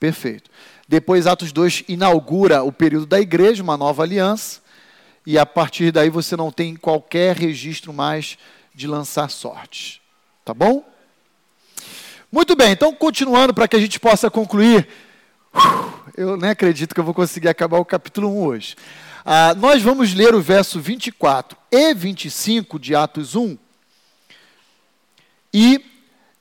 Perfeito. 0.01 0.51
Depois, 0.89 1.27
Atos 1.27 1.53
2 1.53 1.85
inaugura 1.87 2.63
o 2.63 2.73
período 2.73 3.05
da 3.05 3.21
igreja, 3.21 3.63
uma 3.63 3.77
nova 3.77 4.03
aliança, 4.03 4.63
e 5.27 5.37
a 5.37 5.45
partir 5.45 5.93
daí 5.93 6.09
você 6.09 6.35
não 6.35 6.51
tem 6.51 6.75
qualquer 6.75 7.37
registro 7.37 7.93
mais 7.93 8.39
de 8.79 8.87
lançar 8.87 9.29
sorte. 9.29 10.01
Tá 10.45 10.55
bom? 10.55 10.89
Muito 12.31 12.55
bem, 12.55 12.71
então 12.71 12.95
continuando 12.95 13.53
para 13.53 13.67
que 13.67 13.75
a 13.75 13.81
gente 13.81 13.99
possa 13.99 14.31
concluir. 14.31 14.87
Eu 16.17 16.37
nem 16.37 16.51
acredito 16.51 16.95
que 16.95 17.01
eu 17.01 17.05
vou 17.05 17.13
conseguir 17.13 17.49
acabar 17.49 17.79
o 17.79 17.85
capítulo 17.85 18.29
1 18.29 18.45
hoje. 18.45 18.77
Ah, 19.25 19.53
nós 19.57 19.83
vamos 19.83 20.15
ler 20.15 20.33
o 20.33 20.41
verso 20.41 20.79
24 20.79 21.59
e 21.73 21.93
25 21.93 22.79
de 22.79 22.95
Atos 22.95 23.35
1 23.35 23.59
e 25.53 25.85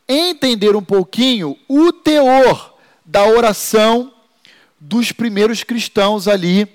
entender 0.07 0.76
um 0.76 0.84
pouquinho 0.84 1.57
o 1.68 1.91
teor 1.91 2.77
da 3.03 3.26
oração 3.26 4.14
dos 4.80 5.11
primeiros 5.11 5.64
cristãos 5.64 6.27
ali. 6.27 6.68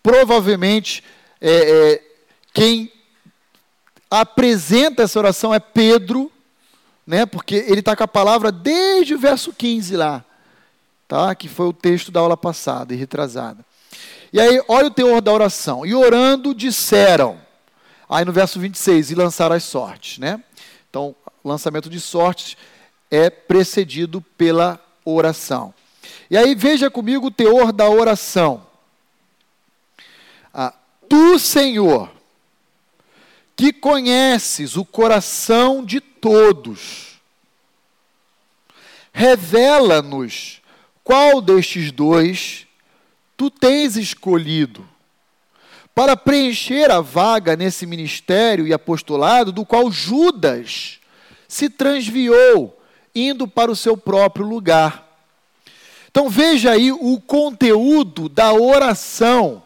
Provavelmente, 0.00 1.02
é, 1.40 1.50
é, 1.50 2.02
quem 2.52 2.92
apresenta 4.10 5.02
essa 5.02 5.18
oração 5.18 5.52
é 5.52 5.58
Pedro, 5.58 6.30
né, 7.06 7.26
porque 7.26 7.54
ele 7.54 7.80
está 7.80 7.94
com 7.94 8.04
a 8.04 8.08
palavra 8.08 8.50
desde 8.50 9.14
o 9.14 9.18
verso 9.18 9.52
15 9.52 9.96
lá, 9.96 10.24
tá, 11.06 11.34
que 11.34 11.48
foi 11.48 11.66
o 11.66 11.72
texto 11.72 12.10
da 12.10 12.20
aula 12.20 12.36
passada 12.36 12.94
e 12.94 12.96
retrasada. 12.96 13.64
E 14.34 14.40
aí, 14.40 14.60
olha 14.66 14.88
o 14.88 14.90
teor 14.90 15.20
da 15.20 15.32
oração. 15.32 15.86
E 15.86 15.94
orando, 15.94 16.52
disseram. 16.52 17.40
Aí 18.08 18.24
no 18.24 18.32
verso 18.32 18.58
26, 18.58 19.12
e 19.12 19.14
lançaram 19.14 19.54
as 19.54 19.62
sortes, 19.62 20.18
né? 20.18 20.42
Então, 20.90 21.14
lançamento 21.44 21.88
de 21.88 22.00
sortes 22.00 22.56
é 23.08 23.30
precedido 23.30 24.20
pela 24.36 24.80
oração. 25.04 25.72
E 26.28 26.36
aí, 26.36 26.54
veja 26.56 26.90
comigo 26.90 27.28
o 27.28 27.30
teor 27.30 27.72
da 27.72 27.88
oração. 27.88 28.66
Ah, 30.52 30.74
tu, 31.08 31.38
Senhor, 31.38 32.10
que 33.56 33.72
conheces 33.72 34.76
o 34.76 34.84
coração 34.84 35.84
de 35.84 36.00
todos, 36.00 37.20
revela-nos 39.12 40.60
qual 41.02 41.40
destes 41.40 41.92
dois 41.92 42.66
tu 43.36 43.50
tens 43.50 43.96
escolhido 43.96 44.88
para 45.94 46.16
preencher 46.16 46.90
a 46.90 47.00
vaga 47.00 47.54
nesse 47.54 47.86
ministério 47.86 48.66
e 48.66 48.72
apostolado 48.72 49.52
do 49.52 49.64
qual 49.64 49.90
Judas 49.92 50.98
se 51.46 51.70
transviou, 51.70 52.76
indo 53.14 53.46
para 53.46 53.70
o 53.70 53.76
seu 53.76 53.96
próprio 53.96 54.44
lugar. 54.44 55.04
Então 56.10 56.28
veja 56.28 56.72
aí 56.72 56.90
o 56.90 57.20
conteúdo 57.20 58.28
da 58.28 58.52
oração 58.52 59.62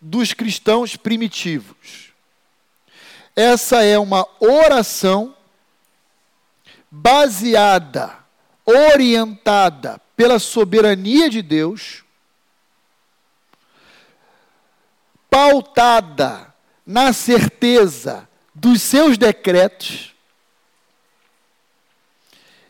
dos 0.00 0.32
cristãos 0.32 0.96
primitivos. 0.96 2.03
Essa 3.36 3.82
é 3.82 3.98
uma 3.98 4.26
oração 4.38 5.34
baseada, 6.90 8.16
orientada 8.64 10.00
pela 10.16 10.38
soberania 10.38 11.28
de 11.28 11.42
Deus 11.42 12.04
pautada 15.34 16.54
na 16.86 17.12
certeza 17.12 18.28
dos 18.54 18.80
seus 18.80 19.18
decretos 19.18 20.14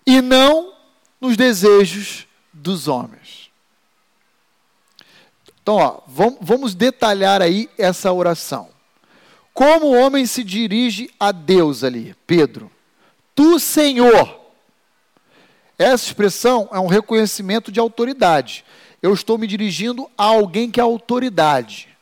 e 0.07 0.23
não 0.23 0.75
nos 1.21 1.37
desejos 1.37 2.27
dos 2.51 2.89
homens. 2.89 3.51
Então, 5.63 5.77
ó, 5.77 6.01
vamos 6.41 6.75
detalhar 6.75 7.43
aí 7.43 7.69
essa 7.77 8.11
oração. 8.11 8.74
Como 9.55 9.87
o 9.87 9.99
homem 9.99 10.27
se 10.27 10.45
dirige 10.45 11.09
a 11.19 11.33
Deus 11.33 11.83
ali, 11.83 12.15
Pedro? 12.27 12.71
Tu, 13.35 13.59
Senhor. 13.59 14.43
Essa 15.79 16.05
expressão 16.07 16.69
é 16.71 16.79
um 16.79 16.87
reconhecimento 16.87 17.73
de 17.73 17.81
autoridade. 17.81 18.65
Eu 19.01 19.15
estou 19.15 19.39
me 19.39 19.47
dirigindo 19.47 20.11
a 20.19 20.25
alguém 20.25 20.71
que 20.71 20.79
é 20.79 20.83
autoridade 20.83 21.95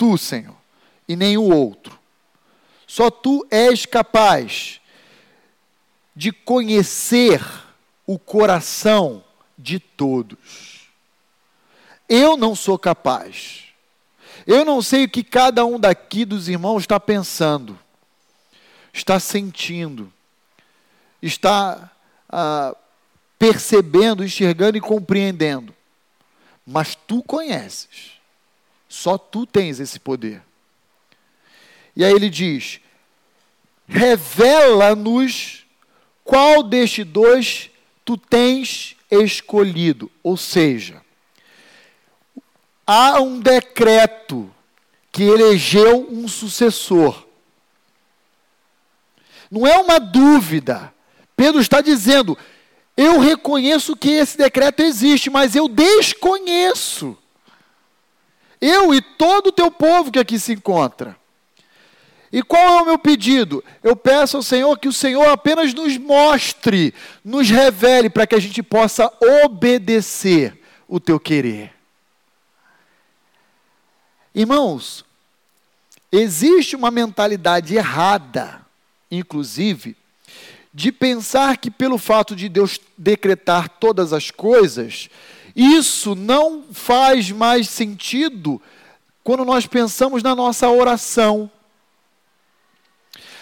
tu, 0.00 0.16
Senhor, 0.16 0.56
e 1.06 1.14
nenhum 1.14 1.54
outro. 1.54 2.00
Só 2.86 3.10
tu 3.10 3.46
és 3.50 3.84
capaz 3.84 4.80
de 6.16 6.32
conhecer 6.32 7.44
o 8.06 8.18
coração 8.18 9.22
de 9.58 9.78
todos. 9.78 10.88
eu 12.08 12.34
não 12.34 12.56
sou 12.56 12.78
capaz. 12.78 13.69
Eu 14.50 14.64
não 14.64 14.82
sei 14.82 15.04
o 15.04 15.08
que 15.08 15.22
cada 15.22 15.64
um 15.64 15.78
daqui 15.78 16.24
dos 16.24 16.48
irmãos 16.48 16.80
está 16.80 16.98
pensando, 16.98 17.78
está 18.92 19.20
sentindo, 19.20 20.12
está 21.22 21.88
ah, 22.28 22.74
percebendo, 23.38 24.24
enxergando 24.24 24.76
e 24.76 24.80
compreendendo. 24.80 25.72
Mas 26.66 26.96
tu 26.96 27.22
conheces. 27.22 28.18
Só 28.88 29.16
tu 29.16 29.46
tens 29.46 29.78
esse 29.78 30.00
poder. 30.00 30.42
E 31.94 32.04
aí 32.04 32.12
ele 32.12 32.28
diz: 32.28 32.80
revela-nos 33.86 35.64
qual 36.24 36.64
destes 36.64 37.06
dois 37.06 37.70
tu 38.04 38.16
tens 38.16 38.96
escolhido. 39.12 40.10
Ou 40.24 40.36
seja, 40.36 40.99
há 42.90 43.20
um 43.20 43.38
decreto 43.38 44.52
que 45.12 45.22
elegeu 45.22 46.08
um 46.10 46.26
sucessor. 46.26 47.24
Não 49.48 49.64
é 49.64 49.78
uma 49.78 50.00
dúvida. 50.00 50.92
Pedro 51.36 51.60
está 51.60 51.80
dizendo: 51.80 52.36
eu 52.96 53.20
reconheço 53.20 53.96
que 53.96 54.10
esse 54.10 54.36
decreto 54.36 54.82
existe, 54.82 55.30
mas 55.30 55.54
eu 55.54 55.68
desconheço. 55.68 57.16
Eu 58.60 58.92
e 58.92 59.00
todo 59.00 59.46
o 59.46 59.52
teu 59.52 59.70
povo 59.70 60.10
que 60.10 60.18
aqui 60.18 60.38
se 60.38 60.52
encontra. 60.52 61.16
E 62.32 62.42
qual 62.42 62.78
é 62.78 62.82
o 62.82 62.86
meu 62.86 62.98
pedido? 62.98 63.62
Eu 63.84 63.94
peço 63.94 64.36
ao 64.36 64.42
Senhor 64.42 64.76
que 64.78 64.88
o 64.88 64.92
Senhor 64.92 65.28
apenas 65.28 65.72
nos 65.72 65.96
mostre, 65.96 66.92
nos 67.24 67.48
revele, 67.48 68.10
para 68.10 68.26
que 68.26 68.34
a 68.34 68.40
gente 68.40 68.62
possa 68.64 69.12
obedecer 69.44 70.60
o 70.88 70.98
teu 70.98 71.18
querer. 71.18 71.79
Irmãos, 74.34 75.04
existe 76.12 76.76
uma 76.76 76.90
mentalidade 76.90 77.74
errada, 77.74 78.64
inclusive, 79.10 79.96
de 80.72 80.92
pensar 80.92 81.56
que 81.56 81.70
pelo 81.70 81.98
fato 81.98 82.36
de 82.36 82.48
Deus 82.48 82.78
decretar 82.96 83.68
todas 83.68 84.12
as 84.12 84.30
coisas, 84.30 85.08
isso 85.54 86.14
não 86.14 86.64
faz 86.72 87.30
mais 87.30 87.68
sentido 87.68 88.62
quando 89.24 89.44
nós 89.44 89.66
pensamos 89.66 90.22
na 90.22 90.34
nossa 90.34 90.68
oração. 90.68 91.50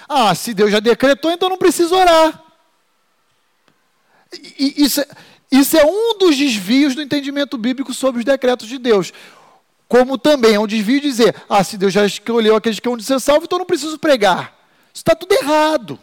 Ah, 0.09 0.35
se 0.35 0.55
Deus 0.55 0.71
já 0.73 0.81
decretou, 0.81 1.31
então 1.31 1.51
não 1.51 1.59
preciso 1.59 1.95
orar. 1.95 2.43
Isso, 4.59 5.01
é, 5.01 5.09
isso 5.53 5.77
é 5.77 5.85
um 5.85 6.19
dos 6.19 6.37
desvios 6.37 6.95
do 6.95 7.03
entendimento 7.03 7.59
bíblico 7.59 7.93
sobre 7.93 8.21
os 8.21 8.25
decretos 8.25 8.67
de 8.67 8.79
Deus. 8.79 9.13
Como 9.89 10.19
também 10.19 10.55
é 10.55 10.61
um 10.61 10.67
desvio 10.67 11.01
dizer, 11.01 11.35
ah, 11.49 11.65
se 11.65 11.79
Deus 11.79 11.95
já 11.95 12.05
escolheu 12.05 12.55
aqueles 12.55 12.79
que 12.79 12.89
vão 12.89 13.01
ser 13.01 13.19
salvo, 13.19 13.47
então 13.47 13.59
não 13.59 13.65
preciso 13.65 13.99
pregar. 13.99 14.55
Isso 14.93 15.01
está 15.01 15.15
tudo 15.15 15.33
errado. 15.33 15.99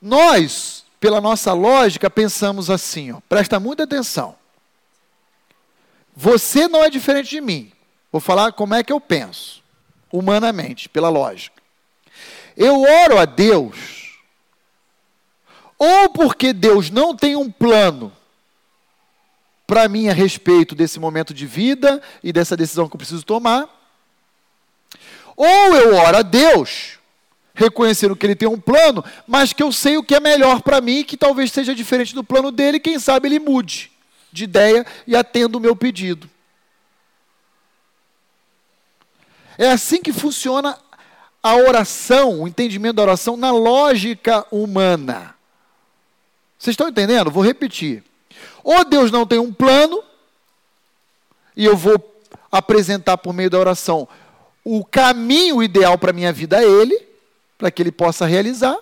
Nós, 0.00 0.84
pela 0.98 1.20
nossa 1.20 1.52
lógica, 1.52 2.08
pensamos 2.08 2.70
assim, 2.70 3.12
ó, 3.12 3.20
presta 3.28 3.60
muita 3.60 3.82
atenção. 3.82 4.34
Você 6.16 6.66
não 6.66 6.82
é 6.82 6.88
diferente 6.88 7.28
de 7.28 7.40
mim. 7.40 7.70
Vou 8.10 8.20
falar 8.20 8.52
como 8.52 8.74
é 8.74 8.82
que 8.82 8.92
eu 8.92 9.00
penso, 9.00 9.62
humanamente, 10.10 10.88
pela 10.88 11.10
lógica. 11.10 11.62
Eu 12.56 12.82
oro 12.82 13.18
a 13.18 13.24
Deus, 13.24 14.18
ou 15.78 16.08
porque 16.10 16.52
Deus 16.52 16.90
não 16.90 17.14
tem 17.14 17.36
um 17.36 17.50
plano 17.50 18.12
para 19.72 19.88
mim 19.88 20.10
a 20.10 20.12
respeito 20.12 20.74
desse 20.74 21.00
momento 21.00 21.32
de 21.32 21.46
vida 21.46 22.02
e 22.22 22.30
dessa 22.30 22.54
decisão 22.54 22.86
que 22.90 22.94
eu 22.94 22.98
preciso 22.98 23.24
tomar, 23.24 23.66
ou 25.34 25.74
eu 25.74 25.94
oro 25.94 26.18
a 26.18 26.20
Deus, 26.20 26.98
reconhecendo 27.54 28.14
que 28.14 28.26
Ele 28.26 28.36
tem 28.36 28.46
um 28.46 28.60
plano, 28.60 29.02
mas 29.26 29.54
que 29.54 29.62
eu 29.62 29.72
sei 29.72 29.96
o 29.96 30.04
que 30.04 30.14
é 30.14 30.20
melhor 30.20 30.60
para 30.60 30.78
mim, 30.82 31.02
que 31.02 31.16
talvez 31.16 31.50
seja 31.50 31.74
diferente 31.74 32.14
do 32.14 32.22
plano 32.22 32.52
dele, 32.52 32.78
quem 32.78 32.98
sabe 32.98 33.28
Ele 33.28 33.38
mude 33.38 33.90
de 34.30 34.44
ideia 34.44 34.84
e 35.06 35.16
atenda 35.16 35.56
o 35.56 35.60
meu 35.60 35.74
pedido. 35.74 36.28
É 39.56 39.70
assim 39.70 40.02
que 40.02 40.12
funciona 40.12 40.78
a 41.42 41.56
oração, 41.56 42.42
o 42.42 42.46
entendimento 42.46 42.96
da 42.96 43.04
oração 43.04 43.38
na 43.38 43.50
lógica 43.50 44.46
humana. 44.50 45.34
Vocês 46.58 46.74
estão 46.74 46.90
entendendo? 46.90 47.30
Vou 47.30 47.42
repetir. 47.42 48.04
Ou 48.62 48.84
Deus 48.84 49.10
não 49.10 49.26
tem 49.26 49.38
um 49.38 49.52
plano, 49.52 50.02
e 51.56 51.64
eu 51.64 51.76
vou 51.76 52.12
apresentar 52.50 53.18
por 53.18 53.32
meio 53.32 53.50
da 53.50 53.58
oração 53.58 54.08
o 54.64 54.84
caminho 54.84 55.62
ideal 55.62 55.98
para 55.98 56.10
a 56.10 56.14
minha 56.14 56.32
vida 56.32 56.58
a 56.58 56.64
Ele, 56.64 56.98
para 57.58 57.70
que 57.70 57.82
Ele 57.82 57.92
possa 57.92 58.26
realizar. 58.26 58.76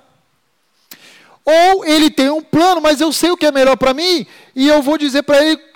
Ou 1.45 1.85
Ele 1.85 2.11
tem 2.11 2.31
um 2.31 2.43
plano, 2.43 2.81
mas 2.81 3.01
eu 3.01 3.13
sei 3.13 3.31
o 3.31 3.37
que 3.37 3.47
é 3.47 3.53
melhor 3.53 3.77
para 3.77 3.95
mim, 3.95 4.27
e 4.55 4.69
eu 4.69 4.83
vou 4.83 4.99
dizer 4.99 5.23
para 5.23 5.45
Ele 5.45 5.71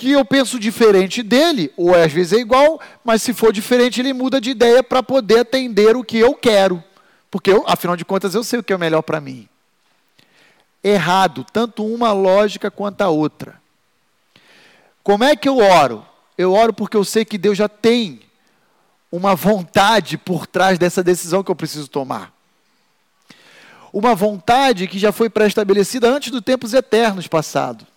que 0.00 0.12
eu 0.12 0.24
penso 0.24 0.58
diferente 0.58 1.22
dele, 1.22 1.70
ou 1.76 1.94
às 1.94 2.10
vezes 2.10 2.32
é 2.32 2.36
igual, 2.36 2.80
mas 3.04 3.20
se 3.20 3.34
for 3.34 3.52
diferente, 3.52 4.00
ele 4.00 4.14
muda 4.14 4.40
de 4.40 4.48
ideia 4.48 4.82
para 4.82 5.02
poder 5.02 5.40
atender 5.40 5.94
o 5.94 6.02
que 6.02 6.16
eu 6.16 6.34
quero. 6.34 6.82
Porque, 7.30 7.50
eu, 7.50 7.64
afinal 7.66 7.94
de 7.96 8.04
contas, 8.06 8.34
eu 8.34 8.42
sei 8.42 8.60
o 8.60 8.62
que 8.62 8.72
é 8.72 8.78
melhor 8.78 9.02
para 9.02 9.20
mim. 9.20 9.46
Errado, 10.82 11.44
tanto 11.52 11.84
uma 11.84 12.12
lógica 12.12 12.70
quanto 12.70 13.02
a 13.02 13.08
outra. 13.08 13.60
Como 15.02 15.24
é 15.24 15.36
que 15.36 15.48
eu 15.48 15.58
oro? 15.58 16.04
Eu 16.36 16.52
oro 16.52 16.72
porque 16.72 16.96
eu 16.96 17.04
sei 17.04 17.24
que 17.24 17.36
Deus 17.36 17.58
já 17.58 17.68
tem 17.68 18.20
uma 19.12 19.34
vontade 19.34 20.16
por 20.16 20.46
trás 20.46 20.78
dessa 20.78 21.02
decisão 21.02 21.42
que 21.42 21.50
eu 21.50 21.56
preciso 21.56 21.88
tomar. 21.88 22.32
Uma 23.92 24.14
vontade 24.14 24.86
que 24.86 24.98
já 24.98 25.12
foi 25.12 25.28
pré-estabelecida 25.28 26.08
antes 26.08 26.30
dos 26.30 26.40
tempos 26.40 26.74
eternos 26.74 27.26
passados 27.26 27.90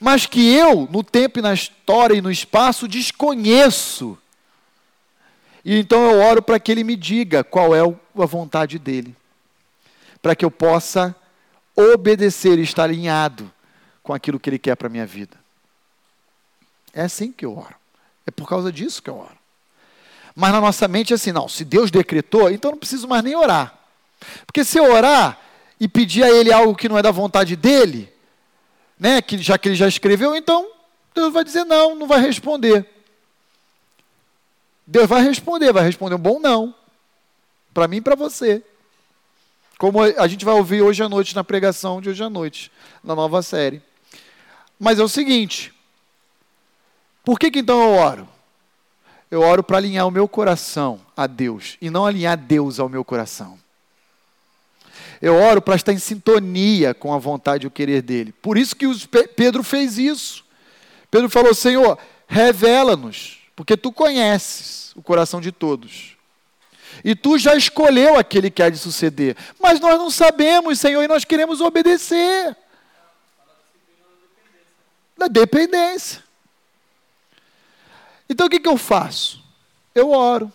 mas 0.00 0.24
que 0.24 0.54
eu, 0.54 0.88
no 0.90 1.04
tempo 1.04 1.38
e 1.38 1.42
na 1.42 1.52
história 1.52 2.14
e 2.14 2.22
no 2.22 2.30
espaço, 2.30 2.88
desconheço. 2.88 4.16
E 5.62 5.78
então 5.78 6.10
eu 6.10 6.20
oro 6.22 6.40
para 6.40 6.58
que 6.58 6.72
ele 6.72 6.82
me 6.82 6.96
diga 6.96 7.44
qual 7.44 7.74
é 7.76 7.80
a 7.80 8.26
vontade 8.26 8.78
dele, 8.78 9.14
para 10.22 10.34
que 10.34 10.42
eu 10.42 10.50
possa 10.50 11.14
obedecer 11.92 12.58
e 12.58 12.62
estar 12.62 12.84
alinhado 12.84 13.50
com 14.02 14.12
aquilo 14.12 14.38
que 14.38 14.50
ele 14.50 14.58
quer 14.58 14.76
para 14.76 14.86
a 14.86 14.90
minha 14.90 15.06
vida. 15.06 15.36
É 16.92 17.02
assim 17.02 17.32
que 17.32 17.44
eu 17.44 17.56
oro. 17.56 17.74
É 18.26 18.30
por 18.30 18.48
causa 18.48 18.72
disso 18.72 19.02
que 19.02 19.10
eu 19.10 19.16
oro. 19.16 19.38
Mas 20.34 20.52
na 20.52 20.60
nossa 20.60 20.86
mente 20.88 21.12
é 21.12 21.16
assim, 21.16 21.32
não, 21.32 21.48
se 21.48 21.64
Deus 21.64 21.90
decretou, 21.90 22.50
então 22.50 22.70
não 22.70 22.78
preciso 22.78 23.08
mais 23.08 23.22
nem 23.22 23.34
orar. 23.34 23.78
Porque 24.46 24.64
se 24.64 24.78
eu 24.78 24.92
orar 24.92 25.38
e 25.78 25.88
pedir 25.88 26.22
a 26.22 26.30
ele 26.30 26.52
algo 26.52 26.74
que 26.74 26.88
não 26.88 26.98
é 26.98 27.02
da 27.02 27.10
vontade 27.10 27.56
dele, 27.56 28.12
né, 28.98 29.22
que 29.22 29.38
já 29.38 29.58
que 29.58 29.68
ele 29.68 29.74
já 29.74 29.88
escreveu, 29.88 30.36
então 30.36 30.70
Deus 31.14 31.32
vai 31.32 31.42
dizer 31.42 31.64
não, 31.64 31.94
não 31.94 32.06
vai 32.06 32.20
responder. 32.20 32.86
Deus 34.86 35.08
vai 35.08 35.22
responder, 35.22 35.72
vai 35.72 35.84
responder 35.84 36.14
um 36.14 36.18
bom 36.18 36.38
não. 36.38 36.74
Para 37.72 37.88
mim 37.88 37.98
e 37.98 38.00
para 38.00 38.14
você. 38.14 38.62
Como 39.80 40.02
a 40.02 40.28
gente 40.28 40.44
vai 40.44 40.52
ouvir 40.52 40.82
hoje 40.82 41.02
à 41.02 41.08
noite 41.08 41.34
na 41.34 41.42
pregação 41.42 42.02
de 42.02 42.10
hoje 42.10 42.22
à 42.22 42.28
noite, 42.28 42.70
na 43.02 43.14
nova 43.14 43.40
série. 43.40 43.80
Mas 44.78 44.98
é 44.98 45.02
o 45.02 45.08
seguinte: 45.08 45.72
por 47.24 47.38
que, 47.38 47.50
que 47.50 47.60
então 47.60 47.80
eu 47.80 47.92
oro? 47.94 48.28
Eu 49.30 49.40
oro 49.40 49.62
para 49.62 49.78
alinhar 49.78 50.06
o 50.06 50.10
meu 50.10 50.28
coração 50.28 51.00
a 51.16 51.26
Deus 51.26 51.78
e 51.80 51.88
não 51.88 52.04
alinhar 52.04 52.36
Deus 52.36 52.78
ao 52.78 52.90
meu 52.90 53.02
coração. 53.02 53.58
Eu 55.22 55.36
oro 55.36 55.62
para 55.62 55.76
estar 55.76 55.94
em 55.94 55.98
sintonia 55.98 56.92
com 56.92 57.14
a 57.14 57.18
vontade 57.18 57.64
e 57.64 57.66
o 57.66 57.70
querer 57.70 58.02
dele. 58.02 58.32
Por 58.32 58.58
isso 58.58 58.76
que 58.76 58.86
Pedro 59.34 59.62
fez 59.62 59.96
isso. 59.96 60.44
Pedro 61.10 61.30
falou: 61.30 61.54
Senhor, 61.54 61.98
revela-nos, 62.28 63.38
porque 63.56 63.78
tu 63.78 63.90
conheces 63.90 64.92
o 64.94 65.00
coração 65.00 65.40
de 65.40 65.50
todos. 65.50 66.19
E 67.04 67.14
tu 67.14 67.38
já 67.38 67.54
escolheu 67.54 68.18
aquele 68.18 68.50
que 68.50 68.62
há 68.62 68.70
de 68.70 68.78
suceder. 68.78 69.36
Mas 69.60 69.80
nós 69.80 69.98
não 69.98 70.10
sabemos, 70.10 70.78
Senhor, 70.78 71.02
e 71.02 71.08
nós 71.08 71.24
queremos 71.24 71.60
obedecer. 71.60 72.56
Da 75.16 75.26
dependência. 75.28 76.22
Então 78.28 78.46
o 78.46 78.50
que, 78.50 78.60
que 78.60 78.68
eu 78.68 78.76
faço? 78.76 79.42
Eu 79.94 80.10
oro. 80.10 80.52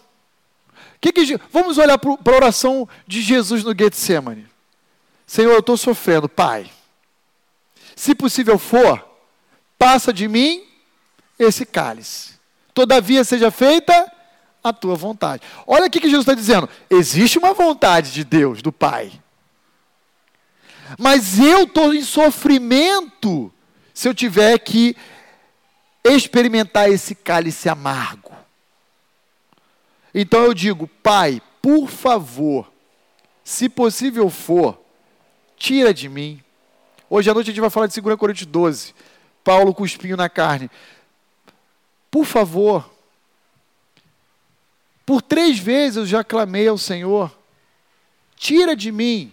Que 1.02 1.12
que, 1.12 1.40
vamos 1.52 1.78
olhar 1.78 1.98
para 1.98 2.34
a 2.34 2.36
oração 2.36 2.88
de 3.06 3.22
Jesus 3.22 3.64
no 3.64 3.76
Getsemane. 3.78 4.48
Senhor, 5.28 5.52
eu 5.52 5.60
estou 5.60 5.78
sofrendo, 5.78 6.30
Pai. 6.30 6.72
Se 7.96 8.16
possível 8.16 8.58
for, 8.58 9.06
passa 9.78 10.12
de 10.12 10.28
mim 10.28 10.66
esse 11.38 11.66
cálice. 11.66 12.36
Todavia 12.74 13.24
seja 13.24 13.52
feita 13.52 14.12
a 14.66 14.74
tua 14.74 14.96
vontade. 14.96 15.44
Olha 15.68 15.86
o 15.86 15.90
que 15.92 16.00
Jesus 16.02 16.22
está 16.22 16.34
dizendo. 16.34 16.68
Existe 16.90 17.38
uma 17.38 17.54
vontade 17.54 18.12
de 18.12 18.24
Deus, 18.24 18.64
do 18.64 18.72
Pai. 18.72 19.12
Mas 20.98 21.40
eu 21.40 21.64
estou 21.64 21.94
em 21.94 22.02
sofrimento 22.02 23.54
se 23.94 24.10
eu 24.10 24.14
tiver 24.14 24.58
que 24.58 24.98
experimentar 26.04 26.90
esse 26.90 27.14
cálice 27.14 27.70
amargo. 27.70 28.32
Então 30.14 30.44
eu 30.44 30.54
digo, 30.54 30.88
Pai, 30.88 31.40
por 31.62 31.88
favor, 31.88 32.72
se 33.44 33.70
possível 33.70 34.32
for, 34.32 34.82
tira 35.56 35.94
de 35.94 36.10
mim. 36.10 36.42
Hoje 37.08 37.30
à 37.30 37.36
noite 37.36 37.52
a 37.52 37.54
gente 37.54 37.62
vai 37.62 37.70
falar 37.70 37.86
de 37.86 38.02
2 38.02 38.18
Coríntios 38.18 38.48
12. 38.48 38.96
Paulo 39.44 39.76
com 39.76 39.86
espinho 39.86 40.18
na 40.18 40.28
carne. 40.28 40.72
Por 42.10 42.26
favor, 42.26 42.95
por 45.06 45.22
três 45.22 45.60
vezes 45.60 45.98
eu 45.98 46.06
já 46.06 46.24
clamei 46.24 46.68
ao 46.68 46.78
Senhor, 46.78 47.38
tira 48.36 48.76
de 48.76 48.92
mim. 48.92 49.32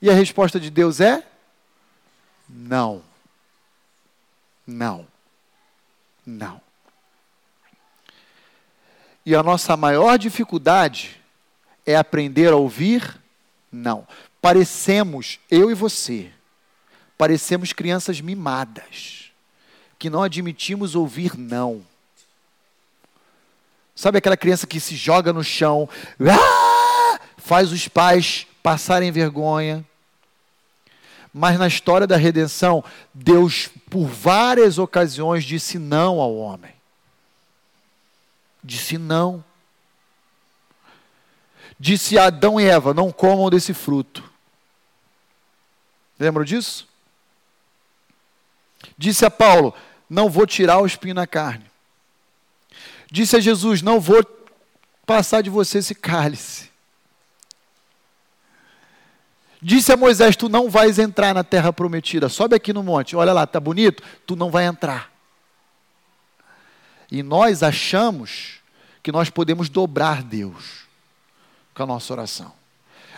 E 0.00 0.08
a 0.08 0.14
resposta 0.14 0.58
de 0.58 0.70
Deus 0.70 1.00
é: 1.00 1.26
não. 2.48 3.02
Não. 4.66 5.06
Não. 6.24 6.60
E 9.26 9.34
a 9.34 9.42
nossa 9.42 9.76
maior 9.76 10.18
dificuldade 10.18 11.20
é 11.84 11.96
aprender 11.96 12.52
a 12.52 12.56
ouvir 12.56 13.20
não. 13.70 14.06
Parecemos, 14.40 15.38
eu 15.50 15.70
e 15.70 15.74
você, 15.74 16.32
parecemos 17.16 17.72
crianças 17.72 18.20
mimadas, 18.20 19.30
que 19.98 20.10
não 20.10 20.22
admitimos 20.22 20.94
ouvir 20.94 21.38
não. 21.38 21.84
Sabe 24.00 24.16
aquela 24.16 24.34
criança 24.34 24.66
que 24.66 24.80
se 24.80 24.96
joga 24.96 25.30
no 25.30 25.44
chão, 25.44 25.86
ah! 26.26 27.20
faz 27.36 27.70
os 27.70 27.86
pais 27.86 28.46
passarem 28.62 29.12
vergonha? 29.12 29.84
Mas 31.34 31.58
na 31.58 31.66
história 31.66 32.06
da 32.06 32.16
redenção, 32.16 32.82
Deus, 33.12 33.68
por 33.90 34.06
várias 34.06 34.78
ocasiões, 34.78 35.44
disse 35.44 35.78
não 35.78 36.18
ao 36.18 36.34
homem. 36.34 36.72
Disse 38.64 38.96
não. 38.96 39.44
Disse 41.78 42.18
a 42.18 42.28
Adão 42.28 42.58
e 42.58 42.64
Eva: 42.64 42.94
não 42.94 43.12
comam 43.12 43.50
desse 43.50 43.74
fruto. 43.74 44.24
Lembram 46.18 46.42
disso? 46.42 46.88
Disse 48.96 49.26
a 49.26 49.30
Paulo: 49.30 49.74
não 50.08 50.30
vou 50.30 50.46
tirar 50.46 50.78
o 50.78 50.86
espinho 50.86 51.14
na 51.14 51.26
carne. 51.26 51.69
Disse 53.10 53.36
a 53.36 53.40
Jesus: 53.40 53.82
Não 53.82 53.98
vou 54.00 54.24
passar 55.04 55.42
de 55.42 55.50
você 55.50 55.78
esse 55.78 55.94
cálice. 55.94 56.70
Disse 59.60 59.92
a 59.92 59.96
Moisés: 59.96 60.36
Tu 60.36 60.48
não 60.48 60.70
vais 60.70 60.98
entrar 60.98 61.34
na 61.34 61.42
terra 61.42 61.72
prometida. 61.72 62.28
Sobe 62.28 62.54
aqui 62.54 62.72
no 62.72 62.82
monte. 62.82 63.16
Olha 63.16 63.32
lá, 63.32 63.46
tá 63.46 63.58
bonito? 63.58 64.02
Tu 64.24 64.36
não 64.36 64.50
vai 64.50 64.64
entrar. 64.64 65.10
E 67.10 67.22
nós 67.22 67.62
achamos 67.64 68.60
que 69.02 69.10
nós 69.10 69.28
podemos 69.28 69.68
dobrar 69.68 70.22
Deus 70.22 70.84
com 71.74 71.82
a 71.82 71.86
nossa 71.86 72.12
oração. 72.12 72.52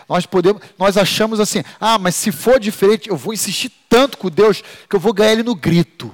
Nós 0.09 0.25
podemos, 0.25 0.63
nós 0.79 0.97
achamos 0.97 1.39
assim: 1.39 1.63
"Ah, 1.79 1.99
mas 1.99 2.15
se 2.15 2.33
for 2.33 2.59
diferente, 2.59 3.11
eu 3.11 3.17
vou 3.17 3.35
insistir 3.35 3.71
tanto 3.91 4.17
com 4.17 4.31
Deus 4.31 4.63
que 4.89 4.97
eu 4.97 5.01
vou 5.01 5.13
ganhar 5.13 5.33
ele 5.33 5.43
no 5.43 5.55
grito". 5.55 6.13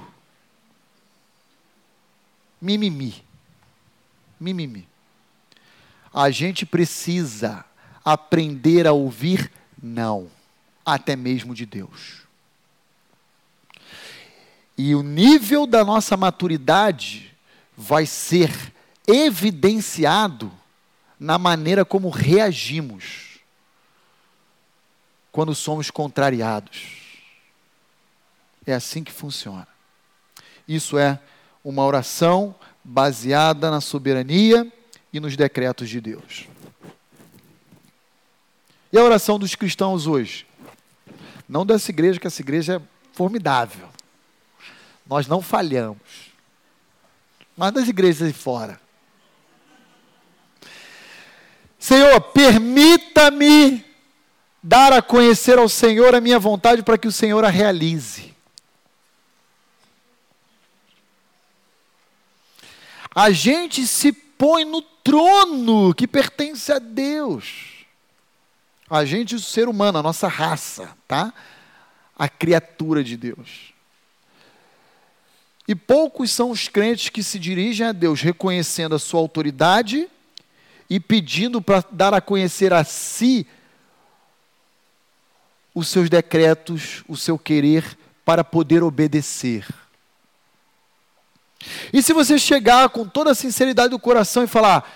Mimimi 2.61 3.28
mimimi. 4.39 4.87
A 6.13 6.29
gente 6.29 6.65
precisa 6.65 7.65
aprender 8.03 8.87
a 8.87 8.91
ouvir 8.91 9.51
não, 9.81 10.29
até 10.85 11.15
mesmo 11.15 11.53
de 11.53 11.65
Deus. 11.65 12.21
E 14.77 14.95
o 14.95 15.03
nível 15.03 15.67
da 15.67 15.83
nossa 15.83 16.15
maturidade 16.15 17.35
vai 17.75 18.05
ser 18.05 18.51
evidenciado 19.05 20.51
na 21.19 21.37
maneira 21.37 21.83
como 21.83 22.09
reagimos 22.09 23.39
quando 25.31 25.53
somos 25.53 25.91
contrariados. 25.91 26.97
É 28.65 28.73
assim 28.73 29.03
que 29.03 29.11
funciona. 29.11 29.67
Isso 30.67 30.97
é 30.97 31.19
uma 31.63 31.83
oração 31.83 32.55
baseada 32.91 33.69
na 33.69 33.79
soberania 33.79 34.67
e 35.13 35.19
nos 35.19 35.37
decretos 35.37 35.87
de 35.87 36.01
Deus. 36.01 36.47
E 38.91 38.97
a 38.97 39.03
oração 39.03 39.37
dos 39.37 39.53
cristãos 39.53 40.07
hoje? 40.07 40.47
Não 41.47 41.63
dessa 41.63 41.91
igreja, 41.91 42.19
que 42.19 42.25
essa 42.25 42.41
igreja 42.41 42.77
é 42.77 42.81
formidável. 43.13 43.87
Nós 45.05 45.27
não 45.27 45.39
falhamos. 45.39 46.31
Mas 47.55 47.71
das 47.73 47.87
igrejas 47.87 48.27
de 48.27 48.33
fora. 48.33 48.81
Senhor, 51.77 52.19
permita-me 52.21 53.85
dar 54.63 54.93
a 54.93 55.01
conhecer 55.01 55.59
ao 55.59 55.69
Senhor 55.69 56.15
a 56.15 56.21
minha 56.21 56.39
vontade 56.39 56.81
para 56.81 56.97
que 56.97 57.07
o 57.07 57.11
Senhor 57.11 57.45
a 57.45 57.49
realize. 57.49 58.33
A 63.13 63.31
gente 63.31 63.85
se 63.87 64.11
põe 64.11 64.63
no 64.65 64.81
trono 64.81 65.93
que 65.93 66.07
pertence 66.07 66.71
a 66.71 66.79
Deus. 66.79 67.85
A 68.89 69.05
gente, 69.05 69.35
o 69.35 69.39
ser 69.39 69.67
humano, 69.67 69.99
a 69.99 70.03
nossa 70.03 70.27
raça, 70.27 70.95
tá? 71.07 71.33
A 72.17 72.27
criatura 72.27 73.03
de 73.03 73.15
Deus. 73.17 73.73
E 75.67 75.75
poucos 75.75 76.31
são 76.31 76.49
os 76.49 76.67
crentes 76.67 77.09
que 77.09 77.21
se 77.21 77.37
dirigem 77.37 77.85
a 77.85 77.91
Deus 77.91 78.21
reconhecendo 78.21 78.95
a 78.95 78.99
sua 78.99 79.19
autoridade 79.19 80.09
e 80.89 80.99
pedindo 80.99 81.61
para 81.61 81.83
dar 81.91 82.13
a 82.13 82.19
conhecer 82.19 82.73
a 82.73 82.83
si 82.83 83.45
os 85.75 85.87
seus 85.87 86.09
decretos, 86.09 87.03
o 87.07 87.15
seu 87.15 87.37
querer 87.37 87.97
para 88.25 88.43
poder 88.43 88.81
obedecer. 88.81 89.65
E 91.91 92.01
se 92.01 92.13
você 92.13 92.39
chegar 92.39 92.89
com 92.89 93.05
toda 93.07 93.31
a 93.31 93.35
sinceridade 93.35 93.89
do 93.89 93.99
coração 93.99 94.43
e 94.43 94.47
falar: 94.47 94.89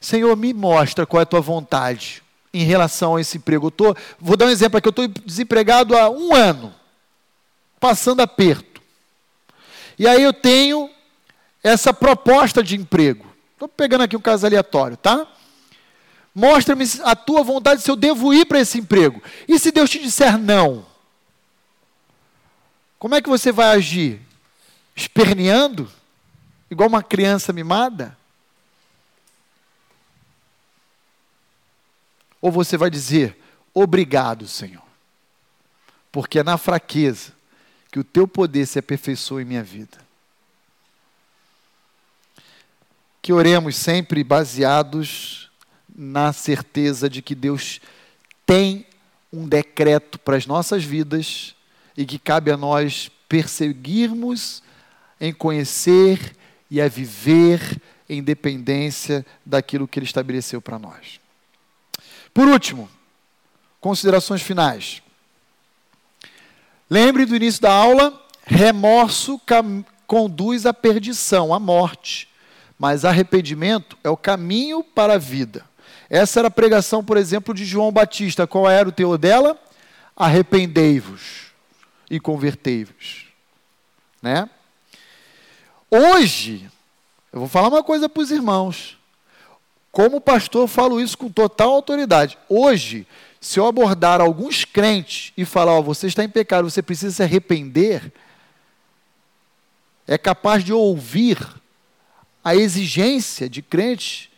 Senhor, 0.00 0.36
me 0.36 0.52
mostra 0.52 1.06
qual 1.06 1.20
é 1.20 1.22
a 1.22 1.26
tua 1.26 1.40
vontade 1.40 2.22
em 2.52 2.64
relação 2.64 3.16
a 3.16 3.20
esse 3.20 3.38
emprego. 3.38 3.68
Eu 3.68 3.70
tô, 3.70 3.96
vou 4.18 4.36
dar 4.36 4.46
um 4.46 4.50
exemplo 4.50 4.78
aqui: 4.78 4.88
eu 4.88 4.90
estou 4.90 5.08
desempregado 5.08 5.96
há 5.96 6.10
um 6.10 6.34
ano, 6.34 6.74
passando 7.78 8.20
aperto. 8.20 8.80
E 9.98 10.06
aí 10.06 10.22
eu 10.22 10.32
tenho 10.32 10.90
essa 11.62 11.92
proposta 11.92 12.62
de 12.62 12.76
emprego. 12.76 13.26
Estou 13.52 13.68
pegando 13.68 14.04
aqui 14.04 14.16
um 14.16 14.20
caso 14.20 14.46
aleatório, 14.46 14.96
tá? 14.96 15.26
Mostra-me 16.34 16.84
a 17.04 17.14
tua 17.14 17.42
vontade 17.42 17.82
se 17.82 17.90
eu 17.90 17.96
devo 17.96 18.32
ir 18.32 18.46
para 18.46 18.60
esse 18.60 18.78
emprego. 18.78 19.22
E 19.46 19.58
se 19.58 19.70
Deus 19.70 19.90
te 19.90 19.98
disser 19.98 20.38
não? 20.38 20.86
Como 22.98 23.14
é 23.14 23.20
que 23.20 23.28
você 23.28 23.50
vai 23.52 23.76
agir? 23.76 24.20
Esperneando? 24.94 25.90
Igual 26.70 26.88
uma 26.88 27.02
criança 27.02 27.52
mimada? 27.52 28.16
Ou 32.40 32.50
você 32.50 32.76
vai 32.76 32.90
dizer: 32.90 33.36
Obrigado, 33.74 34.46
Senhor, 34.48 34.82
porque 36.10 36.38
é 36.38 36.42
na 36.42 36.56
fraqueza 36.56 37.32
que 37.90 37.98
o 37.98 38.04
teu 38.04 38.26
poder 38.26 38.66
se 38.66 38.78
aperfeiçoa 38.78 39.42
em 39.42 39.46
minha 39.46 39.62
vida. 39.62 39.98
Que 43.20 43.32
oremos 43.32 43.76
sempre 43.76 44.24
baseados 44.24 45.50
na 45.94 46.32
certeza 46.32 47.10
de 47.10 47.20
que 47.20 47.34
Deus 47.34 47.80
tem 48.46 48.86
um 49.32 49.46
decreto 49.46 50.18
para 50.18 50.36
as 50.36 50.46
nossas 50.46 50.82
vidas 50.82 51.54
e 51.96 52.06
que 52.06 52.18
cabe 52.18 52.50
a 52.50 52.56
nós 52.56 53.10
perseguirmos 53.28 54.62
em 55.20 55.32
conhecer 55.32 56.34
e 56.70 56.80
a 56.80 56.88
viver 56.88 57.80
em 58.08 58.22
dependência 58.22 59.24
daquilo 59.44 59.88
que 59.88 59.98
Ele 59.98 60.06
estabeleceu 60.06 60.60
para 60.60 60.78
nós. 60.78 61.20
Por 62.32 62.48
último, 62.48 62.88
considerações 63.80 64.42
finais. 64.42 65.02
Lembre 66.88 67.24
do 67.24 67.36
início 67.36 67.62
da 67.62 67.72
aula: 67.72 68.20
remorso 68.44 69.40
conduz 70.06 70.66
à 70.66 70.74
perdição, 70.74 71.54
à 71.54 71.58
morte, 71.58 72.28
mas 72.78 73.04
arrependimento 73.04 73.96
é 74.02 74.10
o 74.10 74.16
caminho 74.16 74.82
para 74.82 75.14
a 75.14 75.18
vida. 75.18 75.64
Essa 76.08 76.40
era 76.40 76.48
a 76.48 76.50
pregação, 76.50 77.04
por 77.04 77.16
exemplo, 77.16 77.54
de 77.54 77.64
João 77.64 77.92
Batista. 77.92 78.46
Qual 78.46 78.68
era 78.68 78.88
o 78.88 78.92
teor 78.92 79.16
dela? 79.16 79.56
Arrependei-vos 80.16 81.52
e 82.10 82.18
convertei-vos. 82.18 83.26
Né? 84.20 84.50
Hoje, 85.90 86.70
eu 87.32 87.40
vou 87.40 87.48
falar 87.48 87.68
uma 87.68 87.82
coisa 87.82 88.08
para 88.08 88.22
os 88.22 88.30
irmãos. 88.30 88.96
Como 89.90 90.20
pastor, 90.20 90.68
falo 90.68 91.00
isso 91.00 91.18
com 91.18 91.28
total 91.28 91.72
autoridade. 91.72 92.38
Hoje, 92.48 93.06
se 93.40 93.58
eu 93.58 93.66
abordar 93.66 94.20
alguns 94.20 94.64
crentes 94.64 95.32
e 95.36 95.44
falar, 95.44 95.72
ó, 95.72 95.82
você 95.82 96.06
está 96.06 96.22
em 96.22 96.28
pecado, 96.28 96.70
você 96.70 96.80
precisa 96.80 97.16
se 97.16 97.22
arrepender, 97.22 98.12
é 100.06 100.16
capaz 100.16 100.62
de 100.62 100.72
ouvir 100.72 101.38
a 102.44 102.54
exigência 102.54 103.48
de 103.48 103.60
crentes 103.60 104.28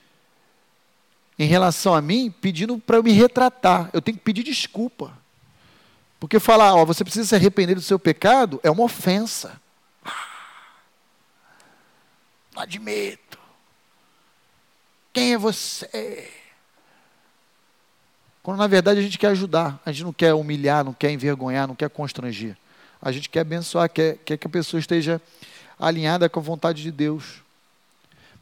em 1.38 1.46
relação 1.46 1.94
a 1.94 2.00
mim, 2.00 2.30
pedindo 2.30 2.78
para 2.78 2.96
eu 2.96 3.02
me 3.02 3.12
retratar. 3.12 3.90
Eu 3.92 4.00
tenho 4.00 4.16
que 4.16 4.24
pedir 4.24 4.42
desculpa. 4.42 5.12
Porque 6.18 6.38
falar, 6.38 6.74
ó, 6.74 6.84
você 6.84 7.04
precisa 7.04 7.28
se 7.28 7.34
arrepender 7.34 7.74
do 7.74 7.80
seu 7.82 7.98
pecado, 7.98 8.60
é 8.62 8.70
uma 8.70 8.84
ofensa. 8.84 9.60
Não 12.54 12.62
admito. 12.62 13.38
Quem 15.12 15.34
é 15.34 15.38
você? 15.38 16.30
Quando 18.42 18.58
na 18.58 18.66
verdade 18.66 18.98
a 18.98 19.02
gente 19.02 19.18
quer 19.18 19.28
ajudar, 19.28 19.80
a 19.84 19.92
gente 19.92 20.04
não 20.04 20.12
quer 20.12 20.34
humilhar, 20.34 20.84
não 20.84 20.92
quer 20.92 21.10
envergonhar, 21.10 21.68
não 21.68 21.76
quer 21.76 21.88
constranger. 21.88 22.56
A 23.00 23.12
gente 23.12 23.28
quer 23.28 23.40
abençoar, 23.40 23.88
quer, 23.88 24.18
quer 24.24 24.36
que 24.36 24.46
a 24.46 24.50
pessoa 24.50 24.80
esteja 24.80 25.20
alinhada 25.78 26.28
com 26.28 26.40
a 26.40 26.42
vontade 26.42 26.82
de 26.82 26.90
Deus. 26.90 27.42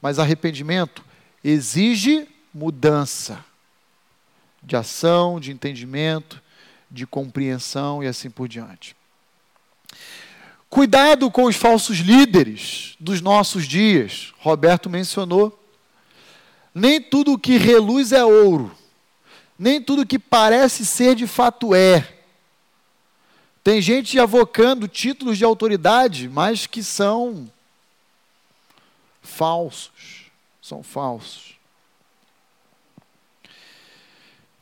Mas 0.00 0.18
arrependimento 0.18 1.04
exige 1.42 2.28
mudança 2.52 3.44
de 4.62 4.76
ação, 4.76 5.40
de 5.40 5.50
entendimento, 5.50 6.40
de 6.90 7.06
compreensão 7.06 8.02
e 8.02 8.06
assim 8.06 8.30
por 8.30 8.48
diante. 8.48 8.96
Cuidado 10.70 11.28
com 11.32 11.46
os 11.46 11.56
falsos 11.56 11.98
líderes 11.98 12.94
dos 13.00 13.20
nossos 13.20 13.66
dias. 13.66 14.32
Roberto 14.38 14.88
mencionou. 14.88 15.58
Nem 16.72 17.02
tudo 17.02 17.36
que 17.36 17.56
reluz 17.56 18.12
é 18.12 18.24
ouro. 18.24 18.70
Nem 19.58 19.82
tudo 19.82 20.06
que 20.06 20.16
parece 20.16 20.86
ser 20.86 21.16
de 21.16 21.26
fato 21.26 21.74
é. 21.74 22.20
Tem 23.64 23.82
gente 23.82 24.18
avocando 24.20 24.86
títulos 24.86 25.36
de 25.36 25.44
autoridade, 25.44 26.28
mas 26.28 26.68
que 26.68 26.84
são 26.84 27.50
falsos. 29.20 30.30
São 30.62 30.84
falsos. 30.84 31.58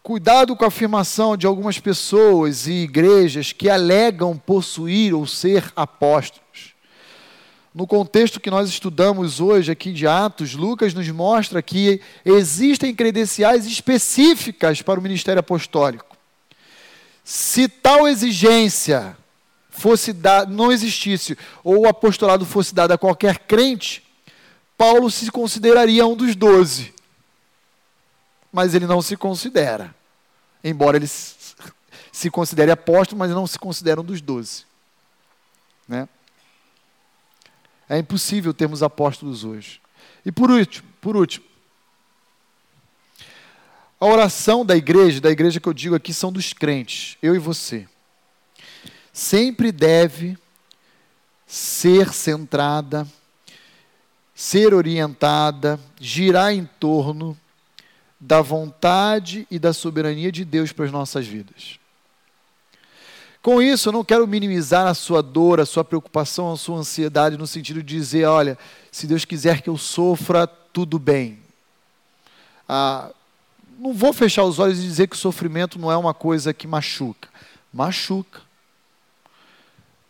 Cuidado 0.08 0.56
com 0.56 0.64
a 0.64 0.68
afirmação 0.68 1.36
de 1.36 1.46
algumas 1.46 1.78
pessoas 1.78 2.66
e 2.66 2.72
igrejas 2.72 3.52
que 3.52 3.68
alegam 3.68 4.38
possuir 4.38 5.12
ou 5.12 5.26
ser 5.26 5.70
apóstolos. 5.76 6.74
No 7.74 7.86
contexto 7.86 8.40
que 8.40 8.50
nós 8.50 8.70
estudamos 8.70 9.38
hoje 9.38 9.70
aqui 9.70 9.92
de 9.92 10.06
Atos, 10.06 10.54
Lucas 10.54 10.94
nos 10.94 11.06
mostra 11.10 11.60
que 11.60 12.00
existem 12.24 12.94
credenciais 12.94 13.66
específicas 13.66 14.80
para 14.80 14.98
o 14.98 15.02
ministério 15.02 15.40
apostólico. 15.40 16.16
Se 17.22 17.68
tal 17.68 18.08
exigência 18.08 19.14
fosse 19.68 20.14
dada, 20.14 20.50
não 20.50 20.72
existisse, 20.72 21.36
ou 21.62 21.80
o 21.80 21.86
apostolado 21.86 22.46
fosse 22.46 22.74
dado 22.74 22.92
a 22.92 22.98
qualquer 22.98 23.40
crente, 23.40 24.02
Paulo 24.74 25.10
se 25.10 25.30
consideraria 25.30 26.06
um 26.06 26.16
dos 26.16 26.34
doze. 26.34 26.94
Mas 28.50 28.74
ele 28.74 28.86
não 28.86 29.02
se 29.02 29.14
considera. 29.14 29.97
Embora 30.62 30.96
ele 30.96 31.06
se 31.06 32.30
considere 32.30 32.70
apóstolo, 32.70 33.18
mas 33.18 33.30
não 33.30 33.46
se 33.46 33.58
considera 33.58 34.00
um 34.00 34.04
dos 34.04 34.20
doze. 34.20 34.64
Né? 35.86 36.08
É 37.88 37.98
impossível 37.98 38.52
termos 38.52 38.82
apóstolos 38.82 39.44
hoje. 39.44 39.80
E 40.24 40.32
por 40.32 40.50
último, 40.50 40.88
por 41.00 41.16
último, 41.16 41.46
a 44.00 44.06
oração 44.06 44.64
da 44.64 44.76
igreja, 44.76 45.20
da 45.20 45.30
igreja 45.30 45.58
que 45.58 45.68
eu 45.68 45.72
digo 45.72 45.94
aqui, 45.94 46.12
são 46.12 46.30
dos 46.30 46.52
crentes, 46.52 47.16
eu 47.22 47.34
e 47.34 47.38
você. 47.38 47.88
Sempre 49.12 49.72
deve 49.72 50.38
ser 51.46 52.12
centrada, 52.12 53.08
ser 54.34 54.72
orientada, 54.74 55.80
girar 55.98 56.52
em 56.52 56.64
torno 56.64 57.36
da 58.20 58.40
vontade 58.40 59.46
e 59.50 59.58
da 59.58 59.72
soberania 59.72 60.32
de 60.32 60.44
Deus 60.44 60.72
para 60.72 60.84
as 60.84 60.92
nossas 60.92 61.26
vidas. 61.26 61.78
Com 63.40 63.62
isso, 63.62 63.88
eu 63.88 63.92
não 63.92 64.04
quero 64.04 64.26
minimizar 64.26 64.86
a 64.86 64.94
sua 64.94 65.22
dor, 65.22 65.60
a 65.60 65.66
sua 65.66 65.84
preocupação, 65.84 66.52
a 66.52 66.56
sua 66.56 66.78
ansiedade, 66.78 67.36
no 67.36 67.46
sentido 67.46 67.82
de 67.82 67.96
dizer: 67.96 68.24
olha, 68.24 68.58
se 68.90 69.06
Deus 69.06 69.24
quiser 69.24 69.62
que 69.62 69.70
eu 69.70 69.78
sofra, 69.78 70.46
tudo 70.46 70.98
bem. 70.98 71.38
Ah, 72.68 73.10
não 73.78 73.94
vou 73.94 74.12
fechar 74.12 74.44
os 74.44 74.58
olhos 74.58 74.78
e 74.78 74.82
dizer 74.82 75.06
que 75.06 75.14
o 75.14 75.18
sofrimento 75.18 75.78
não 75.78 75.90
é 75.90 75.96
uma 75.96 76.12
coisa 76.12 76.52
que 76.52 76.66
machuca. 76.66 77.28
Machuca. 77.72 78.42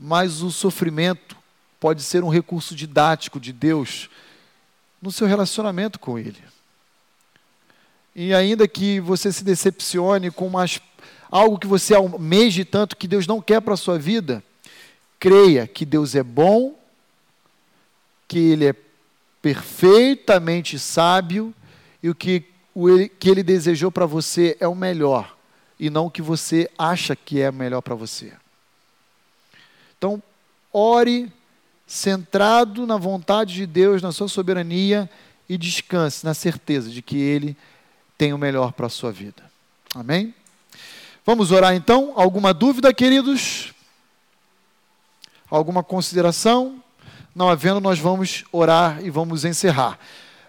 Mas 0.00 0.40
o 0.40 0.50
sofrimento 0.50 1.36
pode 1.78 2.02
ser 2.02 2.24
um 2.24 2.28
recurso 2.28 2.74
didático 2.74 3.38
de 3.38 3.52
Deus 3.52 4.08
no 5.02 5.12
seu 5.12 5.26
relacionamento 5.26 5.98
com 5.98 6.18
Ele. 6.18 6.42
E 8.20 8.34
ainda 8.34 8.66
que 8.66 8.98
você 8.98 9.32
se 9.32 9.44
decepcione 9.44 10.28
com 10.28 10.48
umas, 10.48 10.80
algo 11.30 11.56
que 11.56 11.68
você 11.68 11.94
almeje 11.94 12.64
tanto 12.64 12.96
que 12.96 13.06
Deus 13.06 13.28
não 13.28 13.40
quer 13.40 13.60
para 13.60 13.74
a 13.74 13.76
sua 13.76 13.96
vida, 13.96 14.42
creia 15.20 15.68
que 15.68 15.86
Deus 15.86 16.16
é 16.16 16.22
bom, 16.24 16.76
que 18.26 18.40
Ele 18.40 18.66
é 18.66 18.74
perfeitamente 19.40 20.80
sábio 20.80 21.54
e 22.02 22.10
o 22.10 22.14
que 22.14 22.44
o 22.74 23.08
que 23.20 23.30
ele 23.30 23.44
desejou 23.44 23.90
para 23.92 24.04
você 24.04 24.56
é 24.58 24.66
o 24.66 24.74
melhor 24.74 25.36
e 25.78 25.88
não 25.88 26.06
o 26.06 26.10
que 26.10 26.20
você 26.20 26.68
acha 26.76 27.14
que 27.14 27.40
é 27.40 27.52
melhor 27.52 27.82
para 27.82 27.94
você. 27.94 28.32
Então, 29.96 30.20
ore 30.72 31.32
centrado 31.86 32.84
na 32.84 32.96
vontade 32.96 33.54
de 33.54 33.64
Deus, 33.64 34.02
na 34.02 34.10
sua 34.10 34.26
soberania 34.28 35.08
e 35.48 35.56
descanse 35.56 36.24
na 36.24 36.34
certeza 36.34 36.90
de 36.90 37.00
que 37.00 37.16
ele 37.16 37.56
tem 38.18 38.32
o 38.32 38.38
melhor 38.38 38.72
para 38.72 38.86
a 38.86 38.90
sua 38.90 39.12
vida. 39.12 39.42
Amém? 39.94 40.34
Vamos 41.24 41.52
orar 41.52 41.74
então? 41.74 42.12
Alguma 42.16 42.52
dúvida, 42.52 42.92
queridos? 42.92 43.72
Alguma 45.48 45.84
consideração? 45.84 46.82
Não 47.34 47.48
havendo, 47.48 47.80
nós 47.80 48.00
vamos 48.00 48.44
orar 48.50 49.00
e 49.04 49.08
vamos 49.08 49.44
encerrar. 49.44 49.98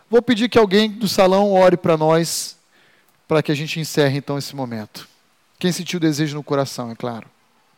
Vou 0.09 0.21
pedir 0.21 0.49
que 0.49 0.57
alguém 0.57 0.89
do 0.89 1.07
salão 1.07 1.53
ore 1.53 1.77
para 1.77 1.95
nós, 1.95 2.57
para 3.27 3.43
que 3.43 3.51
a 3.51 3.55
gente 3.55 3.79
encerre 3.79 4.17
então 4.17 4.37
esse 4.37 4.55
momento. 4.55 5.07
Quem 5.59 5.71
sentiu 5.71 5.97
o 5.97 6.01
desejo 6.01 6.35
no 6.35 6.43
coração, 6.43 6.89
é 6.89 6.95
claro. 6.95 7.27